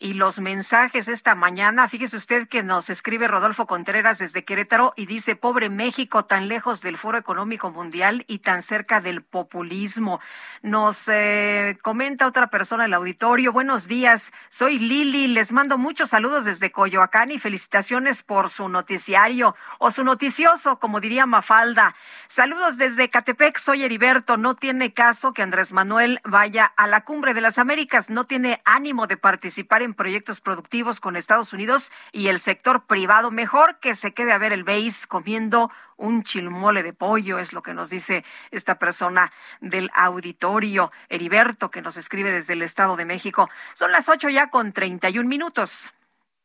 y 0.00 0.14
los 0.14 0.40
mensajes 0.40 1.08
esta 1.08 1.34
mañana. 1.34 1.86
Fíjese 1.86 2.16
usted 2.16 2.48
que 2.48 2.62
nos 2.62 2.88
escribe 2.88 3.28
Rodolfo 3.28 3.66
Contreras 3.66 4.18
desde 4.18 4.44
Querétaro 4.44 4.94
y 4.96 5.04
dice, 5.04 5.36
pobre 5.36 5.68
México, 5.68 6.24
tan 6.24 6.48
lejos 6.48 6.80
del 6.80 6.96
Foro 6.96 7.18
Económico 7.18 7.70
Mundial 7.70 8.24
y 8.26 8.38
tan 8.38 8.62
cerca 8.62 9.02
del 9.02 9.22
populismo. 9.22 10.20
Nos 10.62 11.06
eh, 11.08 11.78
comenta 11.82 12.26
otra 12.26 12.48
persona 12.48 12.84
en 12.84 12.90
el 12.90 12.94
auditorio, 12.94 13.52
buenos 13.52 13.86
días, 13.88 14.32
soy 14.48 14.78
Lili, 14.78 15.28
les 15.28 15.52
mando 15.52 15.76
muchos 15.76 16.10
saludos 16.10 16.46
desde 16.46 16.72
Coyoacán 16.72 17.30
y 17.30 17.38
felicitaciones 17.38 18.22
por 18.22 18.48
su 18.48 18.70
noticiario 18.70 19.54
o 19.78 19.90
su 19.90 20.02
noticioso, 20.02 20.78
como 20.78 21.00
diría 21.00 21.26
Mafalda. 21.26 21.94
Saludos 22.26 22.78
desde 22.78 23.10
Catepec, 23.10 23.58
soy 23.58 23.84
Heriberto, 23.84 24.38
no 24.38 24.54
tiene 24.54 24.94
caso 24.94 25.34
que 25.34 25.42
Andrés 25.42 25.74
Manuel 25.74 26.20
vaya 26.24 26.64
a 26.64 26.86
la 26.86 27.02
cumbre 27.04 27.34
de 27.34 27.42
las 27.42 27.58
Américas, 27.58 28.08
no 28.08 28.24
tiene 28.24 28.62
ánimo 28.64 29.06
de 29.06 29.18
participar 29.18 29.82
en 29.82 29.89
proyectos 29.94 30.40
productivos 30.40 31.00
con 31.00 31.16
Estados 31.16 31.52
Unidos 31.52 31.92
y 32.12 32.28
el 32.28 32.38
sector 32.38 32.86
privado. 32.86 33.30
Mejor 33.30 33.78
que 33.80 33.94
se 33.94 34.12
quede 34.12 34.32
a 34.32 34.38
ver 34.38 34.52
el 34.52 34.64
BASE 34.64 35.06
comiendo 35.06 35.70
un 35.96 36.24
chilmole 36.24 36.82
de 36.82 36.92
pollo, 36.92 37.38
es 37.38 37.52
lo 37.52 37.62
que 37.62 37.74
nos 37.74 37.90
dice 37.90 38.24
esta 38.50 38.78
persona 38.78 39.32
del 39.60 39.90
auditorio, 39.94 40.90
Heriberto, 41.08 41.70
que 41.70 41.82
nos 41.82 41.96
escribe 41.96 42.32
desde 42.32 42.54
el 42.54 42.62
Estado 42.62 42.96
de 42.96 43.04
México. 43.04 43.50
Son 43.74 43.92
las 43.92 44.08
ocho 44.08 44.28
ya 44.28 44.48
con 44.48 44.72
treinta 44.72 45.10
y 45.10 45.18
un 45.18 45.28
minutos. 45.28 45.92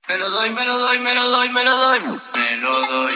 Me 0.08 0.18
lo 0.18 0.30
doy, 0.30 0.52
me 0.52 0.66
lo 0.66 0.78
doy, 0.78 1.00
me 1.00 1.16
lo 1.16 1.30
doy, 1.30 1.50
me 1.50 1.64
lo 1.64 1.78
doy, 1.78 2.00
me 2.34 2.58
lo 2.58 2.82
doy. 2.86 3.14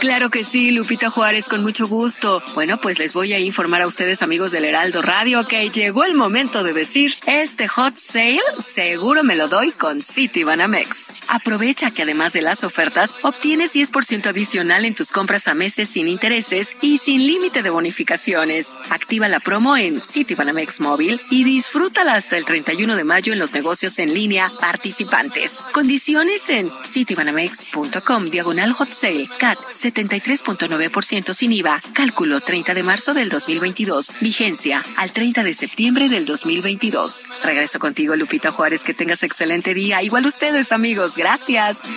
Claro 0.00 0.30
que 0.30 0.44
sí, 0.44 0.70
Lupita 0.70 1.10
Juárez, 1.10 1.48
con 1.48 1.62
mucho 1.62 1.86
gusto. 1.86 2.42
Bueno, 2.54 2.80
pues 2.80 2.98
les 2.98 3.12
voy 3.12 3.32
a 3.32 3.38
informar 3.38 3.82
a 3.82 3.86
ustedes, 3.86 4.22
amigos 4.22 4.52
del 4.52 4.64
Heraldo 4.64 5.02
Radio, 5.02 5.44
que 5.46 5.68
llegó 5.70 6.04
el 6.04 6.14
momento 6.14 6.62
de 6.62 6.72
decir, 6.72 7.14
este 7.26 7.68
hot 7.68 7.96
sale 7.96 8.40
seguro 8.60 9.22
me 9.22 9.36
lo 9.36 9.48
doy 9.48 9.72
con 9.72 10.02
City 10.02 10.44
Banamex. 10.44 11.12
Aprovecha 11.28 11.90
que 11.90 12.02
además 12.02 12.32
de 12.32 12.42
las 12.42 12.64
ofertas, 12.64 13.16
obtienes 13.22 13.74
10% 13.74 14.26
adicional 14.26 14.84
en 14.84 14.94
tus 14.94 15.12
compras 15.12 15.48
a 15.48 15.54
meses 15.54 15.90
sin 15.90 16.08
intereses 16.08 16.76
y 16.80 16.98
sin 16.98 17.26
límite 17.26 17.62
de 17.62 17.70
bonificaciones. 17.70 18.68
Activa 18.90 19.28
la 19.28 19.40
promo 19.40 19.76
en 19.76 20.00
Citibanamex 20.00 20.80
Móvil 20.80 21.20
y 21.30 21.44
disfrútala 21.44 22.14
hasta 22.14 22.36
el 22.36 22.44
31 22.44 22.96
de 22.96 23.04
mayo 23.04 23.32
en 23.32 23.38
los 23.38 23.52
negocios 23.52 23.98
en 23.98 24.14
línea 24.14 24.50
participantes. 24.60 25.60
Condiciones 25.72 26.48
en 26.48 26.70
citibanamex.com 26.84 28.30
diagonal 28.30 28.72
hot 28.72 28.92
sale 28.92 29.28
CAT 29.38 29.58
73.9% 29.74 31.34
sin 31.34 31.52
IVA. 31.52 31.82
Cálculo 31.92 32.40
30 32.40 32.74
de 32.74 32.82
marzo 32.82 33.14
del 33.14 33.28
2022. 33.28 34.12
Vigencia 34.20 34.84
al 34.96 35.12
30 35.12 35.42
de 35.42 35.54
septiembre 35.54 36.08
del 36.08 36.26
2022. 36.26 37.28
Regreso 37.42 37.78
contigo, 37.78 38.16
Lupita 38.16 38.52
Juárez. 38.52 38.84
Que 38.84 38.94
tengas 38.94 39.22
excelente 39.22 39.74
día. 39.74 40.02
Igual 40.02 40.26
ustedes, 40.26 40.72
amigos. 40.72 41.16
Gracias. 41.16 41.88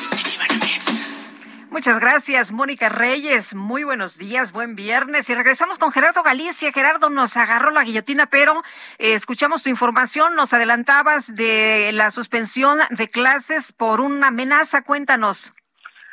Muchas 1.73 1.99
gracias, 1.99 2.51
Mónica 2.51 2.87
Reyes. 2.87 3.55
Muy 3.55 3.83
buenos 3.83 4.19
días, 4.19 4.51
buen 4.51 4.75
viernes. 4.75 5.27
Y 5.31 5.33
regresamos 5.33 5.79
con 5.79 5.91
Gerardo 5.91 6.21
Galicia. 6.21 6.71
Gerardo 6.71 7.09
nos 7.09 7.35
agarró 7.35 7.71
la 7.71 7.83
guillotina, 7.83 8.27
pero 8.27 8.61
eh, 8.99 9.15
escuchamos 9.15 9.63
tu 9.63 9.71
información. 9.71 10.35
Nos 10.35 10.53
adelantabas 10.53 11.33
de 11.33 11.89
la 11.91 12.11
suspensión 12.11 12.77
de 12.91 13.09
clases 13.09 13.71
por 13.71 14.01
una 14.01 14.27
amenaza. 14.27 14.83
Cuéntanos. 14.83 15.55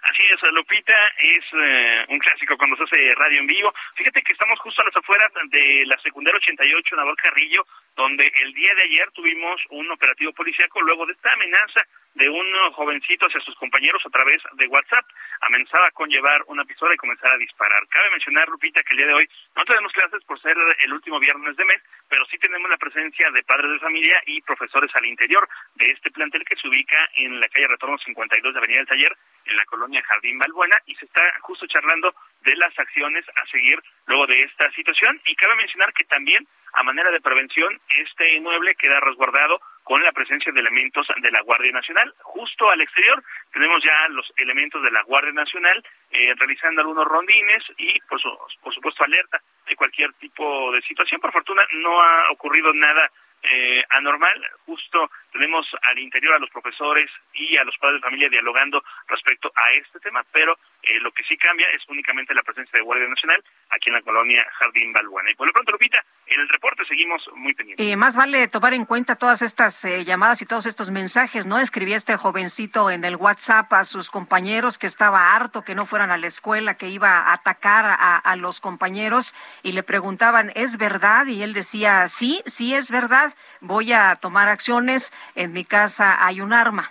Así 0.03 0.23
es, 0.33 0.53
Lupita, 0.53 0.97
es 1.19 1.45
eh, 1.53 2.05
un 2.09 2.19
clásico 2.19 2.57
cuando 2.57 2.77
se 2.77 2.85
hace 2.85 3.15
radio 3.15 3.41
en 3.41 3.47
vivo. 3.47 3.73
Fíjate 3.95 4.23
que 4.23 4.33
estamos 4.33 4.59
justo 4.61 4.81
a 4.81 4.87
las 4.87 4.97
afueras 4.97 5.31
de 5.51 5.85
la 5.87 5.99
secundaria 5.99 6.39
88 6.39 6.97
Nabor 6.97 7.17
Carrillo, 7.17 7.67
donde 7.97 8.33
el 8.43 8.55
día 8.55 8.75
de 8.75 8.83
ayer 8.83 9.11
tuvimos 9.13 9.61
un 9.71 9.91
operativo 9.91 10.33
policíaco 10.33 10.81
luego 10.81 11.05
de 11.05 11.13
esta 11.13 11.33
amenaza 11.33 11.83
de 12.15 12.29
un 12.29 12.47
jovencito 12.73 13.27
hacia 13.27 13.41
sus 13.41 13.55
compañeros 13.57 14.03
a 14.05 14.11
través 14.11 14.43
de 14.55 14.67
WhatsApp. 14.69 15.05
Amenazaba 15.43 15.91
con 15.91 16.09
llevar 16.09 16.43
una 16.47 16.65
pistola 16.65 16.95
y 16.95 16.97
comenzar 16.97 17.33
a 17.33 17.39
disparar. 17.39 17.87
Cabe 17.89 18.11
mencionar, 18.11 18.49
Lupita, 18.49 18.83
que 18.83 18.95
el 18.95 18.99
día 18.99 19.07
de 19.07 19.15
hoy 19.15 19.29
no 19.55 19.65
tenemos 19.65 19.93
clases 19.93 20.25
por 20.25 20.41
ser 20.41 20.57
el 20.83 20.93
último 20.93 21.21
viernes 21.21 21.57
de 21.57 21.65
mes, 21.65 21.83
pero 22.09 22.25
sí 22.27 22.39
tenemos 22.39 22.69
la 22.71 22.79
presencia 22.79 23.31
de 23.31 23.43
padres 23.43 23.73
de 23.73 23.79
familia 23.79 24.21
y 24.27 24.41
profesores 24.43 24.91
al 24.95 25.07
interior 25.07 25.49
de 25.75 25.91
este 25.91 26.11
plantel 26.11 26.45
que 26.45 26.57
se 26.57 26.69
ubica 26.69 27.09
en 27.17 27.39
la 27.39 27.49
calle 27.49 27.69
Retorno 27.69 27.99
52 27.99 28.53
de 28.53 28.59
Avenida 28.59 28.79
del 28.79 28.89
Taller, 28.89 29.17
en 29.45 29.57
la 29.57 29.65
colonia 29.65 30.03
Jardín 30.03 30.39
Balbuena, 30.39 30.77
y 30.87 30.95
se 30.97 31.05
está 31.05 31.23
justo 31.41 31.67
charlando 31.67 32.15
de 32.43 32.57
las 32.57 32.77
acciones 32.79 33.25
a 33.29 33.47
seguir 33.47 33.83
luego 34.07 34.27
de 34.27 34.43
esta 34.43 34.71
situación. 34.73 35.21
Y 35.27 35.35
cabe 35.35 35.57
mencionar 35.57 35.93
que 35.93 36.05
también, 36.05 36.47
a 36.73 36.83
manera 36.83 37.11
de 37.11 37.21
prevención, 37.21 37.81
este 37.89 38.35
inmueble 38.35 38.75
queda 38.77 39.01
resguardado 39.01 39.61
con 39.83 40.03
la 40.03 40.13
presencia 40.13 40.53
de 40.53 40.61
elementos 40.61 41.07
de 41.21 41.31
la 41.31 41.43
Guardia 41.43 41.73
Nacional. 41.73 42.15
Justo 42.23 42.71
al 42.71 42.81
exterior 42.81 43.23
tenemos 43.53 43.83
ya 43.83 44.09
los 44.11 44.33
elementos 44.37 44.83
de 44.83 44.91
la 44.91 45.03
Guardia 45.03 45.33
Nacional 45.33 45.85
eh, 46.11 46.33
realizando 46.37 46.81
algunos 46.81 47.07
rondines 47.07 47.65
y, 47.77 47.99
por, 48.03 48.21
por 48.63 48.75
supuesto, 48.75 49.05
alerta 49.05 49.41
de 49.67 49.77
cualquier 49.77 50.13
tipo 50.15 50.73
de 50.73 50.81
situación. 50.83 51.21
Por 51.21 51.33
fortuna 51.33 51.63
no 51.73 52.01
ha 52.01 52.31
ocurrido 52.31 52.73
nada 52.73 53.11
eh, 53.43 53.85
anormal. 53.91 54.47
Justo 54.67 55.11
tenemos 55.33 55.67
al 55.83 55.99
interior 55.99 56.35
a 56.35 56.39
los 56.39 56.51
profesores 56.51 57.11
y 57.35 57.57
a 57.57 57.65
los 57.65 57.77
padres 57.79 58.01
de 58.01 58.07
familia 58.07 58.29
dialogando 58.29 58.83
respecto 59.09 59.53
a 59.55 59.73
este 59.73 60.01
tema, 60.01 60.25
pero 60.33 60.59
eh, 60.83 60.99
lo 61.01 61.13
que 61.13 61.23
sí 61.25 61.37
cambia 61.37 61.67
es 61.71 61.83
únicamente 61.89 62.35
la 62.35 62.43
presencia 62.43 62.77
de 62.79 62.85
Guardia 62.85 63.09
Nacional 63.09 63.43
aquí 63.71 63.89
en 63.89 63.95
la 63.95 64.03
colonia 64.03 64.47
Jardín 64.59 64.93
Balbuena. 64.93 65.31
Y 65.31 65.35
por 65.35 65.47
lo 65.47 65.53
pronto, 65.53 65.73
Lupita, 65.73 66.05
en 66.27 66.41
el 66.41 66.49
reporte 66.49 66.85
seguimos 66.85 67.29
muy 67.35 67.55
pendientes. 67.55 67.87
Y 67.87 67.97
más 67.97 68.17
vale 68.17 68.49
tomar 68.49 68.75
en 68.75 68.85
cuenta 68.85 69.17
todas 69.17 69.43
estas 69.43 69.85
eh, 69.85 70.05
llamadas 70.05 70.43
y 70.43 70.47
todos 70.47 70.67
estos 70.67 70.91
mensajes, 70.91 71.47
¿no? 71.47 71.59
Escribía 71.59 71.97
este 71.97 72.17
jovencito 72.17 72.91
en 72.91 73.05
el 73.05 73.17
WhatsApp 73.17 73.73
a 73.73 73.85
sus 73.85 74.11
compañeros 74.11 74.79
que 74.79 74.87
estaba 74.87 75.35
harto 75.35 75.63
que 75.63 75.75
no 75.75 75.87
fueran 75.87 76.11
a 76.11 76.17
la 76.17 76.27
escuela, 76.27 76.77
que 76.77 76.89
iba 76.89 77.19
a 77.19 77.33
atacar 77.33 77.87
a, 77.87 78.17
a 78.17 78.37
los 78.37 78.61
compañeros 78.61 79.35
y 79.63 79.73
le 79.73 79.83
preguntaban, 79.83 80.53
¿es 80.55 80.77
verdad? 80.77 81.27
Y 81.27 81.43
él 81.43 81.53
decía, 81.53 82.07
sí, 82.07 82.43
sí 82.47 82.75
es 82.75 82.91
verdad, 82.91 83.30
voy 83.61 83.93
a 83.93 84.17
tomar 84.17 84.49
acciones 84.49 85.13
en 85.35 85.53
mi 85.53 85.65
casa 85.65 86.25
hay 86.25 86.41
un 86.41 86.53
arma. 86.53 86.91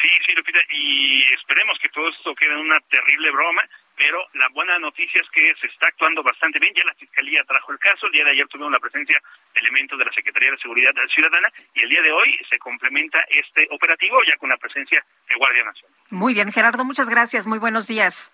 Sí, 0.00 0.08
sí, 0.24 0.32
Lupita, 0.32 0.58
y 0.70 1.22
esperemos 1.34 1.78
que 1.78 1.90
todo 1.90 2.08
esto 2.08 2.34
quede 2.34 2.52
en 2.52 2.60
una 2.60 2.80
terrible 2.88 3.30
broma, 3.32 3.62
pero 3.96 4.18
la 4.32 4.48
buena 4.48 4.78
noticia 4.78 5.20
es 5.20 5.28
que 5.28 5.54
se 5.60 5.66
está 5.66 5.88
actuando 5.88 6.22
bastante 6.22 6.58
bien. 6.58 6.72
Ya 6.74 6.84
la 6.84 6.94
Fiscalía 6.94 7.44
trajo 7.44 7.72
el 7.72 7.78
caso, 7.78 8.06
el 8.06 8.12
día 8.12 8.24
de 8.24 8.30
ayer 8.30 8.48
tuvimos 8.48 8.72
la 8.72 8.78
presencia 8.78 9.20
de 9.52 9.60
elementos 9.60 9.98
de 9.98 10.06
la 10.06 10.12
Secretaría 10.12 10.52
de 10.52 10.58
Seguridad 10.58 10.94
Ciudadana 11.12 11.52
y 11.74 11.82
el 11.82 11.90
día 11.90 12.00
de 12.00 12.12
hoy 12.12 12.38
se 12.48 12.58
complementa 12.58 13.20
este 13.28 13.68
operativo 13.70 14.22
ya 14.26 14.38
con 14.38 14.48
la 14.48 14.56
presencia 14.56 15.04
de 15.28 15.34
Guardia 15.34 15.64
Nacional. 15.64 15.98
Muy 16.08 16.32
bien, 16.32 16.50
Gerardo, 16.50 16.82
muchas 16.86 17.10
gracias, 17.10 17.46
muy 17.46 17.58
buenos 17.58 17.86
días. 17.86 18.32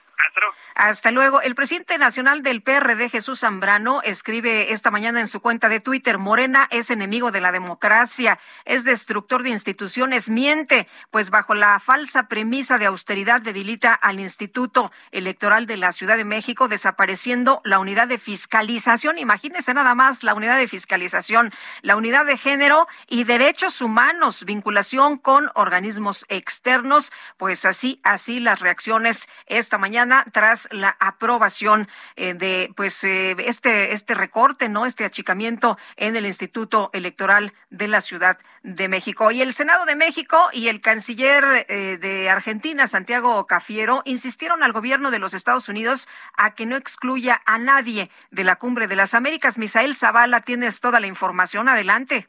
Hasta 0.75 1.11
luego. 1.11 1.41
El 1.41 1.55
presidente 1.55 1.97
nacional 1.97 2.43
del 2.43 2.63
PRD, 2.63 3.09
Jesús 3.09 3.41
Zambrano, 3.41 4.03
escribe 4.03 4.73
esta 4.73 4.91
mañana 4.91 5.21
en 5.21 5.27
su 5.27 5.41
cuenta 5.41 5.69
de 5.69 5.81
Twitter, 5.81 6.19
Morena 6.19 6.69
es 6.71 6.91
enemigo 6.91 7.31
de 7.31 7.41
la 7.41 7.51
democracia, 7.51 8.39
es 8.65 8.85
destructor 8.85 9.43
de 9.43 9.51
instituciones, 9.51 10.29
miente, 10.29 10.87
pues 11.11 11.31
bajo 11.31 11.55
la 11.55 11.79
falsa 11.81 12.29
premisa 12.29 12.77
de 12.77 12.87
austeridad 12.87 13.41
debilita 13.41 13.95
al 13.95 14.21
Instituto 14.21 14.93
Electoral 15.13 15.67
de 15.67 15.79
la 15.79 15.93
Ciudad 15.93 16.17
de 16.17 16.25
México, 16.25 16.69
desapareciendo 16.69 17.63
la 17.65 17.79
unidad 17.79 18.07
de 18.07 18.19
fiscalización. 18.19 19.19
Imagínese 19.19 19.73
nada 19.73 19.95
más 19.95 20.23
la 20.23 20.35
unidad 20.35 20.59
de 20.59 20.69
fiscalización, 20.69 21.53
la 21.83 21.97
unidad 21.97 22.27
de 22.27 22.37
género 22.37 22.87
y 23.09 23.25
derechos 23.25 23.81
humanos, 23.81 24.45
vinculación 24.45 25.17
con 25.17 25.51
organismos 25.55 26.27
externos, 26.29 27.13
pues 27.39 27.65
así, 27.65 28.01
así 28.05 28.41
las 28.41 28.61
reacciones 28.61 29.27
esta 29.47 29.79
mañana 29.79 30.06
tras 30.33 30.69
la 30.71 30.97
aprobación 31.01 31.89
eh, 32.17 32.35
de 32.35 32.73
pues 32.77 33.03
eh, 33.05 33.37
este 33.39 33.93
este 33.93 34.15
recorte, 34.15 34.69
¿no? 34.69 34.87
Este 34.87 35.05
achicamiento 35.05 35.79
en 35.97 36.17
el 36.17 36.27
Instituto 36.27 36.91
Electoral 36.93 37.53
de 37.71 37.89
la 37.89 38.01
Ciudad 38.01 38.39
de 38.63 38.89
México. 38.89 39.31
Y 39.31 39.41
el 39.43 39.53
Senado 39.53 39.85
de 39.87 39.97
México 39.97 40.49
y 40.53 40.69
el 40.69 40.81
canciller 40.81 41.67
eh, 41.69 41.99
de 42.01 42.29
Argentina, 42.29 42.87
Santiago 42.87 43.47
Cafiero, 43.47 44.03
insistieron 44.05 44.63
al 44.63 44.73
gobierno 44.73 45.11
de 45.11 45.19
los 45.19 45.35
Estados 45.35 45.69
Unidos 45.69 46.09
a 46.37 46.55
que 46.55 46.67
no 46.67 46.77
excluya 46.77 47.41
a 47.47 47.59
nadie 47.59 48.11
de 48.31 48.45
la 48.45 48.57
Cumbre 48.57 48.89
de 48.89 48.97
las 48.97 49.15
Américas. 49.15 49.59
Misael 49.59 49.95
Zavala, 49.95 50.41
tienes 50.41 50.81
toda 50.81 51.01
la 51.01 51.07
información. 51.07 51.69
Adelante. 51.69 52.29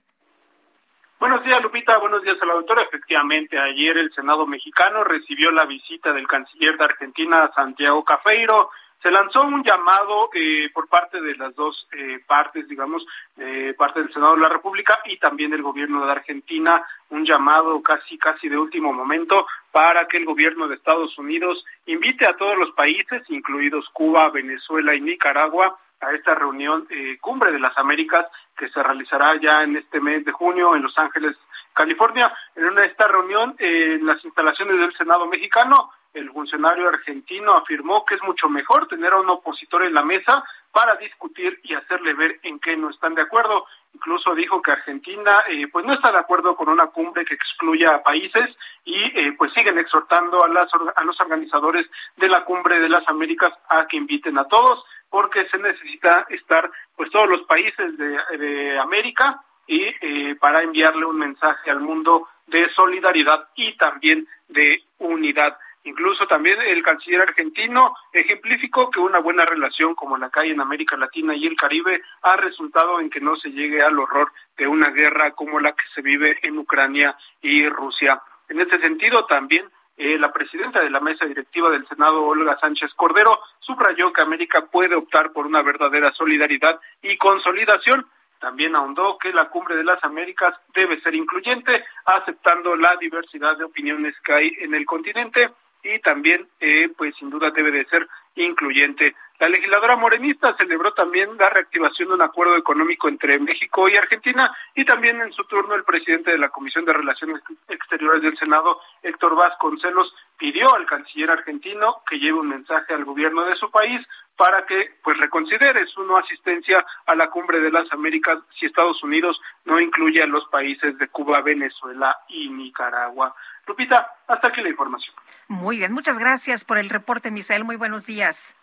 Buenos 1.20 1.44
días, 1.44 1.64
Lupita. 1.64 1.98
Buenos 1.98 2.22
días 2.22 2.38
a 2.40 2.46
la 2.46 2.54
doctora. 2.54 2.84
Efectivamente, 2.84 3.58
ayer 3.58 3.98
el 3.98 4.14
Senado 4.14 4.46
mexicano 4.46 5.04
recibió 5.04 5.50
la 5.50 5.66
visita 5.66 6.14
del 6.14 6.28
canciller 6.28 6.78
de 6.78 6.86
Argentina, 6.86 7.50
Santiago 7.56 8.04
Cafeiro. 8.04 8.70
Se 9.02 9.10
lanzó 9.10 9.42
un 9.42 9.64
llamado 9.64 10.30
eh, 10.36 10.70
por 10.72 10.88
parte 10.88 11.20
de 11.20 11.36
las 11.36 11.56
dos 11.56 11.88
eh, 11.92 12.20
partes, 12.28 12.68
digamos, 12.68 13.04
eh, 13.38 13.74
parte 13.76 14.00
del 14.00 14.14
Senado 14.14 14.36
de 14.36 14.42
la 14.42 14.50
República 14.50 15.00
y 15.06 15.18
también 15.18 15.50
del 15.50 15.64
gobierno 15.64 16.06
de 16.06 16.12
Argentina, 16.12 16.84
un 17.10 17.26
llamado 17.26 17.82
casi, 17.82 18.20
casi 18.20 18.48
de 18.48 18.58
último 18.58 18.94
momento 18.94 19.48
para 19.72 20.08
que 20.08 20.18
el 20.18 20.26
gobierno 20.26 20.68
de 20.68 20.76
Estados 20.76 21.18
Unidos 21.18 21.66
invite 21.88 22.28
a 22.28 22.38
todos 22.38 22.56
los 22.60 22.72
países, 22.74 23.24
incluidos 23.30 23.90
Cuba, 23.92 24.30
Venezuela 24.30 24.94
y 24.94 25.02
Nicaragua, 25.02 25.80
a 26.02 26.12
esta 26.14 26.36
reunión 26.36 26.88
eh, 26.90 27.18
Cumbre 27.20 27.52
de 27.52 27.60
las 27.60 27.78
Américas 27.78 28.28
que 28.58 28.70
se 28.70 28.82
realizará 28.82 29.40
ya 29.42 29.64
en 29.64 29.78
este 29.78 30.00
mes 30.00 30.26
de 30.26 30.32
junio 30.32 30.76
en 30.76 30.84
Los 30.84 30.98
Ángeles, 30.98 31.36
California. 31.74 32.34
En 32.56 32.78
esta 32.80 33.08
reunión, 33.08 33.56
eh, 33.60 33.98
en 34.00 34.06
las 34.06 34.24
instalaciones 34.26 34.80
del 34.80 34.96
Senado 34.96 35.28
mexicano, 35.28 35.92
el 36.14 36.32
funcionario 36.32 36.90
argentino 36.90 37.56
afirmó 37.56 38.04
que 38.06 38.16
es 38.16 38.24
mucho 38.24 38.50
mejor 38.50 38.88
tener 38.88 39.14
a 39.14 39.20
un 39.20 39.30
opositor 39.30 39.84
en 39.84 39.94
la 39.94 40.04
mesa 40.04 40.44
para 40.72 40.96
discutir 40.96 41.60
y 41.64 41.76
hacerle 41.76 42.14
ver 42.14 42.40
en 42.44 42.60
qué 42.60 42.76
no 42.76 42.90
están 42.90 43.14
de 43.14 43.22
acuerdo. 43.22 43.66
Incluso 43.94 44.34
dijo 44.34 44.62
que 44.62 44.72
Argentina 44.72 45.44
eh, 45.48 45.68
pues 45.72 45.86
no 45.86 45.94
está 45.94 46.12
de 46.12 46.20
acuerdo 46.20 46.56
con 46.56 46.70
una 46.70 46.88
cumbre 46.88 47.26
que 47.26 47.36
excluya 47.36 47.96
a 47.96 48.04
países 48.04 48.56
y 48.84 48.96
eh, 48.96 49.34
pues 49.38 49.54
siguen 49.54 49.78
exhortando 49.78 50.44
a, 50.44 50.48
las, 50.48 50.70
a 50.96 51.04
los 51.04 51.20
organizadores 51.20 51.88
de 52.16 52.28
la 52.28 52.44
cumbre 52.44 52.80
de 52.80 52.90
las 52.90 53.08
Américas 53.08 53.54
a 53.70 53.88
que 53.88 53.98
inviten 53.98 54.38
a 54.38 54.48
todos 54.48 54.84
porque 55.10 55.48
se 55.50 55.58
necesita 55.58 56.26
estar 56.30 56.70
pues 56.96 57.10
todos 57.12 57.30
los 57.30 57.44
países 57.44 57.98
de, 57.98 58.80
América 58.80 59.42
y 59.66 59.84
eh, 59.84 60.36
para 60.40 60.62
enviarle 60.62 61.06
un 61.06 61.18
mensaje 61.18 61.70
al 61.70 61.82
mundo 61.82 62.28
de 62.48 62.70
solidaridad 62.74 63.50
y 63.56 63.76
también 63.78 64.28
de 64.48 64.84
unidad. 65.00 65.58
Incluso 65.84 66.28
también 66.28 66.60
el 66.62 66.84
canciller 66.84 67.22
argentino 67.22 67.96
ejemplificó 68.12 68.90
que 68.92 69.00
una 69.00 69.20
buena 69.20 69.46
relación 69.46 69.96
como 69.96 70.18
la 70.18 70.30
que 70.30 70.42
hay 70.42 70.52
en 70.52 70.60
América 70.60 70.98
Latina 70.98 71.34
y 71.34 71.48
el 71.48 71.56
Caribe 71.56 72.02
ha 72.24 72.36
resultado 72.36 73.00
en 73.00 73.10
que 73.10 73.22
no 73.22 73.38
se 73.38 73.52
llegue 73.52 73.82
al 73.82 73.98
horror 73.98 74.32
de 74.58 74.68
una 74.68 74.90
guerra 74.90 75.32
como 75.32 75.60
la 75.62 75.72
que 75.72 75.86
se 75.96 76.02
vive 76.02 76.38
en 76.42 76.58
Ucrania 76.58 77.16
y 77.42 77.68
Rusia. 77.70 78.22
En 78.50 78.60
este 78.60 78.80
sentido, 78.80 79.26
también 79.28 79.66
eh, 79.98 80.18
la 80.20 80.32
presidenta 80.32 80.80
de 80.80 80.92
la 80.92 81.00
mesa 81.00 81.26
directiva 81.26 81.72
del 81.72 81.88
Senado, 81.88 82.24
Olga 82.24 82.58
Sánchez 82.60 82.94
Cordero, 82.96 83.40
subrayó 83.60 84.14
que 84.14 84.22
América 84.22 84.68
puede 84.72 84.96
optar 84.96 85.32
por 85.32 85.48
una 85.48 85.64
verdadera 85.64 86.12
solidaridad 86.14 86.80
y 87.02 87.18
consolidación. 87.18 88.06
También 88.40 88.76
ahondó 88.76 89.18
que 89.18 89.34
la 89.34 89.50
cumbre 89.50 89.76
de 89.76 89.84
las 89.84 90.04
Américas 90.04 90.54
debe 90.74 91.02
ser 91.02 91.16
incluyente, 91.16 91.84
aceptando 92.06 92.76
la 92.76 92.96
diversidad 92.98 93.58
de 93.58 93.64
opiniones 93.64 94.14
que 94.24 94.34
hay 94.34 94.52
en 94.60 94.76
el 94.76 94.86
continente 94.86 95.50
y 95.84 96.00
también, 96.00 96.48
eh, 96.60 96.90
pues 96.96 97.16
sin 97.16 97.30
duda 97.32 97.50
debe 97.50 97.72
de 97.72 97.86
ser 97.86 98.08
incluyente. 98.36 99.16
La 99.40 99.50
legisladora 99.50 99.96
morenista 99.96 100.56
celebró 100.58 100.94
también 100.94 101.38
la 101.38 101.50
reactivación 101.50 102.10
de 102.10 102.16
un 102.16 102.22
acuerdo 102.24 102.58
económico 102.58 103.08
entre 103.08 103.38
México 103.38 103.88
y 103.88 103.96
Argentina 103.96 104.52
y 104.74 104.84
también 104.84 105.22
en 105.22 105.32
su 105.32 105.44
turno 105.44 105.76
el 105.76 105.84
presidente 105.84 106.32
de 106.32 106.40
la 106.40 106.50
Comisión 106.50 106.86
de 106.86 106.94
Relaciones 106.94 107.44
Exteriores 107.68 108.24
del 108.24 108.36
Senado, 108.40 108.82
Héctor 109.04 109.36
Vasconcelos, 109.36 110.12
pidió 110.38 110.74
al 110.74 110.88
canciller 110.88 111.30
argentino 111.30 112.02
que 112.10 112.18
lleve 112.18 112.40
un 112.40 112.50
mensaje 112.50 112.96
al 112.96 113.06
gobierno 113.06 113.46
de 113.46 113.56
su 113.56 113.70
país 113.70 114.04
para 114.36 114.66
que 114.66 114.96
pues 115.04 115.18
reconsidere 115.20 115.86
su 115.86 116.04
no 116.04 116.18
asistencia 116.18 116.84
a 117.06 117.14
la 117.14 117.30
cumbre 117.30 117.60
de 117.60 117.72
las 117.72 117.92
Américas 117.92 118.40
si 118.60 118.66
Estados 118.66 119.04
Unidos 119.04 119.40
no 119.66 119.80
incluye 119.80 120.24
a 120.24 120.28
los 120.28 120.48
países 120.50 120.98
de 120.98 121.08
Cuba, 121.10 121.42
Venezuela 121.42 122.18
y 122.28 122.50
Nicaragua. 122.50 123.36
Lupita, 123.68 124.16
hasta 124.28 124.48
aquí 124.48 124.62
la 124.62 124.70
información. 124.70 125.14
Muy 125.48 125.78
bien, 125.78 125.94
muchas 125.94 126.18
gracias 126.18 126.66
por 126.66 126.80
el 126.80 126.90
reporte, 126.90 127.30
Misael. 127.30 127.64
Muy 127.64 127.76
buenos 127.76 128.08
días. 128.08 128.56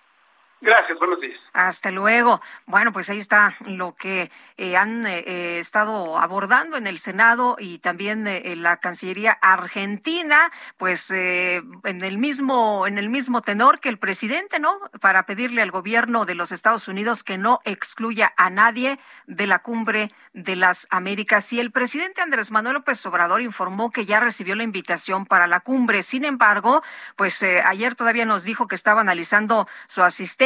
Gracias, 0.61 0.99
buenos 0.99 1.21
días. 1.21 1.39
Hasta 1.53 1.91
luego. 1.91 2.41
Bueno, 2.67 2.93
pues 2.93 3.11
ahí 3.11 3.19
está 3.19 3.53
lo 3.67 3.95
que 3.95 4.31
eh, 4.57 4.77
han 4.77 5.07
eh, 5.07 5.25
eh, 5.27 5.59
estado 5.59 6.17
abordando 6.17 6.77
en 6.77 6.87
el 6.87 6.99
Senado 6.99 7.57
y 7.59 7.79
también 7.79 8.27
en 8.27 8.63
la 8.63 8.79
Cancillería 8.79 9.33
Argentina, 9.33 10.51
pues 10.79 11.11
en 11.11 12.03
el 12.03 12.19
mismo 12.19 12.87
en 12.87 12.99
el 12.99 13.11
mismo 13.11 13.43
tenor 13.43 13.81
que 13.81 13.89
el 13.89 13.99
presidente, 13.99 14.59
¿no? 14.59 14.79
Para 15.01 15.25
pedirle 15.25 15.61
al 15.61 15.71
gobierno 15.71 16.25
de 16.25 16.35
los 16.35 16.53
Estados 16.53 16.89
Unidos 16.89 17.25
que 17.25 17.37
no 17.37 17.61
excluya 17.65 18.33
a 18.37 18.49
nadie 18.49 18.99
de 19.27 19.47
la 19.47 19.61
cumbre 19.61 20.11
de 20.33 20.57
las 20.57 20.87
Américas. 20.91 21.53
Y 21.53 21.61
el 21.61 21.73
presidente 21.73 22.23
Andrés 22.23 22.51
Manuel 22.51 22.75
López 22.75 23.05
Obrador 23.07 23.43
informó 23.43 23.91
que 23.91 24.07
ya 24.07 24.19
recibió 24.19 24.55
la 24.55 24.63
invitación 24.63 25.27
para 25.27 25.47
la 25.47 25.61
cumbre. 25.61 26.03
Sin 26.03 26.25
embargo, 26.25 26.83
pues 27.17 27.43
ayer 27.43 27.95
todavía 27.97 28.25
nos 28.25 28.45
dijo 28.45 28.67
que 28.67 28.75
estaba 28.75 29.01
analizando 29.01 29.69
su 29.89 30.03
asistencia 30.03 30.44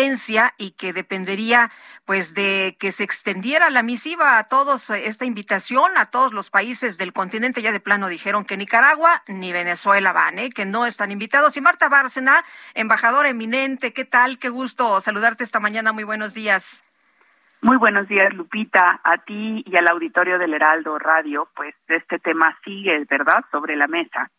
y 0.58 0.70
que 0.72 0.92
dependería 0.92 1.70
pues 2.04 2.32
de 2.32 2.76
que 2.78 2.92
se 2.92 3.02
extendiera 3.04 3.68
la 3.68 3.82
misiva 3.82 4.38
a 4.38 4.44
todos 4.44 4.90
eh, 4.90 5.08
esta 5.08 5.24
invitación 5.24 5.96
a 5.96 6.06
todos 6.06 6.32
los 6.32 6.50
países 6.50 6.98
del 6.98 7.12
continente 7.12 7.62
ya 7.62 7.72
de 7.72 7.80
plano 7.80 8.08
dijeron 8.08 8.44
que 8.44 8.56
Nicaragua 8.56 9.22
ni 9.26 9.52
Venezuela 9.52 10.12
van, 10.12 10.38
¿eh? 10.38 10.50
que 10.50 10.64
no 10.64 10.86
están 10.86 11.10
invitados. 11.10 11.56
Y 11.56 11.60
Marta 11.60 11.88
Bárcena, 11.88 12.44
embajadora 12.74 13.28
eminente, 13.28 13.92
¿qué 13.92 14.04
tal? 14.04 14.38
Qué 14.38 14.48
gusto 14.48 15.00
saludarte 15.00 15.44
esta 15.44 15.60
mañana. 15.60 15.92
Muy 15.92 16.04
buenos 16.04 16.32
días. 16.32 16.87
Muy 17.60 17.76
buenos 17.76 18.06
días, 18.06 18.32
Lupita, 18.34 19.00
a 19.02 19.18
ti 19.18 19.64
y 19.66 19.76
al 19.76 19.88
auditorio 19.88 20.38
del 20.38 20.54
Heraldo 20.54 20.96
Radio. 20.98 21.48
Pues 21.56 21.74
este 21.88 22.20
tema 22.20 22.56
sigue, 22.64 23.04
¿verdad?, 23.10 23.44
sobre 23.50 23.74
la 23.74 23.88
mesa. 23.88 24.30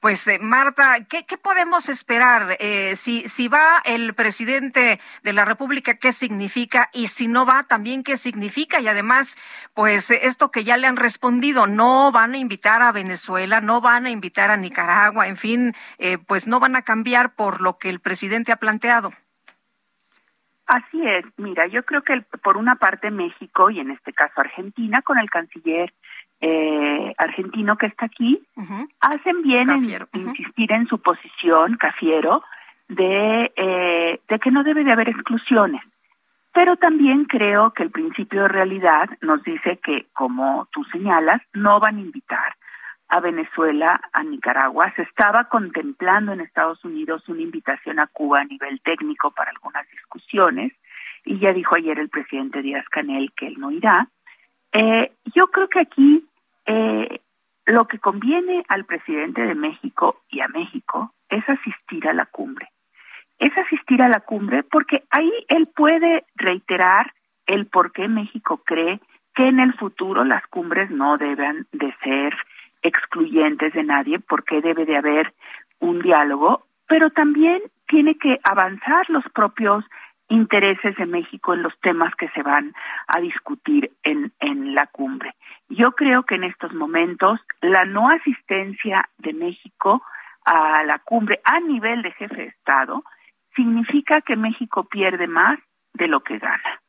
Pues 0.00 0.26
eh, 0.26 0.38
Marta, 0.40 0.98
¿qué, 1.08 1.24
podemos 1.38 1.88
esperar? 1.88 2.56
Eh, 2.58 2.96
si, 2.96 3.28
si 3.28 3.48
va 3.48 3.80
el 3.84 4.14
presidente 4.14 5.00
de 5.22 5.32
la 5.32 5.44
República, 5.44 5.94
¿qué 5.94 6.12
significa? 6.12 6.90
Y 6.92 7.08
si 7.08 7.28
no 7.28 7.46
va, 7.46 7.62
también 7.64 8.02
qué 8.02 8.16
significa? 8.16 8.80
Y 8.80 8.88
además, 8.88 9.38
pues 9.72 10.10
esto 10.10 10.50
que 10.50 10.64
ya 10.64 10.76
le 10.76 10.86
han 10.86 10.96
respondido, 10.96 11.66
no 11.66 12.12
van 12.12 12.34
a 12.34 12.38
invitar 12.38 12.82
a 12.82 12.92
Venezuela, 12.92 13.60
no 13.60 13.80
van 13.80 14.06
a 14.06 14.10
invitar 14.10 14.50
a 14.50 14.56
Nicaragua, 14.56 15.28
en 15.28 15.36
fin, 15.36 15.74
eh, 15.98 16.18
pues 16.18 16.46
no 16.46 16.60
van 16.60 16.76
a 16.76 16.82
cambiar 16.82 17.34
por 17.34 17.60
lo 17.60 17.78
que 17.78 17.88
el 17.88 18.00
presidente 18.00 18.52
ha 18.52 18.56
planteado. 18.56 19.12
Así 20.66 21.06
es, 21.06 21.24
mira, 21.36 21.66
yo 21.66 21.84
creo 21.84 22.02
que 22.02 22.22
por 22.42 22.56
una 22.56 22.76
parte 22.76 23.10
México 23.10 23.68
y 23.70 23.80
en 23.80 23.90
este 23.90 24.12
caso 24.12 24.40
Argentina 24.40 25.02
con 25.02 25.18
el 25.18 25.28
canciller 25.28 25.92
eh, 26.40 27.14
argentino 27.18 27.76
que 27.76 27.86
está 27.86 28.06
aquí, 28.06 28.42
hacen 29.00 29.42
bien 29.42 29.68
en 29.70 29.84
insistir 30.12 30.72
en 30.72 30.86
su 30.86 31.00
posición, 31.00 31.76
Cafiero, 31.76 32.42
de, 32.88 33.52
eh, 33.56 34.20
de 34.26 34.38
que 34.38 34.50
no 34.50 34.64
debe 34.64 34.84
de 34.84 34.92
haber 34.92 35.10
exclusiones. 35.10 35.82
Pero 36.52 36.76
también 36.76 37.24
creo 37.24 37.72
que 37.72 37.82
el 37.82 37.90
principio 37.90 38.42
de 38.42 38.48
realidad 38.48 39.10
nos 39.20 39.42
dice 39.42 39.78
que, 39.82 40.06
como 40.12 40.68
tú 40.72 40.84
señalas, 40.84 41.42
no 41.52 41.80
van 41.80 41.96
a 41.96 42.00
invitar 42.00 42.56
a 43.08 43.20
Venezuela, 43.20 44.00
a 44.12 44.22
Nicaragua. 44.22 44.92
Se 44.96 45.02
estaba 45.02 45.44
contemplando 45.44 46.32
en 46.32 46.40
Estados 46.40 46.84
Unidos 46.84 47.28
una 47.28 47.42
invitación 47.42 48.00
a 48.00 48.06
Cuba 48.06 48.40
a 48.40 48.44
nivel 48.44 48.80
técnico 48.80 49.30
para 49.30 49.50
algunas 49.50 49.88
discusiones 49.90 50.72
y 51.24 51.38
ya 51.38 51.52
dijo 51.52 51.74
ayer 51.74 51.98
el 51.98 52.08
presidente 52.08 52.62
Díaz 52.62 52.88
Canel 52.90 53.32
que 53.32 53.46
él 53.46 53.58
no 53.58 53.70
irá. 53.70 54.08
Eh, 54.72 55.12
yo 55.34 55.46
creo 55.48 55.68
que 55.68 55.80
aquí 55.80 56.26
eh, 56.66 57.20
lo 57.66 57.86
que 57.86 57.98
conviene 57.98 58.64
al 58.68 58.84
presidente 58.84 59.42
de 59.42 59.54
México 59.54 60.22
y 60.28 60.40
a 60.40 60.48
México 60.48 61.14
es 61.28 61.48
asistir 61.48 62.08
a 62.08 62.12
la 62.12 62.26
cumbre. 62.26 62.68
Es 63.38 63.56
asistir 63.56 64.02
a 64.02 64.08
la 64.08 64.20
cumbre 64.20 64.62
porque 64.62 65.04
ahí 65.10 65.32
él 65.48 65.68
puede 65.74 66.24
reiterar 66.36 67.12
el 67.46 67.66
por 67.66 67.92
qué 67.92 68.08
México 68.08 68.62
cree 68.64 69.00
que 69.34 69.48
en 69.48 69.60
el 69.60 69.74
futuro 69.74 70.24
las 70.24 70.46
cumbres 70.46 70.90
no 70.90 71.18
deben 71.18 71.66
de 71.72 71.94
ser 72.02 72.34
excluyentes 72.84 73.72
de 73.72 73.82
nadie, 73.82 74.20
porque 74.20 74.60
debe 74.60 74.84
de 74.84 74.96
haber 74.96 75.34
un 75.80 76.00
diálogo, 76.00 76.66
pero 76.86 77.10
también 77.10 77.60
tiene 77.88 78.16
que 78.16 78.38
avanzar 78.44 79.08
los 79.10 79.24
propios 79.34 79.84
intereses 80.28 80.96
de 80.96 81.06
México 81.06 81.54
en 81.54 81.62
los 81.62 81.78
temas 81.80 82.14
que 82.14 82.28
se 82.30 82.42
van 82.42 82.72
a 83.08 83.20
discutir 83.20 83.90
en, 84.02 84.32
en 84.38 84.74
la 84.74 84.86
cumbre. 84.86 85.34
Yo 85.68 85.92
creo 85.92 86.22
que 86.22 86.36
en 86.36 86.44
estos 86.44 86.72
momentos 86.72 87.40
la 87.60 87.84
no 87.84 88.10
asistencia 88.10 89.08
de 89.18 89.32
México 89.32 90.02
a 90.44 90.82
la 90.84 90.98
cumbre 90.98 91.40
a 91.44 91.60
nivel 91.60 92.02
de 92.02 92.12
jefe 92.12 92.36
de 92.36 92.46
Estado 92.48 93.02
significa 93.56 94.20
que 94.20 94.36
México 94.36 94.84
pierde 94.84 95.26
más 95.26 95.58
de 95.94 96.08
lo 96.08 96.20
que 96.20 96.38
gana. 96.38 96.83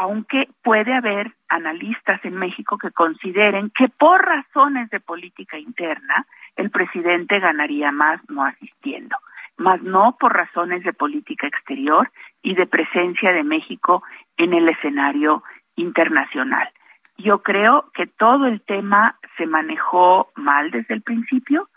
Aunque 0.00 0.48
puede 0.62 0.94
haber 0.94 1.32
analistas 1.48 2.24
en 2.24 2.36
México 2.36 2.78
que 2.78 2.92
consideren 2.92 3.72
que 3.76 3.88
por 3.88 4.24
razones 4.24 4.88
de 4.90 5.00
política 5.00 5.58
interna 5.58 6.24
el 6.54 6.70
presidente 6.70 7.40
ganaría 7.40 7.90
más 7.90 8.20
no 8.28 8.44
asistiendo, 8.44 9.16
más 9.56 9.82
no 9.82 10.16
por 10.20 10.36
razones 10.36 10.84
de 10.84 10.92
política 10.92 11.48
exterior 11.48 12.12
y 12.42 12.54
de 12.54 12.66
presencia 12.66 13.32
de 13.32 13.42
México 13.42 14.04
en 14.36 14.54
el 14.54 14.68
escenario 14.68 15.42
internacional. 15.74 16.68
Yo 17.16 17.42
creo 17.42 17.90
que 17.92 18.06
todo 18.06 18.46
el 18.46 18.60
tema 18.60 19.18
se 19.36 19.46
manejó 19.46 20.30
mal 20.36 20.70
desde 20.70 20.94
el 20.94 21.02
principio 21.02 21.68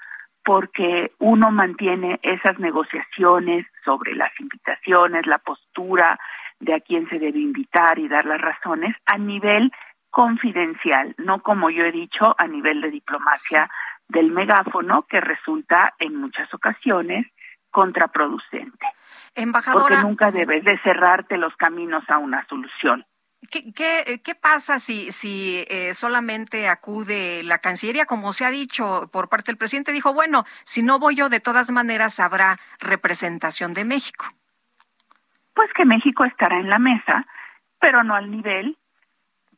porque 0.45 1.11
uno 1.17 1.49
mantiene 1.49 2.19
esas 2.21 2.59
negociaciones 2.59 3.65
sobre 3.83 4.13
las 4.13 4.31
invitaciones, 4.39 5.25
la 5.25 5.39
postura 5.39 6.19
de 6.61 6.75
a 6.75 6.79
quién 6.79 7.09
se 7.09 7.19
debe 7.19 7.39
invitar 7.39 7.99
y 7.99 8.07
dar 8.07 8.25
las 8.25 8.39
razones 8.39 8.95
a 9.05 9.17
nivel 9.17 9.71
confidencial, 10.09 11.15
no 11.17 11.41
como 11.41 11.69
yo 11.69 11.83
he 11.83 11.91
dicho 11.91 12.35
a 12.37 12.47
nivel 12.47 12.81
de 12.81 12.91
diplomacia 12.91 13.69
del 14.07 14.31
megáfono 14.31 15.03
que 15.03 15.21
resulta 15.21 15.95
en 15.99 16.15
muchas 16.15 16.53
ocasiones 16.53 17.25
contraproducente. 17.71 18.85
Embajadora, 19.33 19.87
porque 19.87 20.03
nunca 20.03 20.31
debes 20.31 20.63
de 20.65 20.77
cerrarte 20.79 21.37
los 21.37 21.55
caminos 21.55 22.03
a 22.09 22.17
una 22.17 22.45
solución. 22.47 23.05
¿Qué, 23.49 23.73
qué, 23.73 24.21
qué 24.23 24.35
pasa 24.35 24.77
si, 24.77 25.11
si 25.11 25.65
eh, 25.69 25.93
solamente 25.93 26.67
acude 26.67 27.41
la 27.43 27.57
Cancillería? 27.57 28.05
Como 28.05 28.33
se 28.33 28.45
ha 28.45 28.51
dicho 28.51 29.09
por 29.11 29.29
parte 29.29 29.51
del 29.51 29.57
presidente, 29.57 29.93
dijo, 29.93 30.13
bueno, 30.13 30.45
si 30.63 30.83
no 30.83 30.99
voy 30.99 31.15
yo, 31.15 31.29
de 31.29 31.39
todas 31.39 31.71
maneras 31.71 32.19
habrá 32.19 32.57
representación 32.79 33.73
de 33.73 33.85
México. 33.85 34.25
Pues 35.53 35.71
que 35.73 35.85
México 35.85 36.25
estará 36.25 36.59
en 36.59 36.69
la 36.69 36.79
mesa, 36.79 37.25
pero 37.79 38.03
no 38.03 38.15
al 38.15 38.31
nivel 38.31 38.77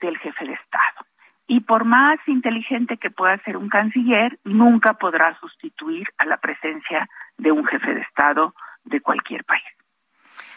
del 0.02 0.18
jefe 0.18 0.46
de 0.46 0.54
Estado. 0.54 1.06
Y 1.48 1.60
por 1.62 1.86
más 1.86 2.18
inteligente 2.28 2.98
que 2.98 3.12
pueda 3.12 3.38
ser 3.44 3.58
un 3.58 3.70
canciller, 3.70 4.40
nunca 4.44 4.94
podrá 4.94 5.38
sustituir 5.40 6.08
a 6.18 6.26
la 6.26 6.38
presencia 6.38 7.10
de 7.38 7.52
un 7.52 7.66
jefe 7.66 7.94
de 7.94 8.02
Estado 8.02 8.56
de 8.86 9.02
cualquier 9.02 9.44
país. 9.44 9.64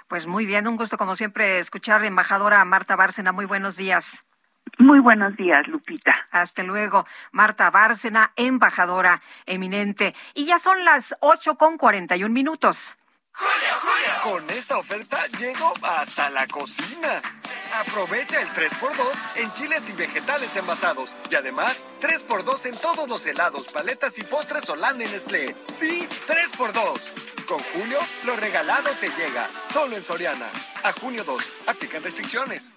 Pues 0.08 0.26
muy 0.26 0.46
bien, 0.46 0.68
un 0.68 0.76
gusto 0.76 0.96
como 0.96 1.16
siempre 1.16 1.58
escuchar 1.58 2.04
embajadora 2.04 2.64
Marta 2.64 2.94
Bárcena. 2.94 3.32
Muy 3.32 3.44
buenos 3.44 3.76
días. 3.76 4.24
Muy 4.78 5.00
buenos 5.00 5.36
días, 5.36 5.66
Lupita. 5.68 6.14
Hasta 6.30 6.62
luego, 6.62 7.06
Marta 7.32 7.70
Bárcena, 7.70 8.32
embajadora 8.36 9.20
eminente. 9.46 10.14
Y 10.34 10.46
ya 10.46 10.58
son 10.58 10.84
las 10.84 11.16
ocho 11.20 11.56
con 11.56 11.76
cuarenta 11.78 12.16
y 12.16 12.24
un 12.24 12.32
minutos. 12.32 12.96
Con 14.22 14.48
esta 14.50 14.78
oferta 14.78 15.24
llego 15.38 15.72
hasta 15.82 16.30
la 16.30 16.46
cocina. 16.46 17.22
Aprovecha 17.74 18.40
el 18.40 18.48
3x2 18.48 19.36
en 19.36 19.52
chiles 19.52 19.88
y 19.88 19.92
vegetales 19.92 20.56
envasados. 20.56 21.14
Y 21.30 21.34
además, 21.36 21.84
3x2 22.00 22.66
en 22.66 22.76
todos 22.76 23.08
los 23.08 23.24
helados, 23.26 23.68
paletas 23.68 24.18
y 24.18 24.24
postres 24.24 24.68
Hollanda 24.68 25.04
en 25.04 25.12
Nestlé. 25.12 25.56
Sí, 25.72 26.08
3x2. 26.26 27.44
Con 27.46 27.58
Julio, 27.58 28.00
lo 28.24 28.34
regalado 28.36 28.90
te 29.00 29.08
llega. 29.10 29.48
Solo 29.72 29.96
en 29.96 30.02
Soriana. 30.02 30.50
A 30.82 30.92
junio 30.92 31.22
2. 31.22 31.42
Aplican 31.66 32.02
restricciones. 32.02 32.72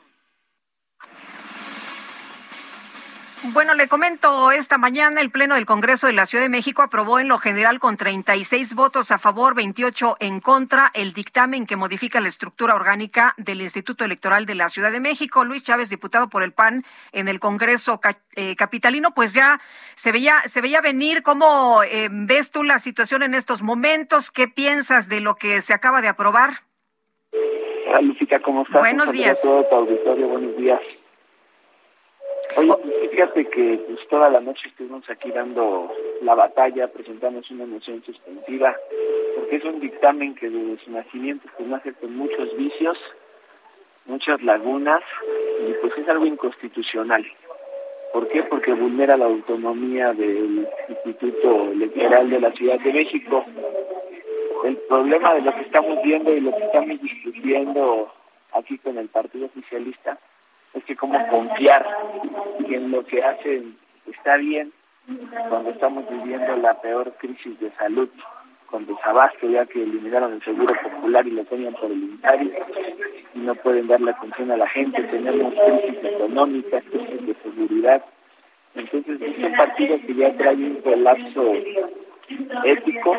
Bueno, 3.42 3.74
le 3.74 3.88
comento, 3.88 4.52
esta 4.52 4.78
mañana 4.78 5.22
el 5.22 5.32
Pleno 5.32 5.56
del 5.56 5.66
Congreso 5.66 6.08
de 6.08 6.14
la 6.14 6.26
Ciudad 6.26 6.44
de 6.44 6.50
México 6.50 6.82
aprobó 6.82 7.20
en 7.20 7.30
lo 7.30 7.38
general 7.38 7.80
con 7.80 7.96
36 7.96 8.76
votos 8.76 9.12
a 9.12 9.18
favor, 9.18 9.56
28 9.56 10.18
en 10.20 10.42
contra, 10.42 10.92
el 10.94 11.14
dictamen 11.14 11.66
que 11.66 11.78
modifica 11.78 12.20
la 12.20 12.28
estructura 12.28 12.76
orgánica 12.76 13.36
del 13.38 13.62
Instituto 13.62 14.04
Electoral 14.04 14.46
de 14.46 14.56
la 14.56 14.68
Ciudad 14.68 14.92
de 14.92 15.00
México. 15.00 15.46
Luis 15.46 15.64
Chávez, 15.64 15.90
diputado 15.90 16.28
por 16.28 16.44
el 16.44 16.52
PAN 16.52 16.84
en 17.14 17.30
el 17.30 17.40
Congreso 17.40 18.02
eh, 18.36 18.58
Capitalino, 18.58 19.14
pues 19.14 19.34
ya 19.34 19.62
se 19.96 20.12
veía, 20.12 20.42
se 20.46 20.60
veía 20.60 20.82
venir. 20.82 21.24
¿Cómo 21.24 21.82
eh, 21.84 22.10
ves 22.12 22.52
tú 22.52 22.64
la 22.64 22.78
situación 22.78 23.24
en 23.24 23.36
estos 23.36 23.62
momentos? 23.62 24.32
¿Qué 24.32 24.50
piensas 24.50 25.08
de 25.08 25.22
lo 25.22 25.36
que 25.36 25.62
se 25.62 25.74
acaba 25.74 26.02
de 26.02 26.10
aprobar? 26.10 26.50
Hola, 27.88 28.42
¿cómo 28.44 28.64
estás? 28.64 28.82
Buenos 28.82 29.12
días. 29.14 29.42
todo 29.42 29.64
tu 29.64 29.76
auditorio, 29.76 30.28
buenos 30.28 30.58
días. 30.58 30.82
Oye, 32.56 32.74
fíjate 33.12 33.46
que 33.46 33.80
pues, 33.88 34.08
toda 34.08 34.30
la 34.30 34.40
noche 34.40 34.68
estuvimos 34.68 35.08
aquí 35.10 35.32
dando 35.32 35.92
la 36.22 36.34
batalla, 36.34 36.88
presentamos 36.88 37.50
una 37.52 37.66
moción 37.66 38.04
suspensiva, 38.04 38.76
porque 39.36 39.58
es 39.58 39.64
un 39.64 39.80
dictamen 39.80 40.36
que 40.36 40.50
desde 40.50 40.84
su 40.84 40.92
nacimiento 40.92 41.48
pues, 41.56 41.70
nace 41.70 41.94
con 41.94 42.16
muchos 42.16 42.56
vicios, 42.58 42.98
muchas 44.06 44.42
lagunas, 44.42 45.04
y 45.68 45.74
pues 45.74 45.96
es 45.98 46.10
algo 46.10 46.26
inconstitucional. 46.26 47.26
¿Por 48.14 48.28
qué? 48.28 48.42
Porque 48.44 48.74
vulnera 48.74 49.16
la 49.16 49.26
autonomía 49.26 50.14
del 50.14 50.68
Instituto 50.88 51.72
Electoral 51.72 52.30
de 52.32 52.40
la 52.40 52.52
Ciudad 52.54 52.80
de 52.80 52.92
México. 52.92 53.46
El 54.66 54.76
problema 54.78 55.36
de 55.36 55.42
lo 55.42 55.54
que 55.54 55.62
estamos 55.62 56.02
viendo 56.04 56.36
y 56.36 56.42
lo 56.42 56.56
que 56.56 56.64
estamos 56.64 57.00
discutiendo 57.00 58.12
aquí 58.54 58.80
con 58.80 58.98
el 58.98 59.08
Partido 59.10 59.46
Oficialista 59.46 60.18
es 60.74 60.84
que 60.86 60.96
cómo 60.96 61.26
confiar 61.28 61.86
en 62.68 62.92
lo 62.92 63.06
que 63.06 63.24
hacen 63.24 63.78
está 64.06 64.38
bien 64.38 64.72
cuando 65.50 65.72
estamos 65.72 66.08
viviendo 66.10 66.56
la 66.58 66.80
peor 66.82 67.14
crisis 67.18 67.60
de 67.60 67.72
salud 67.72 68.10
con 68.68 68.86
desabasto 68.86 69.50
ya 69.50 69.66
que 69.66 69.82
eliminaron 69.82 70.34
el 70.34 70.44
seguro 70.44 70.74
popular 70.84 71.26
y 71.26 71.32
lo 71.32 71.44
tenían 71.46 71.74
por 71.74 71.86
el 71.86 72.04
inventario 72.04 72.52
y 73.34 73.40
no 73.40 73.56
pueden 73.56 73.88
darle 73.88 74.12
atención 74.12 74.52
a 74.52 74.58
la 74.58 74.68
gente 74.68 75.02
tenemos 75.04 75.54
crisis 75.54 76.04
económica 76.04 76.82
crisis 76.82 77.26
de 77.26 77.36
seguridad. 77.44 78.06
Entonces 78.76 79.20
este 79.20 79.50
partido 79.58 80.00
que 80.06 80.14
ya 80.14 80.38
trae 80.38 80.56
un 80.56 80.76
colapso 80.82 81.54
ético 82.66 83.18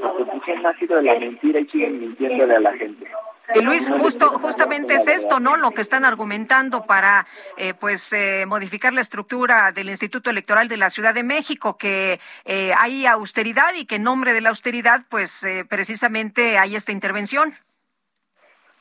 la 0.00 0.08
oposición 0.08 0.66
ha 0.66 0.78
sido 0.78 0.96
de 0.96 1.02
la 1.02 1.18
mentira 1.18 1.60
y 1.60 1.66
siguen 1.66 2.00
mintiéndole 2.00 2.56
a 2.56 2.60
la 2.60 2.72
gente 2.74 3.06
y 3.54 3.62
Luis, 3.62 3.90
justo, 3.90 4.28
justamente 4.40 4.94
es 4.94 5.06
esto, 5.06 5.40
¿no? 5.40 5.56
Lo 5.56 5.70
que 5.70 5.80
están 5.80 6.04
argumentando 6.04 6.84
para, 6.84 7.26
eh, 7.56 7.72
pues, 7.72 8.12
eh, 8.12 8.44
modificar 8.46 8.92
la 8.92 9.00
estructura 9.00 9.72
del 9.72 9.88
Instituto 9.88 10.28
Electoral 10.28 10.68
de 10.68 10.76
la 10.76 10.90
Ciudad 10.90 11.14
de 11.14 11.22
México, 11.22 11.78
que 11.78 12.20
eh, 12.44 12.72
hay 12.76 13.06
austeridad 13.06 13.72
y 13.74 13.86
que 13.86 13.96
en 13.96 14.02
nombre 14.02 14.34
de 14.34 14.42
la 14.42 14.50
austeridad, 14.50 15.04
pues, 15.08 15.46
precisamente 15.68 16.58
hay 16.58 16.76
esta 16.76 16.92
intervención. 16.92 17.54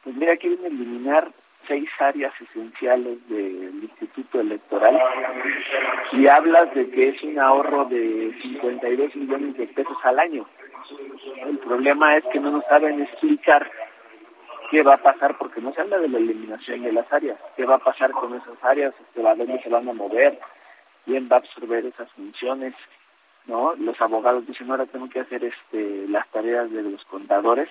Pues 0.03 0.15
mira, 0.15 0.35
quieren 0.35 0.65
eliminar 0.65 1.31
seis 1.67 1.89
áreas 1.99 2.33
esenciales 2.41 3.27
del 3.27 3.83
Instituto 3.83 4.39
Electoral 4.39 4.99
y 6.13 6.27
hablas 6.27 6.73
de 6.73 6.89
que 6.89 7.09
es 7.09 7.23
un 7.23 7.39
ahorro 7.39 7.85
de 7.85 8.35
52 8.41 9.15
millones 9.15 9.57
de 9.57 9.67
pesos 9.67 9.97
al 10.03 10.19
año. 10.19 10.45
El 11.45 11.57
problema 11.59 12.15
es 12.15 12.23
que 12.31 12.39
no 12.39 12.51
nos 12.51 12.65
saben 12.65 13.01
explicar 13.01 13.69
qué 14.71 14.83
va 14.83 14.95
a 14.95 15.03
pasar, 15.03 15.37
porque 15.37 15.61
no 15.61 15.73
se 15.73 15.81
habla 15.81 15.99
de 15.99 16.09
la 16.09 16.17
eliminación 16.17 16.83
de 16.83 16.91
las 16.91 17.11
áreas, 17.11 17.39
qué 17.55 17.65
va 17.65 17.75
a 17.75 17.79
pasar 17.79 18.11
con 18.11 18.33
esas 18.33 18.61
áreas, 18.63 18.93
este, 18.99 19.27
a 19.27 19.35
dónde 19.35 19.61
se 19.61 19.69
van 19.69 19.87
a 19.87 19.93
mover, 19.93 20.39
quién 21.05 21.29
va 21.31 21.37
a 21.37 21.39
absorber 21.39 21.85
esas 21.85 22.11
funciones, 22.11 22.73
¿no? 23.45 23.75
Los 23.75 23.99
abogados 24.01 24.45
dicen, 24.45 24.69
ahora 24.69 24.85
tengo 24.85 25.09
que 25.09 25.21
hacer 25.21 25.43
este 25.43 26.07
las 26.09 26.27
tareas 26.29 26.69
de 26.71 26.83
los 26.83 27.03
contadores, 27.05 27.69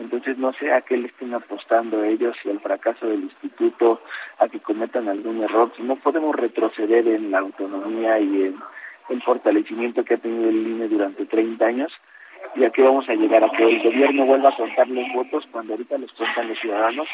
entonces 0.00 0.38
no 0.38 0.52
sé 0.54 0.72
a 0.72 0.80
qué 0.80 0.96
le 0.96 1.08
estén 1.08 1.34
apostando 1.34 2.02
ellos 2.02 2.36
y 2.44 2.50
al 2.50 2.60
fracaso 2.60 3.06
del 3.06 3.24
instituto, 3.24 4.02
a 4.38 4.48
que 4.48 4.58
cometan 4.58 5.08
algún 5.08 5.42
error, 5.42 5.72
no 5.78 5.96
podemos 5.96 6.34
retroceder 6.34 7.06
en 7.06 7.30
la 7.30 7.38
autonomía 7.38 8.18
y 8.18 8.46
en 8.46 8.60
el 9.10 9.22
fortalecimiento 9.22 10.04
que 10.04 10.14
ha 10.14 10.18
tenido 10.18 10.48
el 10.48 10.66
INE 10.66 10.88
durante 10.88 11.26
30 11.26 11.64
años, 11.64 11.92
y 12.56 12.64
aquí 12.64 12.80
vamos 12.82 13.08
a 13.08 13.14
llegar 13.14 13.44
a 13.44 13.50
que 13.50 13.62
el 13.62 13.82
gobierno 13.82 14.24
vuelva 14.24 14.48
a 14.48 14.56
contar 14.56 14.88
los 14.88 15.06
votos 15.14 15.44
cuando 15.52 15.74
ahorita 15.74 15.98
los 15.98 16.12
cuentan 16.12 16.48
los 16.48 16.58
ciudadanos. 16.58 17.08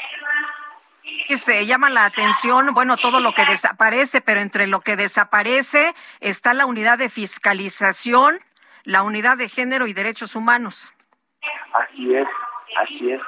Se 1.29 1.67
llama 1.67 1.91
la 1.91 2.05
atención, 2.05 2.73
bueno, 2.73 2.97
todo 2.97 3.21
lo 3.21 3.33
que 3.33 3.45
desaparece, 3.45 4.21
pero 4.21 4.41
entre 4.41 4.67
lo 4.67 4.81
que 4.81 4.97
desaparece 4.97 5.95
está 6.21 6.55
la 6.55 6.67
unidad 6.67 6.99
de 6.99 7.09
fiscalización, 7.09 8.39
la 8.85 9.03
unidad 9.03 9.37
de 9.37 9.49
género 9.49 9.87
y 9.87 9.93
derechos 9.93 10.37
humanos. 10.37 10.93
Así 11.73 12.15
es, 12.15 12.27
así 12.79 13.13
es. 13.13 13.21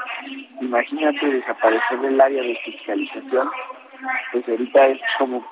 Imagínate 0.61 1.27
desaparecer 1.27 2.01
del 2.01 2.21
área 2.21 2.43
de 2.43 2.57
fiscalización, 2.65 3.51
pues 4.33 4.49
ahorita 4.49 4.87
es 4.89 5.01
como 5.19 5.45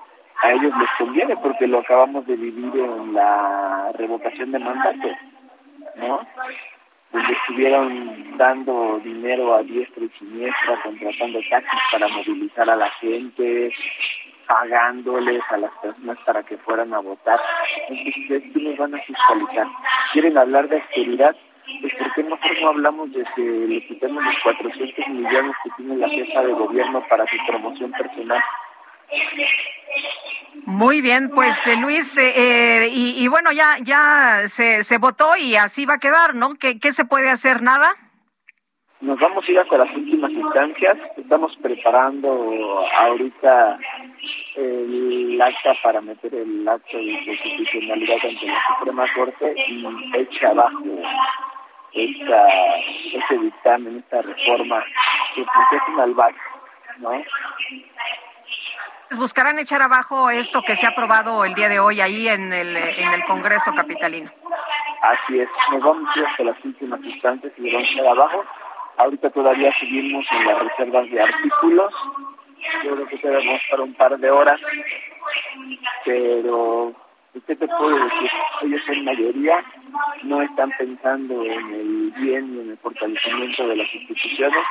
a 0.42 0.52
ellos 0.52 0.72
les 0.78 0.90
conviene 0.98 1.36
porque 1.36 1.66
lo 1.66 1.78
acabamos 1.78 2.26
de 2.26 2.36
vivir 2.36 2.72
en 2.74 3.14
la 3.14 3.90
revocación 3.94 4.52
de 4.52 4.58
mandato 4.58 5.08
¿no? 5.96 6.20
Donde 7.12 7.32
estuvieron 7.32 8.36
dando 8.36 9.00
dinero 9.02 9.54
a 9.54 9.62
diestra 9.62 10.04
y 10.04 10.08
siniestra, 10.18 10.82
contratando 10.82 11.40
taxis 11.48 11.80
para 11.90 12.08
movilizar 12.08 12.68
a 12.68 12.76
la 12.76 12.90
gente, 13.00 13.72
pagándoles 14.46 15.42
a 15.50 15.56
las 15.56 15.70
personas 15.78 16.18
para 16.26 16.42
que 16.42 16.58
fueran 16.58 16.92
a 16.92 16.98
votar. 16.98 17.40
Entonces, 17.88 18.42
¿qué 18.52 18.60
nos 18.60 18.76
van 18.76 18.94
a 18.94 18.98
fiscalizar? 18.98 19.66
¿Quieren 20.12 20.36
hablar 20.36 20.68
de 20.68 20.76
austeridad? 20.76 21.36
¿Por 21.80 22.14
qué 22.14 22.22
mejor 22.22 22.60
no 22.62 22.68
hablamos 22.68 23.12
de 23.12 23.24
que 23.34 23.42
le 23.42 23.86
quitemos 23.86 24.24
los 24.24 24.34
400 24.42 25.08
millones 25.08 25.54
que 25.62 25.70
tiene 25.76 25.96
la 25.96 26.08
jefa 26.08 26.42
de 26.42 26.52
gobierno 26.52 27.04
para 27.08 27.24
su 27.26 27.36
promoción 27.46 27.90
personal? 27.92 28.42
Muy 30.64 31.00
bien, 31.00 31.30
pues 31.30 31.66
eh, 31.66 31.76
Luis, 31.76 32.16
eh, 32.18 32.32
eh, 32.34 32.88
y, 32.90 33.28
bueno, 33.28 33.52
ya 33.52 33.76
ya 33.82 34.42
se, 34.46 34.82
se 34.82 34.98
votó 34.98 35.36
y 35.36 35.54
así 35.54 35.86
va 35.86 35.94
a 35.94 35.98
quedar, 36.00 36.34
¿no? 36.34 36.54
¿Qué, 36.54 36.80
¿Qué 36.80 36.90
se 36.90 37.04
puede 37.04 37.30
hacer? 37.30 37.62
¿Nada? 37.62 37.94
Nos 39.00 39.18
vamos 39.20 39.46
a 39.46 39.50
ir 39.52 39.58
hasta 39.58 39.78
las 39.78 39.94
últimas 39.94 40.32
instancias. 40.32 40.96
Estamos 41.16 41.54
preparando 41.62 42.84
ahorita 42.98 43.78
el 44.56 45.40
acta 45.40 45.74
para 45.82 46.00
meter 46.00 46.34
el 46.34 46.66
acto 46.66 46.96
de 46.96 47.24
constitucionalidad 47.24 48.16
ante 48.24 48.46
la 48.46 48.62
Suprema 48.78 49.06
Corte 49.14 49.54
y 49.68 49.86
echa 50.16 50.48
abajo 50.48 50.82
esta, 51.92 52.48
este 53.12 53.38
dictamen, 53.38 53.98
esta 53.98 54.22
reforma 54.22 54.84
que 55.34 55.44
pues, 55.44 55.82
es 55.82 55.88
un 55.94 56.00
albahaca, 56.00 56.40
¿no? 56.98 57.10
buscarán 59.14 59.58
echar 59.58 59.82
abajo 59.82 60.30
esto 60.30 60.62
que 60.62 60.74
se 60.74 60.86
ha 60.86 60.90
aprobado 60.90 61.44
el 61.44 61.54
día 61.54 61.68
de 61.68 61.78
hoy 61.78 62.00
ahí 62.00 62.28
en 62.28 62.52
el, 62.52 62.76
en 62.76 63.12
el 63.12 63.24
Congreso 63.24 63.72
Capitalino. 63.74 64.30
Así 65.02 65.40
es, 65.40 65.48
nos 65.72 65.82
vamos 65.82 66.08
a 66.14 66.18
ir 66.18 66.26
hasta 66.26 66.44
las 66.44 66.64
últimas 66.64 67.00
instantes 67.04 67.52
y 67.56 67.72
vamos 67.72 67.88
a 67.88 67.92
echar 67.92 68.06
abajo. 68.08 68.44
Ahorita 68.98 69.30
todavía 69.30 69.72
seguimos 69.78 70.24
en 70.32 70.46
las 70.46 70.58
reservas 70.58 71.10
de 71.10 71.22
artículos. 71.22 71.92
Yo 72.84 72.94
creo 72.94 73.06
que 73.06 73.18
debemos 73.18 73.60
para 73.70 73.82
un 73.82 73.94
par 73.94 74.18
de 74.18 74.30
horas, 74.30 74.60
pero 76.04 76.92
¿qué 77.46 77.56
te 77.56 77.66
puedo 77.66 77.96
decir? 78.04 78.30
Ellos 78.62 78.80
en 78.88 79.04
mayoría 79.04 79.64
no 80.24 80.42
están 80.42 80.70
pensando 80.78 81.44
en 81.44 81.74
el 81.74 82.12
bien 82.16 82.56
y 82.56 82.60
en 82.60 82.70
el 82.70 82.78
fortalecimiento 82.78 83.68
de 83.68 83.76
las 83.76 83.94
instituciones, 83.94 84.64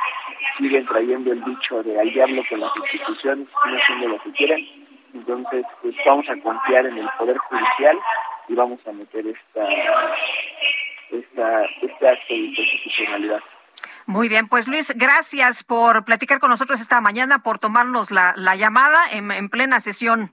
siguen 0.58 0.86
trayendo 0.86 1.32
el 1.32 1.44
dicho 1.44 1.82
de 1.82 2.00
al 2.00 2.10
diablo 2.12 2.42
con 2.48 2.60
las 2.60 2.72
instituciones, 2.76 3.48
no 3.66 3.76
haciendo 3.76 4.08
lo 4.08 4.22
que 4.22 4.32
quieren. 4.32 4.66
Entonces, 5.14 5.64
pues 5.82 5.94
vamos 6.04 6.28
a 6.28 6.36
confiar 6.40 6.86
en 6.86 6.98
el 6.98 7.08
Poder 7.18 7.38
Judicial 7.38 7.98
y 8.48 8.54
vamos 8.54 8.80
a 8.86 8.92
meter 8.92 9.26
esta, 9.26 9.68
esta, 11.10 11.64
este 11.82 12.08
acto 12.08 12.34
de 12.34 12.54
constitucionalidad. 12.54 13.40
Muy 14.06 14.28
bien, 14.28 14.46
pues 14.48 14.68
Luis, 14.68 14.92
gracias 14.94 15.64
por 15.64 16.04
platicar 16.04 16.38
con 16.38 16.50
nosotros 16.50 16.80
esta 16.80 17.00
mañana, 17.00 17.42
por 17.42 17.58
tomarnos 17.58 18.10
la, 18.10 18.34
la 18.36 18.54
llamada 18.54 19.00
en 19.10 19.48
plena 19.48 19.80
sesión. 19.80 20.32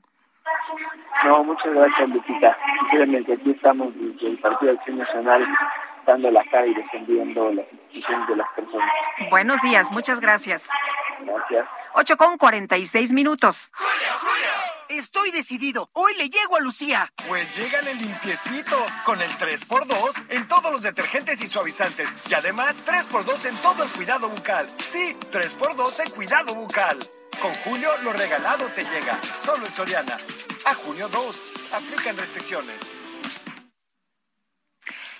No, 1.25 1.43
muchas 1.43 1.73
gracias, 1.73 2.09
Lupita. 2.09 2.57
Sinceramente, 2.81 3.33
aquí 3.33 3.51
estamos 3.51 3.93
desde 3.95 4.27
el 4.27 4.39
Partido 4.39 4.73
de 4.73 4.77
Acción 4.77 4.97
Nacional 4.97 5.47
dando 6.05 6.31
la 6.31 6.43
cara 6.45 6.67
y 6.67 6.73
defendiendo 6.73 7.51
las 7.51 7.65
instituciones 7.71 8.27
de 8.27 8.35
las 8.35 8.49
personas. 8.53 8.89
Buenos 9.29 9.61
días, 9.61 9.89
muchas 9.91 10.19
gracias. 10.19 10.69
Gracias. 11.21 11.65
8 11.93 12.17
con 12.17 12.37
46 12.37 13.13
minutos. 13.13 13.71
Estoy 14.89 15.31
decidido. 15.31 15.89
Hoy 15.93 16.13
le 16.17 16.29
llego 16.29 16.57
a 16.57 16.59
Lucía. 16.59 17.07
Pues 17.27 17.55
llégale 17.55 17.95
limpiecito. 17.95 18.75
Con 19.05 19.21
el 19.21 19.29
3x2 19.31 20.25
en 20.29 20.47
todos 20.47 20.71
los 20.71 20.83
detergentes 20.83 21.41
y 21.41 21.47
suavizantes. 21.47 22.13
Y 22.29 22.33
además 22.33 22.83
3x2 22.85 23.45
en 23.49 23.55
todo 23.57 23.83
el 23.83 23.89
cuidado 23.89 24.29
bucal. 24.29 24.67
Sí, 24.77 25.15
3x2 25.31 26.05
en 26.05 26.11
cuidado 26.11 26.53
bucal. 26.53 26.99
Con 27.41 27.53
Julio 27.65 27.89
lo 28.03 28.13
regalado 28.13 28.65
te 28.75 28.83
llega. 28.83 29.19
Solo 29.37 29.65
en 29.65 29.71
Soriana. 29.71 30.17
A 30.65 30.73
junio 30.73 31.07
2. 31.09 31.71
Aplican 31.73 32.17
restricciones. 32.17 32.79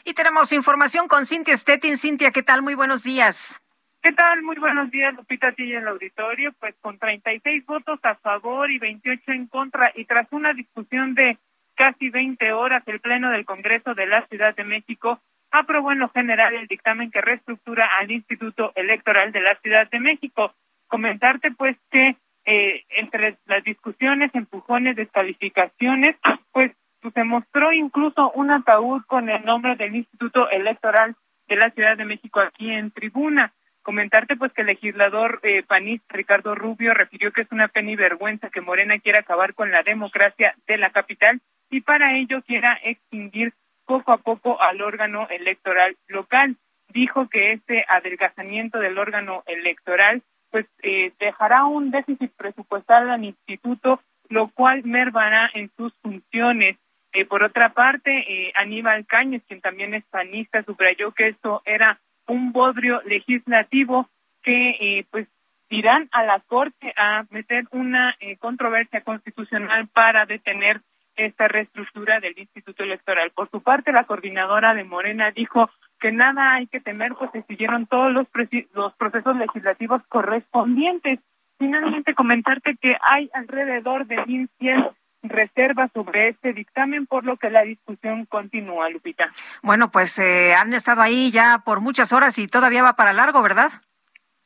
Y 0.06 0.14
tenemos 0.14 0.52
información 0.52 1.08
con 1.08 1.26
Cintia 1.26 1.56
Stettin. 1.56 1.98
Cintia, 1.98 2.32
¿qué 2.32 2.44
tal? 2.44 2.62
Muy 2.62 2.76
buenos 2.76 3.04
días. 3.04 3.60
¿Qué 4.02 4.12
tal? 4.12 4.42
Muy 4.42 4.58
buenos 4.58 4.92
días, 4.92 5.14
Lupita, 5.16 5.48
a 5.48 5.54
en 5.58 5.78
el 5.78 5.88
auditorio. 5.88 6.52
Pues 6.60 6.76
con 6.82 7.00
36 7.00 7.66
votos 7.66 8.00
a 8.04 8.16
favor 8.16 8.70
y 8.70 8.80
28 8.80 9.32
en 9.32 9.48
contra, 9.48 9.94
y 9.96 10.04
tras 10.04 10.28
una 10.32 10.54
discusión 10.54 11.16
de 11.16 11.38
casi 11.76 12.10
20 12.10 12.52
horas, 12.52 12.84
el 12.86 13.00
Pleno 13.00 13.32
del 13.32 13.46
Congreso 13.46 13.94
de 13.94 14.06
la 14.06 14.26
Ciudad 14.28 14.54
de 14.56 14.66
México 14.66 15.22
aprobó 15.52 15.92
en 15.92 16.00
lo 16.00 16.10
general 16.10 16.54
el 16.56 16.68
dictamen 16.68 17.12
que 17.12 17.22
reestructura 17.22 17.88
al 18.00 18.12
Instituto 18.12 18.74
Electoral 18.76 19.32
de 19.32 19.40
la 19.40 19.56
Ciudad 19.62 19.90
de 19.90 20.00
México. 20.00 20.54
Comentarte, 20.94 21.50
pues, 21.50 21.76
que 21.90 22.18
eh, 22.46 22.84
entre 22.90 23.40
las 23.48 23.64
discusiones, 23.64 24.30
empujones, 24.36 24.96
descalificaciones, 24.96 26.16
pues 26.52 26.72
se 27.16 27.24
mostró 27.24 27.74
incluso 27.74 28.32
un 28.34 28.52
ataúd 28.52 29.02
con 29.08 29.28
el 29.28 29.44
nombre 29.44 29.76
del 29.76 29.96
Instituto 29.96 30.52
Electoral 30.52 31.16
de 31.48 31.56
la 31.56 31.72
Ciudad 31.72 31.98
de 31.98 32.06
México 32.06 32.42
aquí 32.42 32.70
en 32.70 32.92
tribuna. 32.92 33.54
Comentarte 33.82 34.36
pues 34.36 34.54
que 34.54 34.62
el 34.62 34.68
legislador 34.68 35.40
eh, 35.42 35.64
panista 35.64 36.16
Ricardo 36.16 36.54
Rubio 36.54 36.94
refirió 36.94 37.32
que 37.32 37.42
es 37.42 37.52
una 37.52 37.70
pena 37.70 37.90
y 37.90 37.96
vergüenza 37.96 38.52
que 38.52 38.62
Morena 38.62 39.00
quiera 39.00 39.22
acabar 39.22 39.56
con 39.56 39.72
la 39.72 39.82
democracia 39.82 40.54
de 40.68 40.78
la 40.78 40.92
capital 40.92 41.42
y 41.72 41.82
para 41.82 42.16
ello 42.16 42.44
quiera 42.44 42.78
extinguir 42.84 43.54
poco 43.88 44.12
a 44.12 44.18
poco 44.18 44.62
al 44.62 44.80
órgano 44.84 45.28
electoral 45.32 45.98
local. 46.06 46.56
Dijo 46.90 47.30
que 47.30 47.54
este 47.54 47.84
adelgazamiento 47.90 48.78
del 48.78 49.00
órgano 49.00 49.42
electoral 49.48 50.22
pues 50.54 50.68
eh, 50.84 51.12
dejará 51.20 51.66
un 51.66 51.90
déficit 51.90 52.32
presupuestal 52.38 53.10
al 53.10 53.24
instituto, 53.24 54.00
lo 54.30 54.50
cual 54.50 54.84
mermará 54.84 55.50
en 55.56 55.72
sus 55.76 55.92
funciones. 55.96 56.78
Eh, 57.12 57.26
por 57.26 57.42
otra 57.42 57.70
parte, 57.70 58.12
eh, 58.20 58.52
Aníbal 58.54 59.08
Cáñez, 59.08 59.42
quien 59.48 59.62
también 59.62 59.96
es 59.96 60.04
panista, 60.06 60.62
subrayó 60.62 61.12
que 61.12 61.30
esto 61.30 61.64
era 61.66 62.00
un 62.28 62.52
bodrio 62.52 63.02
legislativo 63.04 64.08
que 64.44 64.70
eh, 64.80 65.06
pues 65.10 65.28
irán 65.70 66.08
a 66.12 66.24
la 66.24 66.40
Corte 66.40 66.94
a 66.98 67.26
meter 67.32 67.66
una 67.72 68.16
eh, 68.20 68.38
controversia 68.38 69.02
constitucional 69.02 69.88
para 69.88 70.28
detener 70.28 70.82
esta 71.16 71.48
reestructura 71.48 72.20
del 72.20 72.38
Instituto 72.38 72.84
Electoral. 72.84 73.32
Por 73.32 73.50
su 73.50 73.64
parte, 73.64 73.92
la 73.92 74.04
coordinadora 74.04 74.76
de 74.76 74.84
Morena 74.84 75.32
dijo 75.32 75.72
que 76.04 76.12
nada 76.12 76.56
hay 76.56 76.68
que 76.68 76.82
temer, 76.82 77.14
pues 77.18 77.32
se 77.32 77.44
siguieron 77.44 77.88
todos 77.88 78.12
los, 78.12 78.28
los 78.74 78.94
procesos 78.96 79.38
legislativos 79.38 80.02
correspondientes. 80.10 81.22
Finalmente, 81.58 82.14
comentarte 82.14 82.76
que 82.76 82.98
hay 83.10 83.30
alrededor 83.34 84.06
de 84.06 84.18
1.100 84.18 84.92
reservas 85.22 85.90
sobre 85.94 86.28
este 86.28 86.52
dictamen, 86.52 87.06
por 87.06 87.24
lo 87.24 87.38
que 87.38 87.50
la 87.50 87.62
discusión 87.62 88.26
continúa, 88.26 88.90
Lupita. 88.90 89.30
Bueno, 89.62 89.92
pues 89.92 90.20
eh, 90.20 90.54
han 90.54 90.74
estado 90.74 91.02
ahí 91.02 91.32
ya 91.32 91.60
por 91.64 91.80
muchas 91.80 92.12
horas 92.12 92.38
y 92.38 92.50
todavía 92.50 92.84
va 92.84 92.98
para 92.98 93.14
largo, 93.14 93.42
¿verdad? 93.42 93.72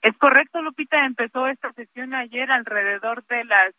Es 0.04 0.16
correcto, 0.20 0.62
Lupita. 0.62 1.08
Empezó 1.08 1.48
esta 1.48 1.74
sesión 1.74 2.14
ayer 2.14 2.52
alrededor 2.52 3.26
de 3.26 3.44
las 3.46 3.74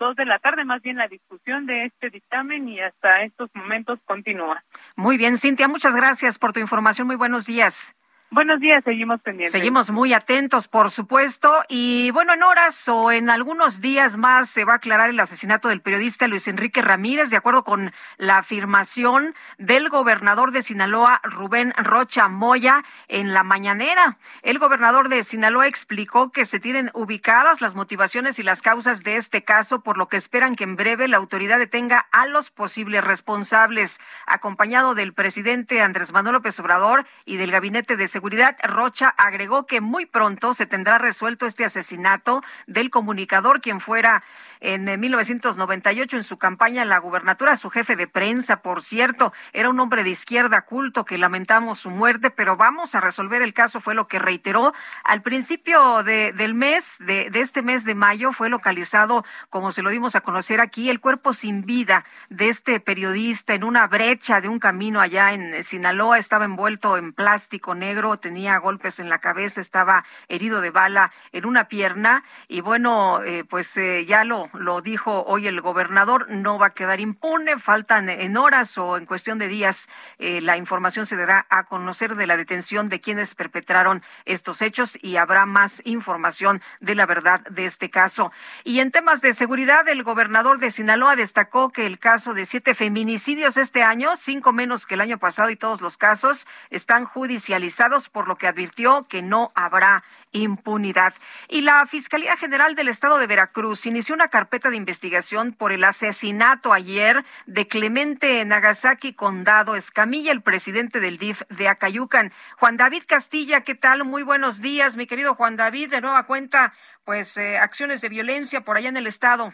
dos 0.00 0.16
de 0.16 0.24
la 0.24 0.40
tarde, 0.40 0.64
más 0.64 0.82
bien 0.82 0.96
la 0.96 1.06
discusión 1.06 1.66
de 1.66 1.84
este 1.84 2.10
dictamen 2.10 2.68
y 2.68 2.80
hasta 2.80 3.22
estos 3.22 3.50
momentos 3.54 4.00
continúa. 4.06 4.64
Muy 4.96 5.16
bien, 5.16 5.36
Cintia, 5.36 5.68
muchas 5.68 5.94
gracias 5.94 6.38
por 6.38 6.52
tu 6.52 6.58
información. 6.58 7.06
Muy 7.06 7.16
buenos 7.16 7.46
días. 7.46 7.94
Buenos 8.32 8.60
días, 8.60 8.84
seguimos 8.84 9.20
pendientes. 9.22 9.50
Seguimos 9.50 9.90
muy 9.90 10.14
atentos, 10.14 10.68
por 10.68 10.92
supuesto. 10.92 11.52
Y 11.68 12.12
bueno, 12.12 12.32
en 12.32 12.44
horas 12.44 12.88
o 12.88 13.10
en 13.10 13.28
algunos 13.28 13.80
días 13.80 14.16
más 14.16 14.48
se 14.48 14.64
va 14.64 14.74
a 14.74 14.76
aclarar 14.76 15.10
el 15.10 15.18
asesinato 15.18 15.66
del 15.66 15.80
periodista 15.80 16.28
Luis 16.28 16.46
Enrique 16.46 16.80
Ramírez, 16.80 17.30
de 17.30 17.36
acuerdo 17.36 17.64
con 17.64 17.92
la 18.18 18.38
afirmación 18.38 19.34
del 19.58 19.88
gobernador 19.88 20.52
de 20.52 20.62
Sinaloa, 20.62 21.20
Rubén 21.24 21.74
Rocha 21.76 22.28
Moya, 22.28 22.84
en 23.08 23.34
la 23.34 23.42
mañanera. 23.42 24.16
El 24.42 24.60
gobernador 24.60 25.08
de 25.08 25.24
Sinaloa 25.24 25.66
explicó 25.66 26.30
que 26.30 26.44
se 26.44 26.60
tienen 26.60 26.92
ubicadas 26.94 27.60
las 27.60 27.74
motivaciones 27.74 28.38
y 28.38 28.44
las 28.44 28.62
causas 28.62 29.02
de 29.02 29.16
este 29.16 29.42
caso, 29.42 29.80
por 29.80 29.98
lo 29.98 30.06
que 30.06 30.16
esperan 30.16 30.54
que 30.54 30.62
en 30.62 30.76
breve 30.76 31.08
la 31.08 31.16
autoridad 31.16 31.58
detenga 31.58 32.06
a 32.12 32.26
los 32.26 32.52
posibles 32.52 33.02
responsables, 33.02 33.98
acompañado 34.24 34.94
del 34.94 35.14
presidente 35.14 35.82
Andrés 35.82 36.12
Manuel 36.12 36.34
López 36.34 36.60
Obrador 36.60 37.06
y 37.24 37.36
del 37.36 37.50
gabinete 37.50 37.96
de 37.96 38.06
seguridad 38.06 38.19
Seguridad, 38.20 38.58
Rocha 38.62 39.14
agregó 39.16 39.64
que 39.64 39.80
muy 39.80 40.04
pronto 40.04 40.52
se 40.52 40.66
tendrá 40.66 40.98
resuelto 40.98 41.46
este 41.46 41.64
asesinato 41.64 42.42
del 42.66 42.90
comunicador, 42.90 43.62
quien 43.62 43.80
fuera 43.80 44.22
en 44.60 45.00
1998 45.00 46.18
en 46.18 46.22
su 46.22 46.36
campaña 46.36 46.82
en 46.82 46.90
la 46.90 46.98
gubernatura, 46.98 47.56
su 47.56 47.70
jefe 47.70 47.96
de 47.96 48.06
prensa, 48.06 48.60
por 48.60 48.82
cierto, 48.82 49.32
era 49.54 49.70
un 49.70 49.80
hombre 49.80 50.04
de 50.04 50.10
izquierda 50.10 50.60
culto 50.66 51.06
que 51.06 51.16
lamentamos 51.16 51.78
su 51.78 51.88
muerte, 51.88 52.30
pero 52.30 52.58
vamos 52.58 52.94
a 52.94 53.00
resolver 53.00 53.40
el 53.40 53.54
caso, 53.54 53.80
fue 53.80 53.94
lo 53.94 54.06
que 54.06 54.18
reiteró. 54.18 54.74
Al 55.02 55.22
principio 55.22 56.02
de, 56.02 56.32
del 56.32 56.52
mes, 56.52 56.98
de 56.98 57.30
este 57.32 57.62
mes 57.62 57.86
de 57.86 57.94
mayo, 57.94 58.32
fue 58.32 58.50
localizado, 58.50 59.24
como 59.48 59.72
se 59.72 59.80
lo 59.80 59.88
dimos 59.88 60.14
a 60.14 60.20
conocer 60.20 60.60
aquí, 60.60 60.90
el 60.90 61.00
cuerpo 61.00 61.32
sin 61.32 61.62
vida 61.64 62.04
de 62.28 62.50
este 62.50 62.80
periodista 62.80 63.54
en 63.54 63.64
una 63.64 63.86
brecha 63.86 64.42
de 64.42 64.50
un 64.50 64.58
camino 64.58 65.00
allá 65.00 65.32
en 65.32 65.62
Sinaloa, 65.62 66.18
estaba 66.18 66.44
envuelto 66.44 66.98
en 66.98 67.14
plástico 67.14 67.74
negro 67.74 68.09
tenía 68.16 68.58
golpes 68.58 69.00
en 69.00 69.08
la 69.08 69.18
cabeza, 69.18 69.60
estaba 69.60 70.04
herido 70.28 70.60
de 70.60 70.70
bala 70.70 71.12
en 71.32 71.46
una 71.46 71.68
pierna 71.68 72.24
y 72.48 72.60
bueno, 72.60 73.22
eh, 73.22 73.44
pues 73.44 73.76
eh, 73.76 74.04
ya 74.06 74.24
lo, 74.24 74.46
lo 74.54 74.80
dijo 74.80 75.24
hoy 75.24 75.46
el 75.46 75.60
gobernador, 75.60 76.30
no 76.30 76.58
va 76.58 76.66
a 76.66 76.74
quedar 76.74 77.00
impune, 77.00 77.58
faltan 77.58 78.08
en 78.08 78.36
horas 78.36 78.76
o 78.78 78.96
en 78.96 79.06
cuestión 79.06 79.38
de 79.38 79.48
días 79.48 79.88
eh, 80.18 80.40
la 80.40 80.56
información 80.56 81.06
se 81.06 81.16
dará 81.16 81.46
a 81.50 81.64
conocer 81.64 82.16
de 82.16 82.26
la 82.26 82.36
detención 82.36 82.88
de 82.88 83.00
quienes 83.00 83.34
perpetraron 83.34 84.02
estos 84.24 84.62
hechos 84.62 84.98
y 85.00 85.16
habrá 85.16 85.46
más 85.46 85.82
información 85.84 86.62
de 86.80 86.94
la 86.94 87.06
verdad 87.06 87.40
de 87.50 87.64
este 87.64 87.90
caso. 87.90 88.32
Y 88.64 88.80
en 88.80 88.90
temas 88.90 89.20
de 89.20 89.32
seguridad, 89.32 89.88
el 89.88 90.02
gobernador 90.02 90.58
de 90.58 90.70
Sinaloa 90.70 91.16
destacó 91.16 91.70
que 91.70 91.86
el 91.86 91.98
caso 91.98 92.34
de 92.34 92.46
siete 92.46 92.74
feminicidios 92.74 93.56
este 93.56 93.82
año, 93.82 94.16
cinco 94.16 94.52
menos 94.52 94.86
que 94.86 94.94
el 94.94 95.00
año 95.00 95.18
pasado 95.18 95.50
y 95.50 95.56
todos 95.56 95.80
los 95.80 95.96
casos 95.96 96.46
están 96.70 97.04
judicializados 97.04 97.99
por 98.08 98.28
lo 98.28 98.36
que 98.36 98.46
advirtió 98.46 99.06
que 99.08 99.22
no 99.22 99.50
habrá 99.54 100.04
impunidad. 100.32 101.12
Y 101.48 101.62
la 101.62 101.84
Fiscalía 101.86 102.36
General 102.36 102.74
del 102.74 102.88
Estado 102.88 103.18
de 103.18 103.26
Veracruz 103.26 103.86
inició 103.86 104.14
una 104.14 104.28
carpeta 104.28 104.70
de 104.70 104.76
investigación 104.76 105.52
por 105.52 105.72
el 105.72 105.84
asesinato 105.84 106.72
ayer 106.72 107.24
de 107.46 107.66
Clemente 107.66 108.44
Nagasaki 108.44 109.12
Condado 109.12 109.76
Escamilla, 109.76 110.32
el 110.32 110.42
presidente 110.42 111.00
del 111.00 111.18
DIF 111.18 111.42
de 111.48 111.68
Acayucan. 111.68 112.32
Juan 112.58 112.76
David 112.76 113.02
Castilla, 113.06 113.62
¿qué 113.62 113.74
tal? 113.74 114.04
Muy 114.04 114.22
buenos 114.22 114.60
días, 114.60 114.96
mi 114.96 115.06
querido 115.06 115.34
Juan 115.34 115.56
David. 115.56 115.90
De 115.90 116.00
nueva 116.00 116.26
cuenta, 116.26 116.72
pues 117.04 117.36
eh, 117.36 117.58
acciones 117.58 118.00
de 118.00 118.08
violencia 118.08 118.62
por 118.62 118.76
allá 118.76 118.88
en 118.88 118.96
el 118.96 119.06
Estado. 119.06 119.52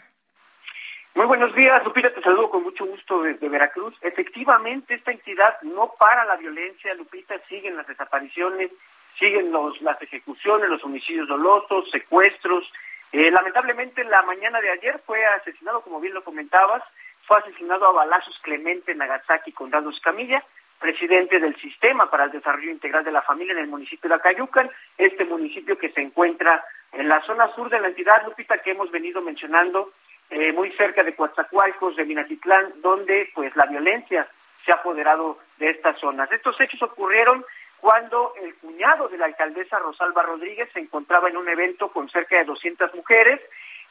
Muy 1.17 1.25
buenos 1.25 1.55
días, 1.55 1.83
Lupita, 1.83 2.11
te 2.11 2.21
saludo 2.21 2.51
con 2.51 2.63
mucho 2.63 2.85
gusto 2.85 3.23
desde 3.23 3.49
Veracruz. 3.49 3.95
Efectivamente, 4.03 4.93
esta 4.93 5.13
entidad 5.13 5.57
no 5.63 5.95
para 5.99 6.27
la 6.27 6.37
violencia, 6.37 6.93
Lupita, 6.93 7.35
siguen 7.49 7.75
las 7.75 7.87
desapariciones, 7.87 8.71
siguen 9.19 9.51
los, 9.51 9.81
las 9.81 10.01
ejecuciones, 10.03 10.69
los 10.69 10.85
homicidios 10.85 11.27
dolosos, 11.27 11.91
secuestros. 11.91 12.71
Eh, 13.13 13.31
lamentablemente, 13.31 14.05
la 14.05 14.21
mañana 14.25 14.61
de 14.61 14.69
ayer 14.69 15.01
fue 15.07 15.25
asesinado, 15.25 15.81
como 15.81 16.01
bien 16.01 16.13
lo 16.13 16.23
comentabas, 16.23 16.83
fue 17.23 17.39
asesinado 17.39 17.87
a 17.87 17.93
balazos 17.93 18.39
Clemente 18.43 18.95
Nagasaki 18.95 19.53
Condado 19.53 19.89
Escamilla, 19.89 20.45
presidente 20.79 21.41
del 21.41 21.57
Sistema 21.63 22.11
para 22.11 22.25
el 22.25 22.31
Desarrollo 22.31 22.71
Integral 22.71 23.05
de 23.05 23.13
la 23.13 23.23
Familia 23.23 23.55
en 23.55 23.61
el 23.61 23.69
municipio 23.69 24.11
de 24.11 24.17
Acayucan, 24.17 24.71
este 24.99 25.25
municipio 25.25 25.79
que 25.79 25.93
se 25.93 26.03
encuentra 26.03 26.63
en 26.93 27.09
la 27.09 27.23
zona 27.23 27.55
sur 27.55 27.71
de 27.71 27.81
la 27.81 27.89
entidad, 27.89 28.23
Lupita, 28.27 28.59
que 28.59 28.73
hemos 28.73 28.91
venido 28.91 29.23
mencionando 29.23 29.95
eh, 30.31 30.53
muy 30.53 30.73
cerca 30.73 31.03
de 31.03 31.15
Coatzacoalcos, 31.15 31.97
de 31.97 32.05
Minatitlán, 32.05 32.81
donde 32.83 33.31
pues 33.35 33.55
la 33.57 33.67
violencia 33.67 34.29
se 34.65 34.73
ha 34.73 34.77
apoderado 34.77 35.39
de 35.59 35.71
estas 35.71 35.99
zonas. 36.01 36.31
Estos 36.33 36.61
hechos 36.61 36.83
ocurrieron 36.83 37.45
cuando 37.81 38.35
el 38.43 38.55
cuñado 38.57 39.09
de 39.09 39.19
la 39.19 39.27
alcaldesa 39.27 39.79
Rosalba 39.79 40.23
Rodríguez 40.23 40.69
se 40.73 40.81
encontraba 40.81 41.29
en 41.29 41.37
un 41.37 41.49
evento 41.49 41.93
con 41.93 42.09
cerca 42.09 42.37
de 42.37 42.45
200 42.45 42.95
mujeres. 42.95 43.41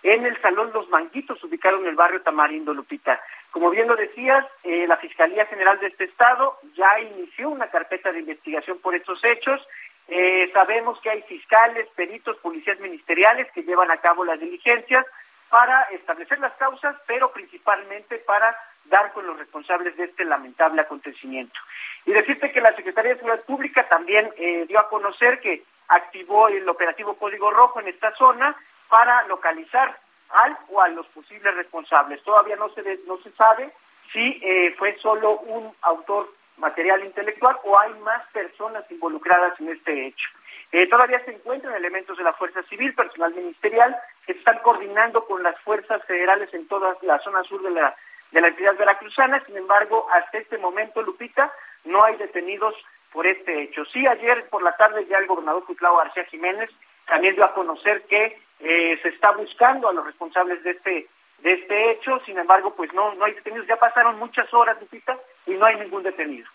en 0.04 0.24
el 0.24 0.40
Salón 0.40 0.70
Los 0.72 0.88
Manguitos, 0.90 1.44
ubicado 1.44 1.80
en 1.80 1.88
el 1.88 1.96
barrio 1.96 2.22
Tamarindo, 2.22 2.76
Lupita. 2.76 3.20
Como 3.50 3.72
bien 3.72 3.88
lo 3.88 3.96
decías, 3.96 4.46
eh, 4.64 4.86
la 4.86 4.98
Fiscalía 4.98 5.48
General 5.48 5.80
de 5.80 5.88
este 5.88 6.04
Estado 6.04 6.60
ya 6.76 7.00
inició 7.00 7.50
una 7.50 7.72
carpeta 7.72 8.12
de 8.12 8.20
investigación 8.20 8.78
por 8.80 8.94
estos 8.94 9.24
hechos. 9.24 9.66
Eh, 10.08 10.52
sabemos 10.54 11.00
que 11.02 11.10
hay 11.10 11.24
fiscales, 11.24 11.88
peritos, 11.96 12.38
policías 12.38 12.80
ministeriales 12.80 13.52
que 13.54 13.64
llevan 13.64 13.90
a 13.90 13.98
cabo 13.98 14.24
las 14.24 14.40
diligencias 14.40 15.08
para 15.50 15.84
establecer 15.92 16.40
las 16.40 16.54
causas, 16.54 16.96
pero 17.08 17.32
principalmente 17.32 18.18
para 18.20 18.56
dar 18.86 19.12
con 19.14 19.26
los 19.26 19.38
responsables 19.38 19.96
de 19.98 20.06
este 20.06 20.26
lamentable 20.26 20.82
acontecimiento. 20.82 21.60
Y 22.06 22.12
decirte 22.12 22.52
que 22.52 22.62
la 22.62 22.76
Secretaría 22.76 23.14
de 23.14 23.20
Seguridad 23.20 23.46
Pública 23.46 23.88
también 23.88 24.32
eh, 24.38 24.66
dio 24.68 24.80
a 24.80 24.90
conocer 24.90 25.40
que 25.40 25.64
activó 25.88 26.48
el 26.48 26.68
operativo 26.68 27.16
Código 27.16 27.52
Rojo 27.52 27.80
en 27.80 27.88
esta 27.88 28.14
zona 28.16 28.56
para 28.90 29.28
localizar 29.28 29.98
al 30.30 30.58
o 30.70 30.82
a 30.82 30.88
los 30.90 31.08
posibles 31.08 31.56
responsables. 31.56 32.22
Todavía 32.24 32.56
no 32.56 32.70
se, 32.70 33.00
no 33.08 33.18
se 33.18 33.32
sabe 33.32 33.72
si 34.12 34.40
eh, 34.44 34.74
fue 34.78 34.98
solo 35.00 35.40
un 35.40 35.74
autor 35.82 36.34
material 36.58 37.04
intelectual 37.04 37.58
o 37.64 37.80
hay 37.80 37.94
más 37.96 38.26
personas 38.32 38.90
involucradas 38.90 39.60
en 39.60 39.70
este 39.70 40.08
hecho. 40.08 40.30
Eh, 40.72 40.88
todavía 40.88 41.24
se 41.24 41.32
encuentran 41.32 41.76
elementos 41.76 42.18
de 42.18 42.24
la 42.24 42.34
Fuerza 42.34 42.64
Civil, 42.64 42.94
personal 42.94 43.34
ministerial, 43.34 43.96
que 44.26 44.34
están 44.34 44.60
coordinando 44.60 45.26
con 45.26 45.44
las 45.44 45.60
fuerzas 45.62 46.04
federales 46.06 46.54
en 46.54 46.68
toda 46.68 46.98
la 47.02 47.20
zona 47.20 47.44
sur 47.44 47.62
de 47.62 47.72
la, 47.72 47.96
de 48.32 48.42
la 48.42 48.48
entidad 48.50 48.76
veracruzana. 48.76 49.44
Sin 49.46 49.58
embargo, 49.58 50.08
hasta 50.12 50.38
este 50.38 50.58
momento, 50.58 51.02
Lupita, 51.02 51.52
no 51.86 52.04
hay 52.04 52.18
detenidos 52.18 52.76
por 53.12 53.26
este 53.26 53.64
hecho. 53.64 53.86
Sí, 53.86 54.06
ayer 54.06 54.50
por 54.50 54.62
la 54.62 54.76
tarde 54.76 55.06
ya 55.06 55.18
el 55.18 55.28
gobernador 55.28 55.64
Cuitlao 55.66 55.98
García 55.98 56.26
Jiménez 56.26 56.70
también 57.08 57.36
dio 57.36 57.46
a 57.46 57.54
conocer 57.54 58.04
que 58.04 58.38
eh, 58.60 59.00
se 59.02 59.10
está 59.10 59.32
buscando 59.32 59.88
a 59.88 59.94
los 59.94 60.06
responsables 60.06 60.64
de 60.64 60.72
este 60.72 61.08
de 61.40 61.52
este 61.52 61.92
hecho, 61.92 62.20
sin 62.26 62.38
embargo, 62.38 62.74
pues 62.76 62.94
no 62.94 63.14
no 63.16 63.26
hay 63.26 63.34
detenidos. 63.34 63.68
Ya 63.68 63.76
pasaron 63.78 64.18
muchas 64.18 64.52
horas, 64.54 64.78
Lupita, 64.80 65.18
y 65.46 65.52
no 65.52 65.66
hay 65.66 65.76
ningún 65.78 66.04
detenido. 66.04 66.48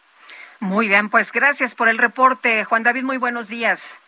Muy 0.61 0.89
bien, 0.89 1.09
pues 1.09 1.33
gracias 1.33 1.75
por 1.75 1.89
el 1.89 1.97
reporte, 1.97 2.65
Juan 2.65 2.83
David. 2.83 3.03
Muy 3.03 3.17
buenos 3.17 3.49
días. 3.49 3.99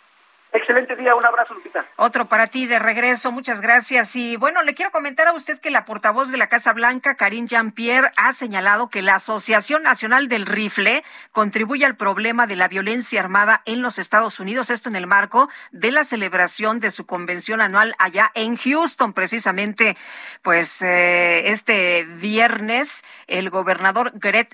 Excelente 0.54 0.96
día, 0.96 1.14
un 1.14 1.24
abrazo, 1.24 1.54
Lupita. 1.54 1.86
Otro 1.96 2.26
para 2.26 2.48
ti 2.48 2.66
de 2.66 2.78
regreso, 2.78 3.32
muchas 3.32 3.62
gracias. 3.62 4.14
Y 4.16 4.36
bueno, 4.36 4.62
le 4.62 4.74
quiero 4.74 4.90
comentar 4.90 5.26
a 5.26 5.32
usted 5.32 5.58
que 5.58 5.70
la 5.70 5.86
portavoz 5.86 6.30
de 6.30 6.36
la 6.36 6.48
Casa 6.48 6.74
Blanca, 6.74 7.14
Karine 7.14 7.48
Jean-Pierre, 7.48 8.12
ha 8.16 8.32
señalado 8.32 8.90
que 8.90 9.00
la 9.00 9.14
Asociación 9.14 9.82
Nacional 9.82 10.28
del 10.28 10.44
Rifle 10.44 11.04
contribuye 11.32 11.86
al 11.86 11.96
problema 11.96 12.46
de 12.46 12.56
la 12.56 12.68
violencia 12.68 13.20
armada 13.20 13.62
en 13.64 13.80
los 13.80 13.98
Estados 13.98 14.40
Unidos, 14.40 14.68
esto 14.68 14.90
en 14.90 14.96
el 14.96 15.06
marco 15.06 15.48
de 15.70 15.90
la 15.90 16.04
celebración 16.04 16.80
de 16.80 16.90
su 16.90 17.06
convención 17.06 17.62
anual 17.62 17.94
allá 17.98 18.30
en 18.34 18.56
Houston, 18.56 19.14
precisamente, 19.14 19.96
pues 20.42 20.82
eh, 20.82 21.48
este 21.48 22.04
viernes, 22.04 23.04
el 23.26 23.48
gobernador 23.48 24.12
Greg, 24.16 24.50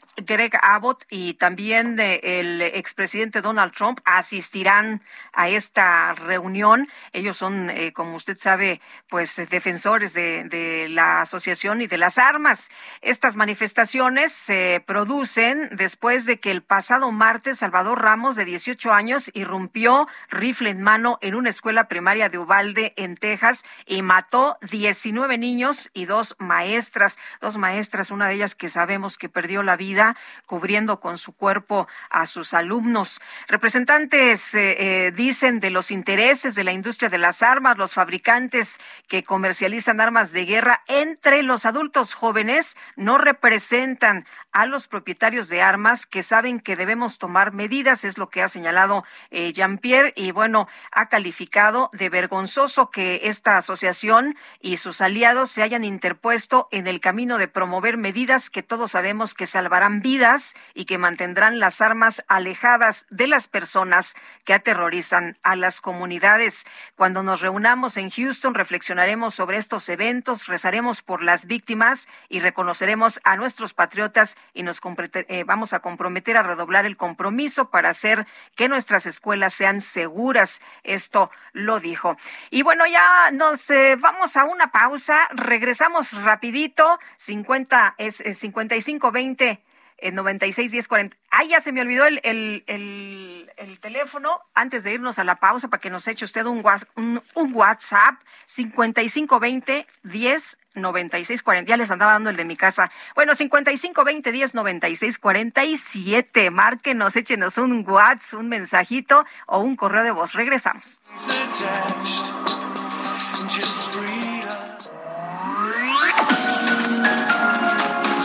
Abbott 0.63 1.05
y 1.11 1.35
también 1.35 1.99
eh, 1.99 2.21
el 2.23 2.63
expresidente 2.63 3.41
Donald 3.41 3.73
Trump 3.73 3.99
asistirán 4.05 5.03
a 5.33 5.49
esta 5.49 5.88
reunión. 6.15 6.89
Ellos 7.13 7.37
son, 7.37 7.71
eh, 7.71 7.93
como 7.93 8.17
usted 8.17 8.37
sabe, 8.39 8.81
pues 9.09 9.37
defensores 9.51 10.15
de, 10.15 10.87
la 10.91 11.21
asociación 11.21 11.83
y 11.83 11.87
de 11.87 11.99
las 11.99 12.19
armas. 12.19 12.71
Estas 13.03 13.37
manifestaciones 13.37 14.33
se 14.33 14.83
producen 14.87 15.69
después 15.73 16.27
de 16.27 16.41
que 16.41 16.51
el 16.51 16.63
pasado 16.63 17.11
martes 17.11 17.59
Salvador 17.59 18.03
Ramos, 18.03 18.37
de 18.37 18.45
18 18.45 18.93
años, 18.93 19.31
irrumpió 19.35 20.09
rifle 20.31 20.71
en 20.71 20.83
mano 20.83 21.19
en 21.21 21.35
una 21.35 21.51
escuela 21.51 21.89
primaria 21.89 22.29
de 22.29 22.39
Uvalde, 22.39 22.93
en 22.97 23.17
Texas, 23.17 23.65
y 23.87 24.03
mató 24.03 24.59
19 24.71 25.39
niños 25.39 25.91
y 25.95 26.05
dos 26.05 26.37
maestras. 26.39 27.19
Dos 27.41 27.59
maestras, 27.59 28.11
una 28.11 28.29
de 28.29 28.35
ellas 28.35 28.55
que 28.55 28.69
sabemos 28.69 29.19
que 29.19 29.29
perdió 29.29 29.63
la 29.63 29.77
vida 29.77 30.17
cubriendo 30.47 31.01
con 31.01 31.19
su 31.19 31.33
cuerpo 31.33 31.89
a 32.11 32.27
sus 32.27 32.55
alumnos. 32.55 33.21
Representantes 33.47 34.55
eh, 34.55 34.77
eh, 35.07 35.13
dicen 35.13 35.61
de 35.61 35.71
los 35.71 35.78
los 35.79 35.93
intereses 35.93 36.57
de 36.57 36.65
la 36.65 36.73
industria 36.73 37.09
de 37.09 37.19
las 37.19 37.41
armas, 37.41 37.79
los 37.79 37.95
fabricantes 37.95 38.81
que 39.07 39.23
comercializan 39.23 40.01
armas 40.01 40.33
de 40.33 40.45
guerra 40.45 40.83
entre 40.89 41.45
los 41.45 41.67
adultos 41.67 42.15
jóvenes 42.15 42.77
no 42.97 43.17
representan 43.17 44.27
a 44.51 44.67
los 44.67 44.89
propietarios 44.89 45.49
de 45.49 45.63
armas 45.63 46.05
que 46.05 46.25
saben 46.25 46.59
que 46.59 46.75
debemos 46.75 47.19
tomar 47.19 47.53
medidas, 47.53 48.05
es 48.05 48.19
lo 48.19 48.29
que 48.29 48.43
ha 48.43 48.49
señalado 48.49 49.05
eh, 49.31 49.53
Jean-Pierre, 49.53 50.15
y 50.17 50.33
bueno, 50.33 50.67
ha 50.91 51.09
calificado 51.09 51.91
de 51.93 52.09
vergonzoso 52.09 52.91
que 52.91 53.21
esta 53.29 53.57
asociación 53.57 54.35
y 54.61 54.79
sus 54.79 55.01
aliados 55.01 55.53
se 55.53 55.63
hayan 55.63 55.85
interpuesto 55.85 56.67
en 56.73 56.89
el 56.89 56.99
camino 56.99 57.39
de 57.39 57.47
promover 57.47 57.99
medidas 57.99 58.51
que 58.51 58.65
todos 58.65 58.91
sabemos 58.91 59.33
que 59.33 59.47
salvarán 59.47 60.03
vidas 60.03 60.57
y 60.75 60.87
que 60.87 60.99
mantendrán 60.99 61.61
las 61.61 61.81
armas 61.81 62.25
alejadas 62.27 63.07
de 63.11 63.29
las 63.29 63.47
personas 63.47 64.17
que 64.45 64.55
aterrorizan 64.55 65.39
a 65.45 65.55
las 65.55 65.68
comunidades. 65.81 66.67
Cuando 66.97 67.23
nos 67.23 67.41
reunamos 67.41 67.97
en 67.97 68.11
Houston, 68.11 68.55
reflexionaremos 68.55 69.35
sobre 69.35 69.59
estos 69.59 69.89
eventos, 69.89 70.47
rezaremos 70.47 71.03
por 71.03 71.23
las 71.23 71.47
víctimas 71.47 72.09
y 72.29 72.41
reconoceremos 72.41 73.21
a 73.25 73.37
nuestros 73.37 73.75
patriotas 73.75 74.37
y 74.55 74.63
nos 74.63 74.81
eh, 75.13 75.45
vamos 75.45 75.73
a 75.73 75.81
comprometer 75.81 76.37
a 76.37 76.43
redoblar 76.43 76.87
el 76.87 76.97
compromiso 76.97 77.71
para 77.71 77.91
hacer 77.91 78.27
que 78.57 78.69
nuestras 78.69 79.07
escuelas 79.07 79.55
sean 79.55 79.81
seguras. 79.81 80.61
Esto 80.83 81.31
lo 81.53 81.81
dijo. 81.81 82.17
Y 82.51 82.63
bueno, 82.63 82.87
ya 82.87 83.31
nos 83.33 83.71
eh, 83.71 83.97
vamos 83.99 84.37
a 84.37 84.45
una 84.45 84.71
pausa. 84.73 85.29
Regresamos 85.33 86.13
rapidito. 86.23 86.99
50 87.17 87.95
es, 87.99 88.21
es 88.21 88.39
55 88.39 89.13
20 89.13 89.68
en 89.99 90.15
96 90.15 90.71
10 90.71 90.89
40. 90.89 91.17
Ay, 91.31 91.49
ya 91.49 91.61
se 91.61 91.73
me 91.73 91.81
olvidó 91.81 92.07
el, 92.07 92.21
el, 92.23 92.65
el, 92.67 93.79
teléfono 93.81 94.41
antes 94.55 94.85
de 94.85 94.93
irnos 94.93 95.19
a 95.19 95.25
la 95.25 95.37
pausa 95.37 95.69
para 95.69 95.81
que 95.81 95.91
nos 95.91 96.09
eche 96.09 96.25
usted 96.25 96.45
un, 96.47 96.65
un, 96.97 97.23
un 97.35 97.55
WhatsApp 97.55 98.17
55 98.47 99.39
20 99.39 99.87
10 100.05 100.59
96 100.75 101.43
40. 101.43 101.69
Ya 101.69 101.77
les 101.77 101.91
andaba 101.91 102.13
dando 102.13 102.31
el 102.31 102.37
de 102.37 102.45
mi 102.45 102.57
casa. 102.57 102.91
Bueno, 103.15 103.35
55 103.35 104.05
20 104.05 104.33
10 104.33 104.55
96 104.55 105.19
47. 105.19 106.51
Márquenos, 106.51 107.17
échenos 107.17 107.59
un 107.59 107.89
WhatsApp, 107.89 108.41
un 108.41 108.49
mensajito 108.49 109.25
o 109.47 109.61
un 109.61 109.77
correo 109.77 110.03
de 110.03 110.11
voz. 110.11 110.35
Regresamos. 110.35 111.01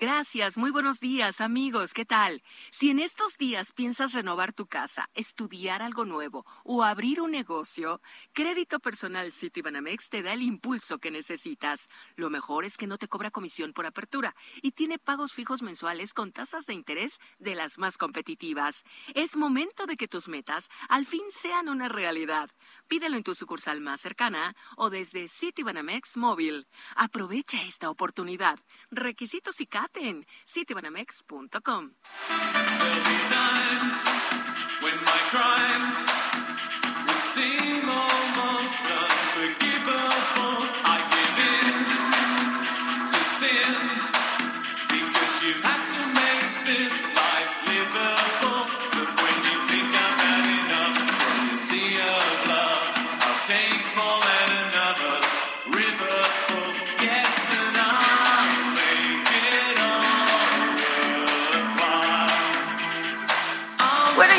Gracias, 0.00 0.56
muy 0.56 0.70
buenos 0.70 1.00
días 1.00 1.40
amigos, 1.40 1.92
¿qué 1.92 2.04
tal? 2.04 2.44
Si 2.70 2.88
en 2.88 3.00
estos 3.00 3.36
días 3.36 3.72
piensas 3.72 4.12
renovar 4.12 4.52
tu 4.52 4.66
casa, 4.68 5.10
estudiar 5.16 5.82
algo 5.82 6.04
nuevo 6.04 6.46
o 6.62 6.84
abrir 6.84 7.20
un 7.20 7.32
negocio, 7.32 8.00
Crédito 8.32 8.78
Personal 8.78 9.32
Citibanamex 9.32 10.08
te 10.08 10.22
da 10.22 10.34
el 10.34 10.42
impulso 10.42 11.00
que 11.00 11.10
necesitas. 11.10 11.88
Lo 12.14 12.30
mejor 12.30 12.64
es 12.64 12.76
que 12.76 12.86
no 12.86 12.96
te 12.96 13.08
cobra 13.08 13.32
comisión 13.32 13.72
por 13.72 13.86
apertura 13.86 14.36
y 14.62 14.70
tiene 14.70 15.00
pagos 15.00 15.32
fijos 15.32 15.62
mensuales 15.62 16.14
con 16.14 16.30
tasas 16.30 16.66
de 16.66 16.74
interés 16.74 17.18
de 17.40 17.56
las 17.56 17.76
más 17.76 17.98
competitivas. 17.98 18.84
Es 19.16 19.36
momento 19.36 19.86
de 19.86 19.96
que 19.96 20.06
tus 20.06 20.28
metas 20.28 20.68
al 20.88 21.06
fin 21.06 21.24
sean 21.28 21.68
una 21.68 21.88
realidad. 21.88 22.50
Pídelo 22.88 23.16
en 23.16 23.22
tu 23.22 23.34
sucursal 23.34 23.80
más 23.80 24.00
cercana 24.00 24.56
o 24.76 24.90
desde 24.90 25.28
Citibanamex 25.28 26.16
Móvil. 26.16 26.66
Aprovecha 26.96 27.62
esta 27.62 27.90
oportunidad. 27.90 28.58
Requisitos 28.90 29.60
y 29.60 29.66
CAT 29.66 29.96
en 29.98 30.26
citibanamex.com. 30.46 31.92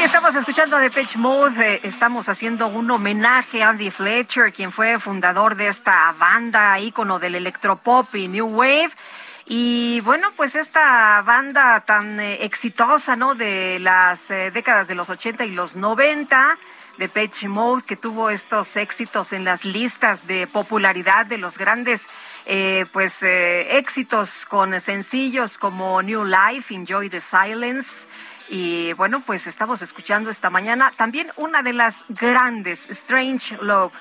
estamos 0.09 0.33
escuchando 0.33 0.79
de 0.79 0.89
Pitch 0.89 1.17
Mode. 1.17 1.75
Eh, 1.75 1.81
estamos 1.83 2.29
haciendo 2.29 2.65
un 2.65 2.89
homenaje 2.89 3.61
a 3.61 3.69
Andy 3.69 3.91
Fletcher, 3.91 4.51
quien 4.51 4.71
fue 4.71 4.97
fundador 4.97 5.53
de 5.53 5.67
esta 5.67 6.11
banda 6.13 6.79
ícono 6.79 7.19
del 7.19 7.35
electropop 7.35 8.15
y 8.15 8.27
New 8.27 8.47
Wave. 8.47 8.89
Y 9.45 10.01
bueno, 10.01 10.29
pues 10.35 10.55
esta 10.55 11.21
banda 11.21 11.81
tan 11.81 12.19
eh, 12.19 12.43
exitosa, 12.43 13.15
¿no? 13.15 13.35
De 13.35 13.77
las 13.77 14.31
eh, 14.31 14.49
décadas 14.49 14.87
de 14.87 14.95
los 14.95 15.11
80 15.11 15.45
y 15.45 15.51
los 15.51 15.75
90 15.75 16.57
de 16.97 17.07
Pitch 17.07 17.45
Mode, 17.45 17.83
que 17.83 17.95
tuvo 17.95 18.31
estos 18.31 18.77
éxitos 18.77 19.31
en 19.31 19.45
las 19.45 19.63
listas 19.63 20.25
de 20.25 20.47
popularidad 20.47 21.27
de 21.27 21.37
los 21.37 21.57
grandes 21.57 22.09
pues 22.91 23.21
éxitos 23.21 24.47
con 24.47 24.81
sencillos 24.81 25.59
como 25.59 26.01
New 26.01 26.25
Life, 26.25 26.73
Enjoy 26.73 27.07
the 27.07 27.21
Silence, 27.21 28.07
y 28.49 28.93
bueno, 28.93 29.21
pues 29.25 29.45
estamos 29.47 29.81
escuchando 29.81 30.29
esta 30.29 30.49
mañana 30.49 30.91
también 30.97 31.31
una 31.37 31.61
de 31.61 31.73
las 31.73 32.05
grandes, 32.09 32.89
Strange 32.89 33.57
Love. 33.61 33.93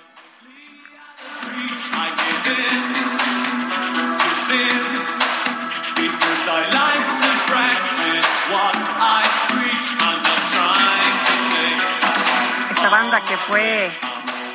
Esta 12.70 12.88
banda 12.88 13.24
que 13.24 13.36
fue 13.36 13.90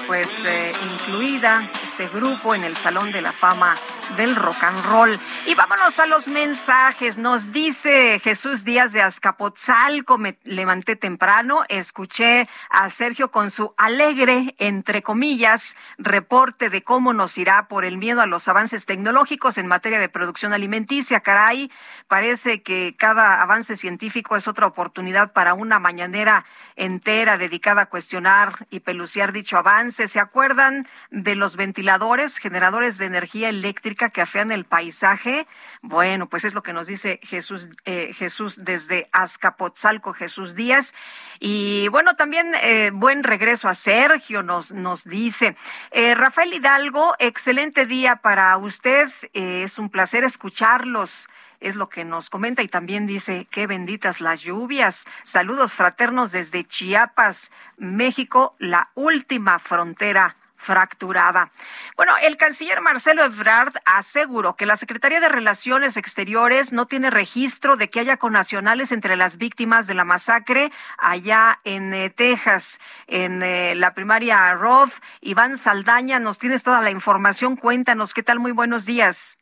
pues 0.08 0.46
eh, 0.46 0.72
incluida 0.94 1.70
este 1.82 2.08
grupo 2.08 2.56
en 2.56 2.64
el 2.64 2.76
Salón 2.76 3.12
de 3.12 3.22
la 3.22 3.32
Fama 3.32 3.76
del 4.18 4.36
rock 4.36 4.64
and 4.64 4.86
roll. 4.86 5.20
Y 5.46 5.56
vámonos 5.56 6.00
a 6.00 6.06
los 6.06 6.28
mensajes. 6.28 7.18
Nos 7.18 7.52
dice 7.52 8.20
Jesús 8.20 8.64
Díaz 8.64 8.92
de 8.92 9.02
Azcapotzalco, 9.02 10.18
me 10.18 10.38
levanté 10.44 10.96
temprano, 10.96 11.64
escuché 11.70 12.48
a 12.70 12.90
Sergio 12.90 13.32
con 13.32 13.50
su 13.50 13.74
alegre, 13.78 14.56
entre 14.60 15.02
comillas, 15.02 15.76
reporte 15.98 16.70
de 16.70 16.84
cómo 16.84 17.14
nos 17.14 17.38
irá 17.38 17.68
por 17.68 17.86
el 17.86 17.98
miedo 17.98 18.22
a 18.22 18.28
los 18.28 18.48
avances 18.48 18.86
tecnológicos 18.86 19.58
en 19.58 19.68
materia 19.68 20.00
de 20.00 20.10
producción 20.10 20.54
alimenticia. 20.54 21.22
Caray, 21.22 21.72
parece 22.08 22.62
que 22.62 22.96
cada 22.98 23.42
avance 23.42 23.76
científico 23.76 24.36
es 24.36 24.48
otra 24.48 24.68
oportunidad 24.68 25.34
para 25.34 25.54
una 25.54 25.80
mañanera 25.80 26.46
entera 26.76 27.38
dedicada 27.38 27.84
a 27.84 27.86
cuestionar 27.88 28.68
y 28.70 28.82
peluciar 28.82 29.32
dicho 29.32 29.58
avance. 29.58 29.93
¿Se 29.94 30.20
acuerdan 30.20 30.88
de 31.12 31.36
los 31.36 31.56
ventiladores, 31.56 32.38
generadores 32.38 32.98
de 32.98 33.06
energía 33.06 33.50
eléctrica? 33.50 33.94
que 34.12 34.22
afean 34.22 34.52
el 34.52 34.66
paisaje. 34.66 35.48
Bueno, 35.82 36.28
pues 36.28 36.46
es 36.46 36.54
lo 36.54 36.64
que 36.64 36.74
nos 36.74 36.88
dice 36.88 37.20
Jesús, 37.24 37.70
eh, 37.86 38.14
Jesús 38.14 38.64
desde 38.64 39.10
Azcapotzalco, 39.12 40.14
Jesús 40.14 40.56
Díaz. 40.56 40.94
Y 41.40 41.88
bueno, 41.90 42.16
también 42.16 42.54
eh, 42.62 42.92
buen 42.94 43.24
regreso 43.24 43.68
a 43.68 43.74
Sergio, 43.74 44.44
nos, 44.44 44.72
nos 44.72 45.04
dice. 45.04 45.56
Eh, 45.92 46.16
Rafael 46.16 46.54
Hidalgo, 46.54 47.16
excelente 47.20 47.86
día 47.86 48.18
para 48.18 48.56
usted. 48.58 49.10
es 49.34 49.78
un 49.78 49.90
placer 49.90 50.24
escucharlos 50.24 51.28
es 51.64 51.76
lo 51.76 51.90
que 51.90 52.04
nos 52.04 52.30
comenta 52.30 52.62
y 52.62 52.68
también 52.68 53.08
dice 53.08 53.48
qué 53.50 53.66
benditas 53.66 54.22
las 54.22 54.42
lluvias. 54.42 55.06
Saludos 55.24 55.76
fraternos 55.76 56.32
desde 56.32 56.66
Chiapas, 56.66 57.52
México, 57.78 58.56
la 58.60 58.90
última 58.94 59.58
frontera 59.60 60.36
fracturada. 60.64 61.50
Bueno, 61.98 62.14
el 62.22 62.38
canciller 62.38 62.82
Marcelo 62.82 63.24
Ebrard 63.24 63.74
aseguró 63.86 64.56
que 64.56 64.66
la 64.66 64.78
Secretaría 64.78 65.20
de 65.20 65.30
Relaciones 65.30 65.98
Exteriores 65.98 66.72
no 66.72 66.86
tiene 66.86 67.10
registro 67.10 67.76
de 67.76 67.90
que 67.90 68.00
haya 68.00 68.18
conacionales 68.18 68.92
entre 68.92 69.16
las 69.16 69.38
víctimas 69.38 69.88
de 69.88 69.94
la 69.94 70.06
masacre 70.06 70.72
allá 70.98 71.60
en 71.66 71.94
eh, 71.94 72.10
Texas, 72.10 72.80
en 73.08 73.44
eh, 73.44 73.76
la 73.76 73.94
primaria 73.94 74.54
Roth. 74.54 74.94
Iván 75.22 75.58
Saldaña, 75.58 76.20
nos 76.20 76.40
tienes 76.40 76.64
toda 76.64 76.82
la 76.82 76.92
información. 76.92 77.56
Cuéntanos, 77.58 78.14
¿qué 78.14 78.24
tal? 78.24 78.40
Muy 78.40 78.54
buenos 78.54 78.86
días. 78.86 79.38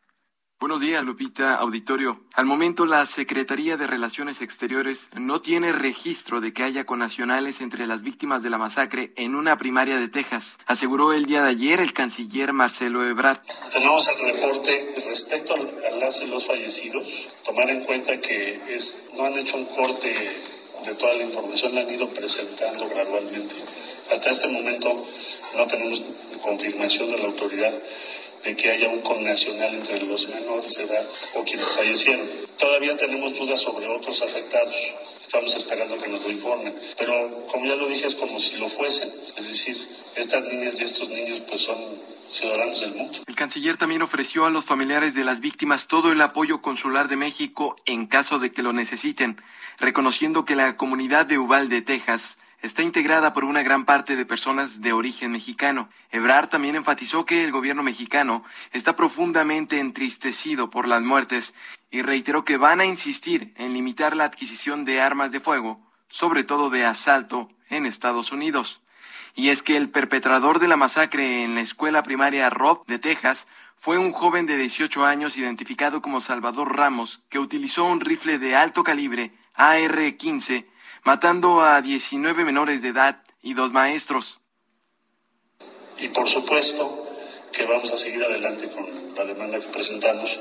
Buenos 0.62 0.80
días, 0.80 1.04
Lupita, 1.04 1.56
auditorio. 1.56 2.22
Al 2.36 2.46
momento, 2.46 2.86
la 2.86 3.04
Secretaría 3.08 3.78
de 3.78 3.88
Relaciones 3.88 4.44
Exteriores 4.44 5.08
no 5.16 5.42
tiene 5.42 5.72
registro 5.72 6.40
de 6.40 6.54
que 6.54 6.62
haya 6.62 6.86
conacionales 6.86 7.62
entre 7.62 7.88
las 7.88 8.04
víctimas 8.04 8.44
de 8.44 8.52
la 8.52 8.60
masacre 8.60 9.12
en 9.16 9.34
una 9.34 9.58
primaria 9.58 9.98
de 9.98 10.08
Texas, 10.08 10.60
aseguró 10.68 11.14
el 11.14 11.26
día 11.26 11.42
de 11.42 11.50
ayer 11.50 11.80
el 11.80 11.94
canciller 11.94 12.54
Marcelo 12.54 13.04
Ebrard. 13.04 13.40
Tenemos 13.74 14.08
el 14.08 14.34
reporte 14.34 14.94
respecto 15.04 15.56
a 15.56 15.96
las 15.96 16.22
y 16.22 16.28
los 16.28 16.46
fallecidos, 16.46 17.30
tomar 17.44 17.68
en 17.72 17.84
cuenta 17.84 18.22
que 18.22 18.62
es, 18.70 19.10
no 19.18 19.26
han 19.26 19.40
hecho 19.40 19.58
un 19.58 19.66
corte 19.66 20.14
de 20.86 20.94
toda 20.94 21.16
la 21.16 21.24
información, 21.24 21.74
la 21.74 21.82
han 21.82 21.92
ido 21.92 22.08
presentando 22.10 22.88
gradualmente. 22.88 23.56
Hasta 24.12 24.30
este 24.30 24.48
momento 24.48 25.08
no 25.58 25.66
tenemos 25.66 26.04
confirmación 26.44 27.10
de 27.10 27.18
la 27.18 27.26
autoridad 27.26 27.74
de 28.44 28.56
que 28.56 28.72
haya 28.72 28.90
un 28.90 29.02
connacional 29.02 29.74
entre 29.74 30.02
los 30.04 30.28
menores 30.30 30.76
de 30.76 30.84
edad 30.84 31.08
o 31.36 31.44
quienes 31.44 31.72
fallecieron. 31.72 32.28
Todavía 32.58 32.96
tenemos 32.98 33.38
dudas 33.38 33.60
sobre 33.60 33.88
otros 33.88 34.22
afectados. 34.22 34.74
Estamos 35.22 35.56
esperando 35.56 36.00
que 36.00 36.08
nos 36.08 36.24
lo 36.24 36.32
informen. 36.32 36.74
Pero 36.98 37.48
como 37.52 37.66
ya 37.66 37.76
lo 37.76 37.88
dije, 37.88 38.08
es 38.08 38.16
como 38.16 38.40
si 38.40 38.58
lo 38.58 38.68
fuesen. 38.68 39.10
Es 39.38 39.48
decir, 39.48 39.78
estas 40.16 40.44
niñas 40.44 40.80
y 40.80 40.84
estos 40.84 41.10
niños 41.10 41.42
pues 41.48 41.62
son 41.62 41.78
ciudadanos 42.30 42.82
del 42.82 42.96
mundo. 42.96 43.20
El 43.28 43.36
canciller 43.36 43.78
también 43.78 44.02
ofreció 44.02 44.46
a 44.46 44.50
los 44.50 44.66
familiares 44.66 45.14
de 45.14 45.24
las 45.24 45.40
víctimas 45.40 45.88
todo 45.88 46.12
el 46.12 46.22
apoyo 46.22 46.62
consular 46.62 47.08
de 47.08 47.18
México 47.18 47.76
en 47.86 48.08
caso 48.08 48.40
de 48.40 48.52
que 48.52 48.64
lo 48.64 48.74
necesiten, 48.74 49.42
reconociendo 49.80 50.46
que 50.46 50.56
la 50.56 50.78
comunidad 50.78 51.26
de 51.26 51.38
Uvalde, 51.38 51.82
Texas, 51.82 52.38
está 52.62 52.84
integrada 52.84 53.34
por 53.34 53.44
una 53.44 53.64
gran 53.64 53.86
parte 53.86 54.16
de 54.16 54.26
personas 54.26 54.82
de 54.82 54.94
origen 54.94 55.32
mexicano. 55.32 55.90
Ebrard 56.12 56.50
también 56.50 56.76
enfatizó 56.76 57.26
que 57.26 57.44
el 57.44 57.52
gobierno 57.52 57.84
mexicano 57.84 58.44
está 58.72 58.96
profundamente 58.96 59.80
entristecido 59.80 60.70
por 60.70 60.88
las 60.88 61.02
muertes 61.02 61.54
y 61.90 62.02
reiteró 62.02 62.46
que 62.46 62.58
van 62.58 62.80
a 62.80 62.86
insistir 62.86 63.54
en 63.58 63.74
limitar 63.74 64.16
la 64.16 64.26
adquisición 64.26 64.86
de 64.86 65.02
armas 65.02 65.32
de 65.32 65.40
fuego, 65.40 65.82
sobre 66.10 66.44
todo 66.44 66.70
de 66.70 66.86
asalto, 66.86 67.50
en 67.70 67.86
Estados 67.86 68.32
Unidos. 68.32 68.82
Y 69.34 69.50
es 69.50 69.64
que 69.64 69.78
el 69.78 69.90
perpetrador 69.90 70.60
de 70.60 70.68
la 70.68 70.78
masacre 70.78 71.44
en 71.44 71.56
la 71.56 71.62
escuela 71.62 72.04
primaria 72.04 72.50
Rob 72.50 72.86
de 72.86 73.00
Texas 73.00 73.48
fue 73.78 73.98
un 73.98 74.12
joven 74.12 74.46
de 74.46 74.58
18 74.58 75.06
años 75.06 75.38
identificado 75.38 76.02
como 76.02 76.22
Salvador 76.22 76.78
Ramos, 76.78 77.22
que 77.30 77.40
utilizó 77.40 77.86
un 77.86 78.02
rifle 78.02 78.38
de 78.38 78.56
alto 78.56 78.84
calibre 78.84 79.32
AR-15 79.56 80.66
matando 81.04 81.62
a 81.62 81.82
19 81.82 82.46
menores 82.46 82.82
de 82.82 82.90
edad 82.90 83.24
y 83.42 83.54
dos 83.54 83.72
maestros. 83.72 84.40
Y 85.98 86.08
por 86.10 86.28
supuesto 86.28 87.08
que 87.52 87.66
vamos 87.66 87.92
a 87.92 87.98
seguir 87.98 88.24
adelante 88.24 88.70
con 88.70 88.86
la 89.16 89.26
demanda 89.26 89.60
que 89.60 89.68
presentamos, 89.68 90.40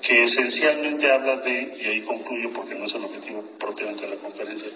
que 0.00 0.24
esencialmente 0.24 1.10
habla 1.10 1.36
de, 1.38 1.78
y 1.80 1.86
ahí 1.86 2.02
concluyo 2.02 2.52
porque 2.52 2.74
no 2.74 2.84
es 2.84 2.94
el 2.94 3.04
objetivo 3.04 3.42
propiamente 3.58 4.06
de 4.06 4.14
la 4.14 4.20
conferencia, 4.20 4.68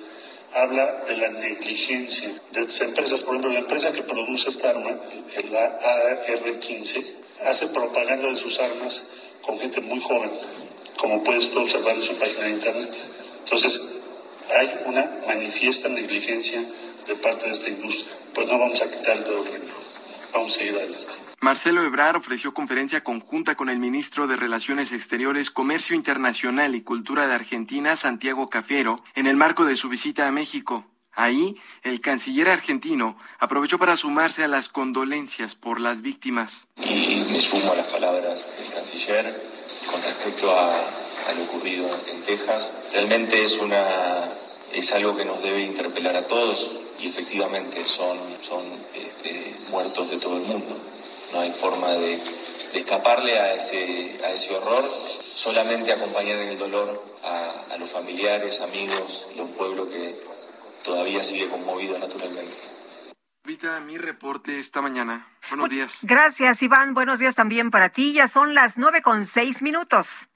habla 0.55 1.05
de 1.07 1.17
la 1.17 1.29
negligencia 1.29 2.31
de 2.53 2.61
estas 2.61 2.81
empresas. 2.81 3.21
Por 3.21 3.35
ejemplo, 3.35 3.53
la 3.53 3.61
empresa 3.61 3.93
que 3.93 4.03
produce 4.03 4.49
esta 4.49 4.71
arma, 4.71 4.91
el 5.37 5.55
AR-15, 5.55 7.05
hace 7.45 7.69
propaganda 7.69 8.29
de 8.29 8.37
sus 8.37 8.59
armas 8.59 9.11
con 9.43 9.59
gente 9.59 9.81
muy 9.81 10.01
joven, 10.01 10.31
como 10.97 11.23
puedes 11.23 11.55
observar 11.55 11.95
en 11.95 12.03
su 12.03 12.15
página 12.17 12.45
de 12.45 12.51
internet. 12.51 12.97
Entonces, 13.45 13.98
hay 14.57 14.81
una 14.87 15.11
manifiesta 15.27 15.89
negligencia 15.89 16.63
de 17.07 17.15
parte 17.17 17.47
de 17.47 17.53
esta 17.53 17.69
industria. 17.69 18.15
Pues 18.35 18.47
no 18.49 18.59
vamos 18.59 18.81
a 18.83 18.91
quitar 18.91 19.17
el 19.17 19.25
dedo 19.25 19.45
Vamos 20.33 20.53
a 20.53 20.59
seguir 20.59 20.75
adelante. 20.75 21.15
Marcelo 21.41 21.85
Ebrar 21.85 22.17
ofreció 22.17 22.53
conferencia 22.53 23.05
conjunta 23.05 23.55
con 23.55 23.69
el 23.69 23.79
ministro 23.79 24.27
de 24.27 24.37
Relaciones 24.37 24.93
Exteriores, 24.93 25.51
Comercio 25.51 25.95
Internacional 25.95 26.75
y 26.75 26.83
Cultura 26.83 27.29
de 27.29 27.35
Argentina, 27.35 27.95
Santiago 27.95 28.51
Cafiero, 28.51 29.03
en 29.15 29.27
el 29.27 29.37
marco 29.37 29.65
de 29.65 29.77
su 29.77 29.89
visita 29.89 30.27
a 30.27 30.33
México. 30.33 30.85
Ahí, 31.13 31.57
el 31.83 32.01
canciller 32.01 32.49
argentino 32.49 33.17
aprovechó 33.39 33.79
para 33.79 33.97
sumarse 33.97 34.45
a 34.45 34.49
las 34.49 34.69
condolencias 34.69 35.55
por 35.55 35.81
las 35.81 36.01
víctimas. 36.01 36.69
Y 36.77 37.25
me 37.33 37.41
sumo 37.41 37.73
a 37.73 37.77
las 37.77 37.87
palabras 37.87 38.49
del 38.59 38.73
canciller 38.73 39.25
con 39.91 40.03
respecto 40.03 40.51
a, 40.57 40.81
a 41.29 41.33
lo 41.33 41.45
ocurrido 41.45 41.87
en 42.07 42.23
Texas. 42.23 42.73
Realmente 42.93 43.43
es 43.45 43.59
una 43.59 44.25
es 44.73 44.93
algo 44.93 45.17
que 45.17 45.25
nos 45.25 45.43
debe 45.43 45.63
interpelar 45.63 46.17
a 46.17 46.27
todos 46.27 46.77
y 46.99 47.07
efectivamente 47.07 47.85
son, 47.87 48.19
son 48.41 48.65
este, 48.95 49.55
muertos 49.71 50.11
de 50.11 50.19
todo 50.19 50.37
el 50.37 50.45
mundo. 50.45 50.77
No 51.33 51.41
hay 51.41 51.53
forma 51.53 51.89
de, 51.89 52.21
escaparle 52.75 53.39
a 53.39 53.55
ese, 53.55 54.21
a 54.25 54.31
ese 54.31 54.55
horror, 54.55 54.85
solamente 55.21 55.93
acompañar 55.93 56.39
en 56.39 56.49
el 56.51 56.59
dolor 56.59 57.03
a, 57.25 57.77
los 57.79 57.91
familiares, 57.91 58.61
amigos 58.61 59.29
y 59.37 59.39
a 59.39 59.43
un 59.43 59.53
pueblo 59.53 59.89
que 59.89 60.21
todavía 60.83 61.23
sigue 61.23 61.49
conmovido 61.49 61.97
naturalmente. 61.97 62.57
Vita, 63.45 63.79
mi 63.79 63.97
reporte 63.97 64.59
esta 64.59 64.83
mañana. 64.83 65.29
Buenos 65.49 65.71
días. 65.71 65.99
Gracias, 66.03 66.61
Iván. 66.63 66.95
Buenos 66.95 67.21
días 67.21 67.37
también 67.37 67.71
para 67.71 67.91
ti. 67.91 68.13
Ya 68.13 68.27
son 68.27 68.53
las 68.53 68.79
nueve 68.79 69.01
con 69.01 69.25
seis 69.25 69.63
minutos. 69.63 70.29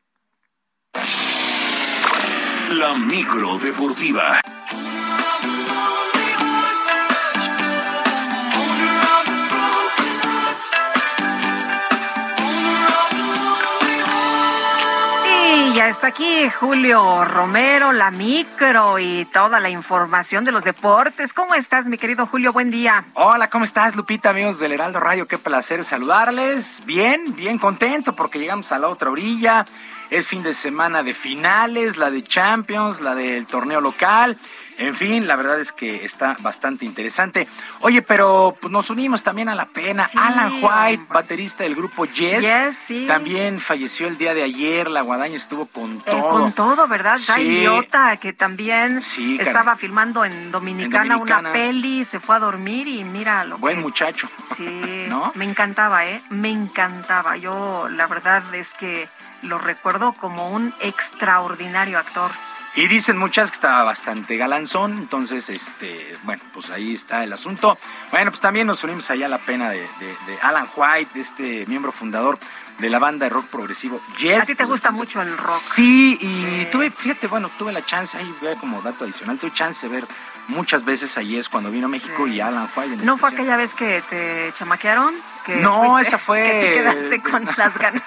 La 2.70 2.94
micro 2.94 3.58
deportiva. 3.58 4.40
y 15.72 15.74
ya 15.74 15.88
está 15.88 16.08
aquí 16.08 16.50
Julio 16.50 17.24
Romero, 17.24 17.92
la 17.92 18.10
micro 18.10 18.98
y 18.98 19.24
toda 19.26 19.60
la 19.60 19.70
información 19.70 20.44
de 20.44 20.52
los 20.52 20.64
deportes. 20.64 21.32
¿Cómo 21.32 21.54
estás, 21.54 21.88
mi 21.88 21.96
querido 21.96 22.26
Julio? 22.26 22.52
Buen 22.52 22.70
día. 22.70 23.06
Hola, 23.14 23.48
¿cómo 23.48 23.64
estás, 23.64 23.96
Lupita, 23.96 24.30
amigos 24.30 24.58
del 24.58 24.72
Heraldo 24.72 25.00
Radio? 25.00 25.26
Qué 25.26 25.38
placer 25.38 25.84
saludarles. 25.84 26.82
Bien, 26.84 27.34
bien 27.34 27.58
contento 27.58 28.14
porque 28.14 28.38
llegamos 28.38 28.72
a 28.72 28.78
la 28.78 28.88
otra 28.88 29.10
orilla. 29.10 29.66
Es 30.12 30.26
fin 30.26 30.42
de 30.42 30.52
semana 30.52 31.02
de 31.02 31.14
finales, 31.14 31.96
la 31.96 32.10
de 32.10 32.22
Champions, 32.22 33.00
la 33.00 33.14
del 33.14 33.46
torneo 33.46 33.80
local. 33.80 34.36
En 34.76 34.94
fin, 34.94 35.26
la 35.26 35.36
verdad 35.36 35.58
es 35.58 35.72
que 35.72 36.04
está 36.04 36.36
bastante 36.40 36.84
interesante. 36.84 37.48
Oye, 37.80 38.02
pero 38.02 38.54
pues, 38.60 38.70
nos 38.70 38.90
unimos 38.90 39.22
también 39.22 39.48
a 39.48 39.54
la 39.54 39.66
pena. 39.66 40.06
Alan 40.16 40.52
White, 40.60 41.04
baterista 41.08 41.64
del 41.64 41.74
grupo 41.74 42.04
Yes, 42.04 42.76
sí. 42.76 43.06
también 43.06 43.58
falleció 43.58 44.06
el 44.06 44.18
día 44.18 44.34
de 44.34 44.42
ayer. 44.42 44.90
La 44.90 45.00
guadaña 45.00 45.36
estuvo 45.36 45.64
con 45.66 45.96
Eh, 45.98 46.02
todo. 46.04 46.28
con 46.28 46.52
todo, 46.52 46.86
¿verdad? 46.88 47.16
Sí. 47.18 47.40
Idiota, 47.40 48.16
que 48.18 48.34
también 48.34 49.00
Sí, 49.02 49.38
estaba 49.40 49.76
filmando 49.76 50.24
en 50.26 50.50
Dominicana, 50.50 51.04
En 51.04 51.08
Dominicana. 51.20 51.40
una 51.50 51.52
peli, 51.52 52.04
se 52.04 52.20
fue 52.20 52.36
a 52.36 52.38
dormir 52.38 52.86
y 52.86 53.02
mira 53.04 53.44
lo 53.44 53.56
Buen 53.58 53.80
muchacho. 53.80 54.28
Sí, 54.40 54.66
¿No? 55.08 55.32
me 55.36 55.46
encantaba, 55.46 56.04
¿eh? 56.06 56.22
Me 56.30 56.50
encantaba. 56.50 57.36
Yo, 57.38 57.88
la 57.88 58.06
verdad 58.08 58.42
es 58.54 58.72
que 58.74 59.08
lo 59.42 59.58
recuerdo 59.58 60.12
como 60.14 60.50
un 60.50 60.72
extraordinario 60.80 61.98
actor. 61.98 62.30
Y 62.74 62.86
dicen 62.88 63.18
muchas 63.18 63.50
que 63.50 63.56
estaba 63.56 63.84
bastante 63.84 64.38
galanzón, 64.38 64.92
entonces, 64.92 65.50
este, 65.50 66.16
bueno, 66.22 66.42
pues 66.54 66.70
ahí 66.70 66.94
está 66.94 67.22
el 67.22 67.30
asunto. 67.34 67.76
Bueno, 68.10 68.30
pues 68.30 68.40
también 68.40 68.66
nos 68.66 68.82
unimos 68.82 69.10
allá 69.10 69.26
a 69.26 69.28
la 69.28 69.36
pena 69.38 69.68
de, 69.68 69.80
de- 69.80 70.16
de 70.26 70.38
Alan 70.40 70.66
White, 70.74 71.20
este 71.20 71.66
miembro 71.66 71.92
fundador 71.92 72.38
de 72.78 72.88
la 72.88 72.98
banda 72.98 73.26
de 73.26 73.30
rock 73.30 73.46
progresivo 73.48 74.00
Yes. 74.18 74.40
A 74.40 74.46
ti 74.46 74.54
te 74.54 74.64
gusta 74.64 74.90
mucho 74.90 75.20
el 75.20 75.36
rock. 75.36 75.58
Sí, 75.60 76.16
y 76.18 76.64
tuve, 76.72 76.90
fíjate, 76.90 77.26
bueno, 77.26 77.50
tuve 77.58 77.72
la 77.72 77.84
chance, 77.84 78.16
ahí 78.16 78.34
voy 78.40 78.56
como 78.56 78.80
dato 78.80 79.04
adicional, 79.04 79.38
tuve 79.38 79.52
chance 79.52 79.86
de 79.86 79.94
ver 79.94 80.06
muchas 80.48 80.82
veces 80.82 81.18
a 81.18 81.22
Yes 81.22 81.50
cuando 81.50 81.70
vino 81.70 81.86
a 81.86 81.90
México 81.90 82.26
y 82.26 82.40
a 82.40 82.46
Alan 82.46 82.70
White. 82.74 82.94
en 82.94 83.04
¿No 83.04 83.18
fue 83.18 83.28
aquella 83.28 83.56
vez 83.58 83.74
que 83.74 84.02
te 84.08 84.50
chamaquearon? 84.54 85.14
Que 85.44 85.56
No, 85.56 85.82
fuiste- 85.84 86.08
esa 86.08 86.18
fue- 86.18 86.42
Que 86.42 86.68
te 86.68 86.74
quedaste 86.74 87.22
con 87.30 87.44
las 87.56 87.76
ganas. 87.78 88.02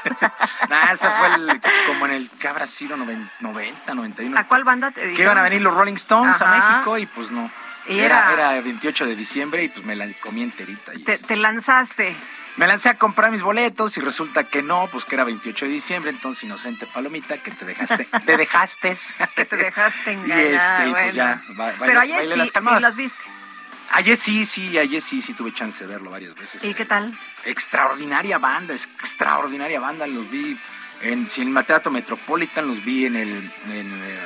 Nah, 0.70 0.91
esa 0.94 1.12
fue 1.12 1.36
el- 1.36 1.62
como 1.88 2.06
en 2.06 2.12
el 2.14 2.30
que 2.32 2.48
habrá 2.48 2.66
sido 2.68 2.95
noven- 2.98 3.30
90, 3.41 3.94
91. 3.94 4.38
¿A 4.40 4.44
cuál 4.48 4.64
banda 4.64 4.91
te 4.91 5.02
Que 5.02 5.07
dijeron? 5.07 5.34
iban 5.34 5.38
a 5.40 5.44
venir 5.44 5.62
los 5.62 5.74
Rolling 5.74 5.95
Stones 5.95 6.41
a. 6.41 6.52
México 6.52 6.98
y 6.98 7.06
pues 7.06 7.32
no. 7.32 7.49
Y 7.88 7.99
era, 7.99 8.34
era- 8.34 8.53
era 8.56 8.62
28 8.62 9.06
de 9.06 9.16
diciembre 9.16 9.64
y 9.64 9.70
pues 9.70 9.86
me 9.86 9.95
la 9.95 10.07
comí 10.22 10.41
enterita. 10.44 10.94
y 10.95 11.03
Te, 11.03 11.18
te 11.18 11.36
lanzaste. 11.36 12.16
Me 12.57 12.68
lancé 12.68 12.88
a 12.88 12.98
comprar 12.98 13.32
mis 13.32 13.41
boletos 13.41 13.98
y 13.98 14.02
resulta 14.02 14.45
que 14.45 14.64
no, 14.64 14.88
pues 14.90 15.03
que 15.03 15.16
era 15.16 15.26
28 15.26 15.66
de 15.66 15.72
diciembre, 15.72 16.10
entonces 16.10 16.45
inocente 16.45 16.86
palomita 16.88 17.38
que 17.40 17.52
te 17.52 17.66
dejaste, 17.66 18.07
te 18.26 18.38
dejaste. 18.38 18.95
Que 19.36 19.44
te 19.44 19.57
dejaste 19.57 20.12
Y 20.14 20.16
engañar. 20.16 20.40
este, 20.40 20.88
y 20.88 20.90
bueno. 20.91 20.94
pues 21.03 21.16
ya, 21.16 21.41
ba- 21.49 21.66
baile- 21.66 21.86
Pero 21.86 21.99
ayer 21.99 22.22
sí, 22.24 22.36
las 22.38 22.48
sí 22.48 22.80
las 22.80 22.95
viste. 22.95 23.24
Ayer 23.96 24.18
sí, 24.18 24.46
sí, 24.46 24.78
ayer 24.78 25.02
sí, 25.02 25.22
sí 25.22 25.34
tuve 25.34 25.54
chance 25.54 25.82
de 25.82 25.90
verlo 25.90 26.12
varias 26.12 26.36
veces. 26.36 26.62
¿Y 26.66 26.74
qué 26.74 26.84
tal? 26.84 27.18
Extraordinaria 27.46 28.38
banda, 28.40 28.74
es 28.74 28.90
extraordinaria 29.00 29.80
banda, 29.80 30.06
los 30.06 30.30
vi 30.30 30.60
en, 31.02 31.26
el 31.34 31.66
Teatro 31.66 31.92
Metropolitan, 31.92 32.68
los 32.68 32.84
vi 32.84 33.06
en 33.06 33.16
el, 33.16 33.30
en, 33.30 34.04
eh, 34.04 34.20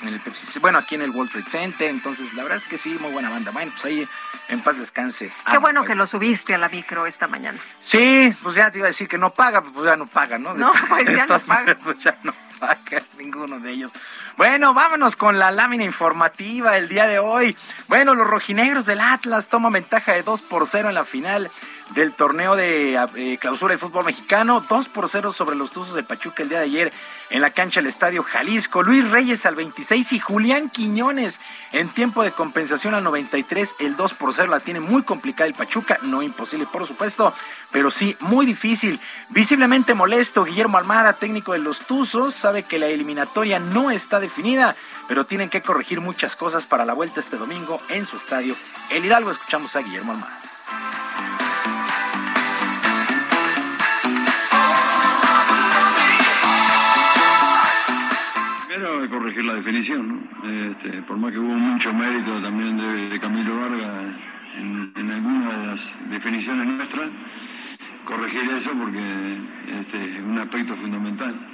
en 0.00 0.08
el 0.08 0.20
Pepsi, 0.20 0.58
bueno, 0.58 0.78
aquí 0.78 0.94
en 0.94 1.02
el 1.02 1.10
World 1.10 1.32
Trade 1.32 1.50
Center, 1.50 1.90
entonces 1.90 2.32
la 2.32 2.44
verdad 2.44 2.56
es 2.56 2.64
que 2.64 2.78
sí, 2.78 2.96
muy 2.98 3.12
buena 3.12 3.28
banda. 3.28 3.50
Bueno, 3.50 3.72
pues 3.72 3.84
ahí 3.84 4.08
en 4.48 4.62
paz 4.62 4.78
descanse. 4.78 5.30
Qué 5.44 5.58
bueno 5.58 5.80
bueno. 5.80 5.84
que 5.84 5.94
lo 5.96 6.06
subiste 6.06 6.54
a 6.54 6.58
la 6.58 6.70
micro 6.70 7.04
esta 7.04 7.28
mañana. 7.28 7.60
Sí, 7.78 8.34
pues 8.42 8.54
ya 8.54 8.70
te 8.70 8.78
iba 8.78 8.86
a 8.86 8.90
decir 8.90 9.06
que 9.06 9.18
no 9.18 9.34
paga, 9.34 9.62
pues 9.62 9.84
ya 9.84 9.98
no 9.98 10.06
paga, 10.06 10.38
¿no? 10.38 10.54
No, 10.54 10.72
pues 10.88 11.14
ya 11.14 11.26
no 11.26 11.38
paga. 11.40 11.46
maneras, 11.46 11.78
pues 11.84 11.98
ya 11.98 12.18
no 12.22 12.34
ninguno 13.18 13.60
de 13.60 13.70
ellos. 13.70 13.92
Bueno, 14.36 14.74
vámonos 14.74 15.16
con 15.16 15.38
la 15.38 15.50
lámina 15.50 15.84
informativa 15.84 16.72
del 16.72 16.88
día 16.88 17.06
de 17.06 17.18
hoy. 17.18 17.56
Bueno, 17.88 18.14
los 18.14 18.26
rojinegros 18.26 18.86
del 18.86 19.00
Atlas 19.00 19.48
toman 19.48 19.72
ventaja 19.72 20.12
de 20.12 20.22
2 20.22 20.42
por 20.42 20.66
0 20.66 20.88
en 20.88 20.94
la 20.94 21.04
final 21.04 21.50
del 21.94 22.14
torneo 22.14 22.56
de 22.56 22.94
eh, 23.16 23.38
clausura 23.38 23.72
del 23.72 23.78
fútbol 23.78 24.04
mexicano. 24.04 24.64
2 24.68 24.88
por 24.88 25.08
0 25.08 25.32
sobre 25.32 25.56
los 25.56 25.72
Tuzos 25.72 25.94
de 25.94 26.02
Pachuca 26.02 26.42
el 26.42 26.48
día 26.48 26.58
de 26.58 26.64
ayer 26.64 26.92
en 27.30 27.40
la 27.40 27.50
cancha 27.50 27.80
del 27.80 27.88
Estadio 27.88 28.22
Jalisco. 28.22 28.82
Luis 28.82 29.08
Reyes 29.10 29.46
al 29.46 29.54
26 29.56 30.12
y 30.12 30.18
Julián 30.18 30.70
Quiñones 30.70 31.40
en 31.72 31.88
tiempo 31.88 32.22
de 32.22 32.32
compensación 32.32 32.94
al 32.94 33.04
93. 33.04 33.76
El 33.80 33.96
2 33.96 34.14
por 34.14 34.32
0 34.32 34.50
la 34.50 34.60
tiene 34.60 34.80
muy 34.80 35.02
complicada 35.02 35.48
el 35.48 35.54
Pachuca. 35.54 35.98
No 36.02 36.22
imposible, 36.22 36.66
por 36.66 36.86
supuesto, 36.86 37.34
pero 37.70 37.90
sí 37.90 38.16
muy 38.20 38.46
difícil. 38.46 39.00
Visiblemente 39.28 39.94
molesto, 39.94 40.44
Guillermo 40.44 40.78
Almada, 40.78 41.14
técnico 41.14 41.52
de 41.52 41.58
los 41.58 41.80
Tuzos, 41.80 42.34
sabe 42.34 42.62
que 42.62 42.78
la 42.78 42.86
eliminatoria 42.86 43.58
no 43.58 43.90
está 43.90 44.20
definida, 44.20 44.76
pero 45.08 45.26
tienen 45.26 45.50
que 45.50 45.62
corregir 45.62 46.00
muchas 46.00 46.36
cosas 46.36 46.66
para 46.66 46.84
la 46.84 46.92
vuelta 46.92 47.20
este 47.20 47.36
domingo 47.36 47.80
en 47.88 48.06
su 48.06 48.16
estadio. 48.16 48.56
El 48.90 49.04
Hidalgo, 49.04 49.30
escuchamos 49.30 49.74
a 49.76 49.80
Guillermo 49.80 50.12
Almada. 50.12 50.40
Primero 58.80 59.10
corregir 59.10 59.44
la 59.44 59.52
definición. 59.52 60.26
Este, 60.42 61.02
por 61.02 61.18
más 61.18 61.32
que 61.32 61.38
hubo 61.38 61.52
mucho 61.52 61.92
mérito 61.92 62.40
también 62.40 62.78
de, 62.78 63.20
Camilo 63.20 63.60
Vargas 63.60 64.16
en, 64.56 64.90
en 64.96 65.10
algunas 65.10 65.54
de 65.54 65.66
las 65.66 66.10
definiciones 66.10 66.66
nuestras, 66.66 67.10
corregir 68.06 68.40
eso 68.48 68.70
porque 68.70 69.36
este, 69.78 70.02
es 70.02 70.20
un 70.20 70.38
aspecto 70.38 70.74
fundamental. 70.74 71.52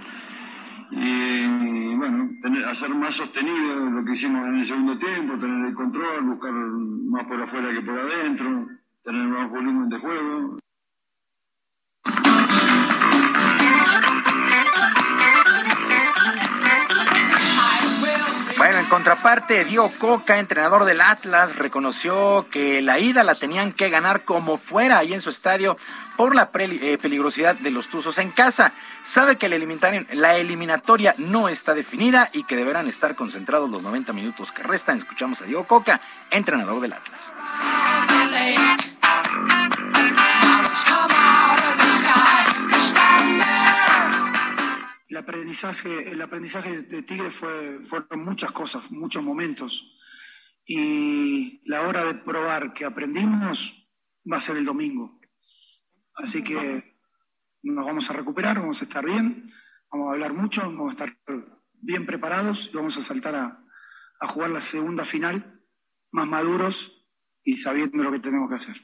Y, 0.93 1.97
bueno, 1.97 2.31
hacer 2.69 2.91
más 2.91 3.17
sostenido 3.17 3.91
lo 3.91 4.05
que 4.05 4.13
hicimos 4.13 4.47
en 4.47 4.59
el 4.59 4.65
segundo 4.65 4.97
tiempo, 4.97 5.37
tener 5.37 5.67
el 5.67 5.75
control, 5.75 6.27
buscar 6.27 6.53
más 6.53 7.25
por 7.25 7.43
afuera 7.43 7.73
que 7.73 7.83
por 7.83 7.99
adentro, 7.99 8.69
tener 9.03 9.27
más 9.27 9.51
volumen 9.51 9.89
de 9.89 9.99
juego. 9.99 10.59
Bueno, 18.67 18.81
en 18.81 18.87
contraparte, 18.87 19.65
Dio 19.65 19.89
Coca, 19.97 20.41
entrenador 20.41 20.87
del 20.87 21.01
Atlas, 21.01 21.55
reconoció 21.55 22.49
que 22.51 22.83
la 22.83 22.99
ida 22.99 23.23
la 23.23 23.37
tenían 23.37 23.73
que 23.73 23.91
ganar 23.91 24.25
como 24.25 24.59
fuera 24.59 24.99
ahí 24.99 25.15
en 25.15 25.21
su 25.21 25.31
estadio 25.31 25.79
por 26.17 26.35
la 26.35 26.51
eh, 26.53 26.99
peligrosidad 27.01 27.55
de 27.55 27.71
los 27.71 27.87
Tuzos 27.87 28.19
en 28.19 28.33
casa. 28.33 28.73
Sabe 29.05 29.37
que 29.37 29.49
la 29.49 30.37
eliminatoria, 30.37 31.15
no 31.17 31.49
está 31.49 31.75
definida 31.75 32.29
y 32.33 32.43
que 32.43 32.57
deberán 32.57 32.89
estar 32.89 33.15
concentrados 33.15 33.71
los 33.71 33.85
90 33.85 34.13
minutos 34.13 34.51
que 34.51 34.65
restan. 34.65 34.97
Escuchamos 34.97 35.41
a 35.43 35.45
Dio 35.45 35.63
Coca, 35.63 36.01
entrenador 36.33 36.81
del 36.81 36.95
Atlas. 36.95 37.33
El 45.17 45.23
aprendizaje, 45.23 46.11
el 46.11 46.21
aprendizaje 46.21 46.83
de 46.83 47.01
Tigre 47.01 47.31
fue, 47.31 47.83
fueron 47.83 48.23
muchas 48.23 48.53
cosas, 48.53 48.91
muchos 48.91 49.23
momentos. 49.23 49.97
Y 50.67 51.63
la 51.65 51.89
hora 51.89 52.05
de 52.05 52.13
probar 52.17 52.75
que 52.75 52.85
aprendimos 52.85 53.89
va 54.31 54.37
a 54.37 54.43
ser 54.43 54.59
el 54.59 54.67
domingo. 54.67 55.19
Así 56.17 56.45
que 56.45 56.99
nos 57.63 57.87
vamos 57.87 58.11
a 58.11 58.13
recuperar, 58.13 58.61
vamos 58.61 58.83
a 58.83 58.85
estar 58.85 59.07
bien, 59.07 59.51
vamos 59.91 60.11
a 60.11 60.13
hablar 60.13 60.35
mucho, 60.35 60.61
vamos 60.61 60.89
a 60.89 60.91
estar 60.91 61.19
bien 61.73 62.05
preparados 62.05 62.69
y 62.71 62.77
vamos 62.77 62.99
a 62.99 63.01
saltar 63.01 63.37
a, 63.37 63.65
a 64.21 64.27
jugar 64.27 64.51
la 64.51 64.61
segunda 64.61 65.07
final 65.07 65.63
más 66.11 66.27
maduros 66.27 67.09
y 67.43 67.57
sabiendo 67.57 68.03
lo 68.03 68.13
que 68.13 68.21
tenemos 68.21 68.51
que 68.51 68.57
hacer. 68.57 68.77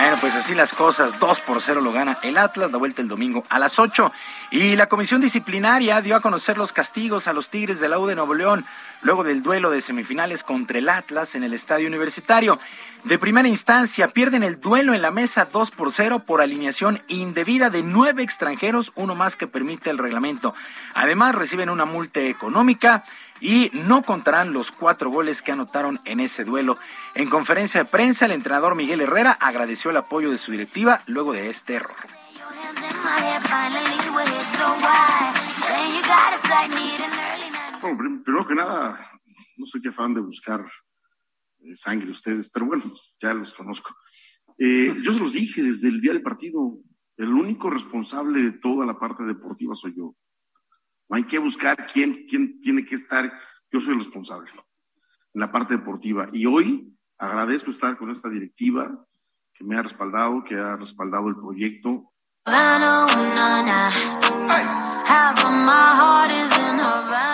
Bueno, 0.00 0.16
pues 0.18 0.34
así 0.34 0.54
las 0.54 0.72
cosas, 0.72 1.20
2 1.20 1.40
por 1.40 1.60
0 1.60 1.82
lo 1.82 1.92
gana 1.92 2.16
el 2.22 2.38
Atlas, 2.38 2.72
la 2.72 2.78
vuelta 2.78 3.02
el 3.02 3.08
domingo 3.08 3.44
a 3.50 3.58
las 3.58 3.78
8. 3.78 4.10
Y 4.50 4.74
la 4.74 4.86
comisión 4.86 5.20
disciplinaria 5.20 6.00
dio 6.00 6.16
a 6.16 6.20
conocer 6.20 6.56
los 6.56 6.72
castigos 6.72 7.28
a 7.28 7.34
los 7.34 7.50
Tigres 7.50 7.80
de 7.80 7.88
la 7.90 7.98
U 7.98 8.06
de 8.06 8.14
Nuevo 8.14 8.32
León, 8.32 8.64
luego 9.02 9.24
del 9.24 9.42
duelo 9.42 9.70
de 9.70 9.82
semifinales 9.82 10.42
contra 10.42 10.78
el 10.78 10.88
Atlas 10.88 11.34
en 11.34 11.44
el 11.44 11.52
estadio 11.52 11.86
universitario. 11.86 12.58
De 13.04 13.18
primera 13.18 13.46
instancia, 13.46 14.08
pierden 14.08 14.42
el 14.42 14.58
duelo 14.58 14.94
en 14.94 15.02
la 15.02 15.10
mesa 15.10 15.44
2 15.44 15.70
por 15.70 15.92
0 15.92 16.20
por 16.20 16.40
alineación 16.40 17.02
indebida 17.08 17.68
de 17.68 17.82
nueve 17.82 18.22
extranjeros, 18.22 18.92
uno 18.94 19.14
más 19.14 19.36
que 19.36 19.48
permite 19.48 19.90
el 19.90 19.98
reglamento. 19.98 20.54
Además, 20.94 21.34
reciben 21.34 21.68
una 21.68 21.84
multa 21.84 22.20
económica 22.20 23.04
y 23.40 23.70
no 23.72 24.02
contarán 24.02 24.52
los 24.52 24.70
cuatro 24.72 25.10
goles 25.10 25.42
que 25.42 25.52
anotaron 25.52 26.00
en 26.04 26.20
ese 26.20 26.44
duelo. 26.44 26.76
En 27.14 27.28
conferencia 27.30 27.82
de 27.84 27.90
prensa, 27.90 28.26
el 28.26 28.32
entrenador 28.32 28.74
Miguel 28.74 29.00
Herrera 29.00 29.32
agradeció 29.32 29.90
el 29.90 29.96
apoyo 29.96 30.30
de 30.30 30.38
su 30.38 30.52
directiva 30.52 31.02
luego 31.06 31.32
de 31.32 31.48
este 31.48 31.74
error. 31.74 31.96
Bueno, 37.80 37.96
prim- 37.98 38.22
primero 38.22 38.46
que 38.46 38.54
nada, 38.54 38.98
no 39.56 39.66
soy 39.66 39.80
que 39.80 39.92
fan 39.92 40.14
de 40.14 40.20
buscar 40.20 40.60
eh, 41.60 41.74
sangre 41.74 42.10
ustedes, 42.10 42.50
pero 42.52 42.66
bueno, 42.66 42.84
ya 43.20 43.32
los 43.34 43.54
conozco. 43.54 43.94
Eh, 44.58 44.92
yo 45.02 45.12
se 45.12 45.20
los 45.20 45.32
dije 45.32 45.62
desde 45.62 45.88
el 45.88 46.00
día 46.00 46.12
del 46.12 46.22
partido, 46.22 46.60
El 47.16 47.32
único 47.32 47.68
responsable 47.70 48.42
de 48.42 48.52
toda 48.52 48.86
la 48.86 48.98
parte 48.98 49.24
deportiva 49.24 49.74
soy 49.74 49.94
yo. 49.96 50.14
No 51.10 51.16
hay 51.16 51.24
que 51.24 51.38
buscar 51.38 51.76
quién, 51.92 52.24
quién 52.28 52.58
tiene 52.60 52.84
que 52.84 52.94
estar. 52.94 53.32
Yo 53.72 53.80
soy 53.80 53.94
el 53.94 54.00
responsable 54.00 54.48
en 55.34 55.40
la 55.40 55.50
parte 55.50 55.76
deportiva. 55.76 56.28
Y 56.32 56.46
hoy 56.46 56.96
agradezco 57.18 57.72
estar 57.72 57.98
con 57.98 58.10
esta 58.10 58.28
directiva 58.28 59.04
que 59.52 59.64
me 59.64 59.76
ha 59.76 59.82
respaldado, 59.82 60.44
que 60.44 60.54
ha 60.54 60.76
respaldado 60.76 61.28
el 61.28 61.34
proyecto. 61.34 62.12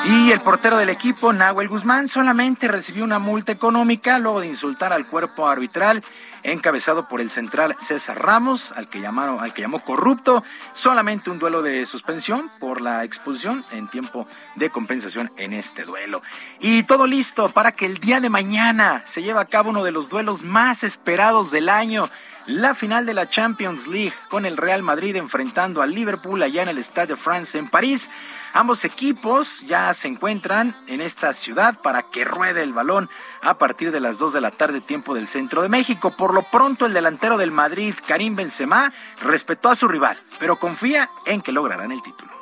Y 0.09 0.31
el 0.31 0.41
portero 0.41 0.77
del 0.77 0.89
equipo, 0.89 1.33
Nahuel 1.33 1.69
Guzmán, 1.69 2.07
solamente 2.07 2.69
recibió 2.69 3.03
una 3.03 3.19
multa 3.19 3.51
económica 3.51 4.19
luego 4.19 4.41
de 4.41 4.47
insultar 4.47 4.93
al 4.93 5.07
cuerpo 5.07 5.49
arbitral 5.49 6.03
encabezado 6.45 7.09
por 7.09 7.21
el 7.21 7.29
central 7.29 7.75
César 7.81 8.23
Ramos, 8.23 8.73
al 8.73 8.89
que 8.89 9.01
llamaron, 9.01 9.41
al 9.41 9.53
que 9.53 9.63
llamó 9.63 9.81
corrupto, 9.81 10.45
solamente 10.73 11.31
un 11.31 11.41
duelo 11.41 11.61
de 11.61 11.85
suspensión 11.87 12.51
por 12.61 12.81
la 12.81 13.05
expulsión 13.05 13.65
en 13.73 13.89
tiempo 13.89 14.29
de 14.55 14.71
compensación 14.71 15.33
en 15.37 15.53
este 15.53 15.83
duelo. 15.83 16.23
Y 16.61 16.85
todo 16.85 17.07
listo 17.07 17.49
para 17.49 17.73
que 17.73 17.87
el 17.87 17.99
día 17.99 18.21
de 18.21 18.31
mañana 18.31 19.03
se 19.07 19.23
lleve 19.23 19.41
a 19.41 19.47
cabo 19.47 19.71
uno 19.71 19.83
de 19.83 19.91
los 19.93 20.09
duelos 20.09 20.45
más 20.45 20.85
esperados 20.85 21.51
del 21.51 21.69
año 21.69 22.09
la 22.47 22.75
final 22.75 23.07
de 23.07 23.15
la 23.15 23.29
Champions 23.29 23.87
League 23.87 24.15
con 24.29 24.47
el 24.47 24.57
Real 24.57 24.83
Madrid 24.83 25.17
enfrentando 25.17 25.83
al 25.83 25.93
Liverpool 25.93 26.43
allá 26.43 26.63
en 26.63 26.69
el 26.69 26.79
Stade 26.79 27.09
de 27.09 27.17
France 27.17 27.59
en 27.59 27.69
París. 27.69 28.11
Ambos 28.53 28.85
equipos 28.85 29.63
ya 29.67 29.93
se 29.95 30.09
encuentran 30.09 30.77
en 30.87 31.01
esta 31.01 31.33
ciudad 31.33 31.79
para 31.83 32.05
que 32.05 32.25
ruede 32.25 32.63
el 32.63 32.73
balón 32.73 33.09
a 33.43 33.59
partir 33.59 33.93
de 33.93 34.01
las 34.01 34.19
2 34.19 34.33
de 34.33 34.41
la 34.41 34.51
tarde 34.51 34.81
tiempo 34.81 35.15
del 35.15 35.29
centro 35.29 35.63
de 35.63 35.69
México. 35.69 36.17
Por 36.17 36.33
lo 36.33 36.43
pronto 36.43 36.87
el 36.87 36.93
delantero 36.93 37.37
del 37.37 37.51
Madrid, 37.51 37.95
Karim 38.07 38.37
Benzema, 38.37 38.93
respetó 39.21 39.69
a 39.69 39.77
su 39.77 39.89
rival, 39.89 40.19
pero 40.39 40.57
confía 40.57 41.11
en 41.27 41.43
que 41.43 41.53
lograrán 41.53 41.93
el 41.93 42.03
título. 42.03 42.33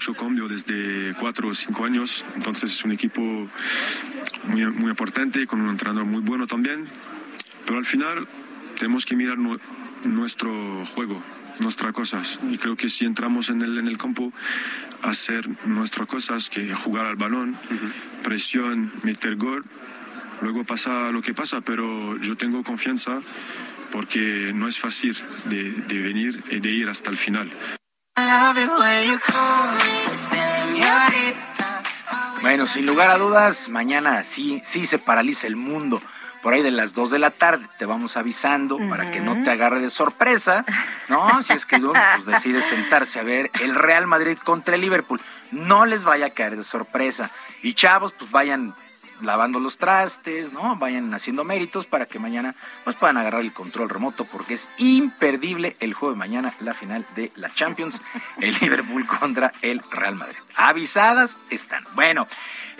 Mucho 0.00 0.14
cambio 0.14 0.48
desde 0.48 1.12
cuatro 1.20 1.48
o 1.48 1.52
cinco 1.52 1.84
años, 1.84 2.24
entonces 2.34 2.72
es 2.72 2.82
un 2.86 2.92
equipo 2.92 3.20
muy, 4.44 4.64
muy 4.64 4.88
importante, 4.88 5.46
con 5.46 5.60
un 5.60 5.68
entrenador 5.68 6.06
muy 6.06 6.22
bueno 6.22 6.46
también, 6.46 6.86
pero 7.66 7.76
al 7.76 7.84
final 7.84 8.26
tenemos 8.78 9.04
que 9.04 9.14
mirar 9.14 9.36
nuestro 9.36 10.86
juego, 10.94 11.22
nuestras 11.58 11.92
cosas, 11.92 12.40
y 12.50 12.56
creo 12.56 12.76
que 12.76 12.88
si 12.88 13.04
entramos 13.04 13.50
en 13.50 13.60
el, 13.60 13.76
en 13.76 13.88
el 13.88 13.98
campo 13.98 14.32
hacer 15.02 15.46
nuestras 15.66 16.08
cosas, 16.08 16.48
que 16.48 16.74
jugar 16.74 17.04
al 17.04 17.16
balón, 17.16 17.54
presión, 18.22 18.90
meter 19.02 19.36
gol, 19.36 19.62
luego 20.40 20.64
pasa 20.64 21.12
lo 21.12 21.20
que 21.20 21.34
pasa, 21.34 21.60
pero 21.60 22.16
yo 22.16 22.38
tengo 22.38 22.62
confianza 22.62 23.20
porque 23.92 24.52
no 24.54 24.66
es 24.66 24.78
fácil 24.78 25.14
de, 25.44 25.72
de 25.72 25.98
venir 25.98 26.42
y 26.50 26.58
de 26.58 26.70
ir 26.70 26.88
hasta 26.88 27.10
el 27.10 27.18
final. 27.18 27.50
Bueno, 32.42 32.66
sin 32.66 32.86
lugar 32.86 33.10
a 33.10 33.18
dudas, 33.18 33.68
mañana 33.68 34.24
sí, 34.24 34.62
sí 34.64 34.86
se 34.86 34.98
paraliza 34.98 35.46
el 35.46 35.56
mundo. 35.56 36.02
Por 36.42 36.54
ahí 36.54 36.62
de 36.62 36.70
las 36.70 36.94
2 36.94 37.10
de 37.10 37.18
la 37.18 37.30
tarde 37.30 37.66
te 37.78 37.84
vamos 37.84 38.16
avisando 38.16 38.78
para 38.88 39.10
que 39.10 39.20
no 39.20 39.42
te 39.42 39.50
agarre 39.50 39.80
de 39.80 39.90
sorpresa, 39.90 40.64
¿no? 41.08 41.42
Si 41.42 41.52
es 41.52 41.66
que 41.66 41.76
uno 41.76 41.92
pues, 41.92 42.24
decide 42.24 42.62
sentarse 42.62 43.20
a 43.20 43.22
ver 43.22 43.50
el 43.60 43.74
Real 43.74 44.06
Madrid 44.06 44.38
contra 44.42 44.74
el 44.74 44.80
Liverpool. 44.80 45.20
No 45.50 45.84
les 45.84 46.04
vaya 46.04 46.26
a 46.26 46.30
caer 46.30 46.56
de 46.56 46.64
sorpresa. 46.64 47.30
Y 47.62 47.74
chavos, 47.74 48.12
pues 48.12 48.30
vayan 48.30 48.74
lavando 49.22 49.60
los 49.60 49.78
trastes, 49.78 50.52
¿no? 50.52 50.76
Vayan 50.76 51.12
haciendo 51.14 51.44
méritos 51.44 51.86
para 51.86 52.06
que 52.06 52.18
mañana 52.18 52.54
pues 52.84 52.96
puedan 52.96 53.16
agarrar 53.16 53.40
el 53.40 53.52
control 53.52 53.88
remoto 53.88 54.24
porque 54.24 54.54
es 54.54 54.68
imperdible 54.78 55.76
el 55.80 55.94
juego 55.94 56.14
de 56.14 56.18
mañana, 56.18 56.54
la 56.60 56.74
final 56.74 57.06
de 57.16 57.32
la 57.36 57.52
Champions, 57.52 58.00
el 58.40 58.56
Liverpool 58.60 59.06
contra 59.06 59.52
el 59.62 59.82
Real 59.90 60.16
Madrid. 60.16 60.36
Avisadas 60.56 61.38
están. 61.50 61.84
Bueno, 61.94 62.26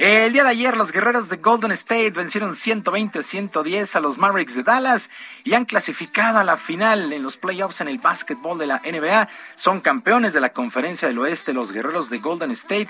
el 0.03 0.33
día 0.33 0.45
de 0.45 0.51
ayer 0.51 0.79
los 0.79 0.93
guerreros 0.93 1.29
de 1.29 1.37
Golden 1.37 1.73
State 1.73 2.11
vencieron 2.11 2.53
120-110 2.53 3.95
a 3.95 4.01
los 4.01 4.17
Mavericks 4.17 4.55
de 4.55 4.63
Dallas 4.63 5.11
y 5.45 5.53
han 5.53 5.67
clasificado 5.67 6.39
a 6.39 6.45
la 6.45 6.57
final 6.57 7.13
en 7.13 7.23
los 7.23 7.37
playoffs 7.37 7.83
en 7.83 7.89
el 7.89 7.99
básquetbol 7.99 8.59
de 8.59 8.67
la 8.67 8.79
NBA. 8.79 9.29
Son 9.57 9.81
campeones 9.83 10.33
de 10.33 10.41
la 10.41 10.55
Conferencia 10.55 11.07
del 11.07 11.19
Oeste 11.19 11.53
los 11.53 11.73
guerreros 11.73 12.09
de 12.09 12.19
Golden 12.19 12.51
State. 12.53 12.89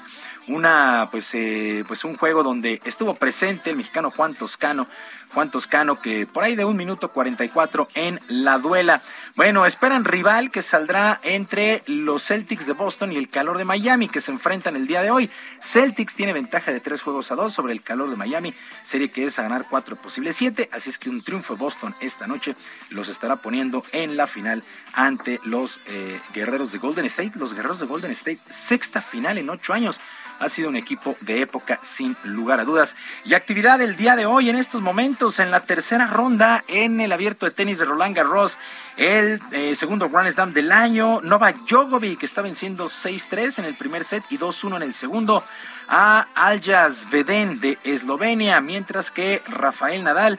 Una 0.51 1.09
pues 1.13 1.33
eh, 1.35 1.85
pues 1.87 2.05
un 2.05 2.17
juego 2.17 2.43
donde 2.43 2.81
estuvo 2.85 3.15
presente 3.15 3.71
el 3.71 3.77
mexicano 3.77 4.11
Juan 4.11 4.35
Toscano 4.35 4.89
Juan 5.33 5.51
Toscano, 5.51 6.01
que 6.01 6.27
por 6.27 6.45
ahí 6.45 6.57
de 6.57 6.65
un 6.65 6.77
minuto 6.77 7.11
44 7.11 7.89
en 7.95 8.19
la 8.29 8.59
duela. 8.59 9.03
Bueno, 9.37 9.65
esperan 9.65 10.05
rival 10.05 10.51
que 10.51 10.61
saldrá 10.61 11.21
entre 11.23 11.83
los 11.87 12.25
Celtics 12.25 12.67
de 12.67 12.73
Boston 12.73 13.13
y 13.13 13.17
el 13.17 13.29
calor 13.29 13.57
de 13.57 13.65
Miami, 13.65 14.09
que 14.09 14.21
se 14.21 14.33
enfrentan 14.33 14.77
el 14.77 14.87
día 14.87 15.03
de 15.03 15.11
hoy. 15.11 15.31
Celtics 15.61 16.17
tiene 16.17 16.33
ventaja 16.33 16.73
de 16.73 16.81
tres 16.81 17.03
juegos 17.03 17.31
a 17.31 17.37
dos 17.37 17.55
sobre 17.55 17.73
el 17.73 17.83
calor 17.83 18.11
de 18.11 18.17
Miami, 18.17 18.55
serie 18.83 19.11
que 19.11 19.25
es 19.25 19.39
a 19.39 19.43
ganar 19.43 19.67
cuatro 19.71 19.97
posibles 19.97 20.37
siete, 20.37 20.69
así 20.73 20.91
es 20.91 20.99
que 20.99 21.11
un 21.11 21.23
triunfo 21.23 21.55
de 21.55 21.61
Boston 21.61 21.95
esta 22.01 22.27
noche 22.27 22.57
los 22.91 23.09
estará 23.09 23.37
poniendo 23.37 23.83
en 23.93 24.17
la 24.17 24.27
final 24.27 24.65
ante 24.95 25.39
los 25.45 25.81
eh, 25.87 26.21
guerreros 26.35 26.73
de 26.73 26.79
Golden 26.79 27.07
State. 27.07 27.33
Los 27.37 27.55
guerreros 27.55 27.81
de 27.81 27.87
Golden 27.87 28.11
State, 28.11 28.41
sexta 28.51 29.01
final 29.01 29.39
en 29.39 29.49
ocho 29.49 29.73
años 29.73 30.01
ha 30.41 30.49
sido 30.49 30.71
un 30.71 30.77
equipo 30.77 31.15
de 31.21 31.43
época 31.43 31.79
sin 31.83 32.17
lugar 32.25 32.59
a 32.59 32.65
dudas. 32.65 32.97
Y 33.25 33.35
actividad 33.35 33.81
el 33.81 33.97
día 33.97 34.17
de 34.17 34.27
hoy 34.27 34.49
en 34.49 34.57
estos 34.57 34.81
momentos 34.81 35.39
en 35.39 35.51
la 35.51 35.61
tercera 35.61 36.09
ronda 36.09 36.65
en 36.67 37.01
el 37.01 37.13
abierto 37.13 37.47
de 37.47 37.53
tenis 37.53 37.79
de 37.79 37.85
Roland 37.85 38.17
Garros, 38.17 38.59
el 38.97 39.41
eh, 39.53 39.75
segundo 39.77 40.09
Grand 40.09 40.33
Slam 40.33 40.53
del 40.53 40.73
año, 40.73 41.21
Novak 41.21 41.57
Djokovic 41.69 42.19
que 42.19 42.27
está 42.27 42.41
venciendo 42.43 42.87
6-3 42.87 43.61
en 43.61 43.67
el 43.67 43.77
primer 43.77 44.03
set 44.03 44.25
y 44.31 44.39
2-1 44.39 44.77
en 44.77 44.83
el 44.83 44.95
segundo 44.95 45.45
a 45.89 46.27
Aljas 46.35 47.11
Veden 47.11 47.61
de 47.61 47.79
Eslovenia, 47.85 48.61
mientras 48.61 49.11
que 49.11 49.43
Rafael 49.47 50.03
Nadal 50.03 50.39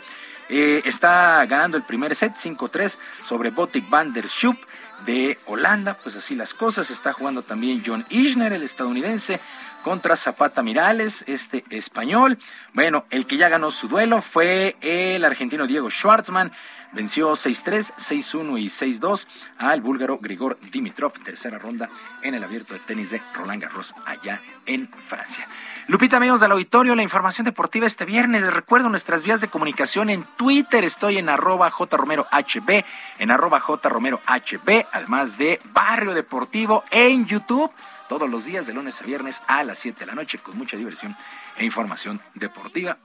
eh, 0.49 0.81
está 0.85 1.45
ganando 1.45 1.77
el 1.77 1.83
primer 1.83 2.15
set 2.15 2.33
5-3 2.33 2.97
sobre 3.23 3.51
Botic 3.51 3.87
van 3.89 4.13
der 4.13 4.27
Schupp 4.27 4.57
de 5.05 5.37
Holanda, 5.45 5.95
pues 5.95 6.15
así 6.15 6.35
las 6.35 6.53
cosas, 6.53 6.89
está 6.89 7.13
jugando 7.13 7.41
también 7.41 7.81
John 7.85 8.05
Isner, 8.09 8.53
el 8.53 8.63
estadounidense, 8.63 9.39
contra 9.83 10.15
Zapata 10.15 10.63
Mirales, 10.63 11.23
este 11.27 11.65
español. 11.69 12.37
Bueno, 12.73 13.05
el 13.09 13.25
que 13.25 13.37
ya 13.37 13.49
ganó 13.49 13.71
su 13.71 13.87
duelo 13.87 14.21
fue 14.21 14.75
el 14.81 15.25
argentino 15.25 15.67
Diego 15.67 15.89
Schwartzman. 15.89 16.51
Venció 16.93 17.31
6-3, 17.31 17.93
6-1 17.95 18.59
y 18.59 18.65
6-2 18.67 19.25
al 19.57 19.79
búlgaro 19.79 20.17
Grigor 20.17 20.59
Dimitrov, 20.59 21.13
tercera 21.23 21.57
ronda 21.57 21.89
en 22.21 22.33
el 22.35 22.43
abierto 22.43 22.73
de 22.73 22.81
tenis 22.81 23.11
de 23.11 23.21
Roland 23.33 23.61
Garros 23.61 23.95
allá 24.05 24.41
en 24.65 24.89
Francia. 25.07 25.47
Lupita, 25.87 26.17
amigos 26.17 26.41
del 26.41 26.51
auditorio, 26.51 26.93
la 26.95 27.03
información 27.03 27.45
deportiva 27.45 27.87
este 27.87 28.03
viernes. 28.03 28.41
Les 28.41 28.53
recuerdo 28.53 28.89
nuestras 28.89 29.23
vías 29.23 29.39
de 29.39 29.47
comunicación 29.47 30.09
en 30.09 30.25
Twitter. 30.35 30.83
Estoy 30.83 31.17
en 31.17 31.29
arroba 31.29 31.71
jromerohb, 31.71 32.83
en 33.19 33.31
arroba 33.31 33.61
jromerohb, 33.61 34.85
además 34.91 35.37
de 35.37 35.61
Barrio 35.71 36.13
Deportivo 36.13 36.83
en 36.91 37.25
YouTube 37.25 37.71
todos 38.11 38.29
los 38.29 38.43
días 38.43 38.67
de 38.67 38.73
lunes 38.73 38.99
a 38.99 39.05
viernes 39.05 39.41
a 39.47 39.63
las 39.63 39.79
7 39.79 40.01
de 40.01 40.05
la 40.05 40.15
noche 40.15 40.37
con 40.37 40.57
mucha 40.57 40.75
diversión 40.75 41.15
e 41.55 41.63
información 41.63 42.19
deportiva. 42.35 42.97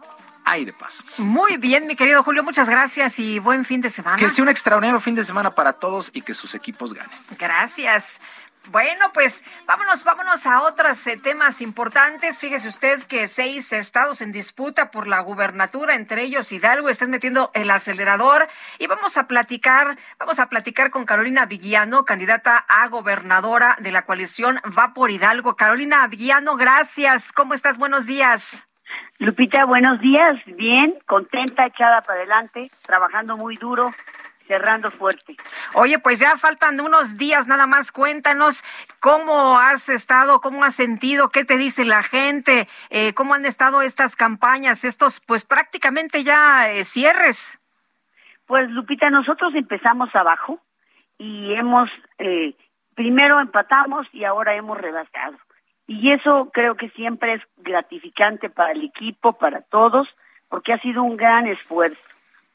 Ahí 0.44 0.64
de 0.64 0.72
paso. 0.72 1.04
Muy 1.18 1.58
bien, 1.58 1.86
mi 1.86 1.94
querido 1.94 2.24
Julio, 2.24 2.42
muchas 2.42 2.68
gracias 2.68 3.20
y 3.20 3.38
buen 3.38 3.64
fin 3.64 3.80
de 3.80 3.88
semana. 3.88 4.16
Que 4.16 4.28
sea 4.28 4.42
un 4.42 4.48
extraordinario 4.48 4.98
fin 4.98 5.14
de 5.14 5.24
semana 5.24 5.52
para 5.52 5.74
todos 5.74 6.10
y 6.12 6.22
que 6.22 6.34
sus 6.34 6.56
equipos 6.56 6.92
ganen. 6.92 7.16
Gracias. 7.38 8.20
Bueno, 8.68 9.12
pues 9.14 9.44
vámonos, 9.66 10.02
vámonos 10.02 10.44
a 10.44 10.62
otros 10.62 11.06
eh, 11.06 11.16
temas 11.22 11.60
importantes. 11.60 12.40
Fíjese 12.40 12.66
usted 12.66 13.02
que 13.04 13.28
seis 13.28 13.72
estados 13.72 14.20
en 14.20 14.32
disputa 14.32 14.90
por 14.90 15.06
la 15.06 15.20
gubernatura, 15.20 15.94
entre 15.94 16.22
ellos 16.22 16.50
Hidalgo, 16.50 16.88
están 16.88 17.10
metiendo 17.10 17.52
el 17.54 17.70
acelerador 17.70 18.48
y 18.80 18.88
vamos 18.88 19.18
a 19.18 19.28
platicar, 19.28 19.96
vamos 20.18 20.40
a 20.40 20.48
platicar 20.48 20.90
con 20.90 21.04
Carolina 21.04 21.46
Villano, 21.46 22.04
candidata 22.04 22.64
a 22.68 22.88
gobernadora 22.88 23.76
de 23.78 23.92
la 23.92 24.02
coalición 24.02 24.60
Va 24.76 24.94
por 24.94 25.12
Hidalgo. 25.12 25.54
Carolina 25.54 26.04
Villano, 26.08 26.56
gracias. 26.56 27.30
¿Cómo 27.30 27.54
estás? 27.54 27.78
Buenos 27.78 28.06
días. 28.06 28.66
Lupita, 29.18 29.64
buenos 29.64 30.00
días. 30.00 30.36
Bien, 30.44 30.98
contenta, 31.06 31.66
echada 31.66 32.02
para 32.02 32.18
adelante, 32.18 32.70
trabajando 32.84 33.36
muy 33.36 33.56
duro 33.56 33.90
cerrando 34.46 34.90
fuerte. 34.90 35.36
Oye, 35.74 35.98
pues 35.98 36.18
ya 36.18 36.36
faltan 36.36 36.80
unos 36.80 37.16
días 37.16 37.46
nada 37.46 37.66
más. 37.66 37.92
Cuéntanos 37.92 38.62
cómo 39.00 39.58
has 39.58 39.88
estado, 39.88 40.40
cómo 40.40 40.64
has 40.64 40.74
sentido, 40.74 41.28
qué 41.28 41.44
te 41.44 41.56
dice 41.56 41.84
la 41.84 42.02
gente, 42.02 42.68
eh, 42.90 43.12
cómo 43.14 43.34
han 43.34 43.46
estado 43.46 43.82
estas 43.82 44.16
campañas, 44.16 44.84
estos 44.84 45.20
pues 45.20 45.44
prácticamente 45.44 46.24
ya 46.24 46.70
eh, 46.70 46.84
cierres. 46.84 47.58
Pues 48.46 48.70
Lupita, 48.70 49.10
nosotros 49.10 49.54
empezamos 49.54 50.14
abajo 50.14 50.60
y 51.18 51.52
hemos, 51.54 51.90
eh, 52.18 52.54
primero 52.94 53.40
empatamos 53.40 54.06
y 54.12 54.24
ahora 54.24 54.54
hemos 54.54 54.78
rebasado. 54.78 55.36
Y 55.88 56.12
eso 56.12 56.50
creo 56.52 56.76
que 56.76 56.90
siempre 56.90 57.34
es 57.34 57.42
gratificante 57.56 58.50
para 58.50 58.72
el 58.72 58.84
equipo, 58.84 59.34
para 59.34 59.62
todos, 59.62 60.08
porque 60.48 60.72
ha 60.72 60.80
sido 60.80 61.02
un 61.02 61.16
gran 61.16 61.46
esfuerzo. 61.46 62.00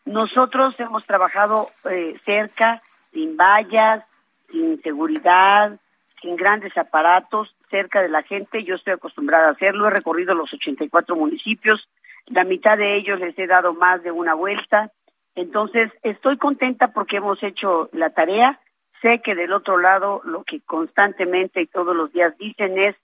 Nosotros 0.06 0.76
hemos 0.80 1.06
trabajado 1.06 1.68
eh, 1.90 2.20
cerca, 2.26 2.82
sin 3.12 3.38
vallas, 3.38 4.04
sin 4.52 4.82
seguridad, 4.82 5.80
sin 6.22 6.36
grandes 6.36 6.76
aparatos, 6.78 7.56
cerca 7.70 8.02
de 8.02 8.10
la 8.10 8.24
gente. 8.24 8.64
Yo 8.64 8.76
estoy 8.76 8.94
acostumbrada 8.94 9.48
a 9.48 9.52
hacerlo. 9.52 9.88
He 9.88 9.92
recorrido 9.92 10.34
los 10.34 10.54
84 10.54 11.16
municipios. 11.16 11.88
La 12.28 12.44
mitad 12.44 12.78
de 12.78 12.98
ellos 12.98 13.20
les 13.20 13.38
he 13.38 13.48
dado 13.48 13.74
más 13.74 14.04
de 14.04 14.12
una 14.12 14.34
vuelta. 14.34 14.92
Entonces, 15.36 15.92
estoy 16.04 16.38
contenta 16.38 16.90
porque 16.90 17.18
hemos 17.18 17.42
hecho 17.42 17.90
la 17.94 18.10
tarea. 18.10 18.60
Sé 19.02 19.22
que 19.24 19.34
del 19.34 19.54
otro 19.54 19.78
lado 19.78 20.22
lo 20.26 20.44
que 20.44 20.62
constantemente 20.62 21.62
y 21.62 21.68
todos 21.68 21.96
los 21.96 22.12
días 22.12 22.38
dicen 22.38 22.78
es, 22.78 22.96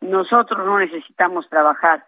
nosotros 0.00 0.64
no 0.64 0.78
necesitamos 0.78 1.48
trabajar. 1.48 2.04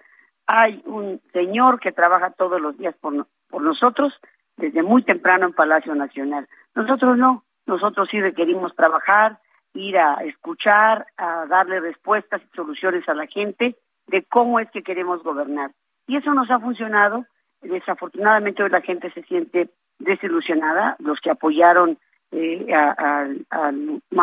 Hay 0.46 0.82
un 0.86 1.20
señor 1.32 1.80
que 1.80 1.92
trabaja 1.92 2.30
todos 2.30 2.60
los 2.60 2.76
días 2.78 2.94
por, 3.00 3.26
por 3.54 3.62
nosotros 3.62 4.12
desde 4.56 4.82
muy 4.82 5.04
temprano 5.04 5.46
en 5.46 5.52
Palacio 5.52 5.94
Nacional. 5.94 6.48
Nosotros 6.74 7.16
no, 7.16 7.44
nosotros 7.66 8.08
sí 8.10 8.20
requerimos 8.20 8.74
trabajar, 8.74 9.38
ir 9.74 9.96
a 9.96 10.14
escuchar, 10.24 11.06
a 11.16 11.46
darle 11.46 11.78
respuestas 11.78 12.42
y 12.42 12.56
soluciones 12.56 13.08
a 13.08 13.14
la 13.14 13.28
gente 13.28 13.76
de 14.08 14.24
cómo 14.24 14.58
es 14.58 14.68
que 14.72 14.82
queremos 14.82 15.22
gobernar. 15.22 15.70
Y 16.08 16.16
eso 16.16 16.34
nos 16.34 16.50
ha 16.50 16.58
funcionado. 16.58 17.26
Desafortunadamente 17.62 18.64
hoy 18.64 18.70
la 18.70 18.80
gente 18.80 19.12
se 19.12 19.22
siente 19.22 19.70
desilusionada. 20.00 20.96
Los 20.98 21.20
que 21.20 21.30
apoyaron 21.30 21.96
eh, 22.32 22.74
a, 22.74 23.28
a, 23.50 23.72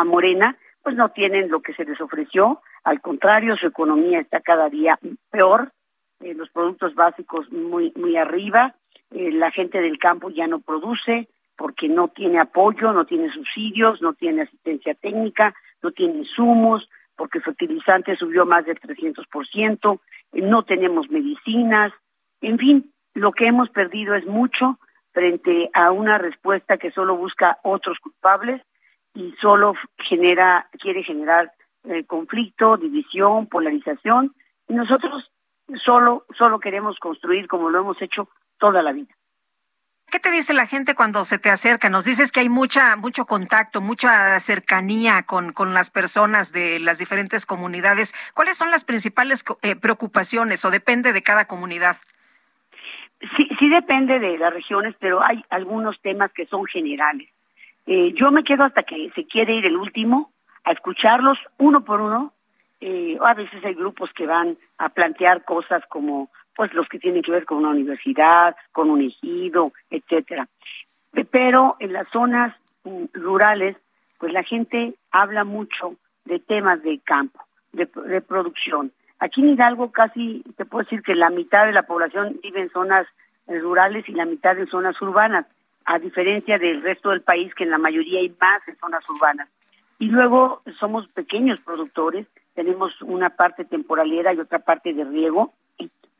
Morena, 0.04 0.58
pues 0.82 0.94
no 0.94 1.08
tienen 1.08 1.50
lo 1.50 1.62
que 1.62 1.72
se 1.72 1.86
les 1.86 1.98
ofreció. 2.02 2.60
Al 2.84 3.00
contrario, 3.00 3.56
su 3.56 3.66
economía 3.66 4.20
está 4.20 4.40
cada 4.40 4.68
día 4.68 4.98
peor. 5.30 5.72
Eh, 6.20 6.34
los 6.34 6.50
productos 6.50 6.94
básicos 6.94 7.50
muy 7.50 7.94
muy 7.96 8.18
arriba. 8.18 8.74
Eh, 9.14 9.30
la 9.32 9.50
gente 9.50 9.80
del 9.80 9.98
campo 9.98 10.30
ya 10.30 10.46
no 10.46 10.60
produce 10.60 11.28
porque 11.56 11.88
no 11.88 12.08
tiene 12.08 12.40
apoyo, 12.40 12.92
no 12.92 13.04
tiene 13.04 13.32
subsidios, 13.32 14.00
no 14.00 14.14
tiene 14.14 14.42
asistencia 14.42 14.94
técnica, 14.94 15.54
no 15.82 15.92
tiene 15.92 16.18
insumos, 16.18 16.88
porque 17.16 17.40
fertilizante 17.40 18.16
subió 18.16 18.46
más 18.46 18.64
del 18.64 18.80
300%, 18.80 20.00
eh, 20.32 20.40
no 20.40 20.62
tenemos 20.64 21.10
medicinas, 21.10 21.92
en 22.40 22.58
fin, 22.58 22.92
lo 23.14 23.32
que 23.32 23.46
hemos 23.46 23.68
perdido 23.70 24.14
es 24.14 24.26
mucho 24.26 24.78
frente 25.12 25.70
a 25.74 25.92
una 25.92 26.18
respuesta 26.18 26.78
que 26.78 26.90
solo 26.90 27.16
busca 27.16 27.58
otros 27.62 27.98
culpables 27.98 28.62
y 29.14 29.34
solo 29.40 29.74
genera, 29.98 30.68
quiere 30.80 31.02
generar 31.02 31.52
eh, 31.84 32.04
conflicto, 32.04 32.78
división, 32.78 33.46
polarización, 33.46 34.34
y 34.68 34.74
nosotros 34.74 35.30
solo, 35.84 36.24
solo 36.36 36.60
queremos 36.60 36.98
construir 36.98 37.46
como 37.46 37.68
lo 37.68 37.80
hemos 37.80 38.00
hecho 38.00 38.28
toda 38.62 38.80
la 38.80 38.92
vida. 38.92 39.12
¿Qué 40.12 40.20
te 40.20 40.30
dice 40.30 40.54
la 40.54 40.66
gente 40.66 40.94
cuando 40.94 41.24
se 41.24 41.38
te 41.38 41.50
acerca? 41.50 41.88
Nos 41.88 42.04
dices 42.04 42.30
que 42.30 42.40
hay 42.40 42.48
mucha, 42.48 42.94
mucho 42.96 43.24
contacto, 43.24 43.80
mucha 43.80 44.38
cercanía 44.38 45.24
con, 45.24 45.52
con 45.52 45.74
las 45.74 45.90
personas 45.90 46.52
de 46.52 46.78
las 46.78 46.98
diferentes 46.98 47.44
comunidades. 47.44 48.14
¿Cuáles 48.34 48.56
son 48.56 48.70
las 48.70 48.84
principales 48.84 49.44
eh, 49.62 49.74
preocupaciones 49.74 50.64
o 50.64 50.70
depende 50.70 51.12
de 51.12 51.22
cada 51.22 51.46
comunidad? 51.46 51.96
Sí, 53.36 53.48
sí 53.58 53.68
depende 53.68 54.20
de 54.20 54.38
las 54.38 54.52
regiones, 54.52 54.94
pero 55.00 55.26
hay 55.26 55.42
algunos 55.50 56.00
temas 56.02 56.30
que 56.32 56.46
son 56.46 56.66
generales. 56.66 57.28
Eh, 57.86 58.12
yo 58.14 58.30
me 58.30 58.44
quedo 58.44 58.62
hasta 58.64 58.84
que 58.84 59.10
se 59.16 59.24
quiere 59.26 59.54
ir 59.54 59.66
el 59.66 59.76
último 59.76 60.30
a 60.62 60.70
escucharlos 60.70 61.38
uno 61.58 61.84
por 61.84 62.00
uno. 62.00 62.32
Eh, 62.80 63.18
a 63.24 63.34
veces 63.34 63.64
hay 63.64 63.74
grupos 63.74 64.10
que 64.12 64.26
van 64.26 64.56
a 64.78 64.88
plantear 64.88 65.44
cosas 65.44 65.82
como 65.88 66.30
pues 66.54 66.72
los 66.74 66.88
que 66.88 66.98
tienen 66.98 67.22
que 67.22 67.32
ver 67.32 67.44
con 67.44 67.58
una 67.58 67.70
universidad, 67.70 68.56
con 68.72 68.90
un 68.90 69.02
ejido, 69.02 69.72
etcétera. 69.90 70.48
Pero 71.30 71.76
en 71.78 71.92
las 71.92 72.08
zonas 72.08 72.54
mm, 72.84 73.04
rurales, 73.14 73.76
pues 74.18 74.32
la 74.32 74.42
gente 74.42 74.94
habla 75.10 75.44
mucho 75.44 75.96
de 76.24 76.38
temas 76.38 76.82
de 76.82 77.00
campo, 77.00 77.40
de, 77.72 77.86
producción. 78.20 78.92
Aquí 79.18 79.40
en 79.40 79.50
Hidalgo 79.50 79.90
casi 79.90 80.42
te 80.56 80.64
puedo 80.64 80.84
decir 80.84 81.02
que 81.02 81.14
la 81.14 81.30
mitad 81.30 81.66
de 81.66 81.72
la 81.72 81.82
población 81.82 82.38
vive 82.42 82.60
en 82.60 82.70
zonas 82.70 83.06
rurales 83.46 84.08
y 84.08 84.12
la 84.12 84.24
mitad 84.24 84.58
en 84.58 84.68
zonas 84.68 85.00
urbanas, 85.02 85.46
a 85.84 85.98
diferencia 85.98 86.58
del 86.58 86.82
resto 86.82 87.10
del 87.10 87.22
país 87.22 87.54
que 87.54 87.64
en 87.64 87.70
la 87.70 87.78
mayoría 87.78 88.20
hay 88.20 88.34
más 88.40 88.66
en 88.68 88.76
zonas 88.76 89.08
urbanas. 89.10 89.48
Y 89.98 90.06
luego 90.06 90.62
somos 90.78 91.08
pequeños 91.08 91.60
productores, 91.60 92.26
tenemos 92.54 93.00
una 93.02 93.30
parte 93.30 93.64
temporalera 93.64 94.32
y 94.32 94.40
otra 94.40 94.60
parte 94.60 94.92
de 94.92 95.04
riego, 95.04 95.52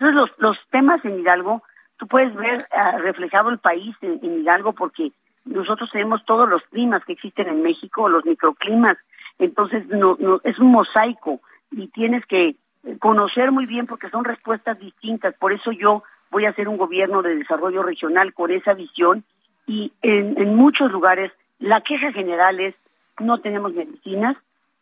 entonces, 0.02 0.14
los, 0.16 0.30
los 0.38 0.58
temas 0.70 1.04
en 1.04 1.20
Hidalgo, 1.20 1.62
tú 1.96 2.08
puedes 2.08 2.34
ver 2.34 2.58
ah, 2.72 2.98
reflejado 2.98 3.50
el 3.50 3.58
país 3.58 3.94
en, 4.00 4.40
Hidalgo 4.40 4.72
porque 4.72 5.12
nosotros 5.44 5.90
tenemos 5.92 6.24
todos 6.24 6.48
los 6.48 6.62
climas 6.64 7.04
que 7.04 7.12
existen 7.12 7.48
en 7.48 7.62
México, 7.62 8.08
los 8.08 8.24
microclimas. 8.24 8.98
Entonces, 9.38 9.86
no, 9.86 10.16
no, 10.18 10.40
es 10.42 10.58
un 10.58 10.72
mosaico 10.72 11.40
y 11.70 11.86
tienes 11.88 12.26
que 12.26 12.56
conocer 12.98 13.52
muy 13.52 13.66
bien 13.66 13.86
porque 13.86 14.10
son 14.10 14.24
respuestas 14.24 14.78
distintas. 14.80 15.34
Por 15.34 15.52
eso 15.52 15.70
yo 15.70 16.02
voy 16.30 16.46
a 16.46 16.50
hacer 16.50 16.68
un 16.68 16.78
gobierno 16.78 17.22
de 17.22 17.36
desarrollo 17.36 17.84
regional 17.84 18.34
con 18.34 18.50
esa 18.50 18.74
visión 18.74 19.22
y 19.68 19.92
en, 20.02 20.34
en 20.40 20.56
muchos 20.56 20.90
lugares 20.90 21.30
la 21.60 21.80
queja 21.80 22.10
general 22.10 22.58
es 22.58 22.74
no 23.20 23.38
tenemos 23.38 23.72
medicinas, 23.72 24.36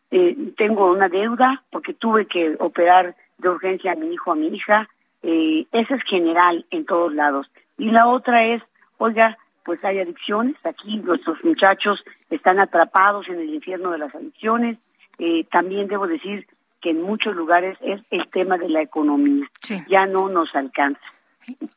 eh, 0.09 0.35
tengo 0.57 0.91
una 0.91 1.09
deuda 1.09 1.63
porque 1.69 1.93
tuve 1.93 2.25
que 2.25 2.55
operar 2.59 3.15
de 3.37 3.49
urgencia 3.49 3.91
a 3.91 3.95
mi 3.95 4.13
hijo, 4.13 4.31
a 4.31 4.35
mi 4.35 4.47
hija, 4.47 4.89
eh, 5.23 5.65
esa 5.71 5.95
es 5.95 6.03
general 6.03 6.65
en 6.71 6.85
todos 6.85 7.13
lados. 7.13 7.47
Y 7.77 7.91
la 7.91 8.07
otra 8.07 8.45
es, 8.45 8.61
oiga, 8.97 9.37
pues 9.63 9.83
hay 9.83 9.99
adicciones, 9.99 10.55
aquí 10.63 10.97
nuestros 10.97 11.43
muchachos 11.43 11.99
están 12.29 12.59
atrapados 12.59 13.27
en 13.29 13.39
el 13.39 13.53
infierno 13.53 13.91
de 13.91 13.99
las 13.99 14.13
adicciones. 14.15 14.77
Eh, 15.19 15.45
también 15.51 15.87
debo 15.87 16.07
decir 16.07 16.47
que 16.81 16.89
en 16.89 17.01
muchos 17.01 17.35
lugares 17.35 17.77
es 17.81 18.01
el 18.09 18.27
tema 18.29 18.57
de 18.57 18.69
la 18.69 18.81
economía. 18.81 19.47
Ya 19.87 20.07
no 20.07 20.29
nos 20.29 20.53
alcanza. 20.55 21.05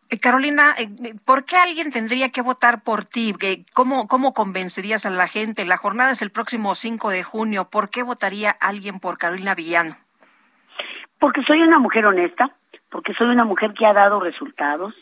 Eh, 0.08 0.18
Carolina, 0.18 0.74
¿por 1.24 1.44
qué 1.44 1.56
alguien 1.56 1.90
tendría 1.90 2.30
que 2.30 2.42
votar 2.42 2.82
por 2.82 3.04
ti? 3.04 3.34
¿Cómo, 3.74 4.08
¿Cómo 4.08 4.32
convencerías 4.32 5.04
a 5.04 5.10
la 5.10 5.26
gente? 5.26 5.64
La 5.64 5.76
jornada 5.76 6.12
es 6.12 6.22
el 6.22 6.30
próximo 6.30 6.74
5 6.74 7.10
de 7.10 7.22
junio. 7.22 7.68
¿Por 7.70 7.90
qué 7.90 8.02
votaría 8.02 8.50
alguien 8.50 9.00
por 9.00 9.18
Carolina 9.18 9.54
Villano? 9.54 9.96
Porque 11.18 11.42
soy 11.42 11.62
una 11.62 11.78
mujer 11.78 12.06
honesta, 12.06 12.54
porque 12.94 13.12
soy 13.14 13.26
una 13.26 13.42
mujer 13.42 13.74
que 13.74 13.86
ha 13.86 13.92
dado 13.92 14.20
resultados, 14.20 14.94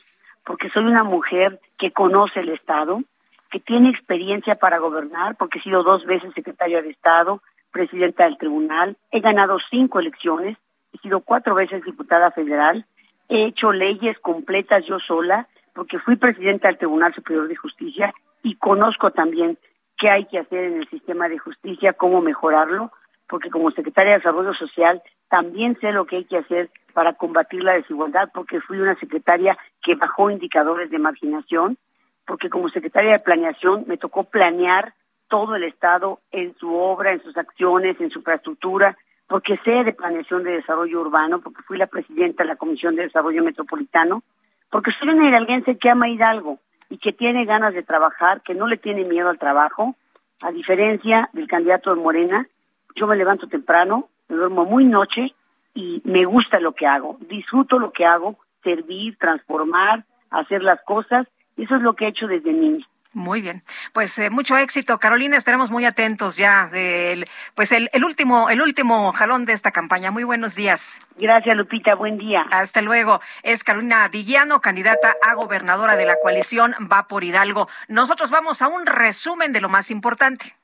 porque 0.47 0.71
soy 0.71 0.85
una 0.85 1.05
mujer 1.05 1.61
que 1.79 1.91
conoce 1.91 2.41
el 2.41 2.49
Estado, 2.49 3.03
que 3.51 3.61
tiene 3.61 3.91
experiencia 3.91 4.55
para 4.55 4.79
gobernar, 4.79 5.37
porque 5.37 5.59
he 5.59 5.63
sido 5.63 5.83
dos 5.83 6.07
veces 6.07 6.33
secretaria 6.33 6.81
de 6.81 6.89
Estado, 6.89 7.43
presidenta 7.71 8.25
del 8.25 8.39
tribunal, 8.39 8.97
he 9.11 9.21
ganado 9.21 9.59
cinco 9.69 10.01
elecciones, 10.01 10.57
he 10.95 10.99
sido 11.01 11.21
cuatro 11.21 11.55
veces 11.55 11.85
diputada 11.85 12.31
federal, 12.31 12.87
he 13.29 13.45
hecho 13.45 13.73
leyes 13.73 14.19
completas 14.21 14.87
yo 14.87 14.99
sola, 14.99 15.47
porque 15.75 15.99
fui 15.99 16.17
presidenta 16.17 16.69
del 16.69 16.79
Tribunal 16.79 17.13
Superior 17.13 17.47
de 17.47 17.57
Justicia 17.57 18.15
y 18.43 18.55
conozco 18.55 19.11
también 19.11 19.59
qué 19.99 20.09
hay 20.09 20.25
que 20.25 20.39
hacer 20.39 20.65
en 20.65 20.79
el 20.79 20.89
sistema 20.89 21.29
de 21.29 21.37
justicia, 21.37 21.93
cómo 21.93 22.23
mejorarlo, 22.23 22.91
porque 23.33 23.49
como 23.49 23.71
secretaria 23.71 24.13
de 24.13 24.19
Desarrollo 24.19 24.53
Social 24.53 25.03
también 25.31 25.79
sé 25.81 25.91
lo 25.91 26.05
que 26.05 26.17
hay 26.17 26.25
que 26.27 26.37
hacer 26.37 26.69
para 26.93 27.15
combatir 27.15 27.65
la 27.65 27.73
desigualdad, 27.73 28.29
porque 28.35 28.61
fui 28.61 28.79
una 28.79 28.95
secretaria 28.97 29.57
que 29.83 29.95
bajó 29.95 30.31
indicadores 30.31 30.91
de 30.91 30.99
marginación, 30.99 31.79
porque 32.27 32.51
como 32.51 32.69
secretaria 32.69 33.13
de 33.13 33.21
planeación 33.21 33.85
me 33.87 33.97
tocó 33.97 34.25
planear 34.25 34.93
todo 35.29 35.57
el 35.57 35.65
Estado 35.65 36.21
en 36.31 36.55
su 36.59 36.75
obra, 36.75 37.13
en 37.13 37.23
sus 37.23 37.35
acciones, 37.39 37.99
en 38.03 38.11
su 38.11 38.19
infraestructura, 38.19 38.99
porque 39.27 39.59
sé 39.65 39.83
de 39.83 39.95
planeación 39.95 40.45
de 40.45 40.53
desarrollo 40.53 41.01
urbano, 41.01 41.41
porque 41.41 41.63
fui 41.63 41.79
la 41.79 41.87
presidenta 41.87 42.43
de 42.43 42.49
la 42.51 42.57
Comisión 42.57 42.97
de 42.97 43.05
Desarrollo 43.05 43.43
Metropolitano, 43.43 44.23
porque 44.69 44.91
soy 45.01 45.09
una 45.09 45.31
hidalguense 45.31 45.79
que 45.79 45.89
ama 45.89 46.11
Hidalgo 46.11 46.59
y 46.91 46.99
que 46.99 47.15
tiene 47.15 47.47
ganas 47.47 47.73
de 47.73 47.83
trabajar, 47.83 48.43
que 48.43 48.53
no 48.53 48.67
le 48.67 48.77
tiene 48.77 49.05
miedo 49.05 49.31
al 49.31 49.39
trabajo, 49.39 49.97
a 50.43 50.53
diferencia 50.53 51.31
del 51.33 51.49
candidato 51.49 51.95
de 51.95 52.03
Morena, 52.03 52.47
yo 52.95 53.07
me 53.07 53.17
levanto 53.17 53.49
temprano, 53.49 54.09
me 54.29 54.37
duermo 54.37 54.65
muy 54.65 54.85
noche 54.85 55.35
y 55.75 56.03
me 56.05 56.25
gusta 56.25 56.61
lo 56.61 56.75
que 56.75 56.87
hago, 56.87 57.19
disfruto 57.29 57.79
lo 57.79 57.93
que 57.93 58.05
hago, 58.05 58.39
servir, 58.63 59.17
transformar, 59.19 60.05
hacer 60.31 60.63
las 60.63 60.81
cosas, 60.83 61.27
eso 61.57 61.77
es 61.77 61.83
lo 61.83 61.95
que 61.95 62.07
he 62.07 62.09
hecho 62.09 62.27
desde 62.27 62.53
niña. 62.53 62.87
Muy 63.15 63.43
bien, 63.43 63.63
pues 63.93 64.19
eh, 64.19 64.31
mucho 64.31 64.57
éxito, 64.57 64.99
Carolina. 64.99 65.37
Estaremos 65.37 65.71
muy 65.71 65.85
atentos 65.85 66.39
ya 66.39 66.69
del, 66.69 67.27
pues 67.55 67.71
el, 67.73 67.91
el, 67.93 68.05
último, 68.07 68.49
el 68.49 68.63
último 68.63 69.13
jalón 69.13 69.45
de 69.45 69.53
esta 69.53 69.71
campaña. 69.71 70.11
Muy 70.11 70.25
buenos 70.25 70.55
días. 70.55 70.99
Gracias, 71.19 71.55
Lupita. 71.55 71.95
Buen 71.95 72.17
día. 72.17 72.47
Hasta 72.51 72.81
luego. 72.81 73.21
Es 73.43 73.65
Carolina 73.65 74.09
Villano, 74.09 74.63
candidata 74.63 75.15
a 75.29 75.35
gobernadora 75.35 75.97
de 75.97 76.07
la 76.07 76.17
coalición 76.23 76.75
Va 76.91 77.07
por 77.07 77.23
Hidalgo. 77.23 77.69
Nosotros 77.87 78.31
vamos 78.31 78.63
a 78.63 78.69
un 78.69 78.87
resumen 78.87 79.53
de 79.53 79.61
lo 79.61 79.69
más 79.69 79.91
importante. 79.91 80.57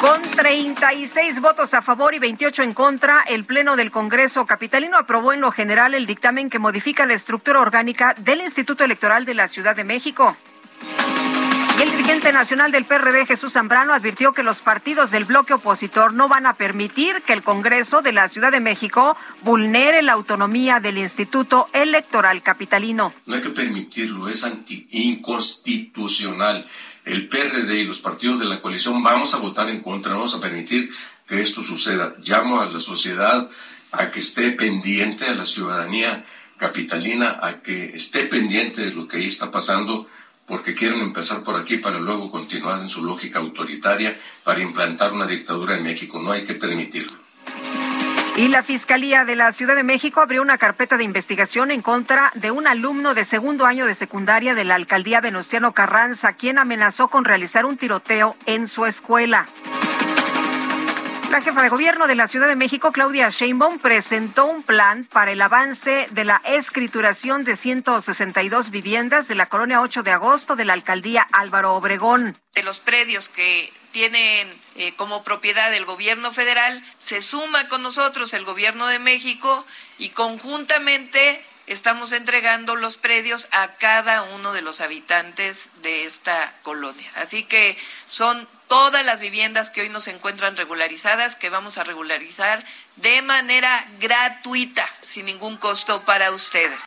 Con 0.00 0.20
36 0.20 1.40
votos 1.40 1.72
a 1.72 1.80
favor 1.80 2.14
y 2.14 2.18
28 2.18 2.62
en 2.62 2.74
contra, 2.74 3.22
el 3.22 3.44
Pleno 3.44 3.76
del 3.76 3.90
Congreso 3.90 4.44
Capitalino 4.44 4.98
aprobó 4.98 5.32
en 5.32 5.40
lo 5.40 5.50
general 5.50 5.94
el 5.94 6.04
dictamen 6.04 6.50
que 6.50 6.58
modifica 6.58 7.06
la 7.06 7.14
estructura 7.14 7.60
orgánica 7.60 8.14
del 8.18 8.42
Instituto 8.42 8.84
Electoral 8.84 9.24
de 9.24 9.34
la 9.34 9.48
Ciudad 9.48 9.74
de 9.74 9.84
México. 9.84 10.36
El 11.80 11.90
dirigente 11.90 12.32
nacional 12.32 12.72
del 12.72 12.86
PRD, 12.86 13.26
Jesús 13.26 13.52
Zambrano, 13.52 13.92
advirtió 13.92 14.32
que 14.32 14.42
los 14.42 14.60
partidos 14.60 15.10
del 15.10 15.24
bloque 15.24 15.54
opositor 15.54 16.12
no 16.12 16.26
van 16.26 16.46
a 16.46 16.54
permitir 16.54 17.22
que 17.22 17.34
el 17.34 17.42
Congreso 17.42 18.00
de 18.00 18.12
la 18.12 18.28
Ciudad 18.28 18.50
de 18.50 18.60
México 18.60 19.16
vulnere 19.42 20.02
la 20.02 20.12
autonomía 20.12 20.80
del 20.80 20.96
Instituto 20.98 21.68
Electoral 21.74 22.42
Capitalino. 22.42 23.12
No 23.26 23.34
hay 23.34 23.42
que 23.42 23.50
permitirlo, 23.50 24.28
es 24.28 24.44
anti 24.44 24.86
inconstitucional 24.90 26.66
el 27.06 27.28
PRD 27.28 27.80
y 27.80 27.84
los 27.84 28.00
partidos 28.00 28.40
de 28.40 28.44
la 28.44 28.60
coalición 28.60 29.02
vamos 29.02 29.32
a 29.32 29.38
votar 29.38 29.70
en 29.70 29.80
contra, 29.80 30.14
vamos 30.14 30.34
a 30.34 30.40
permitir 30.40 30.90
que 31.26 31.40
esto 31.40 31.62
suceda. 31.62 32.16
Llamo 32.22 32.60
a 32.60 32.66
la 32.66 32.80
sociedad 32.80 33.48
a 33.92 34.10
que 34.10 34.20
esté 34.20 34.50
pendiente, 34.50 35.24
a 35.26 35.34
la 35.34 35.44
ciudadanía 35.44 36.26
capitalina, 36.58 37.38
a 37.40 37.62
que 37.62 37.94
esté 37.94 38.24
pendiente 38.24 38.82
de 38.82 38.90
lo 38.90 39.06
que 39.06 39.18
ahí 39.18 39.26
está 39.26 39.52
pasando, 39.52 40.08
porque 40.46 40.74
quieren 40.74 41.00
empezar 41.00 41.44
por 41.44 41.54
aquí 41.54 41.76
para 41.76 42.00
luego 42.00 42.30
continuar 42.30 42.80
en 42.80 42.88
su 42.88 43.04
lógica 43.04 43.38
autoritaria 43.38 44.18
para 44.42 44.60
implantar 44.60 45.12
una 45.12 45.26
dictadura 45.26 45.76
en 45.76 45.84
México. 45.84 46.20
No 46.20 46.32
hay 46.32 46.42
que 46.42 46.54
permitirlo. 46.54 47.25
Y 48.36 48.48
la 48.48 48.62
Fiscalía 48.62 49.24
de 49.24 49.34
la 49.34 49.50
Ciudad 49.50 49.74
de 49.74 49.82
México 49.82 50.20
abrió 50.20 50.42
una 50.42 50.58
carpeta 50.58 50.98
de 50.98 51.04
investigación 51.04 51.70
en 51.70 51.80
contra 51.80 52.32
de 52.34 52.50
un 52.50 52.66
alumno 52.66 53.14
de 53.14 53.24
segundo 53.24 53.64
año 53.64 53.86
de 53.86 53.94
secundaria 53.94 54.54
de 54.54 54.64
la 54.64 54.74
alcaldía 54.74 55.22
Venustiano 55.22 55.72
Carranza, 55.72 56.34
quien 56.34 56.58
amenazó 56.58 57.08
con 57.08 57.24
realizar 57.24 57.64
un 57.64 57.78
tiroteo 57.78 58.36
en 58.44 58.68
su 58.68 58.84
escuela. 58.84 59.46
La 61.30 61.40
jefa 61.40 61.62
de 61.62 61.70
gobierno 61.70 62.06
de 62.06 62.14
la 62.14 62.26
Ciudad 62.26 62.46
de 62.46 62.56
México, 62.56 62.92
Claudia 62.92 63.30
Sheinbaum, 63.30 63.78
presentó 63.78 64.44
un 64.44 64.62
plan 64.62 65.08
para 65.10 65.32
el 65.32 65.40
avance 65.40 66.06
de 66.10 66.24
la 66.24 66.42
escrituración 66.44 67.42
de 67.42 67.56
162 67.56 68.70
viviendas 68.70 69.28
de 69.28 69.34
la 69.34 69.46
colonia 69.46 69.80
8 69.80 70.02
de 70.02 70.10
agosto 70.10 70.56
de 70.56 70.66
la 70.66 70.74
alcaldía 70.74 71.26
Álvaro 71.32 71.74
Obregón. 71.74 72.36
De 72.54 72.62
los 72.62 72.80
predios 72.80 73.30
que 73.30 73.72
tienen 73.92 74.46
eh, 74.78 74.94
como 74.94 75.24
propiedad 75.24 75.72
el 75.74 75.84
gobierno 75.84 76.32
federal, 76.32 76.82
se 76.98 77.22
suma 77.22 77.68
con 77.68 77.82
nosotros 77.82 78.34
el 78.34 78.44
gobierno 78.44 78.86
de 78.86 78.98
México 78.98 79.64
y 79.98 80.10
conjuntamente 80.10 81.44
estamos 81.66 82.12
entregando 82.12 82.76
los 82.76 82.96
predios 82.96 83.48
a 83.52 83.74
cada 83.76 84.22
uno 84.22 84.52
de 84.52 84.62
los 84.62 84.80
habitantes 84.80 85.70
de 85.82 86.04
esta 86.04 86.54
colonia. 86.62 87.10
Así 87.16 87.42
que 87.44 87.76
son 88.06 88.48
todas 88.68 89.04
las 89.04 89.20
viviendas 89.20 89.70
que 89.70 89.82
hoy 89.82 89.88
nos 89.88 90.08
encuentran 90.08 90.56
regularizadas 90.56 91.36
que 91.36 91.50
vamos 91.50 91.78
a 91.78 91.84
regularizar 91.84 92.64
de 92.96 93.22
manera 93.22 93.86
gratuita, 94.00 94.88
sin 95.00 95.26
ningún 95.26 95.56
costo 95.56 96.04
para 96.04 96.30
ustedes. 96.30 96.78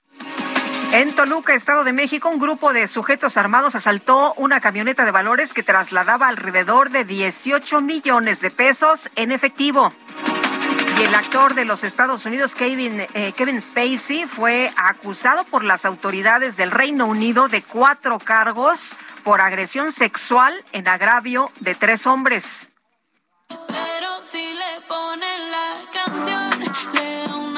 En 0.92 1.14
Toluca, 1.14 1.54
Estado 1.54 1.84
de 1.84 1.94
México, 1.94 2.30
un 2.30 2.40
grupo 2.40 2.74
de 2.74 2.88
sujetos 2.88 3.38
armados 3.38 3.76
asaltó 3.76 4.34
una 4.38 4.60
camioneta 4.60 5.06
de 5.06 5.12
valores 5.12 5.54
que 5.54 5.62
trasladaba 5.62 6.28
alrededor 6.28 6.90
de 6.90 7.06
18 7.06 7.80
millones 7.82 8.42
de 8.42 8.50
pesos 8.50 9.10
en 9.16 9.32
efectivo. 9.32 9.94
Y 10.98 11.04
el 11.04 11.14
actor 11.14 11.54
de 11.54 11.66
los 11.66 11.84
Estados 11.84 12.26
Unidos, 12.26 12.56
Kevin, 12.56 13.06
eh, 13.14 13.34
Kevin 13.38 13.62
Spacey, 13.62 14.26
fue 14.26 14.74
acusado 14.76 15.44
por 15.46 15.64
las 15.64 15.86
autoridades 15.86 16.58
del 16.58 16.72
Reino 16.72 17.06
Unido 17.06 17.48
de 17.50 17.62
cuatro 17.62 18.18
cargos 18.18 18.96
por 19.24 19.42
agresión 19.42 19.92
sexual 19.92 20.54
en 20.72 20.88
agravio 20.88 21.52
de 21.60 21.76
tres 21.76 22.08
hombres. 22.08 22.72
Pero 23.48 24.24
si 24.24 24.54
le 24.54 24.82
ponen 24.88 25.52
la 25.52 25.74
canción, 25.94 26.60
le 26.94 27.49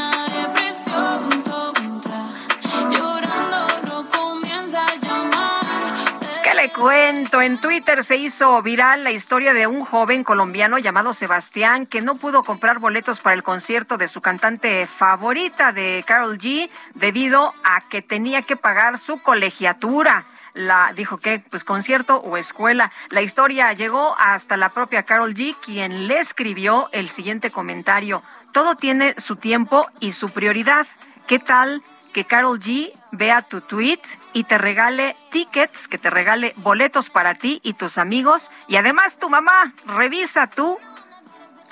cuento. 6.69 7.41
En 7.41 7.59
Twitter 7.59 8.03
se 8.03 8.17
hizo 8.17 8.61
viral 8.61 9.03
la 9.03 9.11
historia 9.11 9.53
de 9.53 9.65
un 9.65 9.83
joven 9.83 10.23
colombiano 10.23 10.77
llamado 10.77 11.13
Sebastián 11.13 11.87
que 11.87 12.01
no 12.01 12.17
pudo 12.17 12.43
comprar 12.43 12.77
boletos 12.77 13.19
para 13.19 13.33
el 13.33 13.41
concierto 13.41 13.97
de 13.97 14.07
su 14.07 14.21
cantante 14.21 14.85
favorita 14.85 15.71
de 15.71 16.03
Carol 16.05 16.37
G 16.37 16.69
debido 16.93 17.53
a 17.63 17.81
que 17.89 18.03
tenía 18.03 18.43
que 18.43 18.57
pagar 18.57 18.99
su 18.99 19.21
colegiatura 19.23 20.25
la 20.53 20.91
dijo 20.93 21.17
que 21.17 21.41
pues 21.49 21.63
concierto 21.63 22.17
o 22.17 22.37
escuela. 22.37 22.91
La 23.09 23.21
historia 23.21 23.71
llegó 23.73 24.15
hasta 24.19 24.57
la 24.57 24.69
propia 24.69 25.03
Carol 25.03 25.33
G, 25.33 25.55
quien 25.63 26.07
le 26.09 26.19
escribió 26.19 26.89
el 26.91 27.07
siguiente 27.07 27.51
comentario. 27.51 28.21
Todo 28.51 28.75
tiene 28.75 29.15
su 29.17 29.37
tiempo 29.37 29.87
y 30.01 30.11
su 30.11 30.29
prioridad. 30.29 30.85
¿Qué 31.25 31.39
tal 31.39 31.81
que 32.13 32.25
Carol 32.25 32.59
G 32.59 32.91
vea 33.11 33.41
tu 33.41 33.61
tweet 33.61 34.01
y 34.33 34.43
te 34.43 34.57
regale 34.57 35.15
tickets, 35.31 35.87
que 35.87 35.97
te 35.97 36.09
regale 36.09 36.53
boletos 36.57 37.09
para 37.09 37.35
ti 37.35 37.59
y 37.63 37.73
tus 37.73 37.97
amigos. 37.97 38.51
Y 38.67 38.75
además 38.75 39.17
tu 39.17 39.29
mamá, 39.29 39.73
revisa 39.85 40.47
tu 40.47 40.77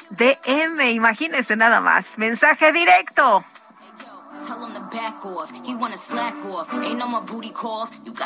DM, 0.10 0.92
imagínese 0.92 1.56
nada 1.56 1.82
más. 1.82 2.18
Mensaje 2.18 2.72
directo. 2.72 3.44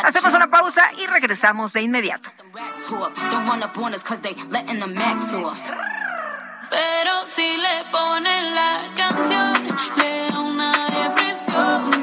Hacemos 0.04 0.34
una 0.34 0.48
pausa 0.50 0.92
y 0.98 1.08
regresamos 1.08 1.74
de 1.74 1.82
inmediato. 1.82 2.30
Pero 6.70 7.26
si 7.26 7.58
le 7.58 7.92
ponen 7.92 8.56
la 8.56 8.80
canción, 8.96 9.76
le 9.98 10.32
da 10.32 10.40
una 10.40 10.72
depresión. 10.90 12.03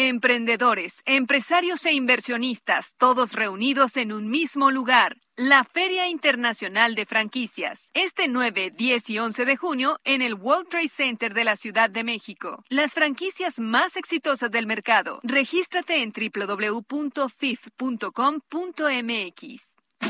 Emprendedores, 0.00 1.02
empresarios 1.06 1.84
e 1.84 1.92
inversionistas, 1.92 2.94
todos 2.98 3.32
reunidos 3.32 3.96
en 3.96 4.12
un 4.12 4.30
mismo 4.30 4.70
lugar. 4.70 5.16
La 5.34 5.64
Feria 5.64 6.06
Internacional 6.06 6.94
de 6.94 7.04
Franquicias, 7.04 7.90
este 7.94 8.28
9, 8.28 8.72
10 8.76 9.10
y 9.10 9.18
11 9.18 9.44
de 9.44 9.56
junio 9.56 9.98
en 10.04 10.22
el 10.22 10.34
World 10.34 10.68
Trade 10.68 10.86
Center 10.86 11.34
de 11.34 11.42
la 11.42 11.56
Ciudad 11.56 11.90
de 11.90 12.04
México. 12.04 12.62
Las 12.68 12.92
franquicias 12.92 13.58
más 13.58 13.96
exitosas 13.96 14.52
del 14.52 14.68
mercado. 14.68 15.18
Regístrate 15.24 16.04
en 16.04 16.12
www.fif.com.mx. 16.12 16.98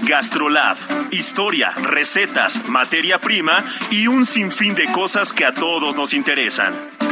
Gastrolab, 0.07 0.77
historia, 1.13 1.71
recetas, 1.71 2.69
materia 2.69 3.19
prima 3.19 3.65
y 3.91 4.07
un 4.07 4.27
sinfín 4.27 4.75
de 4.75 4.85
cosas 4.93 5.33
que 5.33 5.47
a 5.47 5.55
todos 5.55 5.97
nos 5.97 6.13
interesan. 6.13 7.08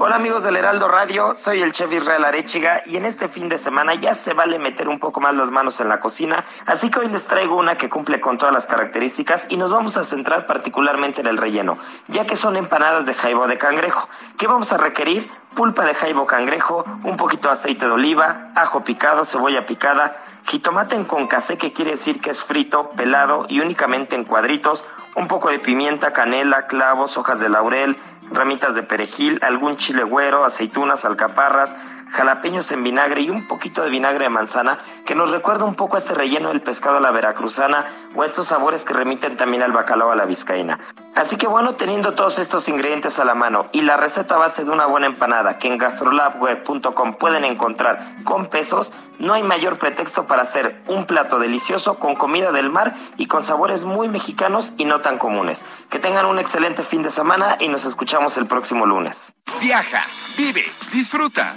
Hola 0.00 0.14
amigos 0.14 0.44
del 0.44 0.54
Heraldo 0.54 0.86
Radio, 0.86 1.34
soy 1.34 1.60
el 1.60 1.72
chef 1.72 1.92
Israel 1.92 2.24
Arechiga 2.24 2.82
y 2.86 2.96
en 2.96 3.04
este 3.04 3.26
fin 3.26 3.48
de 3.48 3.56
semana 3.56 3.96
ya 3.96 4.14
se 4.14 4.32
vale 4.32 4.60
meter 4.60 4.88
un 4.88 5.00
poco 5.00 5.20
más 5.20 5.34
las 5.34 5.50
manos 5.50 5.80
en 5.80 5.88
la 5.88 5.98
cocina, 5.98 6.44
así 6.66 6.88
que 6.88 7.00
hoy 7.00 7.08
les 7.08 7.26
traigo 7.26 7.56
una 7.56 7.76
que 7.76 7.88
cumple 7.88 8.20
con 8.20 8.38
todas 8.38 8.54
las 8.54 8.68
características 8.68 9.48
y 9.48 9.56
nos 9.56 9.72
vamos 9.72 9.96
a 9.96 10.04
centrar 10.04 10.46
particularmente 10.46 11.20
en 11.20 11.26
el 11.26 11.36
relleno, 11.36 11.78
ya 12.06 12.26
que 12.26 12.36
son 12.36 12.56
empanadas 12.56 13.06
de 13.06 13.14
jaibo 13.14 13.48
de 13.48 13.58
cangrejo. 13.58 14.08
¿Qué 14.38 14.46
vamos 14.46 14.72
a 14.72 14.76
requerir? 14.76 15.28
Pulpa 15.56 15.84
de 15.84 15.94
jaibo 15.94 16.26
cangrejo, 16.26 16.84
un 17.02 17.16
poquito 17.16 17.48
de 17.48 17.54
aceite 17.54 17.86
de 17.86 17.90
oliva, 17.90 18.52
ajo 18.54 18.84
picado, 18.84 19.24
cebolla 19.24 19.66
picada, 19.66 20.16
jitomate 20.46 20.94
en 20.94 21.06
concasé 21.06 21.58
que 21.58 21.72
quiere 21.72 21.92
decir 21.92 22.20
que 22.20 22.30
es 22.30 22.44
frito, 22.44 22.90
pelado 22.90 23.46
y 23.48 23.58
únicamente 23.60 24.14
en 24.14 24.24
cuadritos, 24.24 24.84
un 25.16 25.26
poco 25.26 25.50
de 25.50 25.58
pimienta, 25.58 26.12
canela, 26.12 26.68
clavos, 26.68 27.18
hojas 27.18 27.40
de 27.40 27.48
laurel, 27.48 27.96
ramitas 28.30 28.74
de 28.74 28.82
perejil, 28.82 29.38
algún 29.42 29.76
chile 29.76 30.04
güero, 30.04 30.44
aceitunas, 30.44 31.04
alcaparras, 31.04 31.74
jalapeños 32.10 32.70
en 32.72 32.82
vinagre 32.82 33.22
y 33.22 33.30
un 33.30 33.46
poquito 33.46 33.82
de 33.82 33.90
vinagre 33.90 34.24
de 34.24 34.30
manzana 34.30 34.78
que 35.04 35.14
nos 35.14 35.30
recuerda 35.30 35.64
un 35.64 35.74
poco 35.74 35.96
a 35.96 35.98
este 35.98 36.14
relleno 36.14 36.48
del 36.48 36.62
pescado 36.62 36.98
a 36.98 37.00
la 37.00 37.10
veracruzana 37.10 37.86
o 38.14 38.22
a 38.22 38.26
estos 38.26 38.48
sabores 38.48 38.84
que 38.84 38.94
remiten 38.94 39.36
también 39.36 39.62
al 39.62 39.72
bacalao 39.72 40.10
a 40.10 40.16
la 40.16 40.24
vizcaína. 40.24 40.78
Así 41.14 41.36
que 41.36 41.46
bueno, 41.48 41.74
teniendo 41.74 42.14
todos 42.14 42.38
estos 42.38 42.68
ingredientes 42.68 43.18
a 43.18 43.24
la 43.24 43.34
mano 43.34 43.66
y 43.72 43.82
la 43.82 43.96
receta 43.96 44.36
base 44.36 44.64
de 44.64 44.70
una 44.70 44.86
buena 44.86 45.06
empanada 45.06 45.58
que 45.58 45.68
en 45.68 45.78
gastrolabweb.com 45.78 47.14
pueden 47.14 47.44
encontrar 47.44 48.14
con 48.24 48.46
pesos, 48.46 48.92
no 49.18 49.34
hay 49.34 49.42
mayor 49.42 49.78
pretexto 49.78 50.26
para 50.26 50.42
hacer 50.42 50.80
un 50.86 51.06
plato 51.06 51.38
delicioso 51.38 51.96
con 51.96 52.14
comida 52.14 52.52
del 52.52 52.70
mar 52.70 52.94
y 53.16 53.26
con 53.26 53.42
sabores 53.42 53.84
muy 53.84 54.08
mexicanos 54.08 54.72
y 54.76 54.84
no 54.84 55.00
tan 55.00 55.18
comunes. 55.18 55.64
Que 55.90 55.98
tengan 55.98 56.26
un 56.26 56.38
excelente 56.38 56.82
fin 56.82 57.02
de 57.02 57.10
semana 57.10 57.56
y 57.58 57.68
nos 57.68 57.84
escuchamos 57.84 58.38
el 58.38 58.46
próximo 58.46 58.86
lunes. 58.86 59.32
Viaja, 59.60 60.06
vive, 60.36 60.64
disfruta. 60.92 61.56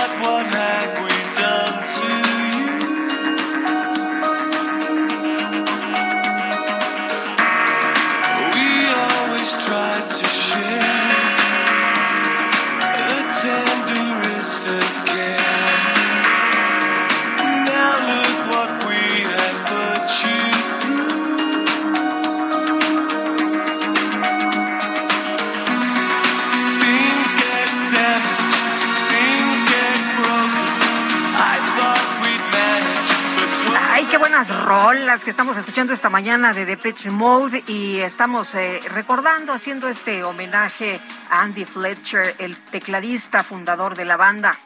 rolas 34.71 35.25
que 35.25 35.29
estamos 35.29 35.57
escuchando 35.57 35.91
esta 35.91 36.09
mañana 36.09 36.53
de 36.53 36.65
Depeche 36.65 37.09
Mode 37.09 37.61
y 37.67 37.99
estamos 37.99 38.55
eh, 38.55 38.79
recordando, 38.93 39.51
haciendo 39.51 39.89
este 39.89 40.23
homenaje 40.23 41.01
a 41.29 41.41
Andy 41.41 41.65
Fletcher, 41.65 42.35
el 42.39 42.55
tecladista 42.55 43.43
fundador 43.43 43.95
de 43.95 44.05
la 44.05 44.15
banda. 44.15 44.57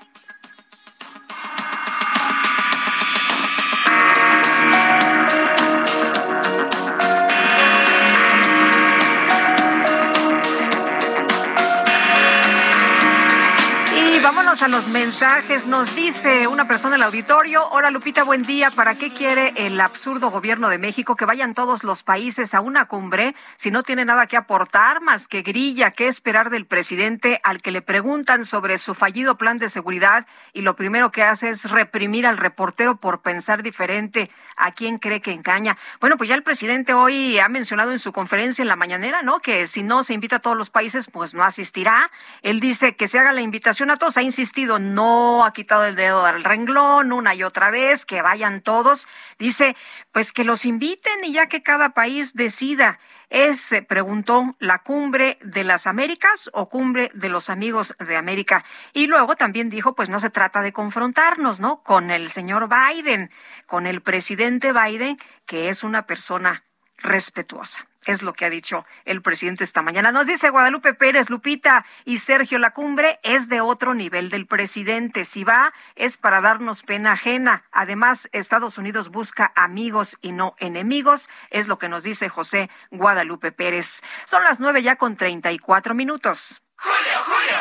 A 14.61 14.67
los 14.69 14.87
mensajes. 14.87 15.67
Nos 15.67 15.93
dice 15.97 16.47
una 16.47 16.65
persona 16.65 16.95
en 16.95 17.01
el 17.01 17.05
auditorio, 17.07 17.67
hola 17.71 17.91
Lupita, 17.91 18.23
buen 18.23 18.41
día. 18.43 18.71
¿Para 18.71 18.95
qué 18.95 19.11
quiere 19.11 19.53
el 19.57 19.81
absurdo 19.81 20.31
gobierno 20.31 20.69
de 20.69 20.77
México 20.77 21.17
que 21.17 21.25
vayan 21.25 21.53
todos 21.53 21.83
los 21.83 22.03
países 22.03 22.53
a 22.53 22.61
una 22.61 22.85
cumbre 22.85 23.35
si 23.57 23.69
no 23.69 23.83
tiene 23.83 24.05
nada 24.05 24.27
que 24.27 24.37
aportar 24.37 25.01
más 25.01 25.27
que 25.27 25.41
grilla? 25.41 25.91
¿Qué 25.91 26.07
esperar 26.07 26.49
del 26.51 26.65
presidente 26.65 27.41
al 27.43 27.61
que 27.61 27.71
le 27.71 27.81
preguntan 27.81 28.45
sobre 28.45 28.77
su 28.77 28.93
fallido 28.93 29.37
plan 29.37 29.57
de 29.57 29.67
seguridad 29.67 30.25
y 30.53 30.61
lo 30.61 30.77
primero 30.77 31.11
que 31.11 31.23
hace 31.23 31.49
es 31.49 31.69
reprimir 31.69 32.25
al 32.25 32.37
reportero 32.37 32.95
por 32.95 33.21
pensar 33.21 33.61
diferente? 33.61 34.31
¿A 34.57 34.71
quién 34.71 34.99
cree 34.99 35.21
que 35.21 35.33
engaña? 35.33 35.77
Bueno, 35.99 36.15
pues 36.15 36.29
ya 36.29 36.35
el 36.35 36.43
presidente 36.43 36.93
hoy 36.93 37.37
ha 37.39 37.49
mencionado 37.49 37.91
en 37.91 37.99
su 37.99 38.13
conferencia 38.13 38.61
en 38.61 38.69
la 38.69 38.77
mañanera, 38.77 39.21
¿no? 39.21 39.39
Que 39.39 39.67
si 39.67 39.83
no 39.83 40.03
se 40.03 40.13
invita 40.13 40.37
a 40.37 40.39
todos 40.39 40.55
los 40.55 40.69
países, 40.69 41.07
pues 41.11 41.33
no 41.33 41.43
asistirá. 41.43 42.09
Él 42.41 42.61
dice 42.61 42.95
que 42.95 43.07
se 43.07 43.19
haga 43.19 43.33
la 43.33 43.41
invitación 43.41 43.91
a 43.91 43.97
todos. 43.97 44.15
Ha 44.15 44.21
insistido, 44.21 44.79
no 44.79 45.43
ha 45.43 45.51
quitado 45.51 45.85
el 45.85 45.95
dedo 45.95 46.25
del 46.25 46.43
renglón 46.43 47.11
una 47.11 47.35
y 47.35 47.43
otra 47.43 47.69
vez, 47.69 48.05
que 48.05 48.21
vayan 48.21 48.61
todos. 48.61 49.09
Dice, 49.37 49.75
pues 50.13 50.31
que 50.31 50.45
los 50.45 50.65
inviten 50.65 51.25
y 51.25 51.33
ya 51.33 51.47
que 51.47 51.61
cada 51.61 51.89
país 51.89 52.33
decida. 52.33 52.99
Es, 53.29 53.73
preguntó, 53.87 54.55
la 54.59 54.79
cumbre 54.79 55.37
de 55.41 55.63
las 55.63 55.87
Américas 55.87 56.49
o 56.53 56.69
cumbre 56.69 57.11
de 57.13 57.29
los 57.29 57.49
amigos 57.49 57.95
de 57.99 58.15
América. 58.15 58.65
Y 58.93 59.07
luego 59.07 59.35
también 59.35 59.69
dijo, 59.69 59.95
pues 59.95 60.09
no 60.09 60.19
se 60.19 60.29
trata 60.29 60.61
de 60.61 60.73
confrontarnos, 60.73 61.59
¿no? 61.59 61.81
Con 61.83 62.11
el 62.11 62.29
señor 62.29 62.69
Biden, 62.69 63.31
con 63.65 63.87
el 63.87 64.01
presidente 64.01 64.73
Biden, 64.73 65.17
que 65.45 65.69
es 65.69 65.83
una 65.83 66.05
persona 66.05 66.63
respetuosa. 66.97 67.87
Es 68.05 68.21
lo 68.21 68.33
que 68.33 68.45
ha 68.45 68.49
dicho 68.49 68.85
el 69.03 69.21
presidente 69.21 69.63
esta 69.63 69.81
mañana. 69.81 70.11
Nos 70.11 70.27
dice 70.27 70.49
Guadalupe 70.49 70.93
Pérez, 70.93 71.29
Lupita 71.29 71.85
y 72.05 72.19
Sergio, 72.19 72.59
la 72.59 72.71
cumbre 72.71 73.19
es 73.23 73.49
de 73.49 73.61
otro 73.61 73.93
nivel 73.93 74.29
del 74.29 74.45
presidente. 74.45 75.25
Si 75.25 75.43
va, 75.43 75.73
es 75.95 76.17
para 76.17 76.39
darnos 76.39 76.83
pena 76.83 77.13
ajena. 77.13 77.63
Además, 77.71 78.29
Estados 78.31 78.77
Unidos 78.77 79.09
busca 79.09 79.51
amigos 79.55 80.17
y 80.21 80.31
no 80.31 80.55
enemigos. 80.59 81.29
Es 81.49 81.67
lo 81.67 81.79
que 81.79 81.89
nos 81.89 82.03
dice 82.03 82.29
José 82.29 82.69
Guadalupe 82.91 83.51
Pérez. 83.51 84.01
Son 84.25 84.43
las 84.43 84.59
nueve 84.59 84.83
ya 84.83 84.95
con 84.95 85.15
treinta 85.15 85.51
y 85.51 85.59
cuatro 85.59 85.95
minutos. 85.95 86.61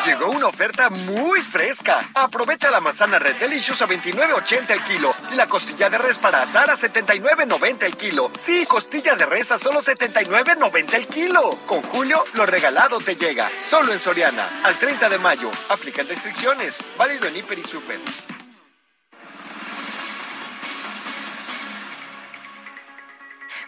Llegó 0.04 0.30
una 0.30 0.48
oferta 0.48 0.90
muy 0.90 1.40
fresca. 1.40 2.04
Aprovecha 2.14 2.70
la 2.70 2.80
manzana 2.80 3.18
Red 3.18 3.36
Delicious 3.36 3.80
a 3.80 3.86
29.80 3.86 4.70
el 4.70 4.82
kilo 4.82 5.13
la 5.32 5.46
costilla 5.46 5.90
de 5.90 5.98
res 5.98 6.18
para 6.18 6.42
asar 6.42 6.70
a 6.70 6.76
79.90 6.76 7.84
el 7.84 7.96
kilo. 7.96 8.30
Sí, 8.38 8.66
costilla 8.66 9.14
de 9.16 9.26
res 9.26 9.50
a 9.50 9.58
solo 9.58 9.80
79.90 9.80 10.94
el 10.94 11.06
kilo. 11.06 11.58
Con 11.66 11.82
Julio, 11.82 12.24
lo 12.34 12.46
regalado 12.46 12.98
te 12.98 13.16
llega. 13.16 13.48
Solo 13.68 13.92
en 13.92 13.98
Soriana. 13.98 14.48
Al 14.64 14.74
30 14.76 15.08
de 15.08 15.18
mayo. 15.18 15.50
Aplican 15.68 16.06
restricciones. 16.06 16.76
Válido 16.96 17.26
en 17.26 17.36
Hiper 17.36 17.58
y 17.58 17.64
Super. 17.64 18.00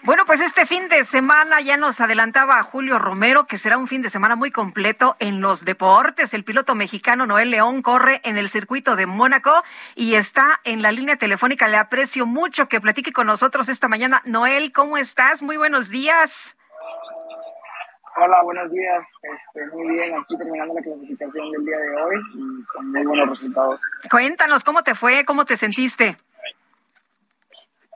Bueno, 0.07 0.25
pues 0.25 0.41
este 0.41 0.67
fin 0.67 0.89
de 0.89 1.03
semana 1.03 1.61
ya 1.61 1.77
nos 1.77 2.01
adelantaba 2.01 2.63
Julio 2.63 2.97
Romero 2.97 3.49
que 3.49 3.57
será 3.57 3.77
un 3.77 3.89
fin 3.89 4.03
de 4.03 4.09
semana 4.09 4.37
muy 4.37 4.53
completo 4.53 5.17
en 5.19 5.41
los 5.41 5.65
deportes. 5.65 6.33
El 6.33 6.45
piloto 6.45 6.77
mexicano 6.77 7.27
Noel 7.27 7.51
León 7.51 7.83
corre 7.83 8.21
en 8.23 8.39
el 8.39 8.49
circuito 8.49 8.95
de 8.95 9.07
Mónaco 9.07 9.65
y 9.97 10.15
está 10.15 10.61
en 10.63 10.81
la 10.81 10.93
línea 10.93 11.17
telefónica. 11.17 11.67
Le 11.67 11.77
aprecio 11.77 12.25
mucho 12.25 12.69
que 12.69 12.81
platique 12.81 13.13
con 13.13 13.27
nosotros 13.27 13.69
esta 13.69 13.89
mañana. 13.89 14.23
Noel, 14.25 14.73
¿cómo 14.73 14.97
estás? 14.97 15.43
Muy 15.43 15.57
buenos 15.57 15.89
días. 15.89 16.57
Hola, 18.17 18.45
buenos 18.45 18.71
días. 18.71 19.13
Este, 19.35 19.67
muy 19.75 19.93
bien, 19.93 20.15
aquí 20.15 20.39
terminando 20.39 20.73
la 20.73 20.83
clasificación 20.83 21.51
del 21.51 21.65
día 21.65 21.79
de 21.79 22.03
hoy 22.03 22.17
y 22.33 22.65
con 22.67 22.93
muy 22.93 23.07
buenos 23.07 23.31
resultados. 23.31 23.81
Cuéntanos, 24.09 24.63
¿cómo 24.63 24.85
te 24.85 24.95
fue? 24.95 25.25
¿Cómo 25.25 25.45
te 25.45 25.57
sentiste? 25.57 26.17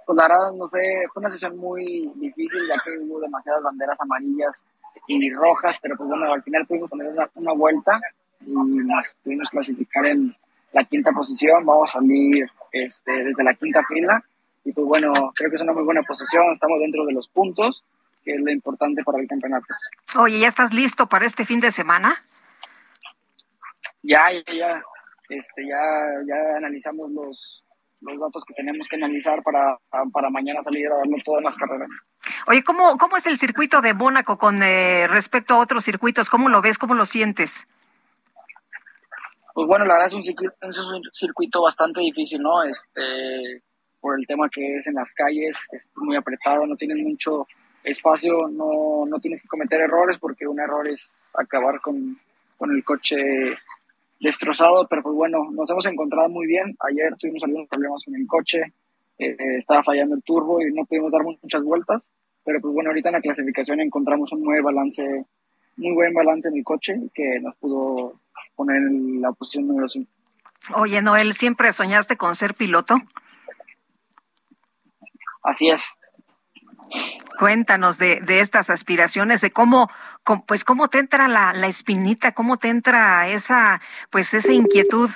Pues 0.06 0.16
la 0.16 0.28
verdad, 0.28 0.52
no 0.52 0.66
sé, 0.66 0.78
fue 1.12 1.20
una 1.20 1.30
sesión 1.30 1.56
muy 1.56 2.10
difícil 2.16 2.60
ya 2.68 2.76
que 2.84 2.98
hubo 2.98 3.20
demasiadas 3.20 3.62
banderas 3.62 4.00
amarillas 4.00 4.62
y 5.06 5.30
rojas, 5.32 5.76
pero 5.80 5.96
pues 5.96 6.08
bueno, 6.08 6.32
al 6.32 6.42
final 6.42 6.66
pudimos 6.66 6.90
poner 6.90 7.08
una, 7.08 7.28
una 7.34 7.52
vuelta 7.52 8.00
y 8.46 8.52
nos 8.52 9.14
pudimos 9.22 9.48
clasificar 9.50 10.06
en 10.06 10.34
la 10.72 10.84
quinta 10.84 11.12
posición. 11.12 11.64
Vamos 11.64 11.90
a 11.90 11.94
salir 11.94 12.50
este, 12.72 13.12
desde 13.24 13.44
la 13.44 13.54
quinta 13.54 13.82
fila 13.84 14.22
y 14.64 14.72
pues 14.72 14.86
bueno, 14.86 15.12
creo 15.34 15.50
que 15.50 15.56
es 15.56 15.62
una 15.62 15.72
muy 15.72 15.84
buena 15.84 16.02
posición. 16.02 16.52
Estamos 16.52 16.78
dentro 16.80 17.04
de 17.06 17.12
los 17.12 17.28
puntos, 17.28 17.84
que 18.24 18.32
es 18.32 18.40
lo 18.40 18.50
importante 18.50 19.02
para 19.04 19.20
el 19.20 19.28
campeonato. 19.28 19.66
Oye, 20.16 20.38
¿ya 20.38 20.48
estás 20.48 20.72
listo 20.72 21.08
para 21.08 21.26
este 21.26 21.44
fin 21.44 21.60
de 21.60 21.70
semana? 21.70 22.24
Ya, 24.02 24.32
ya, 24.32 24.54
ya, 24.54 24.82
este, 25.28 25.66
ya, 25.66 25.78
ya 26.26 26.56
analizamos 26.56 27.10
los, 27.10 27.64
los 28.00 28.18
datos 28.18 28.44
que 28.44 28.54
tenemos 28.54 28.88
que 28.88 28.96
analizar 28.96 29.42
para, 29.42 29.78
para 30.12 30.30
mañana 30.30 30.62
salir 30.62 30.86
a 30.86 30.96
darlo 30.96 31.16
todas 31.24 31.42
las 31.42 31.56
carreras. 31.56 31.90
Oye, 32.46 32.62
¿cómo, 32.62 32.96
cómo 32.96 33.16
es 33.16 33.26
el 33.26 33.36
circuito 33.36 33.80
de 33.80 33.94
Mónaco 33.94 34.38
con 34.38 34.62
eh, 34.62 35.06
respecto 35.08 35.54
a 35.54 35.58
otros 35.58 35.84
circuitos? 35.84 36.30
¿Cómo 36.30 36.48
lo 36.48 36.62
ves? 36.62 36.78
¿Cómo 36.78 36.94
lo 36.94 37.04
sientes? 37.04 37.66
Pues 39.54 39.66
bueno, 39.66 39.84
la 39.84 39.94
verdad 39.94 40.08
es 40.08 40.14
un 40.14 40.22
circuito, 40.22 40.54
es 40.62 40.78
un 40.78 41.02
circuito 41.12 41.62
bastante 41.62 42.00
difícil, 42.00 42.40
¿no? 42.40 42.62
Este, 42.62 43.62
por 44.00 44.18
el 44.18 44.26
tema 44.26 44.48
que 44.48 44.76
es 44.76 44.86
en 44.86 44.94
las 44.94 45.12
calles, 45.12 45.58
es 45.72 45.88
muy 45.96 46.16
apretado, 46.16 46.66
no 46.66 46.76
tienes 46.76 46.98
mucho 46.98 47.46
espacio, 47.82 48.48
no, 48.48 49.04
no 49.06 49.18
tienes 49.20 49.42
que 49.42 49.48
cometer 49.48 49.80
errores 49.80 50.18
porque 50.18 50.46
un 50.46 50.60
error 50.60 50.88
es 50.88 51.28
acabar 51.34 51.80
con, 51.80 52.18
con 52.56 52.70
el 52.70 52.84
coche 52.84 53.16
destrozado, 54.20 54.86
pero 54.88 55.02
pues 55.02 55.14
bueno, 55.14 55.50
nos 55.52 55.70
hemos 55.70 55.86
encontrado 55.86 56.28
muy 56.28 56.46
bien. 56.46 56.76
Ayer 56.88 57.14
tuvimos 57.18 57.42
algunos 57.44 57.68
problemas 57.68 58.04
con 58.04 58.14
el 58.14 58.26
coche, 58.26 58.60
eh, 59.18 59.36
estaba 59.56 59.82
fallando 59.82 60.14
el 60.14 60.22
turbo 60.22 60.60
y 60.60 60.72
no 60.72 60.84
pudimos 60.84 61.12
dar 61.12 61.22
muchas 61.22 61.62
vueltas, 61.62 62.12
pero 62.44 62.60
pues 62.60 62.72
bueno, 62.74 62.90
ahorita 62.90 63.08
en 63.08 63.14
la 63.14 63.20
clasificación 63.20 63.80
encontramos 63.80 64.30
un 64.32 64.44
buen 64.44 64.62
balance, 64.62 65.02
muy 65.76 65.94
buen 65.94 66.12
balance 66.14 66.48
en 66.48 66.56
el 66.56 66.64
coche 66.64 66.94
que 67.14 67.40
nos 67.40 67.56
pudo 67.56 68.20
poner 68.54 68.76
en 68.76 69.20
la 69.20 69.32
posición 69.32 69.66
número 69.66 69.88
5. 69.88 70.06
Oye, 70.76 71.00
Noel, 71.00 71.32
¿siempre 71.32 71.72
soñaste 71.72 72.16
con 72.16 72.34
ser 72.34 72.54
piloto? 72.54 72.96
Así 75.42 75.70
es. 75.70 75.82
Cuéntanos 77.38 77.98
de, 77.98 78.20
de 78.20 78.40
estas 78.40 78.70
aspiraciones, 78.70 79.40
de 79.40 79.50
cómo, 79.50 79.90
pues 80.46 80.64
cómo 80.64 80.88
te 80.88 80.98
entra 80.98 81.28
la, 81.28 81.52
la 81.52 81.68
espinita, 81.68 82.32
cómo 82.32 82.56
te 82.56 82.68
entra 82.68 83.28
esa, 83.28 83.80
pues 84.10 84.34
esa 84.34 84.52
inquietud. 84.52 85.10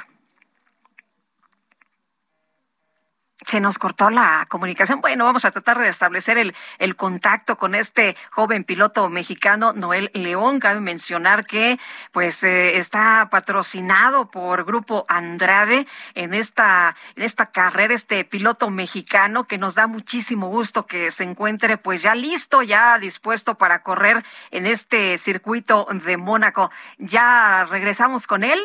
Se 3.40 3.58
nos 3.58 3.78
cortó 3.78 4.10
la 4.10 4.46
comunicación. 4.48 5.00
Bueno, 5.00 5.24
vamos 5.24 5.44
a 5.44 5.50
tratar 5.50 5.78
de 5.78 5.88
establecer 5.88 6.38
el, 6.38 6.96
contacto 6.96 7.58
con 7.58 7.74
este 7.74 8.16
joven 8.30 8.62
piloto 8.62 9.08
mexicano, 9.10 9.72
Noel 9.72 10.12
León. 10.14 10.60
Cabe 10.60 10.80
mencionar 10.80 11.44
que 11.44 11.80
pues 12.12 12.44
eh, 12.44 12.78
está 12.78 13.28
patrocinado 13.30 14.30
por 14.30 14.64
Grupo 14.64 15.04
Andrade 15.08 15.88
en 16.14 16.32
esta, 16.32 16.94
en 17.16 17.24
esta 17.24 17.46
carrera, 17.46 17.92
este 17.92 18.24
piloto 18.24 18.70
mexicano 18.70 19.42
que 19.42 19.58
nos 19.58 19.74
da 19.74 19.88
muchísimo 19.88 20.46
gusto 20.46 20.86
que 20.86 21.10
se 21.10 21.24
encuentre 21.24 21.76
pues 21.76 22.02
ya 22.02 22.14
listo, 22.14 22.62
ya 22.62 22.98
dispuesto 23.00 23.56
para 23.56 23.82
correr 23.82 24.22
en 24.52 24.66
este 24.66 25.18
circuito 25.18 25.88
de 25.90 26.16
Mónaco. 26.16 26.70
Ya 26.98 27.64
regresamos 27.64 28.28
con 28.28 28.44
él. 28.44 28.60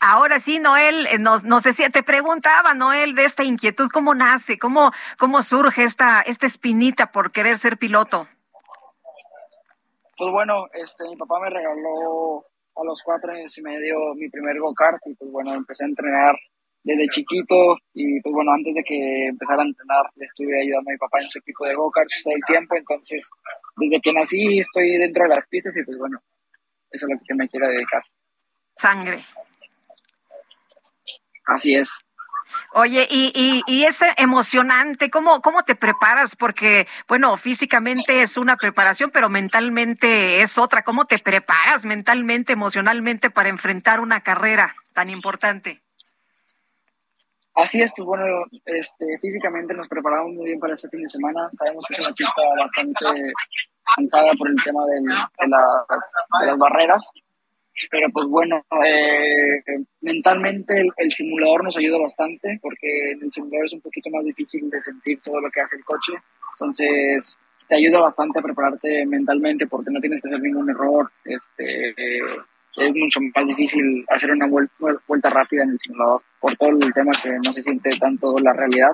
Ahora 0.00 0.38
sí, 0.38 0.60
Noel, 0.60 1.08
nos, 1.20 1.42
nos 1.42 1.64
decía, 1.64 1.90
te 1.90 2.04
preguntaba, 2.04 2.72
Noel, 2.72 3.14
de 3.14 3.24
esta 3.24 3.42
inquietud, 3.42 3.88
¿cómo 3.92 4.14
nace? 4.14 4.58
¿Cómo, 4.58 4.92
cómo 5.18 5.42
surge 5.42 5.82
esta, 5.82 6.20
esta 6.20 6.46
espinita 6.46 7.10
por 7.10 7.32
querer 7.32 7.56
ser 7.56 7.78
piloto? 7.78 8.28
Pues 10.16 10.30
bueno, 10.32 10.66
este, 10.72 11.04
mi 11.08 11.16
papá 11.16 11.40
me 11.40 11.50
regaló 11.50 12.44
a 12.76 12.84
los 12.84 13.02
cuatro 13.02 13.32
años 13.32 13.56
y 13.58 13.62
medio 13.62 14.14
mi 14.14 14.28
primer 14.28 14.58
go-kart 14.60 15.00
y 15.06 15.14
pues 15.14 15.30
bueno, 15.32 15.54
empecé 15.54 15.84
a 15.84 15.88
entrenar 15.88 16.34
desde 16.84 17.08
chiquito 17.08 17.76
y 17.92 18.20
pues 18.20 18.32
bueno, 18.32 18.52
antes 18.52 18.74
de 18.74 18.82
que 18.84 19.26
empezara 19.26 19.62
a 19.62 19.66
entrenar 19.66 20.06
le 20.14 20.24
estuve 20.24 20.60
ayudando 20.60 20.90
a 20.90 20.92
mi 20.92 20.98
papá 20.98 21.20
en 21.20 21.30
su 21.30 21.38
equipo 21.38 21.66
de 21.66 21.74
go-karts 21.74 22.22
todo 22.22 22.34
el 22.34 22.42
tiempo, 22.46 22.76
entonces 22.76 23.28
desde 23.76 24.00
que 24.00 24.12
nací 24.12 24.58
estoy 24.58 24.96
dentro 24.96 25.24
de 25.24 25.30
las 25.30 25.46
pistas 25.48 25.76
y 25.76 25.84
pues 25.84 25.98
bueno, 25.98 26.20
eso 26.90 27.06
es 27.06 27.12
lo 27.12 27.18
que 27.24 27.34
me 27.34 27.48
quiero 27.48 27.68
dedicar. 27.68 28.02
Sangre. 28.76 29.18
Así 31.48 31.74
es. 31.74 32.04
Oye, 32.72 33.06
y, 33.10 33.32
y, 33.34 33.62
y 33.66 33.84
es 33.84 34.00
emocionante, 34.16 35.10
¿cómo, 35.10 35.40
¿cómo 35.40 35.62
te 35.62 35.74
preparas? 35.74 36.36
Porque, 36.36 36.86
bueno, 37.08 37.36
físicamente 37.36 38.22
es 38.22 38.36
una 38.36 38.56
preparación, 38.56 39.10
pero 39.10 39.28
mentalmente 39.28 40.42
es 40.42 40.58
otra. 40.58 40.82
¿Cómo 40.82 41.06
te 41.06 41.18
preparas 41.18 41.84
mentalmente, 41.84 42.52
emocionalmente 42.52 43.30
para 43.30 43.48
enfrentar 43.48 44.00
una 44.00 44.20
carrera 44.20 44.76
tan 44.92 45.08
importante? 45.08 45.82
Así 47.54 47.82
es, 47.82 47.92
pues 47.96 48.06
bueno, 48.06 48.24
este, 48.66 49.18
físicamente 49.20 49.74
nos 49.74 49.88
preparamos 49.88 50.32
muy 50.32 50.44
bien 50.44 50.60
para 50.60 50.74
este 50.74 50.88
fin 50.88 51.02
de 51.02 51.08
semana. 51.08 51.48
Sabemos 51.50 51.84
que 51.88 51.94
es 51.94 52.00
una 52.00 52.14
pista 52.14 52.42
bastante 52.56 53.32
cansada 53.96 54.30
por 54.38 54.48
el 54.48 54.56
tema 54.62 54.84
de, 54.86 55.00
las, 55.48 56.12
de 56.40 56.46
las 56.46 56.58
barreras. 56.58 57.02
Pero 57.90 58.08
pues 58.10 58.26
bueno, 58.26 58.64
eh, 58.84 59.62
mentalmente 60.00 60.84
el, 60.96 61.12
simulador 61.12 61.64
nos 61.64 61.76
ayuda 61.76 61.98
bastante 61.98 62.58
porque 62.60 63.12
en 63.12 63.22
el 63.22 63.32
simulador 63.32 63.66
es 63.66 63.74
un 63.74 63.80
poquito 63.80 64.10
más 64.10 64.24
difícil 64.24 64.68
de 64.70 64.80
sentir 64.80 65.20
todo 65.20 65.40
lo 65.40 65.50
que 65.50 65.60
hace 65.60 65.76
el 65.76 65.84
coche. 65.84 66.12
Entonces 66.54 67.38
te 67.68 67.76
ayuda 67.76 68.00
bastante 68.00 68.38
a 68.38 68.42
prepararte 68.42 69.06
mentalmente 69.06 69.66
porque 69.66 69.90
no 69.90 70.00
tienes 70.00 70.20
que 70.20 70.28
hacer 70.28 70.40
ningún 70.40 70.70
error. 70.70 71.10
Este, 71.24 71.90
eh, 71.90 72.20
es 72.76 72.94
mucho 72.94 73.20
más 73.34 73.46
difícil 73.46 74.04
hacer 74.08 74.30
una 74.30 74.46
vuel- 74.46 74.70
vuelta 75.06 75.30
rápida 75.30 75.64
en 75.64 75.70
el 75.70 75.80
simulador 75.80 76.22
por 76.40 76.56
todo 76.56 76.70
el 76.70 76.92
tema 76.92 77.12
que 77.22 77.30
no 77.44 77.52
se 77.52 77.62
siente 77.62 77.90
tanto 77.98 78.38
la 78.38 78.52
realidad. 78.52 78.90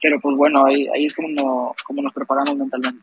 Pero 0.00 0.20
pues 0.20 0.36
bueno, 0.36 0.66
ahí, 0.66 0.86
ahí 0.94 1.06
es 1.06 1.14
como, 1.14 1.74
como 1.84 2.02
nos 2.02 2.12
preparamos 2.12 2.56
mentalmente. 2.56 3.02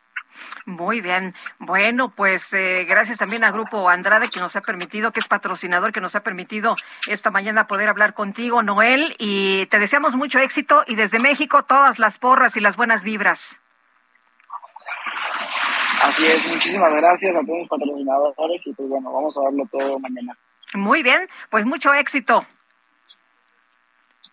Muy 0.65 1.01
bien. 1.01 1.33
Bueno, 1.59 2.09
pues 2.09 2.53
eh, 2.53 2.85
gracias 2.87 3.17
también 3.17 3.43
a 3.43 3.51
Grupo 3.51 3.89
Andrade 3.89 4.29
que 4.29 4.39
nos 4.39 4.55
ha 4.55 4.61
permitido, 4.61 5.11
que 5.11 5.19
es 5.19 5.27
patrocinador, 5.27 5.91
que 5.91 6.01
nos 6.01 6.15
ha 6.15 6.23
permitido 6.23 6.75
esta 7.07 7.31
mañana 7.31 7.67
poder 7.67 7.89
hablar 7.89 8.13
contigo, 8.13 8.63
Noel, 8.63 9.15
y 9.19 9.65
te 9.67 9.79
deseamos 9.79 10.15
mucho 10.15 10.39
éxito 10.39 10.83
y 10.87 10.95
desde 10.95 11.19
México 11.19 11.63
todas 11.63 11.99
las 11.99 12.17
porras 12.17 12.57
y 12.57 12.61
las 12.61 12.75
buenas 12.75 13.03
vibras. 13.03 13.59
Así 16.03 16.25
es, 16.25 16.45
muchísimas 16.47 16.93
gracias 16.93 17.35
a 17.35 17.39
todos 17.39 17.59
los 17.59 17.69
patrocinadores 17.69 18.67
y 18.67 18.73
pues 18.73 18.89
bueno, 18.89 19.11
vamos 19.13 19.37
a 19.37 19.43
darlo 19.43 19.63
todo 19.71 19.99
mañana. 19.99 20.37
Muy 20.73 21.03
bien, 21.03 21.29
pues 21.49 21.65
mucho 21.65 21.93
éxito. 21.93 22.45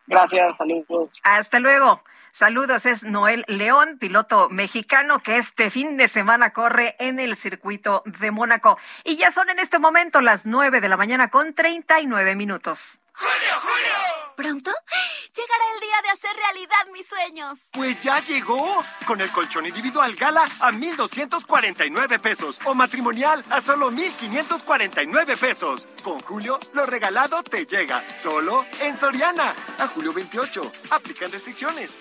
Gracias, 0.06 0.56
saludos. 0.56 1.20
Hasta 1.22 1.60
luego. 1.60 2.02
Saludos, 2.32 2.86
es 2.86 3.02
Noel 3.04 3.44
León, 3.48 3.98
piloto 3.98 4.48
mexicano 4.50 5.18
que 5.20 5.36
este 5.36 5.70
fin 5.70 5.96
de 5.96 6.06
semana 6.06 6.52
corre 6.52 6.94
en 6.98 7.18
el 7.18 7.34
circuito 7.34 8.02
de 8.04 8.30
Mónaco. 8.30 8.78
Y 9.04 9.16
ya 9.16 9.30
son 9.30 9.50
en 9.50 9.58
este 9.58 9.78
momento 9.78 10.20
las 10.20 10.46
nueve 10.46 10.80
de 10.80 10.88
la 10.88 10.96
mañana 10.96 11.28
con 11.28 11.54
39 11.54 12.36
minutos. 12.36 13.00
¿Pronto? 14.36 14.70
Llegará 15.36 15.64
el 15.74 15.80
día 15.80 16.02
de 16.02 16.10
hacer 16.10 16.30
realidad 16.34 16.92
mis 16.92 17.06
sueños. 17.06 17.58
Pues 17.72 18.02
ya 18.02 18.20
llegó. 18.20 18.82
Con 19.06 19.20
el 19.20 19.30
colchón 19.30 19.66
individual 19.66 20.14
Gala 20.16 20.48
a 20.60 20.70
1,249 20.70 22.18
pesos. 22.20 22.58
O 22.64 22.74
matrimonial 22.74 23.44
a 23.50 23.60
solo 23.60 23.90
1,549 23.90 25.36
pesos. 25.36 25.86
Con 26.02 26.20
Julio, 26.20 26.58
lo 26.72 26.86
regalado 26.86 27.42
te 27.42 27.66
llega. 27.66 28.02
Solo 28.16 28.64
en 28.80 28.96
Soriana. 28.96 29.54
A 29.78 29.88
julio 29.88 30.12
28. 30.12 30.72
Aplican 30.90 31.30
restricciones. 31.30 32.00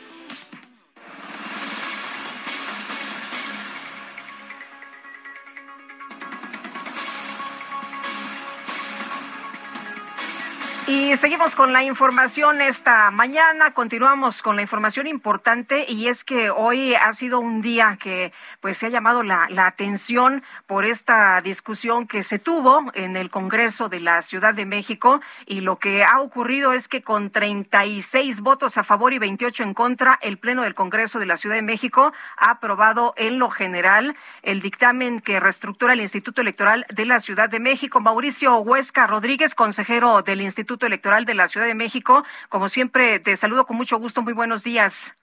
Y 10.89 11.15
seguimos 11.17 11.53
con 11.53 11.71
la 11.71 11.83
información 11.83 12.61
esta 12.61 13.11
mañana. 13.11 13.75
Continuamos 13.75 14.41
con 14.41 14.55
la 14.55 14.63
información 14.63 15.05
importante 15.05 15.85
y 15.87 16.07
es 16.07 16.23
que 16.23 16.49
hoy 16.49 16.95
ha 16.95 17.13
sido 17.13 17.39
un 17.39 17.61
día 17.61 17.99
que 18.01 18.33
pues 18.59 18.77
se 18.77 18.87
ha 18.87 18.89
llamado 18.89 19.21
la, 19.21 19.45
la 19.51 19.67
atención 19.67 20.41
por 20.65 20.85
esta 20.85 21.41
discusión 21.41 22.07
que 22.07 22.23
se 22.23 22.39
tuvo 22.39 22.85
en 22.95 23.17
el 23.17 23.29
Congreso 23.29 23.87
de 23.87 23.99
la 23.99 24.23
Ciudad 24.23 24.55
de 24.55 24.65
México 24.65 25.21
y 25.45 25.61
lo 25.61 25.77
que 25.77 26.03
ha 26.03 26.21
ocurrido 26.21 26.73
es 26.73 26.87
que 26.87 27.03
con 27.03 27.29
36 27.29 28.41
votos 28.41 28.79
a 28.79 28.83
favor 28.83 29.13
y 29.13 29.19
28 29.19 29.61
en 29.61 29.75
contra, 29.75 30.17
el 30.23 30.39
Pleno 30.39 30.63
del 30.63 30.73
Congreso 30.73 31.19
de 31.19 31.27
la 31.27 31.37
Ciudad 31.37 31.55
de 31.55 31.61
México 31.61 32.13
ha 32.35 32.49
aprobado 32.49 33.13
en 33.15 33.37
lo 33.37 33.51
general 33.51 34.15
el 34.41 34.59
dictamen 34.59 35.19
que 35.19 35.39
reestructura 35.39 35.93
el 35.93 36.01
Instituto 36.01 36.41
Electoral 36.41 36.87
de 36.91 37.05
la 37.05 37.19
Ciudad 37.19 37.47
de 37.47 37.59
México. 37.59 37.99
Mauricio 37.99 38.57
Huesca 38.57 39.05
Rodríguez, 39.05 39.53
consejero 39.53 40.23
del 40.23 40.41
Instituto 40.41 40.78
Electoral 40.85 41.26
de 41.26 41.34
la 41.34 41.47
Ciudad 41.47 41.68
de 41.68 41.76
México. 41.76 42.23
Como 42.49 42.69
siempre, 42.69 43.19
te 43.19 43.35
saludo 43.35 43.65
con 43.65 43.77
mucho 43.77 43.97
gusto. 43.97 44.22
Muy 44.22 44.34
buenos 44.34 44.64
días. 44.64 45.15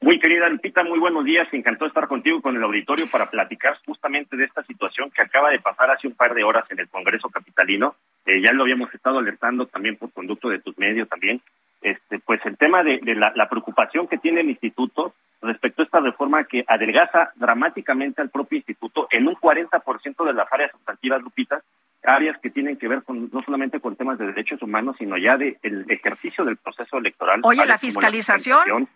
Muy 0.00 0.20
querida 0.20 0.48
Lupita, 0.48 0.84
muy 0.84 0.98
buenos 0.98 1.24
días. 1.24 1.48
Encantado 1.52 1.86
estar 1.88 2.06
contigo 2.06 2.42
con 2.42 2.54
el 2.54 2.62
auditorio 2.62 3.08
para 3.10 3.30
platicar 3.30 3.78
justamente 3.86 4.36
de 4.36 4.44
esta 4.44 4.62
situación 4.62 5.10
que 5.10 5.22
acaba 5.22 5.50
de 5.50 5.58
pasar 5.58 5.90
hace 5.90 6.06
un 6.06 6.14
par 6.14 6.34
de 6.34 6.44
horas 6.44 6.70
en 6.70 6.78
el 6.78 6.88
Congreso 6.88 7.30
Capitalino. 7.30 7.96
Eh, 8.26 8.40
ya 8.42 8.52
lo 8.52 8.64
habíamos 8.64 8.94
estado 8.94 9.18
alertando 9.18 9.66
también 9.66 9.96
por 9.96 10.12
conducto 10.12 10.50
de 10.50 10.60
tus 10.60 10.76
medios 10.78 11.08
también. 11.08 11.40
Este, 11.80 12.18
pues 12.18 12.40
el 12.44 12.56
tema 12.56 12.82
de, 12.82 12.98
de 13.02 13.14
la, 13.14 13.32
la 13.34 13.48
preocupación 13.48 14.06
que 14.06 14.18
tiene 14.18 14.42
el 14.42 14.50
instituto 14.50 15.14
respecto 15.40 15.82
a 15.82 15.84
esta 15.86 16.00
reforma 16.00 16.44
que 16.44 16.64
adelgaza 16.66 17.32
dramáticamente 17.36 18.20
al 18.20 18.30
propio 18.30 18.58
instituto 18.58 19.08
en 19.10 19.26
un 19.26 19.34
40% 19.34 20.24
de 20.24 20.32
las 20.32 20.52
áreas 20.52 20.72
sustantivas, 20.72 21.22
Lupita, 21.22 21.62
áreas 22.02 22.38
que 22.40 22.50
tienen 22.50 22.76
que 22.76 22.88
ver 22.88 23.02
con 23.02 23.30
no 23.32 23.42
solamente 23.42 23.80
con 23.80 23.96
temas 23.96 24.18
de 24.18 24.26
derechos 24.26 24.62
humanos, 24.62 24.96
sino 24.98 25.16
ya 25.18 25.36
de 25.36 25.56
el 25.62 25.84
ejercicio 25.90 26.44
del 26.44 26.56
proceso 26.56 26.98
electoral. 26.98 27.40
Oye, 27.42 27.66
la 27.66 27.78
fiscalización. 27.78 28.88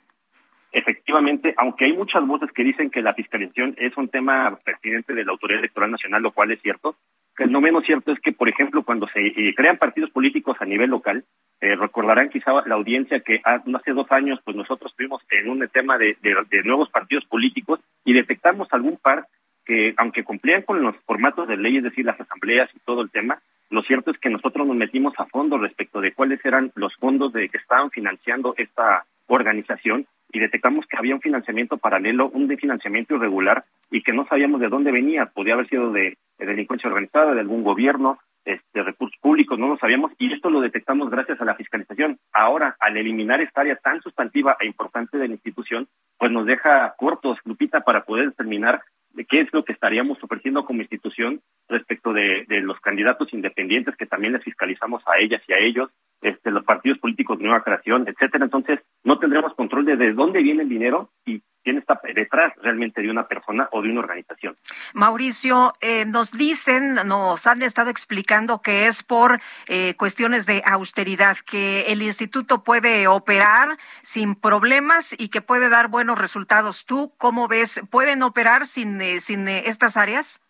Efectivamente, 0.73 1.53
aunque 1.57 1.87
hay 1.87 1.93
muchas 1.95 2.25
voces 2.25 2.53
que 2.53 2.63
dicen 2.63 2.91
que 2.91 3.03
la 3.03 3.13
fiscalización 3.15 3.75
es 3.77 3.97
un 3.97 4.09
tema 4.09 4.57
pertinente 4.65 5.15
de 5.15 5.25
la 5.25 5.33
Autoridad 5.33 5.59
Electoral 5.59 5.91
Nacional, 5.91 6.23
lo 6.23 6.31
cual 6.31 6.53
es 6.53 6.63
cierto, 6.63 6.95
que 7.37 7.47
no 7.47 7.61
menos 7.61 7.85
cierto 7.85 8.13
es 8.13 8.21
que, 8.21 8.31
por 8.33 8.49
ejemplo, 8.49 8.85
cuando 8.85 9.09
se 9.09 9.21
eh, 9.27 9.53
crean 9.57 9.79
partidos 9.79 10.11
políticos 10.11 10.57
a 10.61 10.65
nivel 10.67 10.91
local, 10.91 11.25
eh, 11.61 11.75
recordarán 11.75 12.29
quizá 12.31 12.53
la 12.67 12.77
audiencia 12.77 13.19
que 13.21 13.41
ha- 13.45 13.61
hace 13.75 13.93
dos 13.93 14.07
años, 14.13 14.39
pues 14.45 14.57
nosotros 14.57 14.93
estuvimos 14.93 15.21
en 15.31 15.49
un 15.51 15.67
tema 15.73 15.99
de, 15.99 16.17
de- 16.23 16.37
de 16.49 16.63
nuevos 16.63 16.89
partidos 16.89 17.25
políticos 17.25 17.81
y 18.05 18.13
detectamos 18.13 18.69
algún 18.71 18.97
par 18.97 19.27
que, 19.71 19.95
aunque 19.99 20.25
cumplían 20.25 20.63
con 20.63 20.83
los 20.83 20.97
formatos 21.07 21.47
de 21.47 21.57
ley, 21.57 21.77
es 21.77 21.85
decir, 21.85 22.05
las 22.05 22.21
asambleas 22.21 22.69
y 22.75 22.81
todo 22.81 23.03
el 23.03 23.11
tema, 23.11 23.41
lo 23.71 23.83
cierto 23.83 24.11
es 24.11 24.19
que 24.19 24.29
nosotros 24.29 24.67
nos 24.67 24.75
metimos 24.75 25.15
a 25.17 25.27
fondo 25.27 25.59
respecto 25.59 26.01
de 26.01 26.13
cuáles 26.13 26.45
eran 26.45 26.73
los 26.75 26.93
fondos 26.97 27.33
de 27.33 27.49
que 27.49 27.59
estaban 27.59 27.89
financiando 27.89 28.53
esta 28.59 29.05
organización 29.29 30.07
y 30.33 30.41
detectamos 30.41 30.87
que 30.87 30.97
había 30.97 31.15
un 31.15 31.21
financiamiento 31.21 31.77
paralelo, 31.77 32.31
un 32.31 32.49
financiamiento 32.49 33.15
irregular 33.15 33.63
y 33.93 34.03
que 34.03 34.13
no 34.13 34.27
sabíamos 34.27 34.61
de 34.61 34.71
dónde 34.71 34.91
venía. 34.91 35.27
Podía 35.27 35.55
haber 35.55 35.69
sido 35.69 35.93
de, 35.93 36.19
de 36.39 36.47
delincuencia 36.47 36.89
organizada, 36.89 37.33
de 37.33 37.41
algún 37.41 37.63
gobierno, 37.63 38.19
este, 38.45 38.83
recursos 38.83 39.17
públicos, 39.21 39.57
no 39.57 39.69
lo 39.69 39.77
sabíamos 39.77 40.11
y 40.19 40.33
esto 40.33 40.51
lo 40.51 40.61
detectamos 40.61 41.11
gracias 41.11 41.41
a 41.41 41.45
la 41.45 41.55
fiscalización. 41.55 42.19
Ahora, 42.33 42.75
al 42.81 42.97
eliminar 42.97 43.41
esta 43.41 43.61
área 43.61 43.77
tan 43.77 44.03
sustantiva 44.03 44.57
e 44.59 44.67
importante 44.67 45.17
de 45.17 45.29
la 45.29 45.35
institución, 45.35 45.87
pues 46.19 46.33
nos 46.33 46.45
deja 46.45 46.93
cortos, 46.97 47.39
Lupita, 47.45 47.83
para 47.83 48.03
poder 48.03 48.31
determinar 48.31 48.83
de 49.13 49.25
qué 49.25 49.41
es 49.41 49.53
lo 49.53 49.65
que 49.65 49.73
estaríamos 49.73 50.23
ofreciendo 50.23 50.65
como 50.65 50.83
institución 50.83 51.41
respecto 51.69 52.13
de, 52.13 52.45
de 52.49 52.61
los 52.61 52.81
candidatos 52.81 53.33
independientes 53.33 53.97
que 53.97 54.07
también 54.07 54.33
les 54.33 54.45
fiscalizamos 54.45 55.03
a 55.07 55.19
ellas 55.19 55.43
y 55.49 55.53
a 55.53 55.59
ellos, 55.59 55.91
este, 56.23 56.51
los 56.51 56.65
partidos 56.65 56.99
políticos 56.99 57.39
de 57.39 57.45
nueva 57.45 57.63
creación, 57.63 58.07
etcétera. 58.07 58.45
Entonces, 58.45 58.81
no 59.05 59.19
tendremos 59.19 59.55
control 59.55 59.85
de, 59.85 59.97
de 59.97 60.13
dónde 60.13 60.43
viene 60.43 60.63
el 60.63 60.69
dinero 60.69 61.11
y 61.27 61.43
quién 61.63 61.79
está 61.79 62.01
detrás 62.15 62.53
realmente 62.63 63.03
de 63.03 63.11
una 63.11 63.27
persona 63.27 63.69
o 63.73 63.83
de 63.83 63.91
una 63.91 64.01
organización. 64.01 64.57
Mauricio, 64.95 65.73
eh, 65.81 66.05
nos 66.07 66.33
dicen, 66.33 66.95
nos 67.07 67.47
han 67.47 67.63
estado 67.63 67.91
explicando 67.91 68.63
que 68.63 68.87
es 68.87 69.03
por 69.03 69.41
eh, 69.67 69.95
cuestiones 69.97 70.47
de 70.47 70.63
austeridad, 70.65 71.37
que 71.39 71.83
el 71.93 72.03
instituto 72.03 72.65
puede 72.65 73.07
operar 73.07 73.79
sin 74.03 74.35
problemas 74.35 75.15
y 75.19 75.29
que 75.29 75.41
puede 75.41 75.69
dar 75.69 75.89
buenos 75.89 76.19
resultados. 76.19 76.87
¿Tú 76.87 77.13
cómo 77.19 77.49
ves? 77.49 77.81
¿Pueden 77.91 78.23
operar 78.23 78.67
sin, 78.67 79.01
eh, 79.01 79.21
sin 79.21 79.49
eh, 79.49 79.65
estas 79.67 79.97
áreas? 79.97 80.41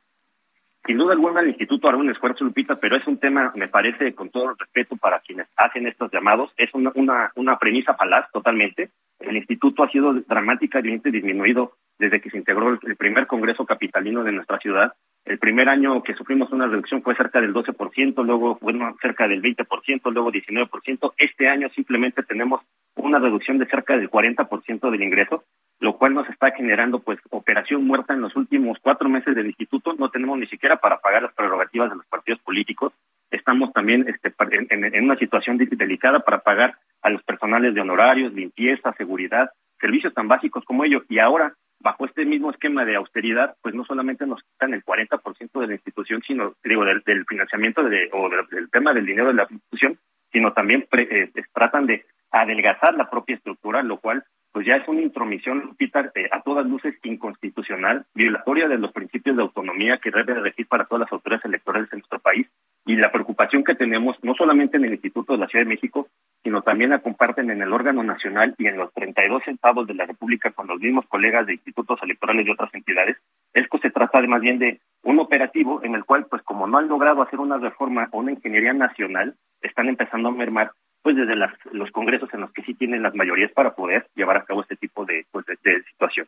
Sin 0.87 0.97
duda 0.97 1.13
alguna, 1.13 1.41
el 1.41 1.49
instituto 1.49 1.89
hará 1.89 1.99
un 1.99 2.11
esfuerzo, 2.11 2.43
Lupita, 2.45 2.77
pero 2.77 2.97
es 2.97 3.07
un 3.07 3.19
tema, 3.19 3.53
me 3.55 3.69
parece, 3.69 4.15
con 4.15 4.31
todo 4.31 4.51
el 4.51 4.59
respeto 4.59 4.97
para 4.97 5.21
quienes 5.21 5.47
hacen 5.57 5.87
estos 5.87 6.11
llamados, 6.11 6.55
es 6.57 6.73
una, 6.73 6.91
una, 6.95 7.31
una 7.35 7.59
premisa 7.59 7.95
falaz 7.95 8.31
totalmente. 8.33 8.91
El 9.21 9.37
instituto 9.37 9.83
ha 9.85 9.91
sido 9.91 10.15
dramáticamente 10.15 11.11
disminuido 11.11 11.75
desde 11.99 12.21
que 12.21 12.31
se 12.31 12.39
integró 12.39 12.71
el, 12.71 12.97
primer 12.97 13.27
Congreso 13.27 13.67
Capitalino 13.67 14.25
de 14.25 14.33
nuestra 14.33 14.59
ciudad. 14.59 14.95
El 15.27 15.39
primer 15.39 15.69
año 15.69 16.03
que 16.03 16.15
sufrimos 16.15 16.51
una 16.51 16.67
reducción 16.67 17.03
fue 17.03 17.15
cerca 17.15 17.43
del 17.43 17.53
12%, 17.53 18.25
luego 18.25 18.57
fue 18.57 18.73
cerca 19.03 19.29
del 19.29 19.43
20%, 19.43 20.11
luego 20.11 20.33
19%. 20.33 21.13
Este 21.19 21.49
año 21.49 21.69
simplemente 21.75 22.23
tenemos 22.23 22.63
una 22.97 23.19
reducción 23.19 23.59
de 23.59 23.67
cerca 23.67 23.99
del 23.99 24.11
40% 24.11 24.91
del 24.91 25.03
ingreso, 25.03 25.45
lo 25.79 25.99
cual 25.99 26.15
nos 26.15 26.29
está 26.31 26.53
generando 26.53 27.01
pues 27.01 27.19
operación 27.29 27.85
muerta 27.85 28.15
en 28.15 28.23
los 28.23 28.35
últimos 28.35 28.79
cuatro 28.81 29.11
meses 29.11 29.35
del 29.35 29.47
instituto. 29.47 29.93
No 29.93 30.09
tenemos 30.09 30.39
ni 30.39 30.47
siquiera 30.47 30.77
para 30.77 31.01
pagar 31.01 31.23
las 31.23 31.35
prerrogativas 31.35 31.91
de 31.91 31.97
los 31.97 32.07
partidos 32.07 32.41
políticos. 32.41 32.95
Estamos 33.31 33.73
también 33.73 34.07
este, 34.09 34.33
en, 34.70 34.84
en- 34.84 35.05
una 35.05 35.17
situación 35.17 35.57
de- 35.59 35.67
delicada 35.67 36.20
para 36.20 36.41
pagar 36.41 36.76
a 37.02 37.10
los 37.10 37.23
personales 37.23 37.75
de 37.75 37.81
honorarios, 37.81 38.33
limpieza, 38.33 38.92
seguridad, 38.94 39.50
servicios 39.81 40.12
tan 40.15 40.28
básicos 40.28 40.65
como 40.65 40.84
ello. 40.84 41.05
Y 41.09 41.18
ahora, 41.18 41.55
bajo 41.78 42.05
este 42.05 42.25
mismo 42.25 42.50
esquema 42.50 42.84
de 42.84 42.97
austeridad, 42.97 43.57
pues 43.62 43.75
no 43.75 43.84
solamente 43.84 44.26
nos 44.26 44.42
quitan 44.42 44.75
el 44.75 44.84
40% 44.84 45.60
de 45.60 45.67
la 45.67 45.73
institución, 45.75 46.23
sino, 46.26 46.55
digo, 46.65 46.84
del, 46.84 47.02
financiamiento 47.26 47.83
de, 47.84 48.10
o 48.12 48.28
del, 48.28 48.70
tema 48.70 48.92
del 48.92 49.07
dinero 49.07 49.28
de 49.28 49.34
la 49.34 49.47
institución, 49.50 49.99
sino 50.33 50.52
también 50.52 50.86
pre- 50.91 51.09
eh, 51.10 51.31
tratan 51.55 51.86
de 51.86 52.05
adelgazar 52.33 52.94
la 52.94 53.09
propia 53.10 53.36
estructura, 53.36 53.83
lo 53.83 53.99
cual 53.99 54.25
pues 54.52 54.67
ya 54.67 54.75
es 54.75 54.89
una 54.89 55.00
intromisión, 55.00 55.60
Lupita, 55.60 56.10
eh, 56.17 56.28
a 56.33 56.42
todas 56.42 56.67
luces 56.67 56.97
inconstitucional, 57.05 58.05
violatoria 58.15 58.67
de 58.68 58.78
los 58.78 58.92
principios 58.92 59.36
de 59.36 59.42
autonomía 59.42 59.99
que 59.99 60.10
debe 60.10 60.34
de 60.34 60.41
regir 60.41 60.67
para 60.67 60.84
todas 60.86 61.02
las 61.02 61.12
autoridades 61.12 61.44
electorales 61.44 61.89
en 61.92 62.00
nuestro 62.00 62.18
país. 62.18 62.49
Y 62.86 62.97
la 62.97 63.12
preocupación 63.12 63.62
que 63.62 63.75
tenemos, 63.75 64.17
no 64.23 64.34
solamente 64.34 64.76
en 64.76 64.84
el 64.84 64.92
Instituto 64.92 65.34
de 65.34 65.39
la 65.39 65.47
Ciudad 65.47 65.65
de 65.65 65.70
México, 65.70 66.09
sino 66.42 66.62
también 66.62 66.91
la 66.91 67.00
comparten 67.00 67.50
en 67.50 67.60
el 67.60 67.73
órgano 67.73 68.02
nacional 68.02 68.55
y 68.59 68.67
en 68.67 68.78
los 68.78 68.92
32 68.94 69.47
estados 69.47 69.86
de 69.86 69.94
la 69.94 70.07
República 70.07 70.50
con 70.50 70.67
los 70.67 70.81
mismos 70.81 71.07
colegas 71.07 71.47
de 71.47 71.55
institutos 71.55 72.00
electorales 72.02 72.47
y 72.47 72.50
otras 72.50 72.73
entidades, 72.75 73.18
es 73.52 73.68
que 73.68 73.78
se 73.78 73.91
trata 73.91 74.20
de 74.20 74.28
más 74.28 74.41
bien 74.41 74.59
de 74.59 74.81
un 75.02 75.18
operativo 75.18 75.83
en 75.84 75.94
el 75.94 76.05
cual, 76.05 76.26
pues 76.26 76.42
como 76.42 76.67
no 76.67 76.78
han 76.78 76.89
logrado 76.89 77.23
hacer 77.23 77.39
una 77.39 77.59
reforma 77.59 78.09
o 78.12 78.18
una 78.20 78.33
ingeniería 78.33 78.73
nacional, 78.73 79.34
están 79.60 79.89
empezando 79.89 80.31
a 80.31 80.33
mermar 80.33 80.73
pues 81.02 81.17
desde 81.17 81.36
las, 81.36 81.52
los 81.73 81.91
congresos 81.91 82.33
en 82.34 82.41
los 82.41 82.52
que 82.52 82.62
sí 82.62 82.75
tienen 82.75 83.02
las 83.02 83.15
mayorías 83.15 83.50
para 83.52 83.75
poder 83.75 84.07
llevar 84.15 84.36
a 84.36 84.44
cabo 84.44 84.62
este 84.62 84.76
tipo 84.76 85.05
de, 85.05 85.26
pues, 85.31 85.47
de, 85.47 85.57
de 85.62 85.83
situación. 85.84 86.26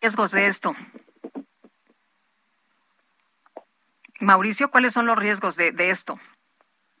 Riesgos 0.00 0.30
de 0.30 0.46
esto. 0.46 0.74
Mauricio, 4.20 4.70
¿cuáles 4.70 4.92
son 4.92 5.06
los 5.06 5.18
riesgos 5.18 5.56
de, 5.56 5.72
esto? 5.90 6.18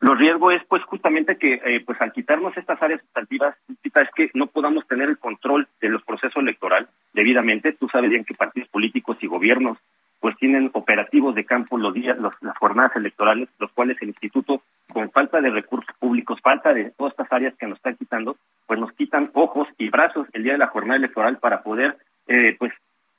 Los 0.00 0.18
riesgos 0.18 0.54
es 0.54 0.64
pues 0.64 0.82
justamente 0.84 1.36
que 1.36 1.60
eh, 1.64 1.82
pues 1.84 2.00
al 2.00 2.12
quitarnos 2.12 2.56
estas 2.56 2.82
áreas 2.82 3.00
sustantivas, 3.02 3.54
es 3.82 4.08
que 4.14 4.30
no 4.34 4.46
podamos 4.46 4.86
tener 4.86 5.08
el 5.10 5.18
control 5.18 5.68
de 5.80 5.90
los 5.90 6.02
procesos 6.02 6.42
electoral 6.42 6.88
debidamente. 7.12 7.72
Tú 7.72 7.88
sabes 7.88 8.08
bien 8.10 8.24
que 8.24 8.34
partidos 8.34 8.68
políticos 8.70 9.18
y 9.20 9.26
gobiernos 9.26 9.78
pues 10.20 10.36
tienen 10.36 10.70
operativos 10.74 11.34
de 11.34 11.44
campo 11.46 11.78
los 11.78 11.94
días, 11.94 12.18
los- 12.18 12.34
las 12.42 12.56
jornadas 12.58 12.94
electorales, 12.94 13.48
los 13.58 13.72
cuales 13.72 13.96
el 14.00 14.08
instituto, 14.08 14.62
con 14.92 15.10
falta 15.10 15.40
de 15.40 15.50
recursos 15.50 15.94
públicos, 15.98 16.38
falta 16.42 16.74
de 16.74 16.90
todas 16.90 17.12
estas 17.12 17.32
áreas 17.32 17.54
que 17.58 17.66
nos 17.66 17.76
están 17.76 17.96
quitando, 17.96 18.36
pues 18.66 18.78
nos 18.78 18.92
quitan 18.92 19.30
ojos 19.32 19.66
y 19.78 19.88
brazos 19.88 20.26
el 20.32 20.42
día 20.44 20.52
de 20.52 20.58
la 20.58 20.66
jornada 20.66 20.98
electoral 20.98 21.38
para 21.38 21.62
poder 21.62 21.96
eh, 22.26 22.54
pues 22.58 22.72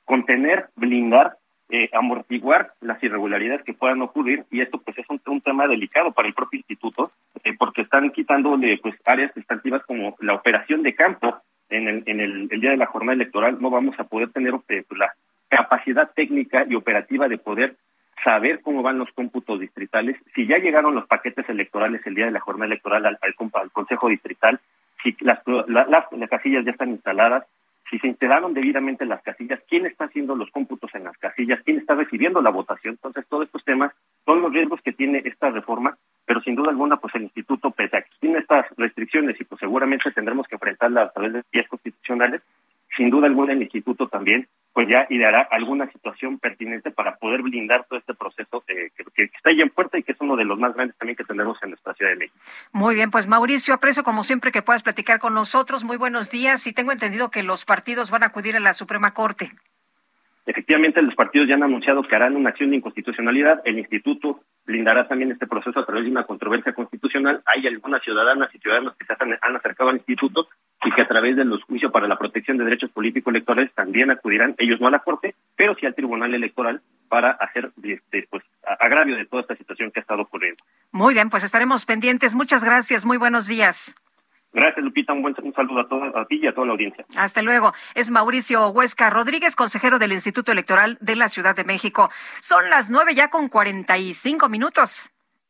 contener, 0.04 0.68
blindar 0.76 1.38
eh, 1.72 1.88
amortiguar 1.94 2.72
las 2.82 3.02
irregularidades 3.02 3.62
que 3.64 3.72
puedan 3.72 4.02
ocurrir 4.02 4.44
y 4.50 4.60
esto 4.60 4.78
pues 4.78 4.96
es 4.98 5.06
un, 5.08 5.40
tema 5.40 5.66
delicado 5.66 6.12
para 6.12 6.28
el 6.28 6.34
propio 6.34 6.58
instituto 6.58 7.10
eh, 7.42 7.54
porque 7.58 7.80
están 7.80 8.10
quitándole 8.10 8.78
pues 8.82 8.94
áreas 9.06 9.32
sustantivas 9.34 9.82
como 9.86 10.14
la 10.20 10.34
operación 10.34 10.82
de 10.82 10.94
campo 10.94 11.38
en 11.70 11.88
el, 11.88 12.02
en 12.04 12.20
el, 12.20 12.48
día 12.48 12.72
de 12.72 12.76
la 12.76 12.84
jornada 12.86 13.14
electoral. 13.14 13.56
No 13.58 13.70
vamos 13.70 13.98
a 13.98 14.04
poder 14.04 14.30
tener 14.30 14.52
eh, 14.68 14.84
pues, 14.86 14.98
la 14.98 15.14
capacidad 15.48 16.10
técnica 16.14 16.66
y 16.68 16.74
operativa 16.74 17.26
de 17.26 17.38
poder 17.38 17.76
saber 18.22 18.60
cómo 18.60 18.82
van 18.82 18.98
los 18.98 19.10
cómputos 19.12 19.58
distritales, 19.58 20.16
si 20.34 20.46
ya 20.46 20.58
llegaron 20.58 20.94
los 20.94 21.06
paquetes 21.06 21.48
electorales 21.48 22.02
el 22.06 22.14
día 22.14 22.26
de 22.26 22.30
la 22.32 22.40
jornada 22.40 22.66
electoral 22.66 23.06
al, 23.06 23.18
al, 23.20 23.34
al 23.54 23.70
Consejo 23.72 24.08
Distrital, 24.08 24.60
si 25.02 25.16
las, 25.20 25.40
la- 25.66 25.86
las 25.88 26.30
casillas 26.30 26.64
ya 26.64 26.70
están 26.72 26.90
instaladas, 26.90 27.44
si 27.92 27.98
se 27.98 28.08
instalaron 28.08 28.54
debidamente 28.54 29.04
las 29.04 29.22
casillas, 29.22 29.60
quién 29.68 29.84
está 29.84 30.06
haciendo 30.06 30.34
los 30.34 30.50
cómputos 30.50 30.90
en 30.94 31.04
las 31.04 31.16
casillas, 31.18 31.60
quién 31.62 31.76
está 31.76 31.94
recibiendo 31.94 32.40
la 32.40 32.48
votación. 32.48 32.94
Entonces, 32.94 33.26
todos 33.28 33.44
estos 33.44 33.62
temas 33.64 33.92
son 34.24 34.40
los 34.40 34.50
riesgos 34.50 34.80
que 34.80 34.94
tiene 34.94 35.20
esta 35.26 35.50
reforma, 35.50 35.98
pero 36.24 36.40
sin 36.40 36.54
duda 36.54 36.70
alguna, 36.70 36.96
pues 36.96 37.14
el 37.16 37.24
instituto, 37.24 37.70
pese 37.70 37.98
a 37.98 38.00
que 38.00 38.08
tiene 38.18 38.38
estas 38.38 38.64
restricciones 38.78 39.38
y 39.38 39.44
pues 39.44 39.58
seguramente 39.60 40.10
tendremos 40.10 40.46
que 40.48 40.54
enfrentarla 40.54 41.02
a 41.02 41.12
través 41.12 41.34
de 41.34 41.42
vías 41.52 41.68
constitucionales, 41.68 42.40
sin 42.96 43.10
duda 43.10 43.26
alguna 43.26 43.52
el 43.52 43.62
instituto 43.62 44.08
también 44.08 44.48
pues 44.72 44.88
ya 44.88 45.06
ideará 45.10 45.46
alguna 45.50 45.90
situación 45.92 46.38
pertinente 46.38 46.90
para 46.90 47.16
poder 47.16 47.42
blindar 47.42 47.84
todo 47.88 47.98
este 47.98 48.14
proceso 48.14 48.64
eh, 48.68 48.90
que, 49.14 49.24
está 49.24 49.50
ya 49.54 49.64
en 49.64 49.70
puerta 49.70 49.98
y 49.98 50.02
que 50.02 50.12
es 50.12 50.20
uno 50.20 50.34
de 50.36 50.44
los 50.44 50.58
más 50.58 50.74
grandes 50.74 50.96
también 50.96 51.16
que 51.16 51.24
tendremos 51.24 51.58
en 51.62 51.70
nuestra 51.70 51.92
Ciudad 51.94 52.12
de 52.12 52.16
México. 52.16 52.38
Muy 52.72 52.94
bien, 52.94 53.10
pues 53.10 53.26
Mauricio, 53.26 53.74
aprecio 53.74 54.02
como 54.02 54.22
siempre 54.22 54.50
que 54.50 54.62
puedas 54.62 54.82
platicar 54.82 55.18
con 55.18 55.34
nosotros. 55.34 55.84
Muy 55.84 55.98
buenos 55.98 56.30
días 56.30 56.66
y 56.66 56.72
tengo 56.72 56.92
entendido 56.92 57.30
que 57.30 57.42
los 57.42 57.64
partidos 57.64 58.10
van 58.10 58.22
a 58.22 58.26
acudir 58.26 58.56
a 58.56 58.60
la 58.60 58.72
Suprema 58.72 59.12
Corte. 59.12 59.52
Efectivamente, 60.44 61.00
los 61.02 61.14
partidos 61.14 61.48
ya 61.48 61.54
han 61.54 61.62
anunciado 61.62 62.02
que 62.02 62.16
harán 62.16 62.34
una 62.34 62.50
acción 62.50 62.70
de 62.70 62.76
inconstitucionalidad. 62.76 63.62
El 63.64 63.78
instituto 63.78 64.40
blindará 64.64 65.06
también 65.06 65.30
este 65.30 65.46
proceso 65.46 65.78
a 65.78 65.86
través 65.86 66.04
de 66.04 66.10
una 66.10 66.24
controversia 66.24 66.72
constitucional. 66.72 67.42
Hay 67.46 67.66
algunas 67.66 68.02
ciudadanas 68.02 68.52
y 68.52 68.58
ciudadanos 68.58 68.96
que 68.96 69.04
se 69.04 69.12
han, 69.18 69.56
acercado 69.56 69.90
al 69.90 69.96
instituto 69.96 70.48
y 70.84 70.90
que 70.90 71.02
a 71.02 71.08
través 71.08 71.36
de 71.36 71.44
los 71.44 71.62
juicios 71.62 71.92
para 71.92 72.08
la 72.08 72.18
protección 72.18 72.58
de 72.58 72.64
derechos 72.64 72.90
políticos 72.90 73.32
electorales 73.32 73.72
también 73.74 74.10
acudirán, 74.10 74.56
ellos 74.58 74.80
no 74.80 74.88
a 74.88 74.90
la 74.90 74.98
Corte, 74.98 75.36
pero 75.56 75.76
sí 75.76 75.86
al 75.86 75.94
Tribunal 75.94 76.34
Electoral 76.34 76.80
para 77.08 77.30
hacer 77.32 77.70
este, 77.84 78.26
pues, 78.28 78.42
agravio 78.80 79.16
de 79.16 79.26
toda 79.26 79.42
esta 79.42 79.54
situación 79.54 79.92
que 79.92 80.00
ha 80.00 80.02
estado 80.02 80.22
ocurriendo. 80.22 80.64
Muy 80.90 81.14
bien, 81.14 81.30
pues 81.30 81.44
estaremos 81.44 81.84
pendientes. 81.84 82.34
Muchas 82.34 82.64
gracias. 82.64 83.04
Muy 83.06 83.16
buenos 83.16 83.46
días. 83.46 83.94
Gracias, 84.52 84.84
Lupita. 84.84 85.12
Un 85.12 85.22
buen 85.22 85.34
un 85.42 85.54
saludo 85.54 85.80
a, 85.80 85.88
todo, 85.88 86.18
a 86.18 86.26
ti 86.26 86.40
y 86.42 86.46
a 86.46 86.54
toda 86.54 86.66
la 86.66 86.72
audiencia. 86.72 87.04
Hasta 87.16 87.42
luego. 87.42 87.72
Es 87.94 88.10
Mauricio 88.10 88.68
Huesca 88.68 89.10
Rodríguez, 89.10 89.56
consejero 89.56 89.98
del 89.98 90.12
Instituto 90.12 90.52
Electoral 90.52 90.98
de 91.00 91.16
la 91.16 91.28
Ciudad 91.28 91.56
de 91.56 91.64
México. 91.64 92.10
Son 92.40 92.68
las 92.68 92.90
nueve 92.90 93.14
ya 93.14 93.28
con 93.28 93.48
cuarenta 93.48 93.96
y 93.98 94.12
cinco 94.12 94.48
minutos. 94.48 95.08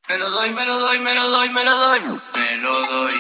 Me 0.08 0.18
lo 0.18 0.30
doy, 0.30 0.50
me 0.50 0.66
lo 0.66 0.78
doy, 0.78 0.98
me 0.98 1.14
lo 1.14 1.28
doy, 1.30 1.48
me 1.50 1.64
lo 1.64 1.76
doy. 1.76 2.00
Me 2.00 2.56
lo 2.58 2.86
doy. 2.86 3.12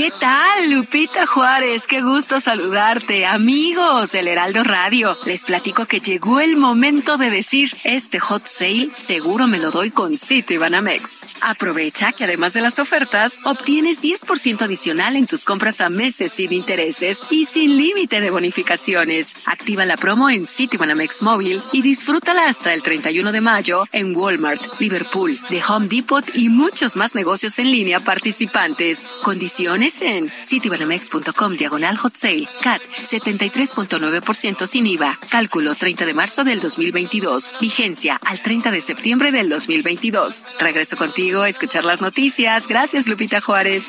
¿Qué 0.00 0.10
tal, 0.18 0.70
Lupita 0.70 1.26
Juárez? 1.26 1.86
Qué 1.86 2.00
gusto 2.00 2.40
saludarte, 2.40 3.26
amigos 3.26 4.12
del 4.12 4.28
Heraldo 4.28 4.64
Radio. 4.64 5.18
Les 5.26 5.44
platico 5.44 5.84
que 5.84 6.00
llegó 6.00 6.40
el 6.40 6.56
momento 6.56 7.18
de 7.18 7.28
decir, 7.28 7.76
este 7.84 8.18
hot 8.18 8.46
sale 8.46 8.88
seguro 8.92 9.46
me 9.46 9.58
lo 9.58 9.70
doy 9.70 9.90
con 9.90 10.16
City 10.16 10.56
Banamex. 10.56 11.26
Aprovecha 11.42 12.12
que 12.12 12.24
además 12.24 12.54
de 12.54 12.62
las 12.62 12.78
ofertas, 12.78 13.38
obtienes 13.44 14.00
10% 14.00 14.62
adicional 14.62 15.16
en 15.16 15.26
tus 15.26 15.44
compras 15.44 15.82
a 15.82 15.90
meses 15.90 16.32
sin 16.32 16.54
intereses 16.54 17.20
y 17.28 17.44
sin 17.44 17.76
límite 17.76 18.22
de 18.22 18.30
bonificaciones. 18.30 19.34
Activa 19.44 19.84
la 19.84 19.98
promo 19.98 20.30
en 20.30 20.46
City 20.46 20.78
Banamex 20.78 21.20
móvil 21.20 21.62
y 21.72 21.82
disfrútala 21.82 22.48
hasta 22.48 22.72
el 22.72 22.82
31 22.82 23.32
de 23.32 23.40
mayo 23.42 23.84
en 23.92 24.16
Walmart, 24.16 24.80
Liverpool, 24.80 25.38
The 25.50 25.62
Home 25.68 25.88
Depot 25.88 26.24
y 26.34 26.48
muchos 26.48 26.96
más 26.96 27.14
negocios 27.14 27.58
en 27.58 27.70
línea 27.70 28.00
participantes. 28.00 29.06
Condiciones 29.22 29.89
en 30.00 30.30
citibanamex.com 30.42 31.56
diagonal 31.56 31.96
hot 31.96 32.14
sale. 32.14 32.48
CAT 32.62 32.82
73.9% 33.02 34.66
sin 34.66 34.86
IVA. 34.86 35.18
Cálculo 35.30 35.74
30 35.74 36.06
de 36.06 36.14
marzo 36.14 36.44
del 36.44 36.60
2022. 36.60 37.52
Vigencia 37.60 38.20
al 38.24 38.40
30 38.40 38.70
de 38.70 38.80
septiembre 38.80 39.32
del 39.32 39.48
2022. 39.48 40.44
Regreso 40.58 40.96
contigo 40.96 41.42
a 41.42 41.48
escuchar 41.48 41.84
las 41.84 42.00
noticias. 42.00 42.68
Gracias, 42.68 43.08
Lupita 43.08 43.40
Juárez. 43.40 43.86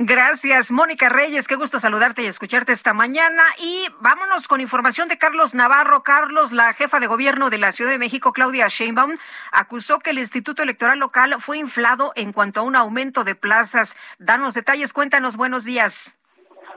Gracias, 0.00 0.70
Mónica 0.70 1.08
Reyes. 1.08 1.48
Qué 1.48 1.56
gusto 1.56 1.80
saludarte 1.80 2.22
y 2.22 2.26
escucharte 2.26 2.70
esta 2.70 2.94
mañana. 2.94 3.42
Y 3.58 3.88
vámonos 3.98 4.46
con 4.46 4.60
información 4.60 5.08
de 5.08 5.18
Carlos 5.18 5.54
Navarro. 5.54 6.04
Carlos, 6.04 6.52
la 6.52 6.72
jefa 6.72 7.00
de 7.00 7.08
gobierno 7.08 7.50
de 7.50 7.58
la 7.58 7.72
Ciudad 7.72 7.90
de 7.90 7.98
México, 7.98 8.32
Claudia 8.32 8.68
Sheinbaum, 8.68 9.16
acusó 9.50 9.98
que 9.98 10.10
el 10.10 10.20
Instituto 10.20 10.62
Electoral 10.62 11.00
Local 11.00 11.34
fue 11.40 11.58
inflado 11.58 12.12
en 12.14 12.32
cuanto 12.32 12.60
a 12.60 12.62
un 12.62 12.76
aumento 12.76 13.24
de 13.24 13.34
plazas. 13.34 13.96
Danos 14.20 14.54
detalles, 14.54 14.92
cuéntanos, 14.92 15.36
buenos 15.36 15.64
días. 15.64 16.17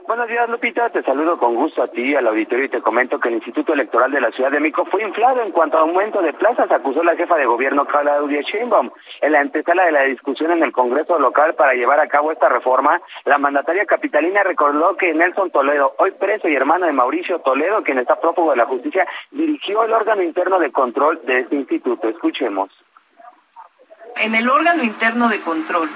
Buenos 0.06 0.28
días, 0.28 0.48
Lupita. 0.48 0.90
Te 0.90 1.02
saludo 1.04 1.38
con 1.38 1.54
gusto 1.54 1.80
a 1.80 1.86
ti, 1.86 2.14
al 2.16 2.26
auditorio, 2.26 2.64
y 2.64 2.68
te 2.68 2.82
comento 2.82 3.20
que 3.20 3.28
el 3.28 3.36
Instituto 3.36 3.72
Electoral 3.72 4.10
de 4.10 4.20
la 4.20 4.32
Ciudad 4.32 4.50
de 4.50 4.58
México 4.58 4.84
fue 4.90 5.02
inflado 5.02 5.40
en 5.42 5.52
cuanto 5.52 5.78
a 5.78 5.82
aumento 5.82 6.20
de 6.20 6.32
plazas, 6.32 6.70
acusó 6.72 7.04
la 7.04 7.14
jefa 7.14 7.36
de 7.36 7.46
gobierno, 7.46 7.86
Claudia 7.86 8.42
Sheinbaum. 8.42 8.90
En 9.20 9.32
la 9.32 9.40
antesala 9.40 9.84
de 9.84 9.92
la 9.92 10.02
discusión 10.02 10.50
en 10.50 10.64
el 10.64 10.72
Congreso 10.72 11.18
local 11.20 11.54
para 11.54 11.74
llevar 11.74 12.00
a 12.00 12.08
cabo 12.08 12.32
esta 12.32 12.48
reforma, 12.48 13.00
la 13.24 13.38
mandataria 13.38 13.86
capitalina 13.86 14.42
recordó 14.42 14.96
que 14.96 15.14
Nelson 15.14 15.50
Toledo, 15.50 15.94
hoy 15.98 16.10
preso 16.10 16.48
y 16.48 16.56
hermano 16.56 16.86
de 16.86 16.92
Mauricio 16.92 17.38
Toledo, 17.38 17.84
quien 17.84 17.98
está 17.98 18.20
prófugo 18.20 18.50
de 18.50 18.56
la 18.56 18.66
justicia, 18.66 19.06
dirigió 19.30 19.84
el 19.84 19.92
órgano 19.92 20.22
interno 20.22 20.58
de 20.58 20.72
control 20.72 21.20
de 21.24 21.40
este 21.40 21.54
instituto. 21.54 22.08
Escuchemos. 22.08 22.70
En 24.16 24.34
el 24.34 24.50
órgano 24.50 24.82
interno 24.82 25.28
de 25.28 25.40
control 25.40 25.88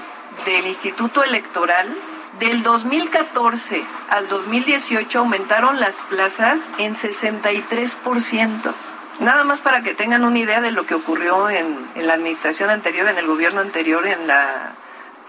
del 0.45 0.65
Instituto 0.65 1.23
Electoral, 1.23 1.93
del 2.39 2.63
2014 2.63 3.83
al 4.09 4.27
2018 4.27 5.19
aumentaron 5.19 5.79
las 5.79 5.95
plazas 6.09 6.67
en 6.77 6.95
63%. 6.95 8.73
Nada 9.19 9.43
más 9.43 9.61
para 9.61 9.81
que 9.81 9.95
tengan 9.95 10.23
una 10.23 10.37
idea 10.37 10.61
de 10.61 10.71
lo 10.71 10.85
que 10.85 10.93
ocurrió 10.93 11.49
en, 11.49 11.89
en 11.95 12.07
la 12.07 12.13
administración 12.13 12.69
anterior, 12.69 13.07
en 13.07 13.17
el 13.17 13.25
gobierno 13.25 13.61
anterior, 13.61 14.05
en 14.05 14.27
la, 14.27 14.75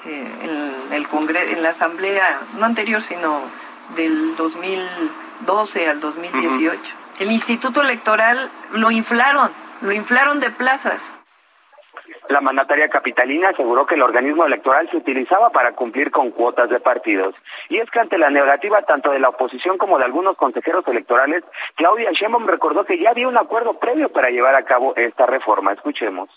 eh, 0.05 0.35
en, 0.43 0.93
el 0.93 1.09
congreso, 1.09 1.53
en 1.53 1.63
la 1.63 1.71
asamblea, 1.71 2.41
no 2.57 2.67
anterior, 2.67 3.01
sino 3.01 3.43
del 3.97 4.37
2012 4.37 5.89
al 5.89 6.01
2018. 6.01 6.81
El 7.19 7.33
Instituto 7.33 7.83
Electoral 7.83 8.51
lo 8.73 8.91
inflaron, 8.91 9.51
lo 9.81 9.93
inflaron 9.93 10.39
de 10.41 10.51
plazas. 10.51 11.11
La 12.29 12.41
mandataria 12.43 12.89
capitalina 12.89 13.51
aseguró 13.51 13.87
que 13.87 13.95
el 13.95 14.03
organismo 14.03 14.45
electoral 14.45 14.89
se 14.91 14.99
utilizaba 14.99 15.51
para 15.51 15.73
cumplir 15.73 16.11
con 16.11 16.31
cuotas 16.31 16.69
de 16.69 16.79
partidos. 16.79 17.35
Y 17.71 17.79
es 17.79 17.91
que 17.91 18.01
ante 18.01 18.19
la 18.19 18.31
negativa 18.31 18.83
tanto 18.83 19.11
de 19.11 19.19
la 19.19 19.31
oposición 19.31 19.79
como 19.79 19.99
de 19.99 20.05
algunos 20.05 20.37
consejeros 20.37 20.87
electorales, 20.89 21.43
Claudia 21.75 22.13
Sheinbaum 22.13 22.47
recordó 22.47 22.85
que 22.85 22.99
ya 22.99 23.11
había 23.11 23.29
un 23.29 23.39
acuerdo 23.39 23.79
previo 23.79 24.11
para 24.11 24.29
llevar 24.29 24.55
a 24.55 24.65
cabo 24.65 24.95
esta 24.97 25.27
reforma. 25.27 25.73
Escuchemos. 25.73 26.29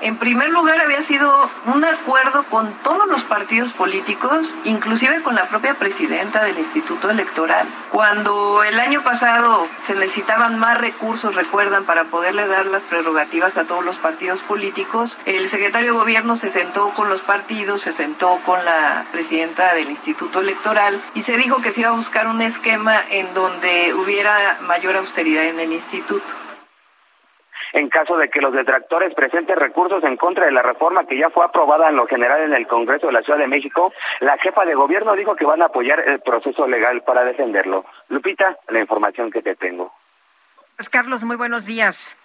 En 0.00 0.16
primer 0.16 0.50
lugar, 0.50 0.80
había 0.80 1.02
sido 1.02 1.50
un 1.66 1.84
acuerdo 1.84 2.44
con 2.44 2.72
todos 2.84 3.08
los 3.08 3.24
partidos 3.24 3.72
políticos, 3.72 4.54
inclusive 4.64 5.22
con 5.22 5.34
la 5.34 5.48
propia 5.48 5.74
presidenta 5.74 6.44
del 6.44 6.56
Instituto 6.56 7.10
Electoral. 7.10 7.66
Cuando 7.90 8.62
el 8.62 8.78
año 8.78 9.02
pasado 9.02 9.66
se 9.82 9.96
necesitaban 9.96 10.56
más 10.56 10.78
recursos, 10.78 11.34
recuerdan, 11.34 11.84
para 11.84 12.04
poderle 12.04 12.46
dar 12.46 12.66
las 12.66 12.82
prerrogativas 12.84 13.56
a 13.56 13.64
todos 13.64 13.84
los 13.84 13.98
partidos 13.98 14.40
políticos, 14.42 15.18
el 15.24 15.48
secretario 15.48 15.92
de 15.92 15.98
Gobierno 15.98 16.36
se 16.36 16.50
sentó 16.50 16.90
con 16.94 17.08
los 17.08 17.22
partidos, 17.22 17.80
se 17.80 17.92
sentó 17.92 18.38
con 18.44 18.64
la 18.64 19.06
presidenta 19.10 19.74
del 19.74 19.90
Instituto 19.90 20.40
Electoral 20.40 21.02
y 21.14 21.22
se 21.22 21.36
dijo 21.36 21.60
que 21.60 21.72
se 21.72 21.80
iba 21.80 21.90
a 21.90 21.94
buscar 21.94 22.28
un 22.28 22.40
esquema 22.40 23.02
en 23.10 23.34
donde 23.34 23.94
hubiera 23.94 24.58
mayor 24.62 24.96
austeridad 24.96 25.44
en 25.46 25.58
el 25.58 25.72
instituto 25.72 26.47
en 27.78 27.88
caso 27.88 28.16
de 28.16 28.28
que 28.28 28.40
los 28.40 28.52
detractores 28.52 29.14
presenten 29.14 29.56
recursos 29.56 30.02
en 30.02 30.16
contra 30.16 30.46
de 30.46 30.52
la 30.52 30.62
reforma 30.62 31.04
que 31.04 31.16
ya 31.16 31.30
fue 31.30 31.44
aprobada 31.44 31.88
en 31.88 31.94
lo 31.94 32.08
general 32.08 32.42
en 32.42 32.52
el 32.52 32.66
Congreso 32.66 33.06
de 33.06 33.12
la 33.12 33.22
Ciudad 33.22 33.38
de 33.38 33.46
México, 33.46 33.92
la 34.18 34.36
jefa 34.38 34.64
de 34.64 34.74
gobierno 34.74 35.14
dijo 35.14 35.36
que 35.36 35.46
van 35.46 35.62
a 35.62 35.66
apoyar 35.66 36.00
el 36.00 36.18
proceso 36.20 36.66
legal 36.66 37.02
para 37.02 37.22
defenderlo. 37.22 37.84
Lupita, 38.08 38.56
la 38.68 38.80
información 38.80 39.30
que 39.30 39.42
te 39.42 39.54
tengo. 39.54 39.92
Carlos, 40.90 41.22
muy 41.22 41.36
buenos 41.36 41.66
días. 41.66 42.17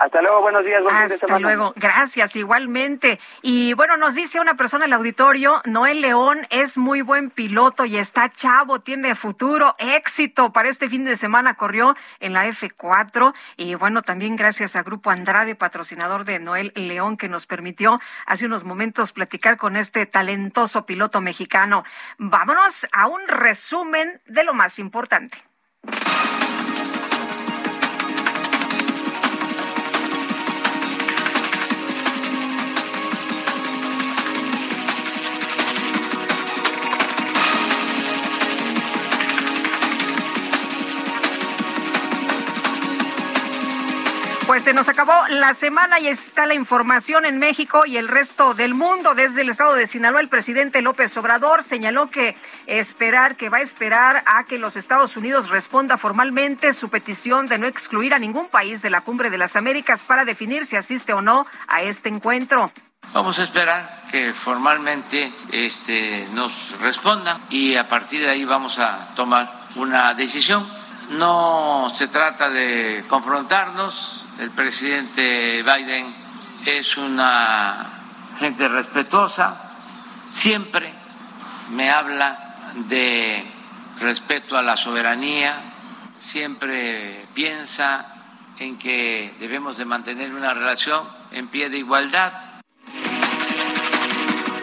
Hasta 0.00 0.22
luego, 0.22 0.40
buenos 0.40 0.64
días. 0.64 0.82
Buen 0.82 0.96
Hasta 0.96 1.38
luego, 1.38 1.74
gracias, 1.76 2.34
igualmente. 2.34 3.20
Y 3.42 3.74
bueno, 3.74 3.98
nos 3.98 4.14
dice 4.14 4.40
una 4.40 4.54
persona 4.54 4.86
en 4.86 4.92
el 4.92 4.94
auditorio, 4.94 5.60
Noel 5.66 6.00
León 6.00 6.46
es 6.48 6.78
muy 6.78 7.02
buen 7.02 7.28
piloto 7.28 7.84
y 7.84 7.98
está 7.98 8.30
chavo, 8.30 8.80
tiene 8.80 9.14
futuro, 9.14 9.76
éxito 9.78 10.54
para 10.54 10.70
este 10.70 10.88
fin 10.88 11.04
de 11.04 11.16
semana, 11.16 11.52
corrió 11.52 11.96
en 12.18 12.32
la 12.32 12.46
F4 12.46 13.34
y 13.58 13.74
bueno, 13.74 14.00
también 14.00 14.36
gracias 14.36 14.74
a 14.74 14.82
Grupo 14.82 15.10
Andrade, 15.10 15.54
patrocinador 15.54 16.24
de 16.24 16.38
Noel 16.38 16.72
León, 16.76 17.18
que 17.18 17.28
nos 17.28 17.44
permitió 17.44 18.00
hace 18.24 18.46
unos 18.46 18.64
momentos 18.64 19.12
platicar 19.12 19.58
con 19.58 19.76
este 19.76 20.06
talentoso 20.06 20.86
piloto 20.86 21.20
mexicano. 21.20 21.84
Vámonos 22.16 22.86
a 22.92 23.06
un 23.06 23.20
resumen 23.28 24.22
de 24.24 24.44
lo 24.44 24.54
más 24.54 24.78
importante. 24.78 25.36
Pues 44.50 44.64
se 44.64 44.72
nos 44.72 44.88
acabó 44.88 45.12
la 45.28 45.54
semana 45.54 46.00
y 46.00 46.08
está 46.08 46.44
la 46.44 46.54
información 46.54 47.24
en 47.24 47.38
México 47.38 47.86
y 47.86 47.98
el 47.98 48.08
resto 48.08 48.52
del 48.52 48.74
mundo. 48.74 49.14
Desde 49.14 49.42
el 49.42 49.48
estado 49.48 49.74
de 49.74 49.86
Sinaloa, 49.86 50.20
el 50.20 50.28
presidente 50.28 50.82
López 50.82 51.16
Obrador 51.16 51.62
señaló 51.62 52.10
que 52.10 52.34
esperar, 52.66 53.36
que 53.36 53.48
va 53.48 53.58
a 53.58 53.60
esperar 53.60 54.24
a 54.26 54.42
que 54.42 54.58
los 54.58 54.76
Estados 54.76 55.16
Unidos 55.16 55.50
responda 55.50 55.98
formalmente 55.98 56.72
su 56.72 56.88
petición 56.88 57.46
de 57.46 57.58
no 57.58 57.68
excluir 57.68 58.12
a 58.12 58.18
ningún 58.18 58.48
país 58.48 58.82
de 58.82 58.90
la 58.90 59.02
Cumbre 59.02 59.30
de 59.30 59.38
las 59.38 59.54
Américas 59.54 60.02
para 60.02 60.24
definir 60.24 60.66
si 60.66 60.74
asiste 60.74 61.12
o 61.12 61.22
no 61.22 61.46
a 61.68 61.82
este 61.82 62.08
encuentro. 62.08 62.72
Vamos 63.12 63.38
a 63.38 63.44
esperar 63.44 64.02
que 64.10 64.34
formalmente 64.34 65.32
este, 65.52 66.26
nos 66.32 66.76
respondan 66.80 67.40
y 67.50 67.76
a 67.76 67.86
partir 67.86 68.22
de 68.22 68.30
ahí 68.30 68.44
vamos 68.44 68.80
a 68.80 69.14
tomar 69.14 69.68
una 69.76 70.12
decisión. 70.14 70.79
No 71.10 71.90
se 71.92 72.06
trata 72.06 72.48
de 72.48 73.04
confrontarnos, 73.08 74.24
el 74.38 74.50
presidente 74.52 75.62
Biden 75.62 76.14
es 76.64 76.96
una 76.96 78.00
gente 78.38 78.68
respetuosa, 78.68 79.72
siempre 80.30 80.94
me 81.70 81.90
habla 81.90 82.72
de 82.88 83.44
respeto 83.98 84.56
a 84.56 84.62
la 84.62 84.76
soberanía, 84.76 85.72
siempre 86.18 87.26
piensa 87.34 88.14
en 88.58 88.78
que 88.78 89.34
debemos 89.40 89.78
de 89.78 89.84
mantener 89.86 90.32
una 90.32 90.54
relación 90.54 91.08
en 91.32 91.48
pie 91.48 91.70
de 91.70 91.78
igualdad 91.78 92.49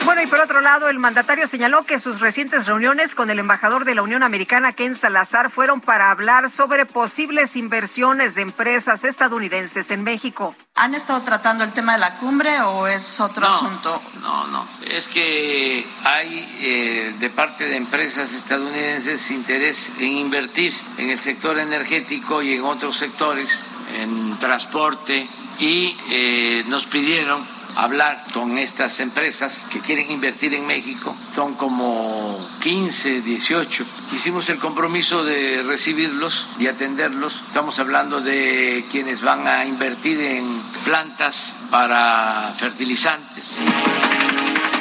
bueno, 0.07 0.23
y 0.23 0.27
por 0.27 0.39
otro 0.39 0.61
lado, 0.61 0.87
el 0.87 0.99
mandatario 0.99 1.47
señaló 1.47 1.83
que 1.83 1.99
sus 1.99 2.21
recientes 2.21 2.65
reuniones 2.65 3.13
con 3.13 3.29
el 3.29 3.39
embajador 3.39 3.83
de 3.83 3.93
la 3.93 4.03
Unión 4.03 4.23
Americana, 4.23 4.71
Ken 4.71 4.95
Salazar, 4.95 5.49
fueron 5.49 5.81
para 5.81 6.11
hablar 6.11 6.49
sobre 6.49 6.85
posibles 6.85 7.57
inversiones 7.57 8.33
de 8.33 8.43
empresas 8.43 9.03
estadounidenses 9.03 9.91
en 9.91 10.05
México. 10.05 10.55
¿Han 10.75 10.95
estado 10.95 11.23
tratando 11.23 11.65
el 11.65 11.73
tema 11.73 11.95
de 11.95 11.99
la 11.99 12.15
cumbre 12.19 12.61
o 12.61 12.87
es 12.87 13.19
otro 13.19 13.45
asunto? 13.47 14.01
No, 14.21 14.47
no, 14.47 14.65
es 14.89 15.09
que 15.09 15.85
hay 16.05 16.55
eh, 16.61 17.15
de 17.19 17.29
parte 17.29 17.65
de 17.65 17.75
empresas 17.75 18.31
estadounidenses 18.31 19.29
interés 19.29 19.91
en 19.99 20.13
invertir 20.13 20.73
en 20.97 21.09
el 21.09 21.19
sector 21.19 21.59
energético 21.59 22.41
y 22.41 22.53
en 22.53 22.63
otros 22.63 22.95
sectores, 22.95 23.61
en 23.99 24.39
transporte, 24.39 25.27
y 25.59 25.97
eh, 26.09 26.63
nos 26.67 26.85
pidieron 26.85 27.56
hablar 27.77 28.23
con 28.33 28.57
estas 28.57 28.99
empresas 28.99 29.55
que 29.69 29.79
quieren 29.79 30.11
invertir 30.11 30.53
en 30.55 30.65
México. 30.65 31.15
Son 31.33 31.53
como 31.53 32.37
15, 32.61 33.21
18. 33.21 33.85
Hicimos 34.13 34.49
el 34.49 34.57
compromiso 34.57 35.23
de 35.23 35.61
recibirlos 35.63 36.47
y 36.57 36.67
atenderlos. 36.67 37.43
Estamos 37.47 37.77
hablando 37.77 38.19
de 38.19 38.83
quienes 38.91 39.21
van 39.21 39.47
a 39.47 39.63
invertir 39.63 40.19
en 40.19 40.59
plantas 40.83 41.55
para 41.69 42.51
fertilizantes. 42.55 43.59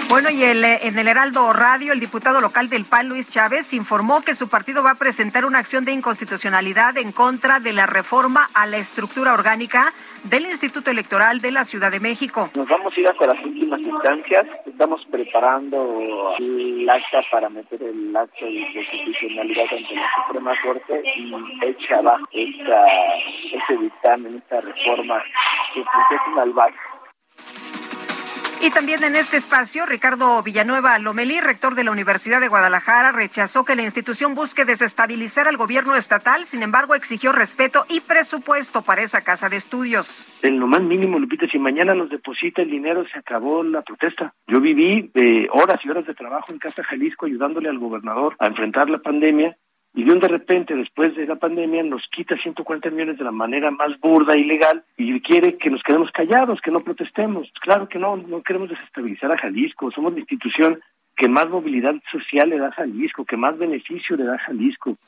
Bueno, 0.09 0.31
y 0.31 0.45
el, 0.45 0.65
eh, 0.65 0.79
en 0.83 0.97
el 0.99 1.09
Heraldo 1.09 1.53
Radio, 1.53 1.93
el 1.93 1.99
diputado 1.99 2.41
local 2.41 2.69
del 2.69 2.85
PAN, 2.85 3.09
Luis 3.09 3.29
Chávez, 3.29 3.75
informó 3.75 4.23
que 4.23 4.35
su 4.35 4.49
partido 4.49 4.83
va 4.85 4.93
a 4.93 4.95
presentar 4.95 5.45
una 5.45 5.59
acción 5.59 5.85
de 5.85 5.91
inconstitucionalidad 5.91 6.97
en 6.97 7.11
contra 7.11 7.59
de 7.59 7.73
la 7.73 7.87
reforma 7.87 8.49
a 8.55 8.67
la 8.67 8.77
estructura 8.77 9.35
orgánica 9.35 9.93
del 10.23 10.47
Instituto 10.47 10.93
Electoral 10.93 11.41
de 11.41 11.51
la 11.51 11.65
Ciudad 11.65 11.91
de 11.91 11.99
México. 11.99 12.51
Nos 12.55 12.69
vamos 12.69 12.97
a 12.97 13.01
ir 13.01 13.09
hasta 13.09 13.27
las 13.27 13.45
últimas 13.45 13.81
instancias. 13.81 14.47
Estamos 14.65 15.05
preparando 15.11 16.35
el 16.39 16.89
acta 16.89 17.23
para 17.33 17.49
meter 17.49 17.83
el 17.83 18.17
acto 18.17 18.45
de 18.45 18.53
inconstitucionalidad 18.53 19.65
ante 19.73 19.95
la 19.97 20.09
Suprema 20.25 20.53
Corte 20.63 21.03
y 21.17 21.35
echa 21.65 21.99
abajo 21.99 22.25
esta, 22.31 22.87
este 23.53 23.77
dictamen, 23.83 24.37
esta 24.37 24.61
reforma 24.61 25.21
que 25.75 25.83
pues, 25.83 26.21
es 26.21 26.39
albahaca. 26.39 26.86
Y 28.63 28.71
también 28.71 29.05
en 29.05 29.17
este 29.17 29.37
espacio, 29.37 29.87
Ricardo 29.87 30.43
Villanueva 30.43 30.99
Lomelí, 30.99 31.41
rector 31.41 31.75
de 31.75 31.85
la 31.85 31.91
Universidad 31.91 32.41
de 32.41 32.49
Guadalajara, 32.49 33.13
rechazó 33.13 33.65
que 33.65 33.77
la 33.77 33.83
institución 33.83 34.35
busque 34.35 34.65
desestabilizar 34.65 35.47
al 35.47 35.57
gobierno 35.57 35.95
estatal, 35.95 36.45
sin 36.45 36.63
embargo 36.63 36.95
exigió 36.95 37.33
respeto 37.33 37.85
y 37.89 38.01
presupuesto 38.01 38.83
para 38.83 39.03
esa 39.03 39.21
casa 39.21 39.49
de 39.49 39.57
estudios. 39.57 40.27
En 40.43 40.59
lo 40.59 40.67
más 40.67 40.83
mínimo, 40.83 41.19
Lupita, 41.19 41.47
si 41.47 41.59
mañana 41.59 41.95
nos 41.95 42.09
deposita 42.09 42.63
el 42.63 42.71
dinero, 42.71 43.05
se 43.13 43.19
acabó 43.19 43.63
la 43.63 43.83
protesta. 43.83 44.35
Yo 44.47 44.61
viví 44.61 45.11
eh, 45.15 45.49
horas 45.53 45.79
y 45.85 45.91
horas 45.91 46.07
de 46.07 46.15
trabajo 46.15 46.51
en 46.51 46.59
Casa 46.59 46.83
Jalisco 46.83 47.27
ayudándole 47.27 47.69
al 47.69 47.79
gobernador 47.79 48.37
a 48.39 48.47
enfrentar 48.47 48.89
la 48.89 48.99
pandemia 48.99 49.57
y 49.97 50.05
de 50.05 50.13
un 50.13 50.21
de 50.21 50.29
repente, 50.29 50.77
después 50.77 51.17
de 51.17 51.27
la 51.27 51.37
pandemia, 51.37 51.83
nos 51.83 52.03
quita 52.15 52.37
140 52.37 52.91
millones 52.91 53.17
de 53.17 53.25
la 53.25 53.31
manera 53.31 53.71
más 53.71 53.99
burda 53.99 54.35
e 54.35 54.41
ilegal 54.41 54.85
y 54.99 55.19
quiere 55.23 55.57
que 55.57 55.71
nos 55.71 55.83
quedemos 55.83 56.11
callados, 56.13 56.61
que 56.61 56.71
no 56.71 56.81
protestemos. 56.81 57.51
Claro 57.63 57.89
que 57.89 57.99
no, 57.99 58.15
no 58.19 58.43
queremos 58.43 58.69
desestabilizar 58.69 59.33
a 59.33 59.39
Jalisco. 59.39 59.91
Somos 59.91 60.13
la 60.13 60.19
institución 60.19 60.81
que 61.17 61.31
más 61.31 61.49
movilidad 61.49 61.95
social 62.13 62.51
le 62.51 62.59
da 62.59 62.69
a 62.69 62.73
Jalisco, 62.73 63.25
que 63.25 63.39
más 63.39 63.57
beneficio 63.57 64.17
le 64.17 64.25
da 64.25 64.35
a 64.35 64.39
Jalisco. 64.39 64.99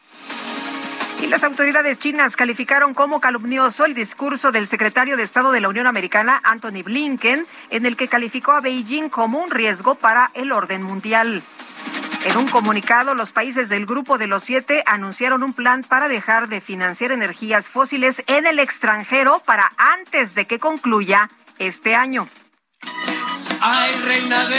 Y 1.23 1.27
las 1.27 1.45
autoridades 1.45 1.99
chinas 1.99 2.35
calificaron 2.35 2.95
como 2.95 3.21
calumnioso 3.21 3.85
el 3.85 3.93
discurso 3.93 4.53
del 4.53 4.67
secretario 4.67 5.19
de 5.19 5.25
Estado 5.25 5.53
de 5.53 5.61
la 5.61 5.69
Unión 5.69 5.87
Americana, 5.87 6.41
Anthony 6.45 6.83
Blinken, 6.83 7.45
en 7.69 7.85
el 7.85 7.99
que 7.99 8.09
calificó 8.09 8.53
a 8.53 8.63
Beijing 8.63 9.11
como 9.11 9.43
un 9.43 9.51
riesgo 9.51 9.97
para 9.97 10.31
el 10.33 10.51
orden 10.51 10.83
mundial. 10.83 11.43
En 12.25 12.37
un 12.37 12.49
comunicado, 12.49 13.15
los 13.15 13.33
países 13.33 13.69
del 13.69 13.87
Grupo 13.87 14.19
de 14.19 14.27
los 14.27 14.43
Siete 14.43 14.83
anunciaron 14.87 15.43
un 15.43 15.53
plan 15.53 15.85
para 15.85 16.09
dejar 16.09 16.49
de 16.49 16.61
financiar 16.61 17.13
energías 17.13 17.69
fósiles 17.69 18.23
en 18.27 18.47
el 18.47 18.59
extranjero 18.59 19.41
para 19.47 19.73
antes 19.77 20.35
de 20.35 20.47
que 20.47 20.59
concluya 20.59 21.31
este 21.59 21.95
año. 21.95 22.29
Ay, 23.61 23.95
reina 24.05 24.45
de 24.49 24.59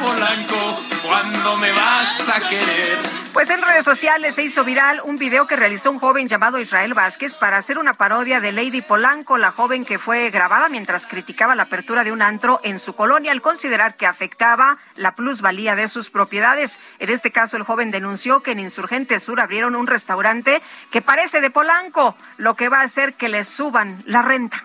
Polanco, 0.00 0.80
¿cuándo 1.02 1.56
me 1.58 1.72
vas 1.72 2.28
a 2.28 2.48
querer? 2.48 3.23
Pues 3.34 3.50
en 3.50 3.62
redes 3.62 3.84
sociales 3.84 4.36
se 4.36 4.44
hizo 4.44 4.62
viral 4.62 5.00
un 5.02 5.18
video 5.18 5.48
que 5.48 5.56
realizó 5.56 5.90
un 5.90 5.98
joven 5.98 6.28
llamado 6.28 6.60
Israel 6.60 6.94
Vázquez 6.94 7.34
para 7.34 7.56
hacer 7.56 7.78
una 7.78 7.94
parodia 7.94 8.38
de 8.38 8.52
Lady 8.52 8.80
Polanco, 8.80 9.38
la 9.38 9.50
joven 9.50 9.84
que 9.84 9.98
fue 9.98 10.30
grabada 10.30 10.68
mientras 10.68 11.08
criticaba 11.08 11.56
la 11.56 11.64
apertura 11.64 12.04
de 12.04 12.12
un 12.12 12.22
antro 12.22 12.60
en 12.62 12.78
su 12.78 12.94
colonia 12.94 13.32
al 13.32 13.42
considerar 13.42 13.96
que 13.96 14.06
afectaba 14.06 14.78
la 14.94 15.16
plusvalía 15.16 15.74
de 15.74 15.88
sus 15.88 16.10
propiedades. 16.10 16.78
En 17.00 17.10
este 17.10 17.32
caso, 17.32 17.56
el 17.56 17.64
joven 17.64 17.90
denunció 17.90 18.40
que 18.40 18.52
en 18.52 18.60
Insurgente 18.60 19.18
Sur 19.18 19.40
abrieron 19.40 19.74
un 19.74 19.88
restaurante 19.88 20.62
que 20.92 21.02
parece 21.02 21.40
de 21.40 21.50
Polanco, 21.50 22.16
lo 22.36 22.54
que 22.54 22.68
va 22.68 22.82
a 22.82 22.84
hacer 22.84 23.14
que 23.14 23.28
les 23.28 23.48
suban 23.48 24.00
la 24.06 24.22
renta. 24.22 24.64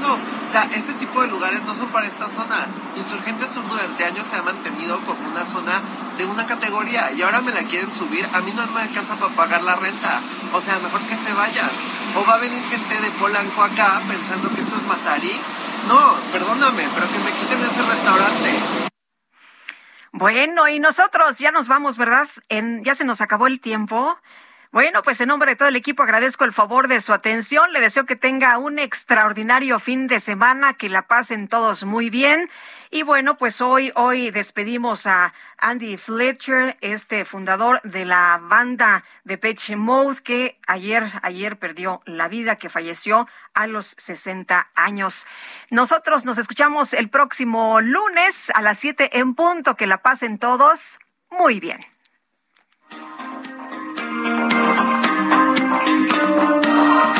No, 0.00 0.14
o 0.14 0.48
sea, 0.50 0.64
este 0.74 0.94
tipo 0.94 1.20
de 1.20 1.28
lugares 1.28 1.62
no 1.64 1.74
son 1.74 1.88
para 1.88 2.06
esta 2.06 2.26
zona. 2.26 2.66
Insurgentes 2.96 3.50
Sur 3.50 3.68
durante 3.68 4.04
años 4.04 4.26
se 4.26 4.36
ha 4.36 4.42
mantenido 4.42 4.98
como 5.00 5.28
una 5.28 5.44
zona 5.44 5.82
de 6.16 6.24
una 6.24 6.46
categoría 6.46 7.12
y 7.12 7.20
ahora 7.20 7.42
me 7.42 7.52
la 7.52 7.64
quieren 7.64 7.92
subir. 7.92 8.26
A 8.32 8.40
mí 8.40 8.52
no 8.52 8.66
me 8.68 8.80
alcanza 8.80 9.16
para 9.16 9.34
pagar 9.34 9.62
la 9.62 9.76
renta. 9.76 10.20
O 10.54 10.60
sea, 10.62 10.78
mejor 10.78 11.02
que 11.02 11.14
se 11.14 11.32
vayan. 11.34 11.68
O 12.16 12.24
va 12.24 12.34
a 12.34 12.38
venir 12.38 12.62
gente 12.70 13.00
de 13.00 13.10
Polanco 13.12 13.62
acá 13.62 14.00
pensando 14.08 14.48
que 14.54 14.62
esto 14.62 14.76
es 14.76 14.82
Mazarí. 14.84 15.36
No, 15.88 16.14
perdóname, 16.32 16.84
pero 16.94 17.06
que 17.08 17.18
me 17.18 17.30
quiten 17.32 17.62
ese 17.62 17.82
restaurante. 17.82 18.90
Bueno, 20.12 20.68
y 20.68 20.80
nosotros 20.80 21.38
ya 21.38 21.52
nos 21.52 21.68
vamos, 21.68 21.96
¿verdad? 21.96 22.28
En, 22.48 22.82
ya 22.82 22.94
se 22.94 23.04
nos 23.04 23.20
acabó 23.20 23.46
el 23.46 23.60
tiempo. 23.60 24.18
Bueno, 24.72 25.02
pues 25.02 25.20
en 25.20 25.26
nombre 25.26 25.50
de 25.50 25.56
todo 25.56 25.66
el 25.66 25.74
equipo 25.74 26.04
agradezco 26.04 26.44
el 26.44 26.52
favor 26.52 26.86
de 26.86 27.00
su 27.00 27.12
atención. 27.12 27.72
Le 27.72 27.80
deseo 27.80 28.06
que 28.06 28.14
tenga 28.14 28.56
un 28.58 28.78
extraordinario 28.78 29.80
fin 29.80 30.06
de 30.06 30.20
semana, 30.20 30.74
que 30.74 30.88
la 30.88 31.08
pasen 31.08 31.48
todos 31.48 31.82
muy 31.82 32.08
bien. 32.08 32.48
Y 32.88 33.02
bueno, 33.02 33.36
pues 33.36 33.60
hoy, 33.60 33.90
hoy 33.96 34.30
despedimos 34.30 35.08
a 35.08 35.34
Andy 35.58 35.96
Fletcher, 35.96 36.76
este 36.82 37.24
fundador 37.24 37.82
de 37.82 38.04
la 38.04 38.38
banda 38.40 39.02
de 39.24 39.38
Pitch 39.38 39.74
Mode, 39.74 40.22
que 40.22 40.60
ayer, 40.68 41.14
ayer 41.22 41.58
perdió 41.58 42.00
la 42.06 42.28
vida, 42.28 42.54
que 42.54 42.68
falleció 42.68 43.26
a 43.54 43.66
los 43.66 43.96
60 43.98 44.70
años. 44.76 45.26
Nosotros 45.70 46.24
nos 46.24 46.38
escuchamos 46.38 46.94
el 46.94 47.08
próximo 47.08 47.80
lunes 47.80 48.52
a 48.54 48.62
las 48.62 48.78
7 48.78 49.18
en 49.18 49.34
punto. 49.34 49.74
Que 49.74 49.88
la 49.88 49.98
pasen 49.98 50.38
todos 50.38 51.00
muy 51.28 51.58
bien. 51.58 51.89
Thank 54.22 54.52
you. 57.14 57.19